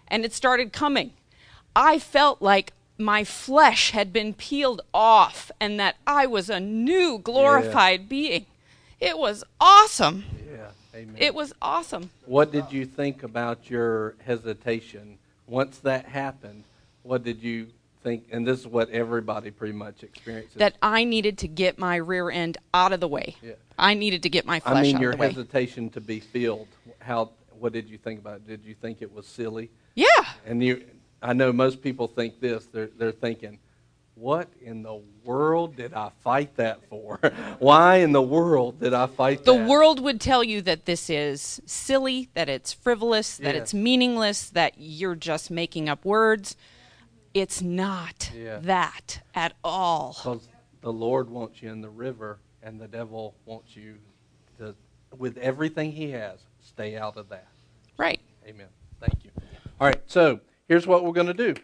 And 0.09 0.25
it 0.25 0.33
started 0.33 0.73
coming. 0.73 1.13
I 1.77 1.99
felt 1.99 2.43
like 2.43 2.73
my 2.99 3.25
flesh 3.25 3.93
had 3.93 4.13
been 4.13 4.35
peeled 4.35 4.83
off 4.93 5.51
and 5.61 5.81
that 5.81 5.97
I 6.07 6.27
was 6.27 6.51
a 6.51 6.61
new 6.61 7.19
glorified 7.19 8.09
being. 8.09 8.47
It 9.01 9.17
was 9.17 9.43
awesome. 9.61 10.25
Yeah. 10.51 10.71
Amen. 10.95 11.15
It 11.17 11.35
was 11.35 11.53
awesome. 11.63 12.11
What 12.27 12.53
did 12.53 12.71
you 12.71 12.85
think 12.85 13.23
about 13.23 13.71
your 13.71 14.17
hesitation 14.25 15.19
once 15.51 15.79
that 15.79 16.07
happened? 16.07 16.65
What 17.03 17.25
did 17.25 17.43
you 17.43 17.67
think? 18.03 18.25
And 18.31 18.47
this 18.47 18.61
is 18.61 18.67
what 18.67 18.89
everybody 18.91 19.51
pretty 19.51 19.75
much 19.75 20.03
experiences. 20.03 20.57
That 20.57 20.77
I 20.81 21.05
needed 21.05 21.39
to 21.39 21.49
get 21.49 21.79
my 21.79 21.97
rear 21.97 22.31
end 22.31 22.57
out 22.73 22.93
of 22.93 23.01
the 23.01 23.09
way. 23.09 23.37
Yeah. 23.43 23.55
I 23.79 23.95
needed 23.95 24.23
to 24.23 24.31
get 24.31 24.47
my 24.47 24.61
flesh 24.61 24.77
I 24.77 24.83
mean, 24.83 24.97
out 24.97 25.03
your 25.03 25.11
of 25.13 25.19
the 25.19 25.23
way. 25.23 25.29
hesitation 25.29 25.91
to 25.91 26.01
be 26.01 26.21
filled. 26.21 26.69
How? 27.01 27.31
What 27.59 27.73
did 27.73 27.91
you 27.91 27.99
think 27.99 28.21
about 28.21 28.37
it? 28.37 28.47
Did 28.47 28.65
you 28.65 28.75
think 28.75 29.03
it 29.03 29.13
was 29.13 29.27
silly? 29.27 29.71
Yeah. 29.95 30.07
And 30.47 30.63
you, 30.63 30.85
I 31.21 31.35
know 31.35 31.53
most 31.53 31.83
people 31.83 32.07
think 32.07 32.41
this. 32.41 32.67
They're 32.67 32.91
they're 32.97 33.13
thinking, 33.13 33.59
what 34.21 34.49
in 34.61 34.83
the 34.83 35.01
world 35.25 35.77
did 35.77 35.95
I 35.95 36.11
fight 36.23 36.55
that 36.57 36.85
for? 36.91 37.19
Why 37.59 37.97
in 37.97 38.13
the 38.13 38.21
world 38.21 38.79
did 38.79 38.93
I 38.93 39.07
fight 39.07 39.39
that? 39.39 39.45
The 39.47 39.57
that? 39.57 39.67
world 39.69 39.99
would 40.01 40.21
tell 40.21 40.45
you 40.45 40.61
that 40.63 40.85
this 40.85 41.09
is 41.09 41.63
silly, 41.65 42.29
that 42.35 42.49
it's 42.49 42.71
frivolous, 42.71 43.39
that 43.39 43.55
Yeah. 43.55 43.63
it's 43.63 43.73
meaningless, 43.73 44.51
that 44.51 44.75
you're 44.77 45.15
just 45.15 45.51
making 45.51 45.89
up 45.89 46.05
words. 46.05 46.55
It's 47.33 47.63
not 47.63 48.31
Yeah. 48.37 48.59
that 48.59 49.21
at 49.35 49.55
all. 49.65 50.15
Because 50.19 50.49
the 50.83 50.93
Lord 50.93 51.31
wants 51.31 51.63
you 51.63 51.71
in 51.71 51.81
the 51.81 51.89
river, 51.89 52.39
and 52.63 52.79
the 52.79 52.89
devil 52.89 53.35
wants 53.47 53.75
you 53.75 53.97
to, 54.59 54.75
with 55.17 55.39
everything 55.39 55.93
he 55.93 56.11
has, 56.11 56.41
stay 56.61 56.95
out 56.97 57.17
of 57.17 57.31
that. 57.31 57.47
Right. 57.97 58.21
Amen. 58.47 58.69
Thank 59.01 59.25
you. 59.25 59.31
All 59.81 59.87
right, 59.87 60.01
so 60.07 60.41
here's 60.69 60.87
what 60.87 61.05
we're 61.05 61.13
going 61.13 61.27
to 61.27 61.33
do. 61.33 61.55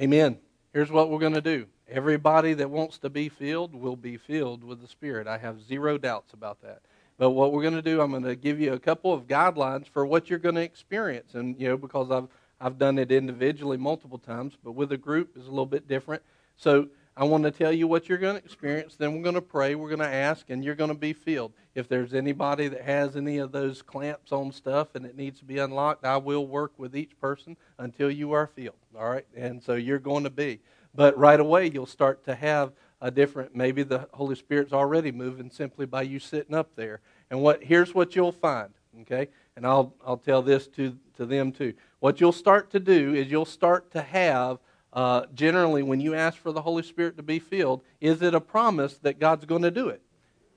Amen. 0.00 0.38
Here's 0.76 0.92
what 0.92 1.08
we're 1.08 1.20
going 1.20 1.32
to 1.32 1.40
do. 1.40 1.64
Everybody 1.88 2.52
that 2.52 2.68
wants 2.68 2.98
to 2.98 3.08
be 3.08 3.30
filled 3.30 3.74
will 3.74 3.96
be 3.96 4.18
filled 4.18 4.62
with 4.62 4.82
the 4.82 4.86
Spirit. 4.86 5.26
I 5.26 5.38
have 5.38 5.62
zero 5.62 5.96
doubts 5.96 6.34
about 6.34 6.60
that. 6.60 6.82
But 7.16 7.30
what 7.30 7.54
we're 7.54 7.62
going 7.62 7.76
to 7.76 7.80
do, 7.80 8.02
I'm 8.02 8.10
going 8.10 8.24
to 8.24 8.36
give 8.36 8.60
you 8.60 8.74
a 8.74 8.78
couple 8.78 9.14
of 9.14 9.26
guidelines 9.26 9.88
for 9.88 10.04
what 10.04 10.28
you're 10.28 10.38
going 10.38 10.56
to 10.56 10.60
experience, 10.60 11.32
and 11.32 11.58
you 11.58 11.66
know 11.66 11.78
because 11.78 12.10
I've 12.10 12.28
I've 12.60 12.76
done 12.76 12.98
it 12.98 13.10
individually 13.10 13.78
multiple 13.78 14.18
times, 14.18 14.52
but 14.62 14.72
with 14.72 14.92
a 14.92 14.98
group 14.98 15.34
is 15.34 15.46
a 15.46 15.48
little 15.48 15.64
bit 15.64 15.88
different. 15.88 16.22
So 16.58 16.88
I 17.18 17.24
want 17.24 17.44
to 17.44 17.50
tell 17.50 17.72
you 17.72 17.88
what 17.88 18.10
you're 18.10 18.18
going 18.18 18.36
to 18.36 18.44
experience. 18.44 18.94
Then 18.96 19.16
we're 19.16 19.22
going 19.22 19.36
to 19.36 19.40
pray. 19.40 19.74
We're 19.74 19.88
going 19.88 20.00
to 20.00 20.06
ask, 20.06 20.50
and 20.50 20.62
you're 20.62 20.74
going 20.74 20.90
to 20.90 20.94
be 20.94 21.14
filled. 21.14 21.54
If 21.74 21.88
there's 21.88 22.12
anybody 22.12 22.68
that 22.68 22.82
has 22.82 23.16
any 23.16 23.38
of 23.38 23.52
those 23.52 23.80
clamps 23.80 24.32
on 24.32 24.52
stuff 24.52 24.94
and 24.94 25.06
it 25.06 25.16
needs 25.16 25.38
to 25.38 25.46
be 25.46 25.56
unlocked, 25.56 26.04
I 26.04 26.18
will 26.18 26.46
work 26.46 26.72
with 26.76 26.94
each 26.94 27.18
person 27.18 27.56
until 27.78 28.10
you 28.10 28.32
are 28.32 28.46
filled. 28.46 28.76
All 28.98 29.08
right, 29.08 29.24
and 29.34 29.62
so 29.62 29.76
you're 29.76 29.98
going 29.98 30.24
to 30.24 30.30
be. 30.30 30.60
But 30.94 31.16
right 31.16 31.40
away, 31.40 31.70
you'll 31.70 31.86
start 31.86 32.22
to 32.24 32.34
have 32.34 32.72
a 33.00 33.10
different. 33.10 33.56
Maybe 33.56 33.82
the 33.82 34.08
Holy 34.12 34.34
Spirit's 34.34 34.74
already 34.74 35.10
moving 35.10 35.50
simply 35.50 35.86
by 35.86 36.02
you 36.02 36.18
sitting 36.18 36.54
up 36.54 36.76
there. 36.76 37.00
And 37.30 37.40
what 37.40 37.64
here's 37.64 37.94
what 37.94 38.14
you'll 38.14 38.32
find. 38.32 38.70
Okay, 39.02 39.28
and 39.56 39.66
I'll 39.66 39.94
I'll 40.06 40.18
tell 40.18 40.42
this 40.42 40.66
to 40.68 40.96
to 41.16 41.24
them 41.24 41.52
too. 41.52 41.72
What 42.00 42.20
you'll 42.20 42.32
start 42.32 42.70
to 42.72 42.80
do 42.80 43.14
is 43.14 43.30
you'll 43.30 43.44
start 43.46 43.90
to 43.92 44.02
have 44.02 44.58
uh, 44.96 45.26
generally 45.34 45.82
when 45.82 46.00
you 46.00 46.14
ask 46.14 46.38
for 46.38 46.50
the 46.50 46.62
Holy 46.62 46.82
Spirit 46.82 47.18
to 47.18 47.22
be 47.22 47.38
filled, 47.38 47.82
is 48.00 48.22
it 48.22 48.34
a 48.34 48.40
promise 48.40 48.96
that 48.98 49.20
God's 49.20 49.44
going 49.44 49.62
to 49.62 49.70
do 49.70 49.90
it? 49.90 50.00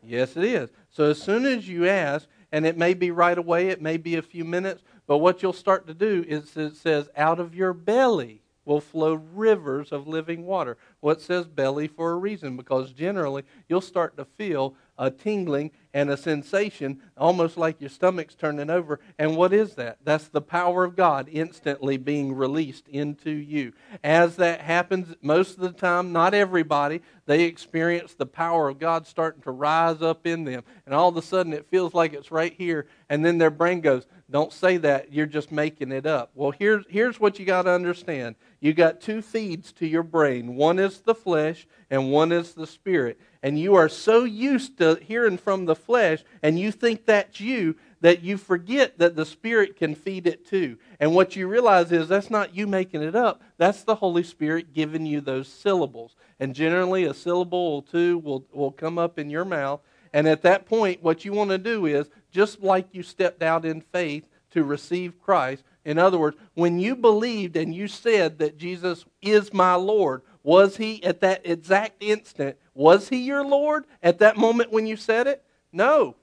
Yes, 0.02 0.38
it 0.38 0.46
is. 0.46 0.70
So 0.90 1.04
as 1.04 1.22
soon 1.22 1.46
as 1.46 1.68
you 1.68 1.88
ask, 1.88 2.26
and 2.52 2.66
it 2.66 2.78
may 2.78 2.94
be 2.94 3.12
right 3.12 3.38
away, 3.38 3.68
it 3.68 3.82
may 3.82 3.98
be 3.98 4.16
a 4.16 4.22
few 4.22 4.46
minutes, 4.46 4.82
but 5.06 5.18
what 5.18 5.44
you'll 5.44 5.52
start 5.52 5.86
to 5.88 5.94
do 5.94 6.24
is 6.26 6.56
it 6.56 6.78
says, 6.78 7.10
out 7.18 7.40
of 7.40 7.54
your 7.54 7.74
belly 7.74 8.42
will 8.64 8.80
flow 8.80 9.16
rivers 9.34 9.92
of 9.92 10.08
living 10.08 10.46
water. 10.46 10.78
Well, 11.02 11.16
it 11.16 11.22
says 11.22 11.48
belly 11.48 11.88
for 11.88 12.12
a 12.12 12.16
reason, 12.16 12.56
because 12.56 12.94
generally 12.94 13.44
you'll 13.68 13.82
start 13.82 14.16
to 14.18 14.26
feel 14.26 14.74
a 14.98 15.12
tingling 15.12 15.72
and 15.94 16.10
a 16.10 16.18
sensation, 16.18 17.02
almost 17.18 17.58
like 17.58 17.82
your 17.82 17.90
stomach's 17.90 18.36
turning 18.36 18.70
over. 18.70 19.00
And 19.18 19.36
what 19.36 19.54
is 19.54 19.76
that? 19.76 19.98
That's 20.04 20.28
the 20.28 20.42
power 20.42 20.84
of 20.84 20.96
God 20.96 21.28
instantly 21.32 21.98
being 21.98 22.34
released 22.34 22.88
into 22.88 23.32
you. 23.32 23.74
As 24.04 24.36
that 24.36 24.62
happens, 24.62 25.16
most 25.22 25.58
of 25.58 25.62
the 25.62 25.72
time, 25.72 26.12
not 26.12 26.34
everybody, 26.34 27.02
they 27.26 27.44
experience 27.44 28.14
the 28.14 28.26
power 28.26 28.70
of 28.70 28.80
God 28.80 29.08
starting 29.08 29.42
to 29.44 29.52
rise 29.52 30.02
up 30.02 30.28
in 30.28 30.44
them. 30.44 30.64
And 30.86 30.94
all 30.94 31.10
of 31.10 31.18
a 31.18 31.22
sudden, 31.22 31.54
it 31.54 31.70
feels 31.70 31.94
like 31.94 32.14
it's 32.14 32.32
right 32.32 32.54
here. 32.54 32.88
And 33.10 33.26
then 33.26 33.38
their 33.38 33.52
brain 33.52 33.82
goes, 33.82 34.06
Don't 34.30 34.54
say 34.54 34.78
that. 34.78 35.12
You're 35.12 35.26
just 35.26 35.52
making 35.52 35.92
it 35.92 36.06
up. 36.06 36.32
Well, 36.36 36.52
here's, 36.52 36.86
here's 36.90 37.20
what 37.20 37.40
you 37.40 37.46
got 37.46 37.64
to 37.64 37.72
understand 37.72 38.36
you 38.62 38.74
got 38.74 39.00
two 39.00 39.22
feeds 39.22 39.72
to 39.74 39.88
your 39.88 40.04
brain 40.04 40.56
one 40.56 40.80
is 40.80 41.00
the 41.00 41.16
flesh, 41.16 41.68
and 41.90 42.12
one 42.12 42.32
is 42.32 42.54
the 42.54 42.68
spirit. 42.68 43.20
And 43.42 43.58
you 43.58 43.76
are 43.76 43.88
so 43.88 44.26
used 44.26 44.78
to 44.80 44.96
hearing 45.02 45.38
from 45.38 45.66
the 45.66 45.76
flesh, 45.80 46.24
and 46.44 46.60
you 46.60 46.72
think 46.72 47.06
that's 47.06 47.40
you, 47.40 47.76
that 48.02 48.24
you 48.24 48.38
forget 48.38 48.98
that 49.00 49.16
the 49.16 49.26
Spirit 49.26 49.76
can 49.76 49.96
feed 49.96 50.28
it 50.28 50.46
too. 50.46 50.78
And 51.00 51.14
what 51.14 51.36
you 51.36 51.48
realize 51.48 51.92
is 51.92 52.08
that's 52.08 52.30
not 52.30 52.56
you 52.56 52.68
making 52.68 53.02
it 53.02 53.16
up, 53.16 53.42
that's 53.58 53.84
the 53.84 53.96
Holy 53.96 54.24
Spirit 54.24 54.74
giving 54.74 55.06
you 55.06 55.22
those 55.22 55.48
syllables. 55.48 56.16
And 56.40 56.56
generally, 56.56 57.04
a 57.04 57.14
syllable 57.14 57.58
or 57.58 57.84
two 57.84 58.18
will, 58.20 58.46
will 58.52 58.72
come 58.72 58.98
up 58.98 59.20
in 59.20 59.30
your 59.30 59.46
mouth. 59.46 59.82
And 60.14 60.28
at 60.28 60.42
that 60.44 60.66
point, 60.66 61.04
what 61.04 61.26
you 61.26 61.34
want 61.34 61.52
to 61.52 61.58
do 61.58 61.86
is, 61.86 62.10
just 62.32 62.62
like 62.62 62.88
you 62.94 63.04
stepped 63.04 63.44
out 63.44 63.66
in 63.66 63.82
faith 63.82 64.28
to 64.52 64.64
receive 64.64 65.22
Christ, 65.22 65.64
in 65.86 65.98
other 65.98 66.18
words, 66.18 66.38
when 66.54 66.80
you 66.80 66.96
believed 66.96 67.56
and 67.56 67.74
you 67.74 67.88
said 67.88 68.40
that 68.40 68.58
Jesus 68.58 69.06
is 69.22 69.54
my 69.54 69.76
Lord, 69.76 70.22
was 70.44 70.78
he 70.78 71.04
at 71.04 71.22
that 71.22 71.42
exact 71.46 72.02
instant, 72.02 72.58
was 72.74 73.10
he 73.10 73.18
your 73.18 73.44
Lord 73.44 73.86
at 74.02 74.20
that 74.20 74.38
moment 74.38 74.72
when 74.72 74.88
you 74.88 74.96
said 74.96 75.28
it? 75.28 75.44
No. 75.72 76.16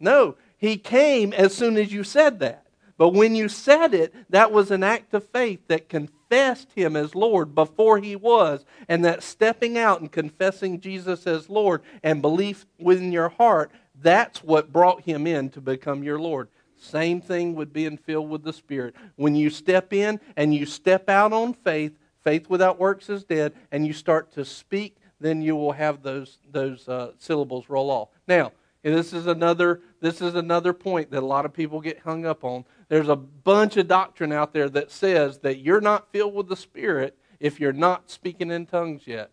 No. 0.00 0.36
He 0.58 0.76
came 0.76 1.32
as 1.32 1.54
soon 1.54 1.76
as 1.76 1.92
you 1.92 2.04
said 2.04 2.38
that. 2.40 2.64
But 2.98 3.10
when 3.10 3.34
you 3.34 3.48
said 3.48 3.92
it, 3.92 4.14
that 4.30 4.52
was 4.52 4.70
an 4.70 4.82
act 4.82 5.12
of 5.12 5.28
faith 5.28 5.60
that 5.68 5.90
confessed 5.90 6.72
him 6.74 6.96
as 6.96 7.14
Lord 7.14 7.54
before 7.54 7.98
he 7.98 8.16
was. 8.16 8.64
And 8.88 9.04
that 9.04 9.22
stepping 9.22 9.76
out 9.76 10.00
and 10.00 10.10
confessing 10.10 10.80
Jesus 10.80 11.26
as 11.26 11.50
Lord 11.50 11.82
and 12.02 12.22
belief 12.22 12.64
within 12.78 13.12
your 13.12 13.28
heart, 13.28 13.70
that's 14.00 14.42
what 14.42 14.72
brought 14.72 15.02
him 15.02 15.26
in 15.26 15.50
to 15.50 15.60
become 15.60 16.02
your 16.02 16.18
Lord. 16.18 16.48
Same 16.78 17.20
thing 17.20 17.54
with 17.54 17.72
being 17.72 17.96
filled 17.96 18.30
with 18.30 18.44
the 18.44 18.52
Spirit. 18.52 18.94
When 19.16 19.34
you 19.34 19.50
step 19.50 19.92
in 19.92 20.20
and 20.36 20.54
you 20.54 20.66
step 20.66 21.08
out 21.08 21.32
on 21.32 21.54
faith, 21.54 21.92
faith 22.22 22.48
without 22.48 22.78
works 22.78 23.08
is 23.08 23.24
dead, 23.24 23.54
and 23.72 23.86
you 23.86 23.92
start 23.92 24.32
to 24.32 24.44
speak, 24.44 24.96
then 25.20 25.40
you 25.40 25.56
will 25.56 25.72
have 25.72 26.02
those, 26.02 26.38
those 26.50 26.88
uh, 26.88 27.12
syllables 27.18 27.68
roll 27.68 27.90
off. 27.90 28.08
Now, 28.28 28.52
this 28.94 29.12
is 29.12 29.26
another 29.26 29.80
this 30.00 30.20
is 30.20 30.34
another 30.34 30.72
point 30.72 31.10
that 31.10 31.22
a 31.22 31.26
lot 31.26 31.44
of 31.44 31.52
people 31.52 31.80
get 31.80 32.00
hung 32.00 32.26
up 32.26 32.44
on. 32.44 32.64
There's 32.88 33.08
a 33.08 33.16
bunch 33.16 33.76
of 33.76 33.88
doctrine 33.88 34.32
out 34.32 34.52
there 34.52 34.68
that 34.68 34.90
says 34.90 35.38
that 35.38 35.58
you're 35.58 35.80
not 35.80 36.12
filled 36.12 36.34
with 36.34 36.48
the 36.48 36.56
Spirit 36.56 37.18
if 37.40 37.58
you're 37.58 37.72
not 37.72 38.10
speaking 38.10 38.50
in 38.50 38.66
tongues 38.66 39.02
yet. 39.06 39.30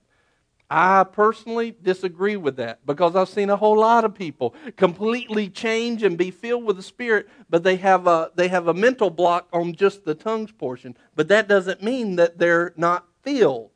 I 0.69 1.03
personally 1.03 1.75
disagree 1.83 2.35
with 2.35 2.55
that 2.55 2.83
because 2.85 3.15
I've 3.15 3.29
seen 3.29 3.51
a 3.51 3.55
whole 3.55 3.77
lot 3.77 4.05
of 4.05 4.15
people 4.15 4.55
completely 4.75 5.47
change 5.49 6.01
and 6.01 6.17
be 6.17 6.31
filled 6.31 6.63
with 6.63 6.77
the 6.77 6.83
Spirit, 6.83 7.29
but 7.49 7.63
they 7.63 7.75
have 7.75 8.07
a 8.07 8.31
they 8.33 8.47
have 8.47 8.67
a 8.67 8.73
mental 8.73 9.11
block 9.11 9.47
on 9.53 9.75
just 9.75 10.03
the 10.03 10.15
tongues 10.15 10.51
portion. 10.51 10.97
But 11.15 11.27
that 11.27 11.47
doesn't 11.47 11.83
mean 11.83 12.15
that 12.15 12.39
they're 12.39 12.73
not 12.75 13.05
filled. 13.21 13.69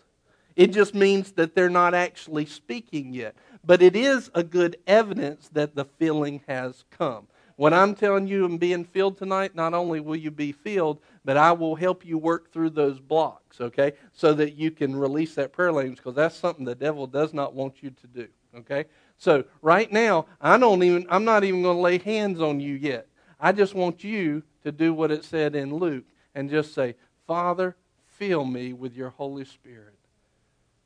It 0.55 0.73
just 0.73 0.95
means 0.95 1.33
that 1.33 1.53
they're 1.53 1.69
not 1.69 1.93
actually 1.93 2.47
speaking 2.47 3.13
yet. 3.13 3.35
But 3.67 3.81
it 3.81 3.97
is 3.97 4.31
a 4.33 4.43
good 4.43 4.77
evidence 4.87 5.49
that 5.49 5.75
the 5.75 5.83
filling 5.83 6.41
has 6.47 6.85
come. 6.89 7.27
When 7.57 7.73
I'm 7.73 7.95
telling 7.95 8.25
you 8.25 8.45
I'm 8.45 8.57
being 8.57 8.85
filled 8.85 9.17
tonight, 9.17 9.55
not 9.55 9.73
only 9.73 9.99
will 9.99 10.15
you 10.15 10.31
be 10.31 10.53
filled, 10.53 11.01
but 11.25 11.35
I 11.35 11.51
will 11.51 11.75
help 11.75 12.05
you 12.05 12.17
work 12.17 12.53
through 12.53 12.69
those 12.69 13.01
blocks, 13.01 13.59
okay? 13.59 13.91
So 14.13 14.33
that 14.35 14.55
you 14.55 14.71
can 14.71 14.95
release 14.95 15.35
that 15.35 15.51
prayer 15.51 15.73
language 15.73 15.97
because 15.97 16.15
that's 16.15 16.37
something 16.37 16.63
the 16.63 16.75
devil 16.75 17.07
does 17.07 17.33
not 17.33 17.53
want 17.53 17.83
you 17.83 17.89
to 17.89 18.07
do, 18.07 18.27
okay? 18.59 18.85
So 19.17 19.43
right 19.61 19.91
now, 19.91 20.27
I 20.39 20.57
don't 20.57 20.81
even 20.81 21.05
I'm 21.09 21.25
not 21.25 21.43
even 21.43 21.61
going 21.61 21.75
to 21.75 21.81
lay 21.81 21.97
hands 21.97 22.39
on 22.39 22.61
you 22.61 22.75
yet. 22.75 23.07
I 23.37 23.51
just 23.51 23.75
want 23.75 24.01
you 24.01 24.43
to 24.63 24.71
do 24.71 24.93
what 24.93 25.11
it 25.11 25.25
said 25.25 25.55
in 25.55 25.75
Luke 25.75 26.05
and 26.35 26.49
just 26.49 26.73
say, 26.73 26.95
"Father, 27.25 27.75
fill 28.05 28.45
me 28.45 28.71
with 28.71 28.95
your 28.95 29.09
Holy 29.09 29.43
Spirit." 29.43 29.97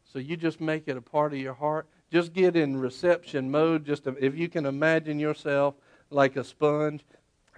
So 0.04 0.18
you 0.20 0.36
just 0.36 0.60
make 0.60 0.88
it 0.88 0.98
a 0.98 1.02
part 1.02 1.34
of 1.34 1.40
your 1.40 1.54
heart 1.54 1.88
just 2.12 2.34
get 2.34 2.56
in 2.56 2.78
reception 2.78 3.50
mode. 3.50 3.86
Just 3.86 4.06
if 4.06 4.38
you 4.38 4.50
can 4.50 4.66
imagine 4.66 5.20
yourself 5.20 5.76
like 6.10 6.36
a 6.36 6.44
sponge, 6.44 7.04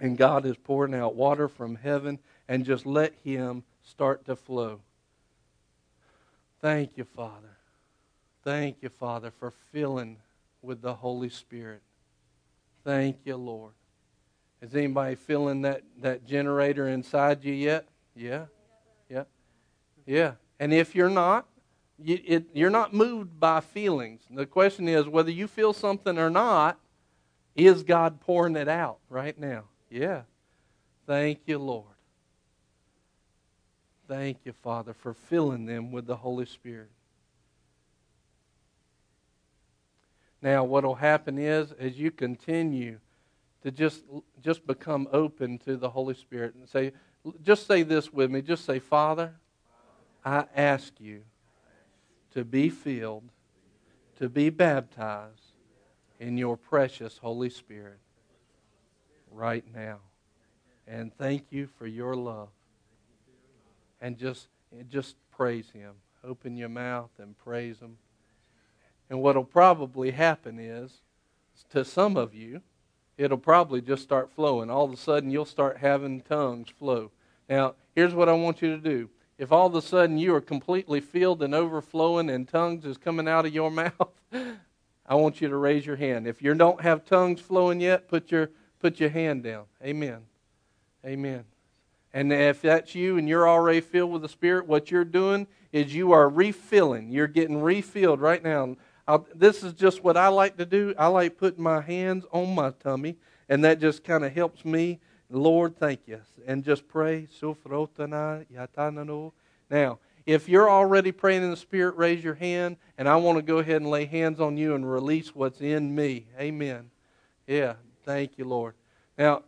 and 0.00 0.16
God 0.16 0.46
is 0.46 0.56
pouring 0.56 0.94
out 0.94 1.14
water 1.14 1.48
from 1.48 1.76
heaven, 1.76 2.18
and 2.48 2.64
just 2.64 2.86
let 2.86 3.14
Him 3.24 3.64
start 3.82 4.24
to 4.26 4.36
flow. 4.36 4.80
Thank 6.60 6.96
you, 6.96 7.04
Father. 7.04 7.56
Thank 8.42 8.76
you, 8.80 8.88
Father, 8.88 9.30
for 9.30 9.52
filling 9.72 10.18
with 10.62 10.82
the 10.82 10.94
Holy 10.94 11.28
Spirit. 11.28 11.82
Thank 12.84 13.18
you, 13.24 13.36
Lord. 13.36 13.72
Is 14.62 14.74
anybody 14.74 15.14
feeling 15.14 15.62
that, 15.62 15.82
that 16.00 16.24
generator 16.24 16.88
inside 16.88 17.44
you 17.44 17.52
yet? 17.52 17.86
Yeah? 18.14 18.46
Yeah? 19.10 19.24
Yeah. 20.06 20.32
And 20.60 20.72
if 20.72 20.94
you're 20.94 21.10
not, 21.10 21.46
you, 22.02 22.18
it, 22.24 22.44
you're 22.54 22.70
not 22.70 22.92
moved 22.92 23.38
by 23.38 23.60
feelings. 23.60 24.22
The 24.30 24.46
question 24.46 24.88
is 24.88 25.06
whether 25.06 25.30
you 25.30 25.46
feel 25.46 25.72
something 25.72 26.18
or 26.18 26.30
not, 26.30 26.78
is 27.54 27.82
God 27.82 28.20
pouring 28.20 28.56
it 28.56 28.68
out 28.68 28.98
right 29.08 29.38
now? 29.38 29.64
Yeah. 29.90 30.22
Thank 31.06 31.40
you, 31.46 31.58
Lord. 31.58 31.86
Thank 34.08 34.38
you, 34.44 34.52
Father, 34.62 34.92
for 34.92 35.14
filling 35.14 35.66
them 35.66 35.92
with 35.92 36.06
the 36.06 36.16
Holy 36.16 36.46
Spirit. 36.46 36.90
Now, 40.42 40.64
what 40.64 40.84
will 40.84 40.96
happen 40.96 41.38
is, 41.38 41.72
as 41.72 41.98
you 41.98 42.10
continue 42.10 42.98
to 43.62 43.70
just 43.70 44.02
just 44.42 44.66
become 44.66 45.08
open 45.10 45.58
to 45.60 45.78
the 45.78 45.88
Holy 45.88 46.14
Spirit 46.14 46.54
and 46.54 46.68
say, 46.68 46.92
just 47.42 47.66
say 47.66 47.82
this 47.82 48.12
with 48.12 48.30
me. 48.30 48.42
Just 48.42 48.66
say, 48.66 48.78
Father, 48.78 49.32
I 50.22 50.44
ask 50.54 50.92
you 51.00 51.22
to 52.34 52.44
be 52.44 52.68
filled, 52.68 53.24
to 54.18 54.28
be 54.28 54.50
baptized 54.50 55.52
in 56.20 56.36
your 56.36 56.56
precious 56.56 57.18
Holy 57.18 57.50
Spirit 57.50 57.98
right 59.30 59.64
now. 59.74 59.98
And 60.86 61.16
thank 61.16 61.46
you 61.50 61.68
for 61.78 61.86
your 61.86 62.14
love. 62.14 62.48
And 64.00 64.18
just, 64.18 64.48
just 64.88 65.16
praise 65.30 65.70
Him. 65.70 65.94
Open 66.22 66.56
your 66.56 66.68
mouth 66.68 67.10
and 67.18 67.38
praise 67.38 67.78
Him. 67.78 67.96
And 69.08 69.20
what 69.20 69.36
will 69.36 69.44
probably 69.44 70.10
happen 70.10 70.58
is, 70.58 71.00
to 71.70 71.84
some 71.84 72.16
of 72.16 72.34
you, 72.34 72.62
it'll 73.16 73.38
probably 73.38 73.80
just 73.80 74.02
start 74.02 74.30
flowing. 74.34 74.70
All 74.70 74.84
of 74.84 74.92
a 74.92 74.96
sudden, 74.96 75.30
you'll 75.30 75.44
start 75.44 75.78
having 75.78 76.20
tongues 76.20 76.68
flow. 76.68 77.10
Now, 77.48 77.74
here's 77.94 78.14
what 78.14 78.28
I 78.28 78.32
want 78.32 78.60
you 78.60 78.70
to 78.70 78.78
do 78.78 79.08
if 79.38 79.50
all 79.50 79.66
of 79.66 79.74
a 79.74 79.82
sudden 79.82 80.18
you 80.18 80.34
are 80.34 80.40
completely 80.40 81.00
filled 81.00 81.42
and 81.42 81.54
overflowing 81.54 82.30
and 82.30 82.48
tongues 82.48 82.84
is 82.84 82.96
coming 82.96 83.28
out 83.28 83.46
of 83.46 83.54
your 83.54 83.70
mouth, 83.70 84.10
I 85.06 85.14
want 85.14 85.40
you 85.40 85.48
to 85.48 85.56
raise 85.56 85.84
your 85.84 85.96
hand. 85.96 86.26
If 86.26 86.42
you 86.42 86.54
don't 86.54 86.80
have 86.80 87.04
tongues 87.04 87.40
flowing 87.40 87.80
yet, 87.80 88.08
put 88.08 88.30
your 88.30 88.50
put 88.80 89.00
your 89.00 89.10
hand 89.10 89.42
down. 89.42 89.64
Amen. 89.82 90.22
Amen. 91.04 91.44
And 92.12 92.32
if 92.32 92.62
that's 92.62 92.94
you 92.94 93.18
and 93.18 93.28
you're 93.28 93.48
already 93.48 93.80
filled 93.80 94.12
with 94.12 94.22
the 94.22 94.28
Spirit, 94.28 94.66
what 94.66 94.90
you're 94.90 95.04
doing 95.04 95.46
is 95.72 95.94
you 95.94 96.12
are 96.12 96.28
refilling. 96.28 97.10
You're 97.10 97.26
getting 97.26 97.60
refilled 97.60 98.20
right 98.20 98.42
now. 98.42 98.76
I'll, 99.08 99.26
this 99.34 99.62
is 99.62 99.72
just 99.72 100.04
what 100.04 100.16
I 100.16 100.28
like 100.28 100.56
to 100.58 100.64
do. 100.64 100.94
I 100.96 101.08
like 101.08 101.36
putting 101.36 101.62
my 101.62 101.80
hands 101.80 102.24
on 102.30 102.54
my 102.54 102.70
tummy, 102.70 103.16
and 103.48 103.64
that 103.64 103.80
just 103.80 104.04
kind 104.04 104.24
of 104.24 104.32
helps 104.32 104.64
me 104.64 105.00
Lord, 105.30 105.76
thank 105.76 106.00
you. 106.06 106.20
And 106.46 106.64
just 106.64 106.86
pray. 106.88 107.26
Now, 109.70 109.98
if 110.26 110.48
you're 110.48 110.70
already 110.70 111.12
praying 111.12 111.42
in 111.42 111.50
the 111.50 111.56
Spirit, 111.56 111.96
raise 111.96 112.24
your 112.24 112.34
hand, 112.34 112.76
and 112.96 113.08
I 113.08 113.16
want 113.16 113.36
to 113.36 113.42
go 113.42 113.58
ahead 113.58 113.76
and 113.76 113.90
lay 113.90 114.06
hands 114.06 114.40
on 114.40 114.56
you 114.56 114.74
and 114.74 114.90
release 114.90 115.34
what's 115.34 115.60
in 115.60 115.94
me. 115.94 116.26
Amen. 116.38 116.90
Yeah, 117.46 117.74
thank 118.04 118.38
you, 118.38 118.44
Lord. 118.46 118.74
Now, 119.18 119.42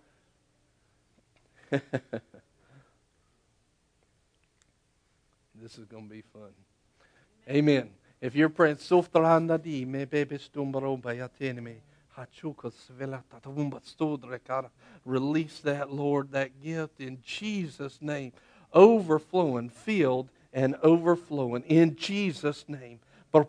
this 1.71 1.83
is 5.79 5.87
going 5.87 6.09
to 6.09 6.15
be 6.15 6.23
fun. 6.33 6.51
Amen. 7.49 7.91
If 8.21 8.35
you're 8.35 8.49
praying, 8.49 8.79
Release 15.05 15.61
that, 15.61 15.93
Lord, 15.93 16.33
that 16.33 16.63
gift 16.63 17.01
in 17.01 17.19
Jesus' 17.23 18.01
name. 18.01 18.33
Overflowing, 18.73 19.69
filled, 19.71 20.31
and 20.53 20.75
overflowing 20.83 21.63
in 21.65 21.97
Jesus' 21.97 22.65
name. 22.69 23.01
I'm 23.33 23.45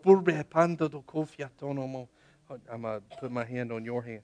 going 2.82 3.00
to 3.00 3.16
put 3.20 3.30
my 3.30 3.44
hand 3.44 3.72
on 3.72 3.84
your 3.84 4.02
hand. 4.02 4.22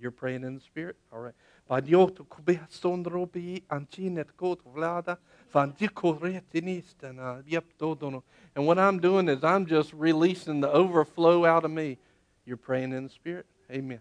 You're 0.00 0.10
praying 0.10 0.44
in 0.44 0.54
the 0.54 0.60
spirit? 0.60 0.96
All 1.12 1.20
right. 1.20 1.34
And 8.54 8.66
what 8.66 8.78
I'm 8.78 9.00
doing 9.00 9.28
is 9.28 9.42
I'm 9.42 9.66
just 9.66 9.92
releasing 9.92 10.60
the 10.60 10.70
overflow 10.70 11.44
out 11.44 11.64
of 11.64 11.70
me. 11.70 11.98
You're 12.44 12.56
praying 12.56 12.92
in 12.92 13.04
the 13.04 13.10
spirit? 13.10 13.46
Amen. 13.70 14.00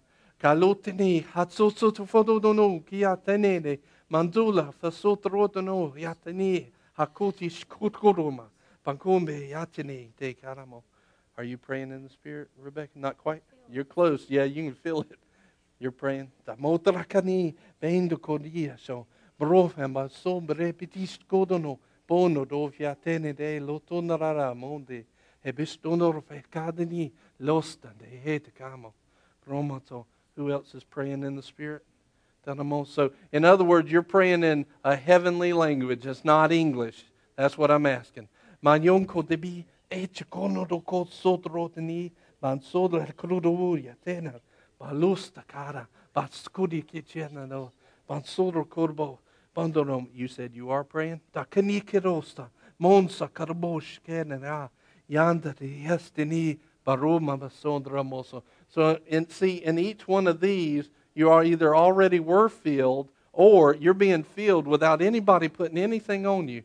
Are 11.38 11.44
you 11.44 11.58
praying 11.58 11.92
in 11.92 12.04
the 12.04 12.10
spirit, 12.10 12.50
Rebecca? 12.58 12.92
Not 12.96 13.18
quite. 13.18 13.44
You're 13.70 13.86
close. 13.86 14.26
Yeah, 14.30 14.44
you 14.44 14.64
can 14.64 14.74
feel 14.74 15.02
it. 15.02 15.20
You're 15.80 15.92
praying. 15.92 16.32
Brofamba 19.40 20.10
so 20.10 20.42
brepitis 20.42 21.18
kodono 21.28 21.80
bono 22.08 22.46
dovia 22.46 22.96
tene 22.96 23.34
de 23.34 23.60
lotonarara 23.60 24.54
monde 24.54 25.06
e 25.42 25.52
bistonor 25.52 26.22
fekadini 26.22 27.12
lostande 27.40 28.06
hete 28.24 28.52
kamo 28.52 28.94
promoto 29.46 30.06
who 30.36 30.52
else 30.52 30.74
is 30.74 30.84
praying 30.84 31.24
in 31.24 31.36
the 31.36 31.44
Spirit? 31.44 31.84
So, 32.86 33.12
in 33.32 33.46
other 33.46 33.64
words, 33.64 33.92
you're 33.92 34.02
praying 34.02 34.44
in 34.44 34.66
a 34.84 34.96
heavenly 34.96 35.54
language. 35.54 36.06
It's 36.08 36.26
not 36.26 36.52
English. 36.52 37.04
That's 37.36 37.58
what 37.58 37.70
I'm 37.70 37.86
asking. 37.86 38.28
Manionko 38.64 39.24
debi 39.24 39.66
echekono 39.92 40.68
do 40.68 40.80
ko 40.80 41.06
sotrotni 41.06 42.12
ban 42.42 42.60
sodra 42.60 43.06
krudovuria 43.14 43.92
er 43.92 43.98
tener 44.04 44.42
balusta 44.80 45.44
cara 45.48 45.88
batskudi 46.16 46.84
kichena 46.84 47.48
no 47.48 47.72
ban 48.08 48.24
sodro 48.24 48.66
korbo 48.66 49.20
bandonom. 49.56 50.08
You 50.14 50.28
said 50.28 50.56
you 50.56 50.70
are 50.70 50.84
praying. 50.84 51.22
Ta 51.34 51.46
kanikerosta 51.46 52.50
monsa 52.82 53.30
karbosh 53.30 54.00
kenera 54.08 54.70
yanda 55.10 55.56
de 55.56 55.86
yestini 55.86 56.60
baroma 56.86 57.38
basondra 57.38 58.04
moso. 58.04 58.44
So, 58.68 59.00
in, 59.08 59.30
see, 59.30 59.58
in 59.58 59.80
each 59.80 60.08
one 60.08 60.28
of 60.28 60.40
these, 60.40 60.90
you 61.14 61.30
are 61.30 61.44
either 61.44 61.76
already 61.76 62.20
were 62.20 62.50
filled 62.50 63.10
or 63.34 63.76
you're 63.76 63.94
being 63.94 64.24
filled 64.24 64.68
without 64.68 65.02
anybody 65.02 65.48
putting 65.48 65.78
anything 65.78 66.26
on 66.26 66.48
you. 66.48 66.64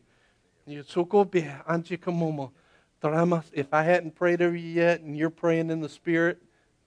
If 0.67 0.97
I 3.73 3.83
hadn't 3.83 4.15
prayed 4.15 4.41
over 4.41 4.55
you 4.55 4.69
yet 4.69 5.01
and 5.01 5.17
you're 5.17 5.29
praying 5.29 5.69
in 5.69 5.81
the 5.81 5.89
Spirit, 5.89 6.41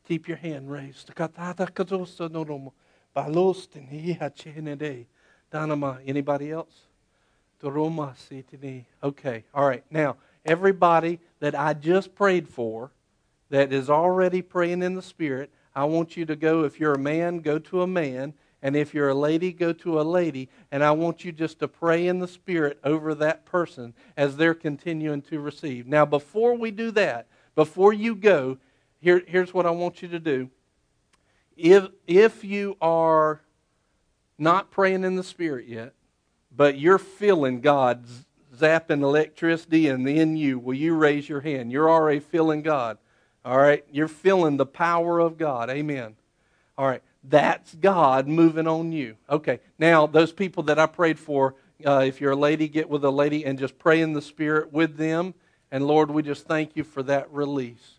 keep 0.06 0.26
your 0.26 0.36
hand 0.38 0.70
raised. 0.70 1.12
Anybody 5.52 6.50
else? 6.50 6.82
Okay, 9.02 9.44
all 9.52 9.66
right. 9.66 9.84
Now, 9.90 10.16
everybody 10.44 11.20
that 11.40 11.54
I 11.54 11.74
just 11.74 12.14
prayed 12.14 12.48
for, 12.48 12.92
that 13.50 13.72
is 13.72 13.88
already 13.88 14.42
praying 14.42 14.82
in 14.82 14.94
the 14.94 15.02
Spirit, 15.02 15.50
I 15.74 15.84
want 15.84 16.16
you 16.16 16.26
to 16.26 16.36
go, 16.36 16.64
if 16.64 16.78
you're 16.78 16.94
a 16.94 16.98
man, 16.98 17.38
go 17.38 17.58
to 17.58 17.82
a 17.82 17.86
man. 17.86 18.34
And 18.60 18.74
if 18.74 18.92
you're 18.92 19.10
a 19.10 19.14
lady, 19.14 19.52
go 19.52 19.72
to 19.72 20.00
a 20.00 20.02
lady. 20.02 20.48
And 20.72 20.82
I 20.82 20.90
want 20.90 21.24
you 21.24 21.30
just 21.30 21.60
to 21.60 21.68
pray 21.68 22.08
in 22.08 22.18
the 22.18 22.26
Spirit 22.26 22.80
over 22.82 23.14
that 23.14 23.44
person 23.46 23.94
as 24.16 24.36
they're 24.36 24.54
continuing 24.54 25.22
to 25.22 25.38
receive. 25.38 25.86
Now, 25.86 26.04
before 26.04 26.54
we 26.54 26.72
do 26.72 26.90
that, 26.92 27.28
before 27.54 27.92
you 27.92 28.16
go, 28.16 28.58
here, 29.00 29.22
here's 29.26 29.54
what 29.54 29.66
I 29.66 29.70
want 29.70 30.02
you 30.02 30.08
to 30.08 30.18
do. 30.18 30.50
If, 31.56 31.88
if 32.06 32.44
you 32.44 32.76
are 32.80 33.40
not 34.38 34.70
praying 34.70 35.04
in 35.04 35.16
the 35.16 35.24
Spirit 35.24 35.66
yet, 35.66 35.94
but 36.54 36.78
you're 36.78 36.98
feeling 36.98 37.60
God 37.60 38.06
zapping 38.56 39.02
electricity 39.02 39.88
and 39.88 40.08
in 40.08 40.36
you, 40.36 40.58
will 40.58 40.74
you 40.74 40.94
raise 40.94 41.28
your 41.28 41.40
hand? 41.40 41.72
You're 41.72 41.90
already 41.90 42.20
feeling 42.20 42.62
God. 42.62 42.98
All 43.44 43.58
right? 43.58 43.84
You're 43.90 44.08
feeling 44.08 44.56
the 44.56 44.66
power 44.66 45.18
of 45.18 45.38
God. 45.38 45.70
Amen. 45.70 46.16
All 46.76 46.86
right. 46.86 47.02
That's 47.24 47.74
God 47.74 48.28
moving 48.28 48.66
on 48.66 48.92
you. 48.92 49.16
Okay. 49.28 49.60
Now, 49.78 50.06
those 50.06 50.32
people 50.32 50.64
that 50.64 50.78
I 50.78 50.86
prayed 50.86 51.18
for, 51.18 51.54
uh, 51.84 52.04
if 52.06 52.20
you're 52.20 52.32
a 52.32 52.36
lady, 52.36 52.68
get 52.68 52.88
with 52.88 53.04
a 53.04 53.10
lady 53.10 53.44
and 53.44 53.58
just 53.58 53.78
pray 53.78 54.00
in 54.00 54.12
the 54.12 54.22
Spirit 54.22 54.72
with 54.72 54.96
them. 54.96 55.34
And 55.70 55.86
Lord, 55.86 56.10
we 56.10 56.22
just 56.22 56.46
thank 56.46 56.76
you 56.76 56.84
for 56.84 57.02
that 57.04 57.32
release. 57.32 57.97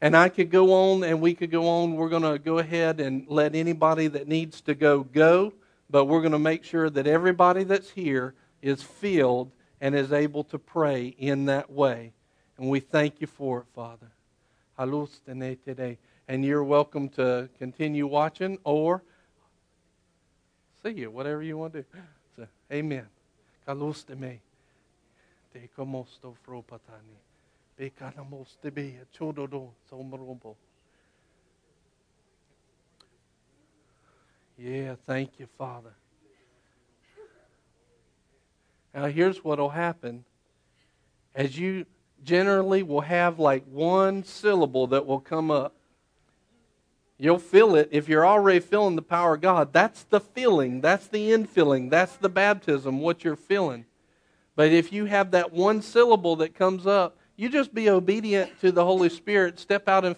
And 0.00 0.16
I 0.16 0.28
could 0.28 0.50
go 0.50 0.72
on 0.72 1.04
and 1.04 1.20
we 1.20 1.34
could 1.34 1.50
go 1.50 1.68
on. 1.68 1.94
We're 1.94 2.08
going 2.08 2.22
to 2.22 2.38
go 2.38 2.58
ahead 2.58 3.00
and 3.00 3.26
let 3.28 3.54
anybody 3.54 4.06
that 4.08 4.26
needs 4.26 4.60
to 4.62 4.74
go 4.74 5.02
go, 5.02 5.52
but 5.90 6.06
we're 6.06 6.22
going 6.22 6.32
to 6.32 6.38
make 6.38 6.64
sure 6.64 6.88
that 6.88 7.06
everybody 7.06 7.64
that's 7.64 7.90
here 7.90 8.34
is 8.62 8.82
filled 8.82 9.52
and 9.80 9.94
is 9.94 10.12
able 10.12 10.44
to 10.44 10.58
pray 10.58 11.08
in 11.18 11.46
that 11.46 11.70
way. 11.70 12.12
And 12.56 12.70
we 12.70 12.80
thank 12.80 13.20
you 13.20 13.26
for 13.26 13.60
it, 13.60 13.66
Father 13.74 14.10
today. 15.64 15.98
And 16.28 16.44
you're 16.44 16.64
welcome 16.64 17.08
to 17.10 17.48
continue 17.58 18.06
watching 18.06 18.58
or 18.64 19.02
see 20.82 20.90
you, 20.90 21.10
whatever 21.10 21.42
you 21.42 21.58
want 21.58 21.74
to 21.74 21.82
do. 21.82 21.98
So, 22.36 22.46
amen. 22.72 23.06
Kalusteme. 23.66 24.38
Te 25.52 25.68
komosto 25.76 26.34
fropatani. 26.46 27.29
Be 27.80 27.90
kanamoste 27.98 28.74
be 28.74 28.98
chododo 29.18 29.70
somrobo. 29.90 30.54
Yeah, 34.58 34.96
thank 35.06 35.38
you, 35.38 35.46
Father. 35.56 35.94
Now, 38.92 39.06
here's 39.06 39.42
what 39.42 39.58
will 39.58 39.70
happen. 39.70 40.26
As 41.34 41.58
you 41.58 41.86
generally 42.22 42.82
will 42.82 43.00
have 43.00 43.38
like 43.38 43.64
one 43.64 44.24
syllable 44.24 44.86
that 44.88 45.06
will 45.06 45.20
come 45.20 45.50
up. 45.50 45.74
You'll 47.16 47.38
feel 47.38 47.76
it 47.76 47.88
if 47.92 48.10
you're 48.10 48.26
already 48.26 48.60
feeling 48.60 48.96
the 48.96 49.00
power 49.00 49.36
of 49.36 49.40
God. 49.40 49.72
That's 49.72 50.02
the 50.02 50.20
feeling, 50.20 50.82
that's 50.82 51.06
the 51.06 51.30
infilling, 51.30 51.88
that's 51.88 52.16
the 52.16 52.28
baptism, 52.28 53.00
what 53.00 53.24
you're 53.24 53.36
feeling. 53.36 53.86
But 54.54 54.70
if 54.70 54.92
you 54.92 55.06
have 55.06 55.30
that 55.30 55.50
one 55.50 55.80
syllable 55.80 56.36
that 56.36 56.54
comes 56.54 56.86
up, 56.86 57.16
you 57.40 57.48
just 57.48 57.72
be 57.72 57.88
obedient 57.88 58.60
to 58.60 58.70
the 58.70 58.84
Holy 58.84 59.08
Spirit, 59.08 59.58
step 59.58 59.88
out 59.88 60.04
in 60.04 60.08